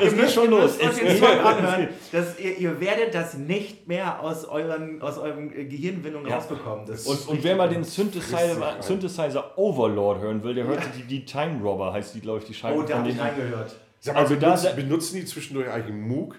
es 0.02 0.14
geht 0.16 0.30
schon 0.30 0.50
los. 0.50 0.78
Ihr 0.80 0.90
Es 0.90 0.98
geht- 0.98 1.18
Song 1.18 1.28
anhören. 1.38 1.88
Das, 2.12 2.38
ihr, 2.38 2.58
ihr 2.58 2.80
werdet 2.80 3.14
das 3.14 3.34
nicht 3.34 3.86
mehr 3.88 4.20
aus 4.22 4.44
euren 4.44 5.00
aus 5.02 5.18
eurem 5.18 5.50
Gehirnwindung 5.50 6.26
Ja. 6.26 6.36
rausbekommen. 6.36 6.86
Das 6.86 7.06
Und, 7.06 7.28
und 7.28 7.44
wer 7.44 7.56
mal 7.56 7.68
den 7.68 7.84
Synthesizer. 7.84 8.76
Synthesizer 8.80 9.56
Overlord 9.58 10.20
hören 10.20 10.42
will, 10.42 10.54
der 10.54 10.66
hört 10.66 10.82
sich 10.82 10.92
die, 11.02 11.02
die 11.04 11.24
Time 11.24 11.62
Robber, 11.62 11.92
heißt 11.92 12.14
die, 12.14 12.20
glaube 12.20 12.40
ich, 12.40 12.44
die 12.46 12.54
Scheibe 12.54 12.78
Oh, 12.78 12.82
da 12.82 12.98
habe 12.98 13.08
ich 13.10 13.18
reingehört. 13.20 13.76
Sag 14.00 14.14
mal, 14.14 14.20
Also 14.22 14.34
da- 14.36 14.46
benutzen, 14.50 14.76
benutzen 14.76 15.16
die 15.16 15.24
zwischendurch 15.24 15.68
eigentlich 15.68 15.94
einen 15.94 16.08
Moog? 16.08 16.36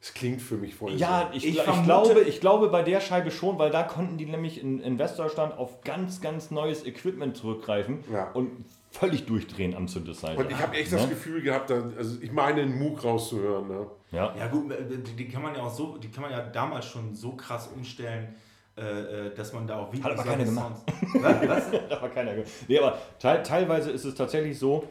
Es 0.00 0.14
klingt 0.14 0.40
für 0.40 0.56
mich 0.56 0.74
voll 0.76 0.92
Ja, 0.94 1.28
so. 1.32 1.36
ich, 1.36 1.44
Ich 1.46 1.58
ich, 1.58 1.82
glaube, 1.84 2.20
ich 2.20 2.40
glaube 2.40 2.68
bei 2.68 2.82
der 2.82 3.00
Scheibe 3.00 3.30
schon, 3.32 3.58
weil 3.58 3.70
da 3.70 3.82
konnten 3.82 4.16
die 4.16 4.26
nämlich 4.26 4.62
in, 4.62 4.78
in 4.80 4.96
Westdeutschland 4.98 5.58
auf 5.58 5.80
ganz, 5.82 6.20
ganz 6.20 6.52
neues 6.52 6.86
Equipment 6.86 7.36
zurückgreifen 7.36 8.04
Ja. 8.12 8.30
und 8.32 8.64
völlig 8.92 9.26
durchdrehen 9.26 9.74
am 9.74 9.88
Synthesizer. 9.88 10.38
Und 10.38 10.50
ich 10.52 10.56
habe 10.58 10.76
echt 10.76 10.92
das 10.92 11.02
Ne? 11.02 11.08
Gefühl 11.08 11.42
gehabt, 11.42 11.70
also 11.72 12.16
ich 12.22 12.30
meine, 12.30 12.62
einen 12.62 12.78
Moog 12.78 13.02
rauszuhören. 13.02 13.66
Ne? 13.66 13.86
Ja. 14.12 14.32
Ja 14.38 14.46
gut, 14.46 14.72
die, 15.06 15.16
die 15.16 15.28
kann 15.28 15.42
man 15.42 15.54
ja 15.56 15.62
auch 15.62 15.74
so, 15.74 15.96
die 15.98 16.10
kann 16.10 16.22
man 16.22 16.30
ja 16.30 16.40
damals 16.46 16.86
schon 16.86 17.14
so 17.16 17.32
krass 17.32 17.68
umstellen, 17.74 18.34
äh, 18.76 18.82
äh, 19.26 19.34
dass 19.34 19.52
man 19.52 19.66
da 19.66 19.80
auch 19.80 19.88
wirklich 19.88 20.04
Hat 20.04 20.12
aber 20.12 20.22
keiner 20.22 20.44
gemacht. 20.44 20.74
Was? 21.14 21.48
Was? 21.48 21.64
Da 21.90 22.00
war 22.00 22.08
keiner. 22.08 22.34
ge- 22.36 22.44
Nee, 22.68 22.78
aber 22.78 22.96
teil, 23.18 23.42
teilweise 23.42 23.90
ist 23.90 24.04
es 24.04 24.14
tatsächlich 24.14 24.56
so, 24.56 24.84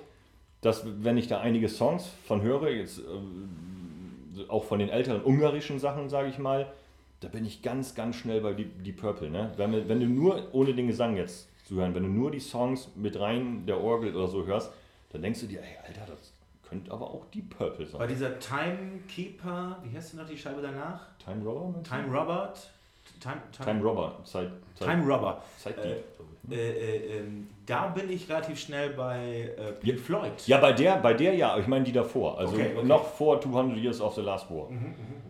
dass 0.68 0.84
wenn 1.04 1.18
ich 1.18 1.28
da 1.28 1.40
einige 1.40 1.70
Songs 1.70 2.10
von 2.26 2.42
höre, 2.42 2.70
jetzt 2.70 3.00
ähm, 3.00 3.50
auch 4.50 4.66
von 4.66 4.80
den 4.80 4.90
älteren 4.90 5.24
ungarischen 5.24 5.80
Sachen, 5.80 6.10
sage 6.10 6.28
ich 6.30 6.38
mal, 6.38 6.68
da 7.22 7.30
bin 7.30 7.46
ich 7.46 7.62
ganz, 7.62 7.96
ganz 7.96 8.18
schnell 8.18 8.42
bei 8.42 8.54
die, 8.54 8.66
die 8.66 8.92
Purple. 8.92 9.30
Ne? 9.30 9.52
Wenn, 9.58 9.88
wenn 9.88 10.00
du 10.00 10.06
nur, 10.06 10.54
ohne 10.54 10.74
den 10.76 10.88
Gesang 10.88 11.16
jetzt 11.16 11.48
zu 11.66 11.76
hören, 11.76 11.96
wenn 11.96 12.04
du 12.04 12.10
nur 12.10 12.32
die 12.32 12.40
Songs 12.40 12.90
mit 12.96 13.20
rein 13.20 13.66
der 13.66 13.82
Orgel 13.82 14.16
oder 14.16 14.28
so 14.28 14.46
hörst, 14.46 14.72
dann 15.12 15.22
denkst 15.22 15.40
du 15.42 15.48
dir, 15.48 15.62
ey, 15.62 15.78
Alter, 15.88 16.12
das 16.12 16.34
könnte 16.68 16.92
aber 16.92 17.10
auch 17.10 17.26
die 17.34 17.42
Purple 17.42 17.86
Bei 17.86 18.00
sein. 18.00 18.08
dieser 18.10 18.38
Timekeeper, 18.40 19.78
wie 19.84 19.96
heißt 19.96 20.14
denn 20.14 20.20
noch 20.20 20.28
die 20.28 20.38
Scheibe 20.38 20.62
danach? 20.62 21.08
Time 21.24 21.44
Robber? 21.44 21.82
Time 21.84 22.08
Robert? 22.16 22.70
Time, 23.22 23.42
Time 23.64 23.82
Robber. 23.82 24.18
Zeit, 24.26 24.52
Zeit, 24.76 24.88
Time 24.90 25.06
Robber. 25.12 25.42
Zeit 25.58 25.78
Äh, 25.78 26.02
Äh, 26.50 26.56
äh, 26.56 27.20
ähm, 27.20 27.48
da 27.68 27.88
bin 27.88 28.10
ich 28.10 28.28
relativ 28.30 28.60
schnell 28.60 28.92
bei 28.92 29.54
äh, 29.58 29.74
Pink 29.74 30.00
Floyd. 30.00 30.32
Ja, 30.48 30.58
bei 30.58 30.72
der, 30.72 30.98
bei 30.98 31.14
der 31.14 31.36
ja, 31.36 31.58
ich 31.58 31.68
meine 31.68 31.84
die 31.86 31.92
davor. 31.92 32.40
Also 32.40 32.54
Okay, 32.54 32.72
okay. 32.76 32.88
noch 32.88 33.06
vor 33.06 33.40
200 33.40 33.78
Years 33.78 34.02
of 34.02 34.16
the 34.16 34.22
Last 34.22 34.50
War. 34.50 34.70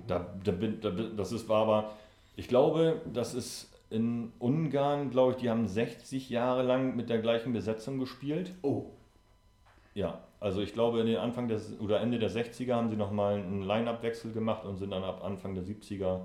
Da, 0.07 0.25
da 0.43 0.51
bin, 0.51 0.79
da 0.79 0.89
das 0.91 1.31
ist 1.31 1.49
war 1.49 1.63
aber, 1.63 1.91
ich 2.35 2.47
glaube, 2.47 3.01
das 3.11 3.33
ist 3.33 3.73
in 3.89 4.31
Ungarn, 4.39 5.09
glaube 5.09 5.31
ich, 5.33 5.38
die 5.39 5.49
haben 5.49 5.67
60 5.67 6.29
Jahre 6.29 6.61
lang 6.63 6.95
mit 6.95 7.09
der 7.09 7.19
gleichen 7.19 7.53
Besetzung 7.53 7.99
gespielt. 7.99 8.53
Oh, 8.61 8.85
Ja, 9.95 10.19
also 10.39 10.61
ich 10.61 10.73
glaube, 10.73 10.99
in 10.99 11.07
den 11.07 11.17
Anfang 11.17 11.47
des, 11.47 11.79
oder 11.79 11.99
Ende 12.01 12.19
der 12.19 12.29
60er 12.29 12.75
haben 12.75 12.89
sie 12.89 12.97
nochmal 12.97 13.35
einen 13.35 13.63
Line-Up-Wechsel 13.63 14.31
gemacht 14.31 14.63
und 14.65 14.77
sind 14.77 14.91
dann 14.91 15.03
ab 15.03 15.23
Anfang 15.23 15.55
der 15.55 15.63
70er 15.63 16.19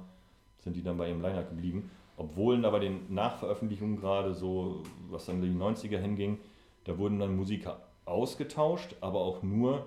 sind 0.62 0.76
die 0.76 0.82
dann 0.82 0.96
bei 0.96 1.08
ihrem 1.08 1.22
Line-Up 1.22 1.48
geblieben. 1.48 1.90
Obwohl 2.16 2.60
da 2.60 2.70
bei 2.70 2.78
den 2.78 3.12
Nachveröffentlichungen 3.12 3.96
gerade 3.96 4.34
so, 4.34 4.82
was 5.10 5.26
dann 5.26 5.42
in 5.42 5.58
die 5.58 5.58
90er 5.58 5.98
hinging, 5.98 6.38
da 6.84 6.98
wurden 6.98 7.18
dann 7.18 7.36
Musiker 7.36 7.80
ausgetauscht, 8.04 8.96
aber 9.00 9.20
auch 9.20 9.42
nur, 9.42 9.86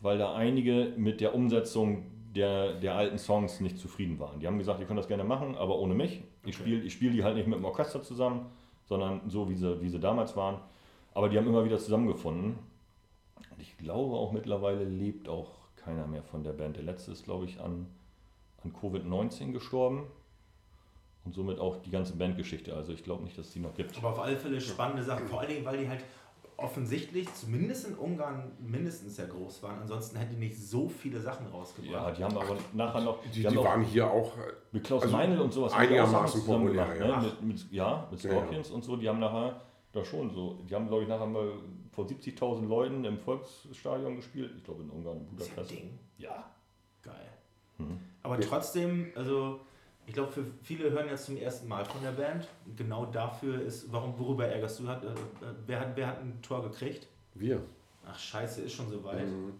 weil 0.00 0.18
da 0.18 0.34
einige 0.34 0.92
mit 0.96 1.20
der 1.20 1.34
Umsetzung 1.34 2.04
der, 2.34 2.74
der 2.74 2.94
alten 2.94 3.18
Songs 3.18 3.60
nicht 3.60 3.78
zufrieden 3.78 4.18
waren. 4.18 4.40
Die 4.40 4.46
haben 4.46 4.58
gesagt, 4.58 4.80
ihr 4.80 4.86
könnt 4.86 4.98
das 4.98 5.08
gerne 5.08 5.24
machen, 5.24 5.56
aber 5.56 5.78
ohne 5.78 5.94
mich. 5.94 6.22
Ich 6.44 6.56
spiele 6.56 6.82
ich 6.82 6.92
spiel 6.92 7.12
die 7.12 7.24
halt 7.24 7.36
nicht 7.36 7.46
mit 7.46 7.58
dem 7.58 7.64
Orchester 7.64 8.02
zusammen, 8.02 8.46
sondern 8.84 9.22
so, 9.28 9.48
wie 9.48 9.54
sie, 9.54 9.80
wie 9.80 9.88
sie 9.88 10.00
damals 10.00 10.36
waren. 10.36 10.60
Aber 11.14 11.28
die 11.28 11.38
haben 11.38 11.46
immer 11.46 11.64
wieder 11.64 11.78
zusammengefunden. 11.78 12.58
Und 13.50 13.60
ich 13.60 13.76
glaube 13.78 14.16
auch 14.16 14.32
mittlerweile 14.32 14.84
lebt 14.84 15.28
auch 15.28 15.50
keiner 15.76 16.06
mehr 16.06 16.22
von 16.22 16.42
der 16.42 16.52
Band. 16.52 16.76
Der 16.76 16.82
letzte 16.82 17.12
ist, 17.12 17.24
glaube 17.24 17.44
ich, 17.44 17.60
an, 17.60 17.86
an 18.62 18.72
Covid-19 18.72 19.52
gestorben. 19.52 20.04
Und 21.24 21.34
somit 21.34 21.58
auch 21.58 21.76
die 21.78 21.90
ganze 21.90 22.14
Bandgeschichte. 22.16 22.74
Also 22.74 22.92
ich 22.92 23.02
glaube 23.02 23.24
nicht, 23.24 23.38
dass 23.38 23.46
es 23.46 23.52
die 23.54 23.60
noch 23.60 23.74
gibt. 23.74 23.96
aber 23.96 24.10
auf 24.10 24.18
alle 24.20 24.36
Fälle 24.36 24.60
spannende 24.60 25.02
Sachen. 25.02 25.26
Vor 25.26 25.40
allen 25.40 25.48
Dingen, 25.50 25.64
weil 25.64 25.78
die 25.78 25.88
halt 25.88 26.04
offensichtlich, 26.56 27.32
zumindest 27.34 27.88
in 27.88 27.94
Ungarn, 27.94 28.52
mindestens 28.60 29.16
sehr 29.16 29.26
groß 29.26 29.62
waren. 29.62 29.80
Ansonsten 29.80 30.16
hätten 30.18 30.34
die 30.34 30.40
nicht 30.46 30.56
so 30.56 30.88
viele 30.88 31.18
Sachen 31.20 31.46
Ja, 31.46 31.52
rausgebracht. 31.52 32.18
die 32.18 32.24
haben 32.24 32.36
aber 32.36 32.56
nachher 32.74 33.00
noch. 33.00 33.18
Die, 33.32 33.40
die, 33.40 33.48
auch 33.48 33.64
waren 33.64 33.82
hier 33.82 34.08
auch. 34.10 34.32
mit 34.70 34.84
Klaus 34.84 35.02
also 35.02 35.16
Meinl 35.16 35.40
und 35.40 35.52
sowas. 35.52 35.72
die 35.72 35.76
auch 35.76 35.80
einigermaßen 35.80 36.44
populär, 36.44 36.84
gemacht, 36.84 37.00
ja. 37.00 37.20
Ne? 37.20 37.26
Mit, 37.26 37.42
mit, 37.42 37.72
ja, 37.72 38.08
mit 38.10 38.22
Ja, 38.22 38.30
ja. 38.30 38.36
Scorpions 38.36 38.70
und 38.70 38.84
so. 38.84 38.96
Die 38.96 39.08
haben 39.08 39.18
nachher 39.18 39.60
da 39.92 40.04
schon 40.04 40.30
so. 40.30 40.58
Die 40.68 40.74
haben, 40.74 40.86
glaube 40.86 41.02
ich, 41.02 41.08
nachher 41.08 41.26
mal 41.26 41.52
vor 41.92 42.04
70.000 42.06 42.66
Leuten 42.68 43.04
im 43.04 43.18
Volksstadion 43.18 44.16
gespielt. 44.16 44.52
Ich 44.56 44.62
glaube 44.64 44.82
in 44.82 44.90
Ungarn, 44.90 45.26
in 45.30 45.36
Das 45.36 45.46
ist 45.48 45.56
ja 45.56 45.62
ein 45.62 45.66
Budapest. 45.66 45.70
Ding. 45.70 45.98
Ja. 46.18 46.44
Geil. 47.02 47.28
Mhm. 47.78 47.98
Aber 48.22 48.40
trotzdem, 48.40 49.10
also 49.16 49.60
ich 50.06 50.12
glaube, 50.14 50.32
für 50.32 50.44
viele 50.62 50.90
hören 50.90 51.08
jetzt 51.08 51.26
zum 51.26 51.36
ersten 51.36 51.66
Mal 51.68 51.84
von 51.84 52.02
der 52.02 52.12
Band. 52.12 52.46
Genau 52.76 53.06
dafür 53.06 53.62
ist, 53.62 53.90
warum, 53.92 54.18
worüber 54.18 54.46
ärgerst 54.46 54.80
du? 54.80 54.88
Hat, 54.88 55.02
äh, 55.04 55.08
äh, 55.08 55.14
wer, 55.66 55.80
hat, 55.80 55.96
wer 55.96 56.06
hat 56.06 56.20
ein 56.20 56.40
Tor 56.42 56.62
gekriegt? 56.62 57.06
Wir. 57.34 57.60
Ach 58.06 58.18
scheiße, 58.18 58.62
ist 58.62 58.74
schon 58.74 58.90
soweit. 58.90 59.26
Mhm. 59.26 59.54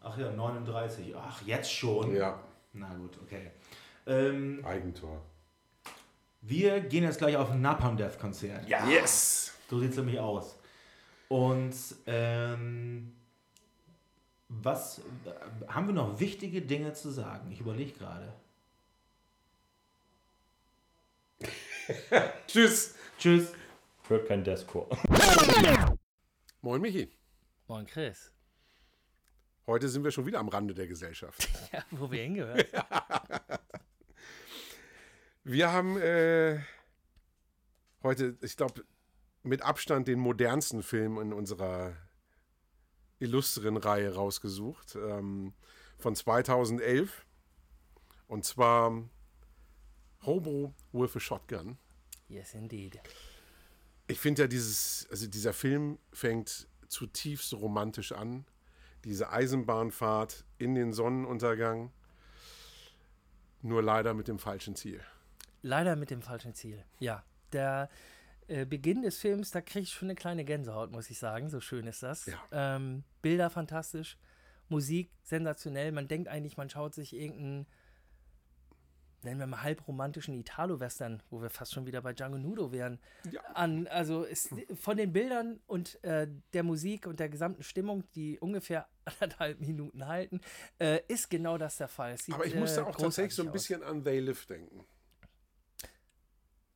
Ach 0.00 0.16
ja, 0.18 0.30
39. 0.32 1.14
Ach, 1.16 1.42
jetzt 1.42 1.70
schon? 1.72 2.14
Ja, 2.14 2.40
Na 2.72 2.92
gut, 2.94 3.18
okay. 3.22 3.50
Ähm, 4.06 4.64
Eigentor. 4.64 5.20
wir 6.40 6.80
gehen 6.80 7.04
jetzt 7.04 7.18
gleich 7.18 7.36
auf 7.36 7.50
ein 7.50 7.60
Napalm 7.60 7.96
Death 7.96 8.18
Konzert. 8.18 8.66
Ja. 8.68 8.84
Yes! 8.88 9.52
So 9.70 9.78
sieht 9.78 9.90
es 9.92 9.96
nämlich 9.96 10.18
aus. 10.18 10.58
Und 11.28 11.74
ähm, 12.06 13.12
was 14.48 14.98
äh, 14.98 15.02
haben 15.68 15.86
wir 15.86 15.94
noch 15.94 16.18
wichtige 16.18 16.60
Dinge 16.62 16.92
zu 16.94 17.10
sagen? 17.10 17.50
Ich 17.50 17.60
überlege 17.60 17.92
gerade. 17.92 18.32
Tschüss! 22.46 22.94
Tschüss. 23.18 23.52
Hört 24.08 24.28
kein 24.28 24.44
Deathcore. 24.44 24.96
Moin 26.60 26.80
Michi. 26.80 27.10
Moin 27.68 27.86
Chris. 27.86 28.32
Heute 29.66 29.88
sind 29.88 30.04
wir 30.04 30.10
schon 30.10 30.26
wieder 30.26 30.40
am 30.40 30.48
Rande 30.48 30.74
der 30.74 30.86
Gesellschaft. 30.86 31.48
Ja, 31.72 31.84
wo 31.90 32.10
wir 32.10 32.22
hingehören. 32.22 32.64
Wir 35.44 35.72
haben 35.72 35.98
äh, 35.98 36.60
heute, 38.02 38.36
ich 38.42 38.56
glaube, 38.56 38.84
mit 39.42 39.62
Abstand 39.62 40.06
den 40.06 40.20
modernsten 40.20 40.84
Film 40.84 41.18
in 41.18 41.32
unserer 41.32 41.96
illustren 43.18 43.76
Reihe 43.76 44.14
rausgesucht. 44.14 44.94
Ähm, 44.94 45.54
von 45.98 46.14
2011. 46.14 47.24
Und 48.26 48.44
zwar 48.44 49.08
Hobo 50.24 50.74
with 50.92 51.16
a 51.16 51.20
Shotgun. 51.20 51.78
Yes, 52.28 52.54
indeed. 52.54 53.00
Ich 54.06 54.18
finde 54.18 54.42
ja 54.42 54.48
dieses, 54.48 55.06
also 55.10 55.26
dieser 55.26 55.52
Film 55.52 55.98
fängt 56.12 56.66
zutiefst 56.88 57.54
romantisch 57.54 58.12
an. 58.12 58.44
Diese 59.04 59.30
Eisenbahnfahrt 59.30 60.44
in 60.58 60.74
den 60.74 60.92
Sonnenuntergang. 60.92 61.90
Nur 63.62 63.82
leider 63.82 64.14
mit 64.14 64.28
dem 64.28 64.38
falschen 64.38 64.76
Ziel. 64.76 65.00
Leider 65.62 65.96
mit 65.96 66.10
dem 66.10 66.22
falschen 66.22 66.54
Ziel. 66.54 66.84
Ja, 66.98 67.24
der 67.52 67.88
äh, 68.48 68.66
Beginn 68.66 69.02
des 69.02 69.18
Films, 69.18 69.50
da 69.50 69.60
kriege 69.60 69.84
ich 69.84 69.92
schon 69.92 70.06
eine 70.06 70.16
kleine 70.16 70.44
Gänsehaut, 70.44 70.90
muss 70.90 71.10
ich 71.10 71.18
sagen. 71.18 71.48
So 71.48 71.60
schön 71.60 71.86
ist 71.86 72.02
das. 72.02 72.26
Ja. 72.26 72.38
Ähm, 72.50 73.04
Bilder 73.22 73.50
fantastisch, 73.50 74.18
Musik 74.68 75.10
sensationell. 75.22 75.92
Man 75.92 76.08
denkt 76.08 76.28
eigentlich, 76.28 76.56
man 76.56 76.68
schaut 76.68 76.94
sich 76.94 77.14
irgendeinen, 77.14 77.66
nennen 79.24 79.40
wir 79.40 79.46
mal 79.46 79.62
halbromantischen 79.62 80.34
Italo-Western, 80.34 81.22
wo 81.30 81.40
wir 81.42 81.50
fast 81.50 81.72
schon 81.72 81.86
wieder 81.86 82.02
bei 82.02 82.12
Django 82.12 82.38
Nudo 82.38 82.72
wären, 82.72 82.98
Ja. 83.30 83.40
an. 83.54 83.86
Also 83.88 84.24
ist 84.24 84.50
von 84.74 84.96
den 84.96 85.12
Bildern 85.12 85.60
und 85.66 86.02
äh, 86.04 86.28
der 86.52 86.62
Musik 86.62 87.06
und 87.06 87.20
der 87.20 87.28
gesamten 87.28 87.62
Stimmung, 87.62 88.04
die 88.14 88.38
ungefähr 88.40 88.88
anderthalb 89.04 89.60
Minuten 89.60 90.06
halten, 90.06 90.40
äh, 90.78 91.00
ist 91.08 91.30
genau 91.30 91.58
das 91.58 91.76
der 91.76 91.88
Fall. 91.88 92.16
Sieht, 92.18 92.34
Aber 92.34 92.46
ich 92.46 92.54
musste 92.54 92.80
äh, 92.80 92.84
auch 92.84 92.96
tatsächlich 92.96 93.34
so 93.34 93.42
ein 93.42 93.46
großartig 93.50 93.76
aus. 93.76 93.80
bisschen 93.80 93.98
an 93.98 94.04
They 94.04 94.20
Live 94.20 94.46
denken. 94.46 94.84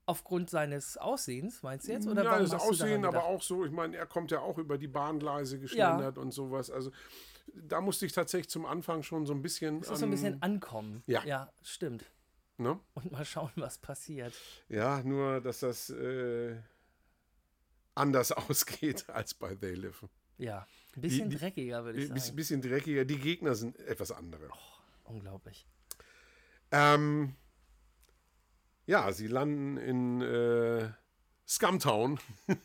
Aufgrund 0.08 0.50
seines 0.50 0.96
Aussehens, 0.96 1.64
meinst 1.64 1.88
du 1.88 1.92
jetzt? 1.92 2.06
Oder 2.06 2.22
ja, 2.22 2.38
das 2.38 2.54
Aussehen, 2.54 3.04
aber 3.04 3.24
auch 3.24 3.42
so, 3.42 3.64
ich 3.64 3.72
meine, 3.72 3.96
er 3.96 4.06
kommt 4.06 4.30
ja 4.30 4.38
auch 4.38 4.56
über 4.56 4.78
die 4.78 4.86
Bahngleise 4.86 5.58
geschlendert 5.58 6.16
und 6.16 6.30
sowas. 6.30 6.70
Also 6.70 6.92
da 7.52 7.80
musste 7.80 8.06
ich 8.06 8.12
tatsächlich 8.12 8.48
zum 8.48 8.66
Anfang 8.66 9.02
schon 9.02 9.26
so 9.26 9.32
ein 9.32 9.42
bisschen. 9.42 9.80
Es 9.80 9.90
ist 9.90 9.98
so 9.98 10.06
ein 10.06 10.10
bisschen 10.10 10.40
ankommen. 10.42 11.02
Ja. 11.06 11.24
Ja, 11.24 11.52
stimmt. 11.62 12.04
Ne? 12.58 12.80
Und 12.94 13.12
mal 13.12 13.24
schauen, 13.24 13.50
was 13.56 13.78
passiert. 13.78 14.34
Ja, 14.68 15.02
nur, 15.02 15.40
dass 15.40 15.60
das 15.60 15.90
äh, 15.90 16.56
anders 17.94 18.32
ausgeht 18.32 19.08
als 19.10 19.34
bei 19.34 19.54
They 19.54 19.74
Live. 19.74 20.06
Ja, 20.38 20.66
ein 20.94 21.00
bisschen 21.02 21.30
Die- 21.30 21.36
dreckiger, 21.36 21.84
würde 21.84 22.00
ich 22.02 22.10
Ein 22.10 22.18
sagen. 22.18 22.36
bisschen 22.36 22.62
dreckiger. 22.62 23.04
Die 23.04 23.18
Gegner 23.18 23.54
sind 23.54 23.78
etwas 23.80 24.12
andere. 24.12 24.48
Unglaublich. 25.04 25.66
Ähm, 26.70 27.36
ja, 28.86 29.12
sie 29.12 29.26
landen 29.28 29.76
in 29.76 30.20
äh, 30.22 30.90
Scumtown, 31.46 32.18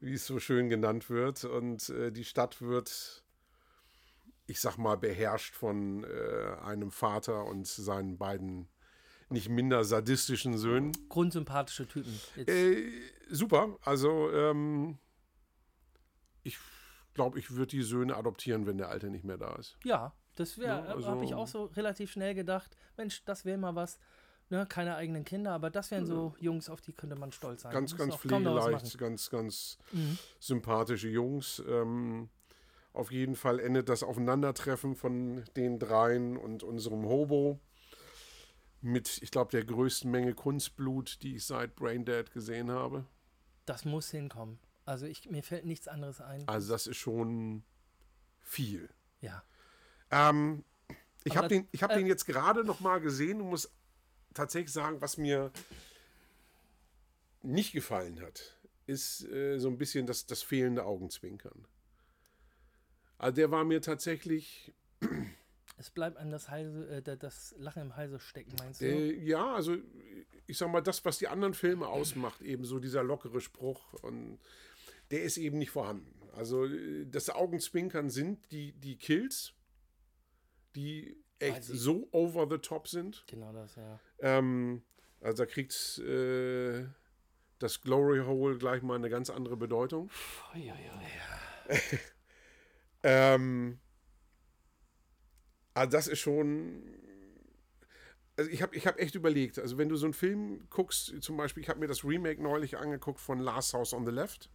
wie 0.00 0.14
es 0.14 0.26
so 0.26 0.38
schön 0.38 0.68
genannt 0.68 1.10
wird. 1.10 1.44
Und 1.44 1.88
äh, 1.90 2.12
die 2.12 2.24
Stadt 2.24 2.60
wird, 2.62 3.23
ich 4.46 4.60
sag 4.60 4.76
mal, 4.76 4.96
beherrscht 4.96 5.54
von 5.54 6.04
äh, 6.04 6.56
einem 6.62 6.90
Vater 6.90 7.44
und 7.46 7.66
seinen 7.66 8.18
beiden 8.18 8.68
nicht 9.30 9.48
minder 9.48 9.84
sadistischen 9.84 10.58
Söhnen. 10.58 10.92
Grundsympathische 11.08 11.86
Typen. 11.88 12.18
Äh, 12.36 12.90
super, 13.30 13.78
also 13.82 14.30
ähm, 14.30 14.98
ich 16.42 16.58
glaube, 17.14 17.38
ich 17.38 17.50
würde 17.52 17.68
die 17.68 17.82
Söhne 17.82 18.16
adoptieren, 18.16 18.66
wenn 18.66 18.76
der 18.78 18.88
Alte 18.90 19.08
nicht 19.10 19.24
mehr 19.24 19.38
da 19.38 19.54
ist. 19.56 19.78
ja, 19.84 20.12
das 20.34 20.58
wäre, 20.58 20.84
Ja, 20.88 20.92
also- 20.94 21.08
habe 21.08 21.24
ich 21.24 21.32
auch 21.34 21.46
so 21.46 21.64
relativ 21.66 22.10
schnell 22.10 22.34
gedacht. 22.34 22.76
Mensch, 22.96 23.24
das 23.24 23.44
wäre 23.44 23.56
mal 23.58 23.74
was. 23.74 23.98
Ne, 24.50 24.66
keine 24.66 24.94
eigenen 24.96 25.24
Kinder, 25.24 25.52
aber 25.52 25.70
das 25.70 25.90
wären 25.90 26.04
so 26.04 26.34
Jungs, 26.38 26.68
auf 26.68 26.82
die 26.82 26.92
könnte 26.92 27.16
man 27.16 27.32
stolz 27.32 27.62
sein. 27.62 27.72
Ganz, 27.72 27.96
ganz 27.96 28.14
pflegeleicht, 28.16 28.98
ganz, 28.98 29.30
ganz 29.30 29.78
sympathische 30.38 31.08
Jungs. 31.08 31.62
Ähm, 31.66 32.28
auf 32.94 33.10
jeden 33.10 33.34
Fall 33.34 33.58
endet 33.58 33.88
das 33.88 34.02
Aufeinandertreffen 34.02 34.94
von 34.94 35.44
den 35.56 35.78
dreien 35.78 36.36
und 36.36 36.62
unserem 36.62 37.04
Hobo 37.04 37.60
mit, 38.80 39.20
ich 39.20 39.30
glaube, 39.30 39.50
der 39.50 39.64
größten 39.64 40.10
Menge 40.10 40.34
Kunstblut, 40.34 41.22
die 41.22 41.36
ich 41.36 41.44
seit 41.44 41.74
Braindead 41.74 42.32
gesehen 42.32 42.70
habe. 42.70 43.04
Das 43.66 43.84
muss 43.84 44.10
hinkommen. 44.10 44.60
Also 44.84 45.06
ich, 45.06 45.28
mir 45.28 45.42
fällt 45.42 45.64
nichts 45.64 45.88
anderes 45.88 46.20
ein. 46.20 46.46
Also 46.46 46.72
das 46.72 46.86
ist 46.86 46.98
schon 46.98 47.64
viel. 48.42 48.88
Ja. 49.20 49.42
Ähm, 50.10 50.64
ich 51.24 51.36
habe 51.36 51.48
den, 51.48 51.66
ich 51.72 51.82
hab 51.82 51.90
äh, 51.90 51.96
den 51.96 52.06
jetzt 52.06 52.26
gerade 52.26 52.62
noch 52.62 52.80
mal 52.80 53.00
gesehen 53.00 53.40
und 53.40 53.48
muss 53.48 53.72
tatsächlich 54.34 54.72
sagen, 54.72 55.00
was 55.00 55.16
mir 55.16 55.50
nicht 57.42 57.72
gefallen 57.72 58.20
hat, 58.20 58.56
ist 58.86 59.24
äh, 59.24 59.58
so 59.58 59.68
ein 59.68 59.78
bisschen 59.78 60.06
das, 60.06 60.26
das 60.26 60.42
fehlende 60.42 60.84
Augenzwinkern. 60.84 61.66
Also 63.24 63.36
der 63.36 63.50
war 63.50 63.64
mir 63.64 63.80
tatsächlich, 63.80 64.74
Es 65.78 65.90
bleibt 65.90 66.18
an 66.18 66.30
das, 66.30 66.50
Halse, 66.50 66.86
äh, 66.88 67.00
da- 67.02 67.16
das 67.16 67.54
Lachen 67.58 67.80
im 67.82 67.96
Halse 67.96 68.20
stecken, 68.20 68.52
meinst 68.58 68.82
du? 68.82 68.84
äh, 68.84 69.14
ja, 69.24 69.54
also 69.54 69.76
ich 70.46 70.58
sag 70.58 70.70
mal, 70.70 70.82
das, 70.82 71.02
was 71.06 71.16
die 71.18 71.26
anderen 71.28 71.54
Filme 71.54 71.88
ausmacht, 71.88 72.42
eben 72.42 72.64
so 72.66 72.78
dieser 72.78 73.02
lockere 73.02 73.40
Spruch 73.40 73.94
und 73.94 74.38
der 75.10 75.22
ist 75.22 75.38
eben 75.38 75.56
nicht 75.58 75.70
vorhanden. 75.70 76.14
Also 76.32 76.66
äh, 76.66 77.06
das 77.06 77.30
Augenzwinkern 77.30 78.10
sind 78.10 78.50
die, 78.52 78.72
die 78.72 78.96
Kills, 78.98 79.54
die 80.76 81.16
echt 81.38 81.56
Also 81.56 81.74
so 81.76 82.08
over 82.12 82.46
the 82.50 82.58
top 82.58 82.88
sind. 82.88 83.24
genau 83.26 83.52
das, 83.54 83.74
ja. 83.76 83.98
Ähm, 84.20 84.82
also 85.22 85.44
da 85.44 85.46
kriegt 85.50 85.98
äh, 86.00 86.84
das 87.58 87.80
Glory 87.80 88.22
Hole 88.26 88.58
gleich 88.58 88.82
mal 88.82 88.96
eine 88.96 89.08
ganz 89.08 89.30
andere 89.30 89.56
Bedeutung. 89.56 90.10
Ähm, 93.04 93.78
also 95.74 95.90
das 95.90 96.08
ist 96.08 96.18
schon. 96.18 96.82
Also 98.36 98.50
ich 98.50 98.62
habe 98.62 98.74
ich 98.74 98.86
hab 98.88 98.98
echt 98.98 99.14
überlegt, 99.14 99.60
also 99.60 99.78
wenn 99.78 99.88
du 99.88 99.94
so 99.94 100.06
einen 100.06 100.14
Film 100.14 100.66
guckst, 100.68 101.22
zum 101.22 101.36
Beispiel, 101.36 101.62
ich 101.62 101.68
habe 101.68 101.78
mir 101.78 101.86
das 101.86 102.04
Remake 102.04 102.42
neulich 102.42 102.76
angeguckt 102.76 103.20
von 103.20 103.38
Last 103.38 103.74
House 103.74 103.92
on 103.92 104.04
the 104.04 104.10
Left. 104.10 104.50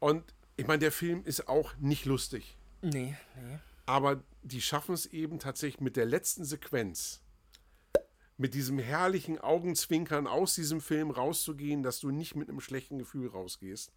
Und 0.00 0.34
ich 0.58 0.66
meine, 0.66 0.80
der 0.80 0.92
Film 0.92 1.24
ist 1.24 1.48
auch 1.48 1.74
nicht 1.78 2.04
lustig. 2.04 2.58
Nee, 2.82 3.16
nee. 3.36 3.58
Aber 3.86 4.22
die 4.42 4.60
schaffen 4.60 4.94
es 4.94 5.06
eben 5.06 5.38
tatsächlich 5.38 5.80
mit 5.80 5.96
der 5.96 6.04
letzten 6.04 6.44
Sequenz, 6.44 7.22
mit 8.36 8.52
diesem 8.52 8.78
herrlichen 8.78 9.38
Augenzwinkern 9.38 10.26
aus 10.26 10.54
diesem 10.54 10.82
Film 10.82 11.10
rauszugehen, 11.10 11.82
dass 11.82 12.00
du 12.00 12.10
nicht 12.10 12.34
mit 12.34 12.50
einem 12.50 12.60
schlechten 12.60 12.98
Gefühl 12.98 13.28
rausgehst. 13.28 13.92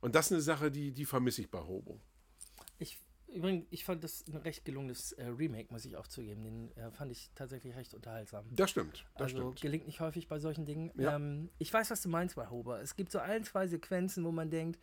Und 0.00 0.14
das 0.14 0.26
ist 0.26 0.32
eine 0.32 0.40
Sache, 0.40 0.70
die, 0.70 0.92
die 0.92 1.04
vermisse 1.04 1.42
ich 1.42 1.50
bei 1.50 1.60
Hobo. 1.60 2.00
Ich, 2.78 2.98
übrigens, 3.28 3.66
ich 3.70 3.84
fand 3.84 4.02
das 4.02 4.24
ein 4.26 4.36
recht 4.36 4.64
gelungenes 4.64 5.12
äh, 5.12 5.26
Remake, 5.26 5.72
muss 5.72 5.84
ich 5.84 5.96
auch 5.96 6.06
zugeben. 6.06 6.42
Den 6.42 6.76
äh, 6.76 6.90
fand 6.90 7.12
ich 7.12 7.30
tatsächlich 7.34 7.74
recht 7.76 7.94
unterhaltsam. 7.94 8.46
Das 8.50 8.70
stimmt, 8.70 9.04
das 9.14 9.32
also 9.32 9.52
stimmt. 9.52 9.60
gelingt 9.60 9.86
nicht 9.86 10.00
häufig 10.00 10.28
bei 10.28 10.38
solchen 10.38 10.64
Dingen. 10.64 10.90
Ja. 10.96 11.16
Ähm, 11.16 11.50
ich 11.58 11.72
weiß, 11.72 11.90
was 11.90 12.02
du 12.02 12.08
meinst 12.08 12.36
bei 12.36 12.48
Hober. 12.48 12.80
Es 12.80 12.96
gibt 12.96 13.12
so 13.12 13.18
ein, 13.18 13.44
zwei 13.44 13.66
Sequenzen, 13.66 14.24
wo 14.24 14.32
man 14.32 14.50
denkt, 14.50 14.80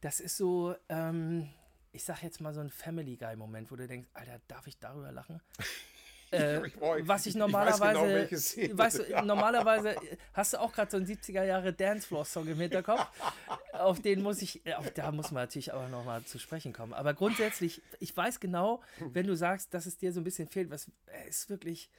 das 0.00 0.20
ist 0.20 0.36
so, 0.36 0.74
ähm, 0.88 1.48
ich 1.92 2.04
sag 2.04 2.22
jetzt 2.22 2.40
mal 2.40 2.52
so 2.52 2.60
ein 2.60 2.70
Family 2.70 3.16
Guy-Moment, 3.16 3.70
wo 3.70 3.76
du 3.76 3.86
denkst, 3.86 4.08
Alter, 4.12 4.40
darf 4.48 4.66
ich 4.66 4.78
darüber 4.78 5.12
lachen? 5.12 5.40
Äh, 6.32 6.66
Ich- 6.66 6.74
boah, 6.76 6.96
ich- 6.98 7.06
was 7.06 7.26
ich 7.26 7.34
ich 7.36 7.40
weiß 7.40 7.48
normalerweise, 7.78 8.28
genau, 8.56 8.78
weißt 8.78 8.98
du, 8.98 9.24
normalerweise 9.24 9.96
hast 10.32 10.54
du 10.54 10.60
auch 10.60 10.72
gerade 10.72 10.90
so 10.90 10.96
einen 10.96 11.06
70er 11.06 11.44
Jahre 11.44 11.72
Dancefloor-Song 11.72 12.46
im 12.48 12.58
Hinterkopf. 12.58 13.06
auf 13.74 14.00
den 14.00 14.22
muss 14.22 14.40
ich, 14.42 14.60
auf, 14.76 14.90
da 14.92 15.12
muss 15.12 15.30
man 15.30 15.44
natürlich 15.44 15.72
aber 15.72 15.88
nochmal 15.88 16.22
zu 16.24 16.38
sprechen 16.38 16.72
kommen. 16.72 16.92
Aber 16.94 17.14
grundsätzlich, 17.14 17.82
ich 18.00 18.16
weiß 18.16 18.40
genau, 18.40 18.80
wenn 18.98 19.26
du 19.26 19.36
sagst, 19.36 19.72
dass 19.74 19.86
es 19.86 19.96
dir 19.98 20.12
so 20.12 20.20
ein 20.20 20.24
bisschen 20.24 20.48
fehlt, 20.48 20.70
was 20.70 20.86
ist 21.28 21.50
wirklich, 21.50 21.90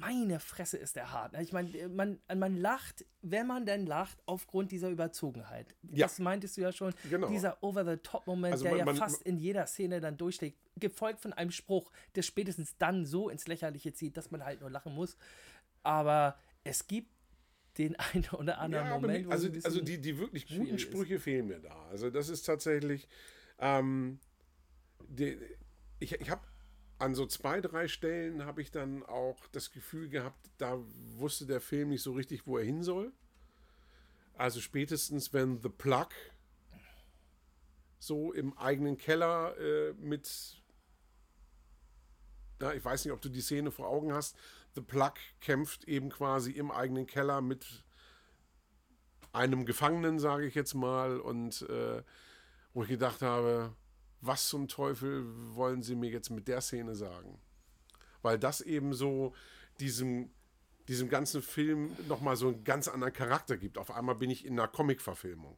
meine 0.00 0.38
Fresse 0.40 0.76
ist 0.76 0.96
der 0.96 1.12
hart. 1.12 1.34
Ich 1.40 1.52
meine, 1.52 1.88
man, 1.88 2.20
man 2.36 2.56
lacht, 2.56 3.04
wenn 3.22 3.46
man 3.46 3.66
denn 3.66 3.86
lacht, 3.86 4.18
aufgrund 4.26 4.70
dieser 4.72 4.90
Überzogenheit. 4.90 5.74
Ja. 5.90 6.06
Das 6.06 6.18
meintest 6.18 6.56
du 6.56 6.60
ja 6.62 6.72
schon. 6.72 6.94
Genau. 7.10 7.28
Dieser 7.28 7.62
Over-the-Top-Moment, 7.62 8.52
Also 8.52 8.64
der 8.64 8.72
man- 8.72 8.78
ja 8.78 8.84
man- 8.84 8.96
fast 8.96 9.22
in 9.22 9.38
jeder 9.38 9.66
Szene 9.66 10.00
dann 10.00 10.16
durchschlägt, 10.16 10.58
gefolgt 10.76 11.20
von 11.20 11.32
einem 11.32 11.50
Spruch, 11.50 11.90
der 12.14 12.22
spätestens 12.22 12.76
dann 12.78 13.06
so 13.06 13.28
ins 13.28 13.46
Lächerliche 13.48 13.92
zieht, 13.92 14.16
dass 14.16 14.30
man 14.30 14.44
halt 14.44 14.60
nur 14.60 14.70
lachen 14.70 14.94
muss. 14.94 15.16
Aber 15.82 16.38
es 16.64 16.86
gibt 16.86 17.10
den 17.78 17.96
einen 18.14 18.24
oder 18.32 18.58
anderen 18.58 18.86
Ja, 18.86 18.98
Moment, 18.98 19.26
wo 19.26 19.30
also, 19.30 19.48
also 19.64 19.80
die, 19.80 20.00
die 20.00 20.18
wirklich 20.18 20.46
guten 20.46 20.62
schwierig 20.62 20.74
ist. 20.74 20.82
Sprüche 20.82 21.18
fehlen 21.18 21.46
mir 21.48 21.60
da. 21.60 21.86
Also 21.90 22.10
das 22.10 22.28
ist 22.28 22.42
tatsächlich, 22.42 23.08
ähm, 23.58 24.20
die, 25.08 25.38
ich, 25.98 26.12
ich 26.20 26.30
habe 26.30 26.42
an 26.98 27.14
so 27.14 27.26
zwei, 27.26 27.60
drei 27.60 27.88
Stellen 27.88 28.44
habe 28.44 28.62
ich 28.62 28.70
dann 28.70 29.04
auch 29.04 29.38
das 29.52 29.70
Gefühl 29.70 30.08
gehabt, 30.08 30.50
da 30.58 30.78
wusste 31.16 31.46
der 31.46 31.60
Film 31.60 31.90
nicht 31.90 32.02
so 32.02 32.12
richtig, 32.12 32.46
wo 32.46 32.58
er 32.58 32.64
hin 32.64 32.82
soll. 32.82 33.12
Also 34.34 34.60
spätestens, 34.60 35.32
wenn 35.32 35.60
The 35.62 35.68
Plug 35.68 36.08
so 37.98 38.32
im 38.32 38.56
eigenen 38.56 38.96
Keller 38.96 39.56
äh, 39.58 39.92
mit 39.94 40.58
ja, 42.60 42.72
ich 42.72 42.84
weiß 42.84 43.04
nicht, 43.04 43.12
ob 43.12 43.20
du 43.20 43.28
die 43.28 43.40
Szene 43.40 43.70
vor 43.70 43.88
Augen 43.88 44.12
hast. 44.12 44.36
The 44.74 44.80
Plug 44.80 45.14
kämpft 45.40 45.84
eben 45.84 46.10
quasi 46.10 46.52
im 46.52 46.70
eigenen 46.70 47.06
Keller 47.06 47.40
mit 47.40 47.84
einem 49.32 49.64
Gefangenen, 49.64 50.18
sage 50.18 50.46
ich 50.46 50.54
jetzt 50.54 50.74
mal, 50.74 51.20
und 51.20 51.62
äh, 51.62 52.02
wo 52.74 52.82
ich 52.82 52.88
gedacht 52.88 53.22
habe, 53.22 53.74
was 54.20 54.48
zum 54.48 54.68
Teufel 54.68 55.24
wollen 55.54 55.82
sie 55.82 55.94
mir 55.94 56.10
jetzt 56.10 56.30
mit 56.30 56.48
der 56.48 56.60
Szene 56.60 56.94
sagen? 56.94 57.40
Weil 58.22 58.38
das 58.38 58.60
eben 58.60 58.92
so 58.94 59.34
diesem, 59.80 60.30
diesem 60.88 61.08
ganzen 61.08 61.40
Film 61.42 61.90
nochmal 62.08 62.36
so 62.36 62.48
einen 62.48 62.64
ganz 62.64 62.88
anderen 62.88 63.12
Charakter 63.12 63.56
gibt. 63.56 63.78
Auf 63.78 63.90
einmal 63.90 64.16
bin 64.16 64.30
ich 64.30 64.44
in 64.44 64.58
einer 64.58 64.68
Comic-Verfilmung. 64.68 65.56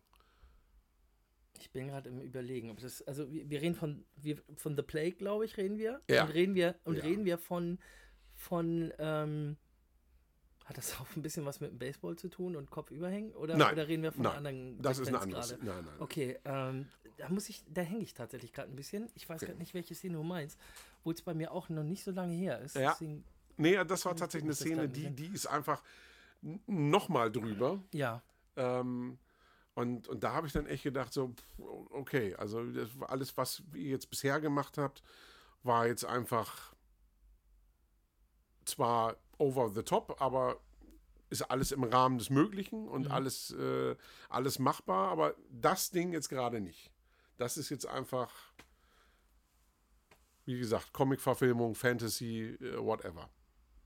Ich 1.59 1.71
bin 1.73 1.89
gerade 1.89 2.09
im 2.09 2.21
Überlegen, 2.21 2.71
ob 2.71 2.79
das, 2.81 3.03
also 3.03 3.31
wir, 3.31 3.49
wir 3.49 3.61
reden 3.61 3.75
von, 3.75 4.05
wir, 4.17 4.39
von 4.57 4.77
The 4.77 4.83
Plague, 4.83 5.13
glaube 5.17 5.45
ich, 5.45 5.57
reden 5.57 5.79
wir. 5.79 6.01
Ja. 6.09 6.25
Und 6.25 6.31
reden 6.35 6.55
wir, 6.55 6.75
und 6.85 6.97
Ja. 6.97 7.03
reden 7.03 7.25
wir 7.25 7.39
von, 7.39 7.79
von, 8.35 8.93
ähm, 8.99 9.57
hat 10.65 10.79
das 10.79 10.99
auch 11.01 11.07
ein 11.17 11.23
bisschen 11.23 11.45
was 11.45 11.61
mit 11.61 11.71
dem 11.71 11.79
Baseball 11.79 12.17
zu 12.17 12.29
tun 12.29 12.57
und 12.57 12.71
Kopfüberhängen? 12.71 13.35
Oder, 13.35 13.57
Nein, 13.57 13.73
oder 13.73 13.89
reden 13.89 14.03
wir 14.05 14.13
von 14.13 14.23
nein, 14.23 14.37
anderen 14.37 14.81
das 14.83 14.99
ist 15.01 15.09
eine 15.09 15.19
Sequenz 15.21 15.51
andere- 15.51 15.65
gerade? 15.67 15.83
nein, 15.83 15.85
nein. 15.85 16.01
Okay, 16.01 16.39
ähm, 16.45 16.87
da 17.21 17.29
muss 17.29 17.49
ich, 17.49 17.63
da 17.69 17.83
hänge 17.83 18.03
ich 18.03 18.15
tatsächlich 18.15 18.53
gerade 18.53 18.71
ein 18.73 18.77
bisschen. 18.77 19.09
Ich 19.15 19.29
weiß 19.29 19.43
gerade 19.43 19.59
nicht, 19.59 19.75
welche 19.75 19.95
Szene 19.95 20.15
du 20.15 20.23
meinst, 20.23 20.59
wo 21.05 21.11
es 21.11 21.21
bei 21.23 21.35
mir 21.35 21.53
auch 21.53 21.69
noch 21.69 21.85
nicht 21.85 22.03
so 22.03 22.11
lange 22.11 22.35
her 22.35 22.59
ist. 22.61 22.77
Ja. 22.77 22.93
Deswegen, 22.93 23.25
Nee, 23.57 23.85
das 23.85 24.07
war 24.07 24.17
tatsächlich 24.17 24.47
eine 24.47 24.55
Szene, 24.55 24.89
die, 24.89 25.11
die 25.11 25.27
ist 25.27 25.47
einfach 25.47 25.83
nochmal 26.67 27.31
drüber. 27.31 27.83
ja. 27.93 28.23
Ähm, 28.57 29.19
und, 29.75 30.09
und 30.09 30.25
da 30.25 30.33
habe 30.33 30.47
ich 30.47 30.53
dann 30.53 30.67
echt 30.67 30.83
gedacht, 30.83 31.13
so, 31.13 31.33
okay, 31.91 32.35
also 32.35 32.65
das 32.73 32.99
war 32.99 33.11
alles, 33.11 33.37
was 33.37 33.63
ihr 33.73 33.91
jetzt 33.91 34.11
bisher 34.11 34.41
gemacht 34.41 34.77
habt, 34.77 35.03
war 35.63 35.87
jetzt 35.87 36.05
einfach 36.05 36.75
zwar 38.65 39.17
over 39.39 39.71
the 39.71 39.83
top, 39.83 40.21
aber 40.21 40.61
ist 41.31 41.43
alles 41.43 41.71
im 41.71 41.85
Rahmen 41.85 42.19
des 42.19 42.29
Möglichen 42.29 42.89
und 42.89 43.11
alles, 43.11 43.53
äh, 43.53 43.95
alles 44.29 44.59
machbar, 44.59 45.11
aber 45.11 45.35
das 45.51 45.91
Ding 45.91 46.13
jetzt 46.13 46.29
gerade 46.29 46.61
nicht. 46.61 46.91
Das 47.41 47.57
ist 47.57 47.71
jetzt 47.71 47.87
einfach, 47.87 48.31
wie 50.45 50.59
gesagt, 50.59 50.93
Comic-Verfilmung, 50.93 51.75
Fantasy, 51.75 52.59
äh, 52.61 52.77
whatever. 52.79 53.31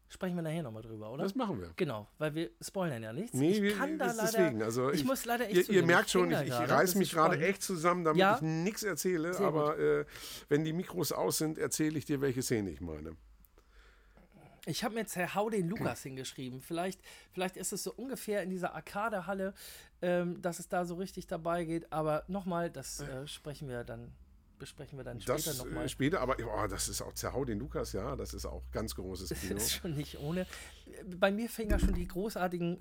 Sprechen 0.09 0.35
wir 0.35 0.43
nachher 0.43 0.63
nochmal 0.65 0.83
drüber, 0.83 1.11
oder? 1.13 1.23
Das 1.23 1.37
machen 1.37 1.61
wir. 1.61 1.73
Genau, 1.77 2.09
weil 2.19 2.35
wir 2.35 2.51
spoilern 2.61 3.03
ja 3.03 3.13
nichts. 3.13 3.33
Nee, 3.33 3.53
ich 3.53 3.63
wir- 3.63 3.77
kann 3.77 3.97
da 3.99 4.07
leider. 4.07 4.23
deswegen. 4.23 4.63
Also 4.63 4.91
ich, 4.91 5.01
ich- 5.01 5.05
muss 5.07 5.25
leider 5.25 5.49
echt 5.49 5.69
Ihr, 5.69 5.77
ihr 5.77 5.87
merkt 5.87 6.11
schon, 6.11 6.33
ich, 6.33 6.41
ich 6.41 6.49
gerade. 6.49 6.73
reiß 6.73 6.95
mich 6.97 7.13
gerade 7.13 7.39
echt 7.47 7.63
zusammen, 7.63 8.03
damit 8.05 8.19
Ja. 8.21 8.35
ich 8.37 8.43
nichts 8.43 8.83
erzähle. 8.83 9.33
Sehr 9.35 9.47
aber 9.47 9.79
äh, 9.79 10.05
wenn 10.49 10.65
die 10.65 10.73
Mikros 10.73 11.13
aus 11.13 11.39
sind, 11.39 11.59
erzähle 11.59 11.97
ich 11.97 12.05
dir, 12.05 12.21
welche 12.21 12.43
Szene 12.43 12.71
ich 12.71 12.81
meine. 12.81 13.17
Ich 14.67 14.83
habe 14.85 14.95
mir 14.95 15.01
jetzt 15.01 15.17
Herr 15.17 15.35
Hau 15.35 15.51
den 15.51 15.69
Lukas 15.69 16.03
hingeschrieben. 16.05 16.61
Vielleicht, 16.61 17.01
vielleicht 17.33 17.57
ist 17.57 17.73
es 17.73 17.83
so 17.83 17.93
ungefähr 17.93 18.43
in 18.43 18.51
dieser 18.51 18.75
Arkadehalle, 18.75 19.55
ähm, 20.03 20.41
dass 20.41 20.59
es 20.59 20.69
da 20.69 20.85
so 20.85 20.95
richtig 20.95 21.27
dabei 21.27 21.65
geht. 21.65 21.93
Aber 21.93 22.25
nochmal, 22.29 22.71
das 22.71 23.01
äh, 23.01 23.27
sprechen 23.27 23.69
wir 23.69 23.85
dann, 23.85 24.13
besprechen 24.59 24.99
wir 24.99 25.05
dann 25.05 25.21
später 25.21 25.37
Das 25.51 25.59
nochmal. 25.59 25.85
äh, 25.85 25.89
später, 25.89 26.21
aber 26.21 26.37
oh, 26.41 26.67
das 26.67 26.89
ist 26.89 27.03
auch 27.03 27.13
Zerhau 27.13 27.45
den 27.45 27.59
Lukas, 27.59 27.93
ja, 27.93 28.17
das 28.17 28.33
ist 28.33 28.47
auch 28.47 28.63
ganz 28.73 28.95
großes 28.95 29.29
Das 29.29 29.41
Kino. 29.41 29.57
ist 29.57 29.73
schon 29.73 29.95
nicht 29.95 30.19
ohne. 30.19 30.47
Bei 31.19 31.31
mir 31.31 31.49
fing 31.51 31.71
ja 31.71 31.79
schon 31.79 31.95
die 31.95 32.09
großartigen, 32.09 32.81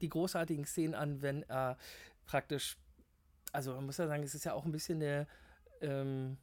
die 0.00 0.08
großartigen 0.08 0.64
Szenen 0.66 0.94
an, 0.94 1.22
wenn 1.22 1.42
er 1.48 1.76
praktisch, 2.26 2.76
also 3.52 3.74
man 3.74 3.86
muss 3.86 3.96
ja 3.96 4.06
sagen, 4.06 4.22
es 4.22 4.34
ist 4.34 4.44
ja 4.44 4.52
auch 4.52 4.64
ein 4.64 4.72
bisschen 4.72 5.02
eine, 5.02 5.26
ähm, 5.80 6.36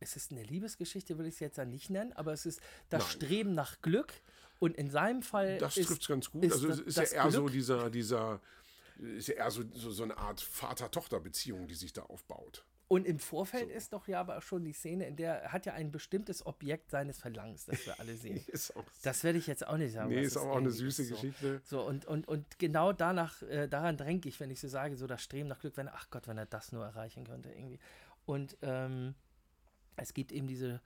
es 0.00 0.16
ist 0.16 0.30
eine 0.32 0.42
Liebesgeschichte, 0.42 1.18
will 1.18 1.26
ich 1.26 1.34
es 1.34 1.40
jetzt 1.40 1.58
ja 1.58 1.64
nicht 1.64 1.90
nennen, 1.90 2.12
aber 2.14 2.32
es 2.32 2.46
ist 2.46 2.60
das 2.90 3.02
Nein. 3.02 3.10
Streben 3.10 3.54
nach 3.54 3.80
Glück 3.82 4.12
und 4.58 4.76
in 4.76 4.90
seinem 4.90 5.22
Fall 5.22 5.58
Das 5.58 5.74
trifft 5.74 6.02
es 6.02 6.08
ganz 6.08 6.30
gut. 6.30 6.44
ist 6.44 6.52
also 6.52 6.68
es 6.68 6.80
ist 6.80 6.96
ja 6.96 7.24
eher 7.24 7.30
so 7.30 7.42
Glück- 7.44 7.52
dieser, 7.52 7.90
dieser, 7.90 8.40
ist 8.98 9.28
ja 9.28 9.34
eher 9.34 9.50
so, 9.50 9.62
so, 9.74 9.90
so 9.90 10.02
eine 10.02 10.16
Art 10.16 10.40
Vater-Tochter-Beziehung, 10.40 11.66
die 11.68 11.74
sich 11.74 11.92
da 11.92 12.02
aufbaut. 12.02 12.64
Und 12.88 13.04
im 13.04 13.18
Vorfeld 13.18 13.68
ist 13.68 13.92
doch 13.92 14.06
ja 14.06 14.20
aber 14.20 14.40
schon 14.40 14.64
die 14.64 14.72
Szene, 14.72 15.08
in 15.08 15.16
der 15.16 15.42
er 15.42 15.52
hat 15.52 15.66
ja 15.66 15.72
ein 15.72 15.90
bestimmtes 15.90 16.46
Objekt 16.46 16.92
seines 16.92 17.18
Verlangens, 17.18 17.64
das 17.64 17.84
wir 17.84 17.98
alle 17.98 18.16
sehen. 18.16 18.40
Das 19.02 19.24
werde 19.24 19.38
ich 19.38 19.48
jetzt 19.48 19.66
auch 19.66 19.76
nicht 19.76 19.92
sagen. 19.92 20.10
nee, 20.10 20.22
ist 20.22 20.36
auch 20.36 20.54
eine 20.54 20.70
süße 20.70 21.02
ist, 21.02 21.08
so. 21.08 21.14
Geschichte. 21.16 21.60
So, 21.64 21.82
und, 21.82 22.06
und, 22.06 22.28
und 22.28 22.60
genau 22.60 22.92
danach, 22.92 23.42
äh, 23.42 23.66
daran 23.66 23.96
dränge 23.96 24.20
ich, 24.26 24.38
wenn 24.38 24.52
ich 24.52 24.60
so 24.60 24.68
sage, 24.68 24.96
so 24.96 25.08
das 25.08 25.20
Streben 25.20 25.48
nach 25.48 25.58
Glück, 25.58 25.76
wenn, 25.76 25.88
ach 25.88 26.10
Gott, 26.10 26.28
wenn 26.28 26.38
er 26.38 26.46
das 26.46 26.70
nur 26.70 26.84
erreichen 26.84 27.24
könnte, 27.24 27.48
irgendwie. 27.48 27.80
Und 28.24 28.56
ähm, 28.62 29.16
es 29.96 30.14
gibt 30.14 30.32
eben 30.32 30.46
diese 30.46 30.80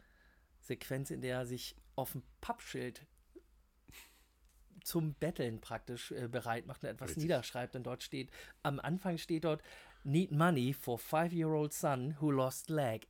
Sequenz, 0.61 1.11
in 1.11 1.21
der 1.21 1.39
er 1.39 1.47
sich 1.47 1.77
auf 1.97 2.13
dem 2.13 2.23
Pappschild 2.41 3.07
zum 4.83 5.15
Betteln 5.15 5.61
praktisch 5.61 6.11
äh, 6.13 6.29
bereit 6.29 6.67
macht 6.67 6.83
und 6.83 6.91
etwas 6.91 7.11
Richtig. 7.11 7.25
niederschreibt 7.25 7.77
und 7.77 7.85
dort 7.85 8.03
steht, 8.03 8.31
am 8.63 8.81
Anfang 8.81 9.19
steht 9.19 9.45
dort, 9.45 9.63
need 10.05 10.33
money 10.33 10.73
for 10.73 10.99
five-year-old 10.99 11.73
son 11.73 12.17
who 12.21 12.31
lost 12.31 12.71
leg. 12.71 13.07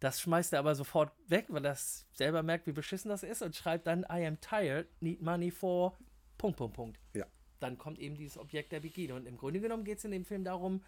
Das 0.00 0.20
schmeißt 0.20 0.54
er 0.54 0.60
aber 0.60 0.74
sofort 0.74 1.12
weg, 1.28 1.46
weil 1.48 1.64
er 1.64 1.76
selber 1.76 2.42
merkt, 2.42 2.66
wie 2.66 2.72
beschissen 2.72 3.10
das 3.10 3.22
ist 3.22 3.42
und 3.42 3.54
schreibt 3.54 3.86
dann, 3.86 4.02
I 4.10 4.26
am 4.26 4.40
tired, 4.40 4.88
need 5.00 5.20
money 5.20 5.50
for 5.50 5.98
Punkt, 6.38 6.56
Punkt, 6.56 6.74
Punkt. 6.74 7.00
Ja. 7.14 7.26
Dann 7.60 7.76
kommt 7.76 7.98
eben 7.98 8.14
dieses 8.14 8.38
Objekt 8.38 8.72
der 8.72 8.80
Begierde. 8.80 9.14
Und 9.14 9.26
im 9.26 9.36
Grunde 9.36 9.60
genommen 9.60 9.84
geht 9.84 9.98
es 9.98 10.04
in 10.04 10.10
dem 10.10 10.24
Film 10.24 10.42
darum, 10.42 10.82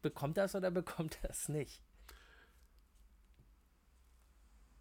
bekommt 0.00 0.38
es 0.38 0.54
oder 0.54 0.70
bekommt 0.70 1.18
es 1.22 1.48
nicht. 1.48 1.82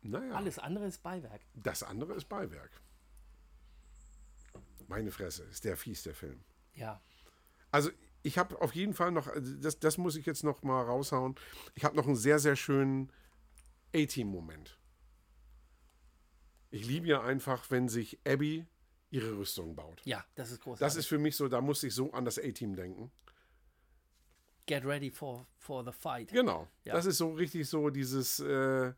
Naja, 0.07 0.35
Alles 0.35 0.59
andere 0.59 0.85
ist 0.85 1.01
Beiwerk. 1.01 1.41
das 1.55 1.81
andere 1.81 2.13
ist 2.13 2.25
Beiwerk. 2.29 2.69
Meine 4.87 5.11
Fresse, 5.11 5.43
ist 5.45 5.63
der 5.65 5.75
fies, 5.77 6.03
der 6.03 6.13
Film. 6.13 6.43
Ja. 6.75 7.01
Also 7.71 7.89
ich 8.21 8.37
habe 8.37 8.61
auf 8.61 8.75
jeden 8.75 8.93
Fall 8.93 9.11
noch, 9.11 9.27
also 9.27 9.55
das, 9.55 9.79
das 9.79 9.97
muss 9.97 10.15
ich 10.15 10.27
jetzt 10.27 10.43
noch 10.43 10.61
mal 10.61 10.83
raushauen, 10.83 11.35
ich 11.73 11.83
habe 11.83 11.95
noch 11.95 12.05
einen 12.05 12.15
sehr, 12.15 12.37
sehr 12.37 12.55
schönen 12.55 13.11
A-Team-Moment. 13.95 14.77
Ich 16.69 16.85
liebe 16.85 17.07
ja 17.07 17.23
einfach, 17.23 17.71
wenn 17.71 17.89
sich 17.89 18.19
Abby 18.27 18.67
ihre 19.09 19.37
Rüstung 19.37 19.75
baut. 19.75 20.01
Ja, 20.05 20.23
das 20.35 20.51
ist 20.51 20.61
großartig. 20.61 20.85
Das 20.85 20.95
ist 20.97 21.07
für 21.07 21.17
mich 21.17 21.35
so, 21.35 21.47
da 21.47 21.61
muss 21.61 21.81
ich 21.81 21.95
so 21.95 22.11
an 22.13 22.25
das 22.25 22.37
A-Team 22.37 22.75
denken. 22.75 23.11
Get 24.67 24.85
ready 24.85 25.09
for, 25.09 25.47
for 25.57 25.83
the 25.83 25.91
fight. 25.91 26.31
Genau. 26.31 26.67
Ja. 26.83 26.93
Das 26.93 27.05
ist 27.05 27.17
so 27.17 27.33
richtig 27.33 27.67
so 27.67 27.89
dieses 27.89 28.39
äh, 28.39 28.93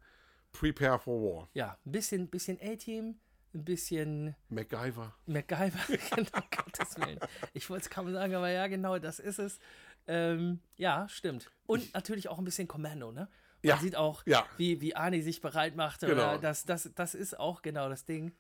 Prepare 0.60 0.98
for 1.00 1.22
War. 1.22 1.50
Ja, 1.54 1.78
ein 1.86 1.92
bisschen, 1.92 2.28
bisschen 2.30 2.58
A-Team, 2.62 3.20
ein 3.54 3.64
bisschen 3.66 4.36
MacGyver. 4.50 5.14
MacGyver, 5.26 5.98
genau, 6.16 6.46
Gottes 6.56 6.98
Willen. 6.98 7.20
Ich 7.54 7.70
wollte 7.70 7.84
es 7.84 7.90
kaum 7.90 8.12
sagen, 8.12 8.34
aber 8.36 8.50
ja, 8.50 8.68
genau, 8.68 8.98
das 9.00 9.20
ist 9.20 9.40
es. 9.40 9.60
Ähm, 10.08 10.60
ja, 10.78 11.08
stimmt. 11.10 11.52
Und 11.66 11.94
natürlich 11.94 12.28
auch 12.30 12.38
ein 12.40 12.46
bisschen 12.46 12.68
Kommando, 12.68 13.12
ne? 13.12 13.28
Man 13.64 13.70
Ja, 13.70 13.78
sieht 13.78 13.96
auch, 13.96 14.24
ja. 14.26 14.46
wie, 14.58 14.80
wie 14.82 14.96
Arnie 14.96 15.22
sich 15.22 15.42
bereit 15.42 15.76
macht. 15.76 16.02
Genau. 16.02 16.38
Das, 16.38 16.64
das, 16.66 16.90
das 16.96 17.14
ist 17.16 17.38
auch 17.38 17.62
genau 17.62 17.90
das 17.90 18.06
Ding. 18.06 18.32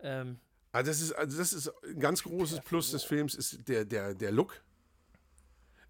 Ähm, 0.00 0.38
Also 0.72 0.90
das 0.90 1.00
ist, 1.00 1.12
also 1.12 1.38
das 1.38 1.52
ist 1.52 1.70
ein 1.84 2.00
ganz 2.00 2.22
großes 2.22 2.60
Plus 2.60 2.90
des 2.90 3.04
Films, 3.04 3.34
ist 3.34 3.68
der, 3.68 3.84
der, 3.84 4.14
der 4.14 4.32
Look. 4.32 4.62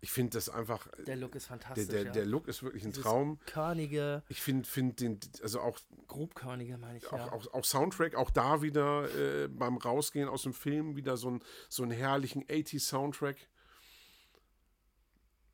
Ich 0.02 0.10
finde 0.10 0.30
das 0.30 0.48
einfach, 0.48 0.88
der 1.06 1.16
Look 1.16 1.34
ist 1.34 1.44
der, 1.50 1.58
fantastisch. 1.58 1.88
der, 1.88 2.04
ja. 2.04 2.10
der 2.10 2.24
Look 2.26 2.48
ist 2.48 2.62
wirklich 2.62 2.84
ein 2.84 2.92
Dieses 2.92 3.04
Traum. 3.04 3.38
Körnige, 3.44 4.22
Ich 4.28 4.40
finde 4.40 4.66
find 4.66 4.98
den, 5.00 5.20
also 5.42 5.60
auch, 5.60 5.78
grobkörnige, 6.08 6.78
meine 6.78 6.96
ich, 6.98 7.06
auch, 7.08 7.18
ja. 7.18 7.32
auch, 7.32 7.52
auch 7.52 7.64
Soundtrack, 7.64 8.14
auch 8.14 8.30
da 8.30 8.62
wieder 8.62 9.14
äh, 9.14 9.48
beim 9.48 9.76
Rausgehen 9.76 10.28
aus 10.28 10.42
dem 10.44 10.54
Film 10.54 10.96
wieder 10.96 11.16
so, 11.18 11.30
ein, 11.32 11.44
so 11.68 11.82
einen 11.82 11.92
herrlichen 11.92 12.44
80s 12.46 12.80
Soundtrack. 12.80 13.36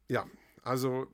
Ja, 0.08 0.26
also 0.62 1.08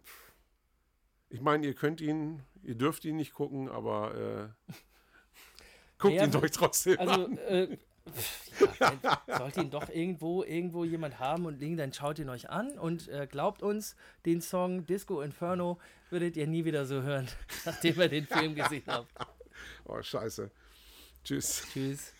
ich 1.30 1.40
meine, 1.40 1.66
ihr 1.66 1.74
könnt 1.74 2.00
ihn, 2.02 2.42
ihr 2.62 2.74
dürft 2.74 3.04
ihn 3.06 3.16
nicht 3.16 3.32
gucken, 3.32 3.68
aber 3.70 4.52
äh, 4.68 4.72
guckt 5.98 6.14
Ja, 6.14 6.24
ihn 6.26 6.36
euch 6.36 6.50
trotzdem 6.50 6.98
Also, 6.98 7.24
an. 7.24 7.38
äh, 7.38 7.78
ja, 8.80 9.22
sollte 9.38 9.60
ihn 9.60 9.70
doch 9.70 9.88
irgendwo, 9.88 10.42
irgendwo 10.42 10.84
jemand 10.84 11.18
haben 11.18 11.46
und 11.46 11.60
liegen, 11.60 11.76
dann 11.76 11.92
schaut 11.92 12.18
ihn 12.18 12.28
euch 12.28 12.50
an 12.50 12.78
und 12.78 13.08
äh, 13.08 13.26
glaubt 13.30 13.62
uns, 13.62 13.96
den 14.26 14.40
Song 14.40 14.86
Disco 14.86 15.20
Inferno 15.20 15.78
würdet 16.10 16.36
ihr 16.36 16.46
nie 16.46 16.64
wieder 16.64 16.86
so 16.86 17.02
hören, 17.02 17.28
nachdem 17.64 18.00
ihr 18.00 18.08
den 18.08 18.26
Film 18.26 18.54
gesehen 18.54 18.84
habt. 18.86 19.08
Oh, 19.84 20.02
scheiße. 20.02 20.50
Tschüss. 21.24 21.66
Tschüss. 21.72 22.12